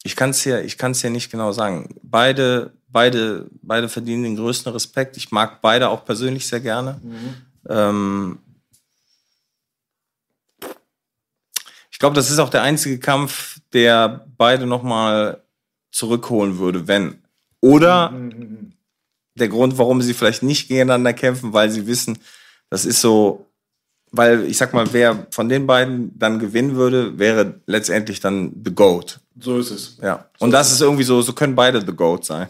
ich 0.04 0.14
kann 0.14 0.30
es 0.30 0.44
ja, 0.44 0.60
ich 0.60 0.78
kann 0.78 0.92
es 0.92 1.02
ja 1.02 1.10
nicht 1.10 1.32
genau 1.32 1.50
sagen. 1.50 1.96
Beide, 2.04 2.74
beide, 2.86 3.46
beide 3.60 3.88
verdienen 3.88 4.22
den 4.22 4.36
größten 4.36 4.70
Respekt. 4.72 5.16
Ich 5.16 5.32
mag 5.32 5.60
beide 5.62 5.88
auch 5.88 6.04
persönlich 6.04 6.46
sehr 6.46 6.60
gerne. 6.60 7.00
Ähm, 7.68 8.38
ich 11.90 11.98
glaube, 11.98 12.16
das 12.16 12.30
ist 12.30 12.38
auch 12.38 12.48
der 12.48 12.62
einzige 12.62 12.98
Kampf, 12.98 13.60
der 13.72 14.26
beide 14.36 14.66
nochmal 14.66 15.42
zurückholen 15.92 16.58
würde, 16.58 16.88
wenn. 16.88 17.22
Oder 17.60 18.12
der 19.34 19.48
Grund, 19.48 19.76
warum 19.78 20.00
sie 20.02 20.14
vielleicht 20.14 20.42
nicht 20.42 20.68
gegeneinander 20.68 21.12
kämpfen, 21.12 21.52
weil 21.52 21.70
sie 21.70 21.86
wissen, 21.86 22.18
das 22.70 22.84
ist 22.84 23.00
so, 23.00 23.49
weil 24.12 24.44
ich 24.44 24.56
sag 24.56 24.74
mal, 24.74 24.86
wer 24.92 25.26
von 25.30 25.48
den 25.48 25.66
beiden 25.66 26.18
dann 26.18 26.38
gewinnen 26.38 26.76
würde, 26.76 27.18
wäre 27.18 27.54
letztendlich 27.66 28.20
dann 28.20 28.52
The 28.64 28.74
Goat. 28.74 29.20
So 29.38 29.58
ist 29.58 29.70
es. 29.70 29.98
Ja. 30.02 30.26
Und 30.38 30.50
das 30.50 30.72
ist 30.72 30.80
irgendwie 30.80 31.04
so, 31.04 31.22
so 31.22 31.32
können 31.32 31.54
beide 31.54 31.80
The 31.80 31.92
Goat 31.92 32.24
sein. 32.24 32.48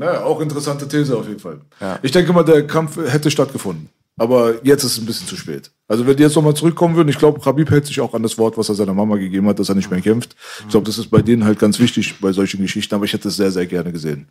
Ja, 0.00 0.22
auch 0.22 0.40
interessante 0.40 0.88
These 0.88 1.16
auf 1.16 1.26
jeden 1.26 1.40
Fall. 1.40 1.60
Ja. 1.80 1.98
Ich 2.02 2.12
denke 2.12 2.32
mal, 2.32 2.44
der 2.44 2.66
Kampf 2.66 2.96
hätte 2.96 3.30
stattgefunden. 3.30 3.88
Aber 4.16 4.64
jetzt 4.64 4.84
ist 4.84 4.92
es 4.92 4.98
ein 4.98 5.06
bisschen 5.06 5.26
zu 5.26 5.36
spät. 5.36 5.72
Also 5.88 6.06
wenn 6.06 6.16
die 6.16 6.22
jetzt 6.22 6.36
nochmal 6.36 6.54
zurückkommen 6.54 6.94
würden, 6.94 7.08
ich 7.08 7.18
glaube, 7.18 7.40
Khabib 7.40 7.70
hält 7.70 7.84
sich 7.84 8.00
auch 8.00 8.14
an 8.14 8.22
das 8.22 8.38
Wort, 8.38 8.56
was 8.56 8.68
er 8.68 8.76
seiner 8.76 8.94
Mama 8.94 9.16
gegeben 9.16 9.48
hat, 9.48 9.58
dass 9.58 9.68
er 9.68 9.74
nicht 9.74 9.90
mehr 9.90 10.00
kämpft. 10.00 10.36
Ich 10.60 10.68
glaube, 10.68 10.86
das 10.86 10.98
ist 10.98 11.10
bei 11.10 11.20
denen 11.20 11.44
halt 11.44 11.58
ganz 11.58 11.80
wichtig 11.80 12.14
bei 12.20 12.32
solchen 12.32 12.62
Geschichten, 12.62 12.94
aber 12.94 13.04
ich 13.04 13.12
hätte 13.12 13.28
es 13.28 13.36
sehr, 13.36 13.50
sehr 13.50 13.66
gerne 13.66 13.90
gesehen. 13.90 14.28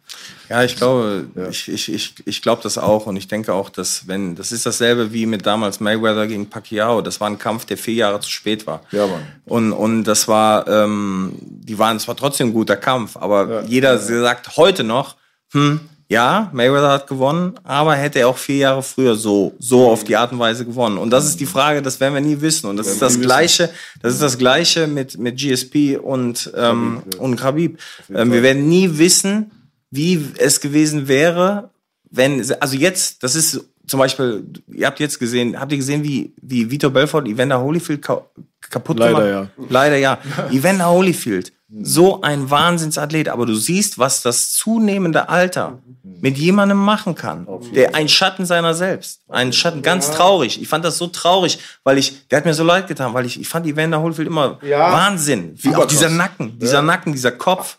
Ja, 0.49 0.64
ich 0.64 0.77
glaube, 0.77 1.27
ich, 1.51 1.68
ich, 1.68 1.93
ich, 1.93 2.15
ich 2.26 2.41
glaube 2.41 2.64
das 2.64 2.77
auch 2.77 3.07
und 3.07 3.18
ich 3.18 3.27
denke 3.27 3.53
auch, 3.53 3.69
dass 3.69 4.07
wenn, 4.07 4.35
das 4.35 4.53
ist 4.53 4.65
dasselbe 4.65 5.11
wie 5.11 5.26
mit 5.26 5.45
damals 5.45 5.81
Mayweather 5.81 6.27
gegen 6.27 6.49
Pacquiao, 6.49 7.01
das 7.01 7.19
war 7.19 7.30
ein 7.30 7.38
Kampf, 7.38 7.65
der 7.65 7.77
vier 7.77 7.95
Jahre 7.95 8.22
zu 8.22 8.31
spät 8.31 8.65
war. 8.65 8.81
Ja, 8.91 9.05
Mann. 9.05 9.22
Und, 9.45 9.73
und 9.73 10.05
das 10.05 10.30
war, 10.30 10.68
ähm, 10.68 11.34
die 11.41 11.77
waren, 11.77 11.97
es 11.97 12.07
war 12.07 12.15
trotzdem 12.15 12.47
ein 12.47 12.53
guter 12.53 12.77
Kampf, 12.77 13.18
aber 13.18 13.65
jeder 13.65 13.99
sagt 13.99 14.55
heute 14.55 14.84
noch, 14.84 15.18
hm, 15.51 15.81
ja, 16.09 16.49
Mayweather 16.53 16.91
hat 16.91 17.07
gewonnen, 17.07 17.53
aber 17.63 17.95
hätte 17.95 18.19
er 18.19 18.27
auch 18.27 18.38
vier 18.38 18.57
Jahre 18.57 18.84
früher 18.84 19.15
so, 19.15 19.53
so 19.59 19.89
auf 19.89 20.03
die 20.03 20.15
Art 20.15 20.31
und 20.31 20.39
Weise 20.39 20.65
gewonnen. 20.65 20.97
Und 20.97 21.09
das 21.09 21.25
ist 21.25 21.39
die 21.39 21.45
Frage, 21.45 21.81
das 21.81 21.99
werden 21.99 22.13
wir 22.13 22.21
nie 22.21 22.39
wissen. 22.41 22.67
Und 22.67 22.77
das 22.77 22.88
ist 22.88 23.01
das. 23.01 23.19
Gleiche, 23.19 23.69
das 24.01 24.13
ist 24.13 24.21
das 24.21 24.38
Gleiche 24.38 24.88
mit, 24.88 25.17
mit 25.17 25.38
GSP 25.38 25.97
und, 25.97 26.51
ähm, 26.55 27.01
und 27.17 27.38
Khabib. 27.38 27.80
Ähm, 28.13 28.31
wir 28.31 28.43
werden 28.43 28.67
nie 28.67 28.97
wissen, 28.97 29.51
wie 29.91 30.25
es 30.38 30.59
gewesen 30.59 31.07
wäre, 31.07 31.69
wenn, 32.09 32.45
also 32.59 32.75
jetzt, 32.75 33.23
das 33.23 33.35
ist 33.35 33.61
zum 33.88 33.99
Beispiel, 33.99 34.45
ihr 34.71 34.88
habt 34.88 34.99
jetzt 34.99 35.19
gesehen, 35.19 35.59
habt 35.59 35.71
ihr 35.71 35.77
gesehen, 35.77 36.03
wie, 36.03 36.34
wie 36.41 36.69
Vitor 36.69 36.91
Belfort 36.91 37.27
Evander 37.27 37.61
Holyfield 37.61 38.01
ka 38.01 38.25
kaputt 38.69 38.97
Leider, 38.97 39.49
gemacht? 39.55 39.69
Leider 39.69 39.97
ja. 39.97 40.19
Evander 40.51 40.89
Holyfield, 40.89 41.51
so 41.82 42.22
ein 42.22 42.52
Wahnsinnsathlet, 42.52 43.30
aber 43.30 43.45
du 43.45 43.56
siehst, 43.56 43.98
was 43.98 44.22
das 44.22 44.54
zunehmende 44.54 45.30
Alter 45.30 45.80
mit 46.04 46.38
jemandem 46.38 46.78
machen 46.78 47.16
kann. 47.16 47.48
Der 47.74 47.95
ein 47.95 48.08
Schatten 48.08 48.45
seiner 48.45 48.74
selbst. 48.74 49.22
Ein 49.28 49.52
Schatten, 49.54 49.82
ganz 49.82 50.12
traurig. 50.12 50.62
Ich 50.62 50.68
fand 50.68 50.86
das 50.86 50.98
so 50.98 51.08
traurig, 51.08 51.60
weil 51.84 51.98
ich, 51.98 52.28
der 52.28 52.38
hat 52.38 52.45
mir 52.45 52.54
so 52.54 52.64
leid 52.64 52.88
getan, 52.88 53.14
weil 53.14 53.26
ich, 53.26 53.40
ich 53.40 53.48
fand 53.50 53.66
Evander 53.66 54.02
Holyfield 54.02 54.28
immer 54.28 54.60
Ja. 54.62 54.91
Wahnsinn. 54.91 55.54
Wie 55.56 55.76
auch 55.76 55.86
dieser 55.86 56.10
Nacken, 56.10 56.60
dieser 56.60 56.82
Nacken, 56.82 57.12
dieser 57.14 57.32
Kopf. 57.32 57.78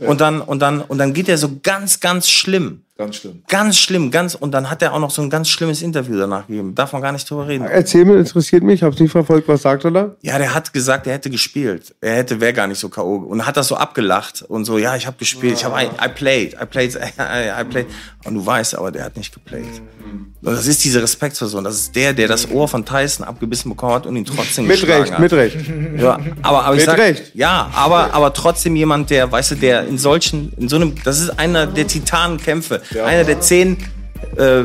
Und 0.00 0.20
dann, 0.20 0.40
und 0.40 0.60
dann, 0.60 0.80
und 0.80 0.98
dann 0.98 1.12
geht 1.12 1.28
er 1.28 1.38
so 1.38 1.58
ganz, 1.62 2.00
ganz 2.00 2.28
schlimm. 2.28 2.82
Ganz 3.02 3.16
schlimm. 3.16 3.42
Ganz 3.48 3.78
schlimm, 3.78 4.10
ganz, 4.10 4.34
und 4.34 4.52
dann 4.52 4.70
hat 4.70 4.80
er 4.82 4.92
auch 4.94 5.00
noch 5.00 5.10
so 5.10 5.22
ein 5.22 5.30
ganz 5.30 5.48
schlimmes 5.48 5.82
Interview 5.82 6.16
danach 6.16 6.46
gegeben. 6.46 6.74
Darf 6.74 6.92
man 6.92 7.02
gar 7.02 7.12
nicht 7.12 7.28
drüber 7.28 7.48
reden. 7.48 7.64
Erzähl 7.66 8.04
mir, 8.04 8.16
interessiert 8.18 8.62
mich, 8.62 8.76
ich 8.76 8.82
hab's 8.82 8.98
nicht 9.00 9.10
verfolgt, 9.10 9.48
was 9.48 9.62
sagt 9.62 9.84
er 9.84 9.90
da? 9.90 10.16
Ja, 10.22 10.38
der 10.38 10.54
hat 10.54 10.72
gesagt, 10.72 11.06
er 11.06 11.14
hätte 11.14 11.30
gespielt. 11.30 11.94
Er 12.00 12.16
hätte, 12.16 12.40
wäre 12.40 12.52
gar 12.52 12.66
nicht 12.66 12.78
so 12.78 12.88
K.O. 12.88 13.16
Und 13.16 13.46
hat 13.46 13.56
das 13.56 13.68
so 13.68 13.76
abgelacht 13.76 14.42
und 14.42 14.64
so, 14.64 14.78
ja, 14.78 14.94
ich 14.96 15.06
habe 15.06 15.16
gespielt, 15.18 15.54
ich 15.54 15.64
habe, 15.64 15.82
I, 15.82 15.86
I 15.86 16.08
played, 16.14 16.54
I 16.54 16.64
played, 16.66 16.94
I, 16.94 16.98
I 17.60 17.64
played. 17.64 17.86
Und 18.24 18.34
du 18.34 18.46
weißt 18.46 18.76
aber, 18.76 18.92
der 18.92 19.04
hat 19.04 19.16
nicht 19.16 19.34
geplayt. 19.34 19.64
Und 20.42 20.52
das 20.54 20.66
ist 20.66 20.84
diese 20.84 21.02
Respektsperson. 21.02 21.64
Das 21.64 21.74
ist 21.74 21.94
der, 21.96 22.12
der 22.12 22.28
das 22.28 22.50
Ohr 22.50 22.68
von 22.68 22.84
Tyson 22.84 23.26
abgebissen 23.26 23.70
bekommen 23.70 23.94
hat 23.94 24.06
und 24.06 24.16
ihn 24.16 24.24
trotzdem 24.24 24.66
Mit 24.66 24.80
geschlagen 24.80 25.02
Recht, 25.02 25.12
hat. 25.12 25.20
mit 25.20 25.32
Recht. 25.32 25.56
Ja, 25.98 26.18
aber, 26.42 26.64
aber 26.64 26.74
ich 26.74 26.80
Mit 26.80 26.86
sag, 26.86 26.98
Recht. 26.98 27.32
ja, 27.34 27.70
aber, 27.74 28.12
aber 28.14 28.32
trotzdem 28.32 28.76
jemand, 28.76 29.10
der, 29.10 29.30
weißt 29.30 29.52
du, 29.52 29.54
der 29.56 29.86
in 29.86 29.98
solchen, 29.98 30.52
in 30.56 30.68
so 30.68 30.76
einem, 30.76 30.94
das 31.04 31.20
ist 31.20 31.30
einer 31.38 31.66
der 31.66 31.86
Titanenkämpfe. 31.86 32.82
Einer 32.96 33.24
der 33.24 33.40
zehn 33.40 33.78
äh, 34.36 34.64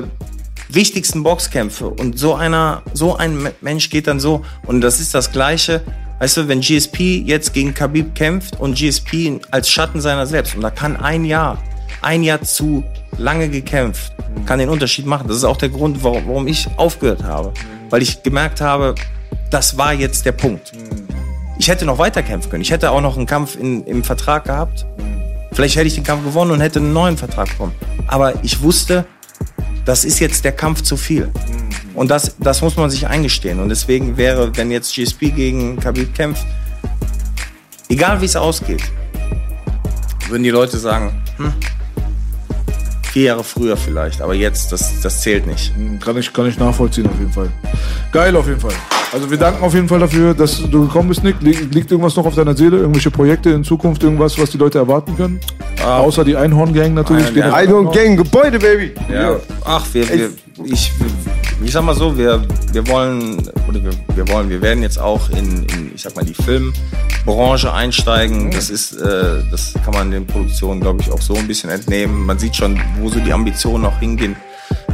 wichtigsten 0.69 1.23
Boxkämpfe. 1.23 1.87
Und 1.87 2.17
so 2.19 2.35
einer, 2.35 2.81
so 2.93 3.15
ein 3.15 3.49
Mensch 3.61 3.89
geht 3.89 4.07
dann 4.07 4.19
so. 4.19 4.43
Und 4.65 4.81
das 4.81 4.99
ist 4.99 5.13
das 5.13 5.31
Gleiche. 5.31 5.81
Weißt 6.19 6.37
du, 6.37 6.47
wenn 6.47 6.61
GSP 6.61 7.23
jetzt 7.25 7.53
gegen 7.53 7.73
Khabib 7.73 8.15
kämpft 8.15 8.59
und 8.59 8.75
GSP 8.75 9.39
als 9.51 9.69
Schatten 9.69 10.01
seiner 10.01 10.25
selbst, 10.25 10.55
und 10.55 10.61
da 10.61 10.71
kann 10.71 10.97
ein 10.97 11.25
Jahr, 11.25 11.61
ein 12.01 12.23
Jahr 12.23 12.41
zu 12.41 12.83
lange 13.17 13.49
gekämpft, 13.49 14.13
kann 14.45 14.59
den 14.59 14.69
Unterschied 14.69 15.05
machen. 15.05 15.27
Das 15.27 15.37
ist 15.37 15.43
auch 15.43 15.57
der 15.57 15.69
Grund, 15.69 16.03
warum, 16.03 16.27
warum 16.27 16.47
ich 16.47 16.67
aufgehört 16.77 17.23
habe. 17.23 17.53
Weil 17.89 18.01
ich 18.01 18.23
gemerkt 18.23 18.61
habe, 18.61 18.95
das 19.51 19.77
war 19.77 19.93
jetzt 19.93 20.25
der 20.25 20.31
Punkt. 20.31 20.71
Ich 21.59 21.67
hätte 21.67 21.85
noch 21.85 21.97
weiter 21.97 22.21
kämpfen 22.21 22.49
können. 22.49 22.61
Ich 22.61 22.71
hätte 22.71 22.91
auch 22.91 23.01
noch 23.01 23.17
einen 23.17 23.25
Kampf 23.25 23.55
in, 23.55 23.83
im 23.85 24.03
Vertrag 24.03 24.45
gehabt. 24.45 24.85
Vielleicht 25.57 25.75
hätte 25.75 25.87
ich 25.87 25.95
den 25.95 26.03
Kampf 26.03 26.23
gewonnen 26.23 26.51
und 26.51 26.61
hätte 26.61 26.77
einen 26.77 26.93
neuen 26.93 27.17
Vertrag 27.17 27.49
bekommen. 27.49 27.73
Aber 28.05 28.43
ich 28.43 28.61
wusste, 28.61 29.07
das 29.85 30.05
ist 30.05 30.19
jetzt 30.19 30.45
der 30.45 30.51
Kampf 30.51 30.83
zu 30.83 30.95
viel. 30.95 31.31
Und 31.95 32.11
das, 32.11 32.35
das 32.37 32.61
muss 32.61 32.77
man 32.77 32.91
sich 32.91 33.07
eingestehen. 33.07 33.59
Und 33.59 33.69
deswegen 33.69 34.17
wäre, 34.17 34.55
wenn 34.55 34.69
jetzt 34.69 34.93
GSP 34.93 35.31
gegen 35.31 35.79
Khabib 35.79 36.13
kämpft, 36.13 36.45
egal 37.89 38.21
wie 38.21 38.25
es 38.25 38.35
ausgeht, 38.35 38.83
würden 40.29 40.43
die 40.43 40.51
Leute 40.51 40.77
sagen, 40.77 41.23
hm, 41.37 41.51
vier 43.07 43.23
Jahre 43.23 43.43
früher 43.43 43.77
vielleicht, 43.77 44.21
aber 44.21 44.33
jetzt, 44.33 44.71
das, 44.71 45.01
das 45.01 45.21
zählt 45.21 45.47
nicht. 45.47 45.73
Kann 45.99 46.17
ich, 46.17 46.31
kann 46.33 46.47
ich 46.47 46.57
nachvollziehen 46.57 47.07
auf 47.07 47.17
jeden 47.19 47.31
Fall. 47.31 47.49
Geil 48.11 48.35
auf 48.35 48.47
jeden 48.47 48.59
Fall. 48.59 48.73
Also 49.13 49.29
wir 49.31 49.37
danken 49.37 49.63
auf 49.63 49.73
jeden 49.73 49.87
Fall 49.87 49.99
dafür, 49.99 50.33
dass 50.33 50.57
du 50.69 50.85
gekommen 50.85 51.09
bist, 51.09 51.23
Nick. 51.23 51.41
Liegt 51.41 51.91
irgendwas 51.91 52.15
noch 52.15 52.25
auf 52.25 52.35
deiner 52.35 52.55
Seele? 52.55 52.77
Irgendwelche 52.77 53.09
Projekte 53.09 53.51
in 53.51 53.63
Zukunft? 53.63 54.03
Irgendwas, 54.03 54.37
was 54.37 54.49
die 54.49 54.57
Leute 54.57 54.79
erwarten 54.79 55.15
können? 55.15 55.39
Ah. 55.81 55.99
Außer 55.99 56.25
die 56.25 56.35
Einhorn-Gang 56.35 56.93
natürlich. 56.93 57.33
Ja, 57.33 57.53
Einhorn-Gang, 57.53 58.17
Gebäude, 58.17 58.59
Baby! 58.59 58.93
Ja. 59.11 59.37
Ach, 59.63 59.85
wir, 59.93 60.09
wir, 60.09 60.29
ich, 60.65 60.91
ich 61.63 61.71
sag 61.71 61.83
mal 61.83 61.95
so, 61.95 62.17
wir, 62.17 62.43
wir 62.71 62.87
wollen, 62.87 63.37
oder 63.67 63.83
wir, 63.83 63.91
wir 64.15 64.27
wollen, 64.29 64.49
wir 64.49 64.61
werden 64.61 64.81
jetzt 64.81 64.99
auch 64.99 65.29
in, 65.29 65.63
in 65.65 65.91
ich 65.95 66.01
sag 66.01 66.15
mal, 66.15 66.25
die 66.25 66.33
Filmbranche 66.33 67.73
einsteigen. 67.73 68.51
Das 68.51 68.69
ist, 68.69 68.93
äh, 68.93 69.43
das 69.51 69.73
kann 69.83 69.93
man 69.93 70.11
den 70.11 70.25
Produktionen, 70.25 70.81
glaube 70.81 71.01
ich, 71.01 71.11
auch 71.11 71.21
so 71.21 71.35
ein 71.35 71.47
bisschen 71.47 71.69
entnehmen. 71.69 72.25
Man 72.25 72.39
sieht 72.39 72.55
schon, 72.55 72.79
wo 72.99 73.09
so 73.09 73.19
die 73.19 73.33
Ambitionen 73.33 73.83
noch 73.83 73.99
hingehen. 73.99 74.35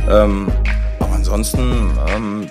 Ähm, 0.09 0.51
aber 0.99 1.13
ansonsten, 1.13 1.91
ähm, 2.13 2.47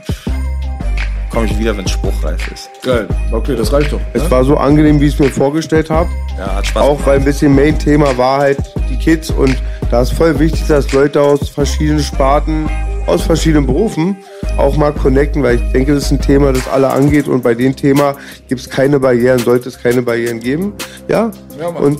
komme 1.32 1.46
ich 1.46 1.58
wieder, 1.58 1.76
wenn 1.76 1.86
es 1.86 1.92
spruchreif 1.92 2.52
ist. 2.52 2.70
Geil. 2.82 3.08
Okay, 3.30 3.56
das 3.56 3.72
reicht 3.72 3.92
doch. 3.92 4.00
Es 4.12 4.22
ne? 4.22 4.30
war 4.30 4.44
so 4.44 4.56
angenehm, 4.56 5.00
wie 5.00 5.06
ich 5.06 5.14
es 5.14 5.18
mir 5.18 5.30
vorgestellt 5.30 5.88
habe. 5.88 6.10
Ja, 6.38 6.56
hat 6.56 6.66
Spaß 6.66 6.82
Auch 6.82 6.90
gemacht. 6.90 7.06
weil 7.06 7.18
ein 7.18 7.24
bisschen 7.24 7.54
Main-Thema 7.54 8.16
war 8.18 8.40
halt 8.40 8.58
die 8.90 8.96
Kids 8.96 9.30
und 9.30 9.56
da 9.90 10.02
ist 10.02 10.12
voll 10.12 10.38
wichtig, 10.38 10.66
dass 10.68 10.92
Leute 10.92 11.20
aus 11.20 11.48
verschiedenen 11.48 12.02
Sparten, 12.02 12.68
aus 13.06 13.22
verschiedenen 13.22 13.66
Berufen 13.66 14.16
auch 14.56 14.76
mal 14.76 14.92
connecten, 14.92 15.42
weil 15.42 15.56
ich 15.56 15.72
denke, 15.72 15.94
das 15.94 16.04
ist 16.04 16.12
ein 16.12 16.20
Thema, 16.20 16.52
das 16.52 16.68
alle 16.68 16.90
angeht 16.90 17.28
und 17.28 17.42
bei 17.42 17.54
dem 17.54 17.74
Thema 17.74 18.14
gibt 18.48 18.60
es 18.60 18.70
keine 18.70 19.00
Barrieren, 19.00 19.38
sollte 19.38 19.68
es 19.68 19.78
keine 19.78 20.02
Barrieren 20.02 20.40
geben. 20.40 20.72
Ja, 21.08 21.30
ja 21.58 21.68
und 21.68 21.98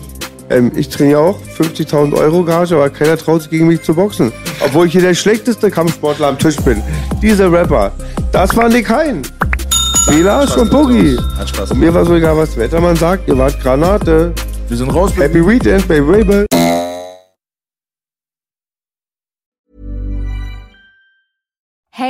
ähm, 0.51 0.70
ich 0.77 0.89
trainiere 0.89 1.20
auch 1.20 1.39
50.000 1.59 2.15
Euro 2.15 2.45
Gage, 2.45 2.74
aber 2.74 2.91
keiner 2.91 3.16
traut 3.16 3.43
sich 3.43 3.51
gegen 3.51 3.69
mich 3.69 3.83
zu 3.83 3.95
boxen. 3.95 4.33
Obwohl 4.65 4.87
ich 4.87 4.93
hier 4.93 5.01
der 5.01 5.15
schlechteste 5.15 5.70
Kampfsportler 5.70 6.29
am 6.29 6.39
Tisch 6.39 6.57
bin. 6.57 6.83
Dieser 7.20 7.51
Rapper. 7.51 7.93
Das 8.33 8.55
war 8.57 8.69
Nick 8.69 8.89
Hein. 8.91 9.23
Silas 10.07 10.57
und 10.57 10.70
Boogie. 10.70 11.16
Hat 11.39 11.49
Spaß 11.49 11.70
Und 11.70 11.81
mir 11.81 11.95
war 11.95 12.05
so 12.05 12.15
egal, 12.15 12.37
was 12.37 12.55
der 12.55 12.65
Wettermann 12.65 12.97
sagt. 12.97 13.29
Ihr 13.29 13.39
wart 13.39 13.61
Granate. 13.62 14.33
Wir 14.69 14.77
sind 14.77 14.91
raus. 14.91 15.12
Happy 15.16 15.47
Weekend 15.47 15.87
bei 15.87 16.01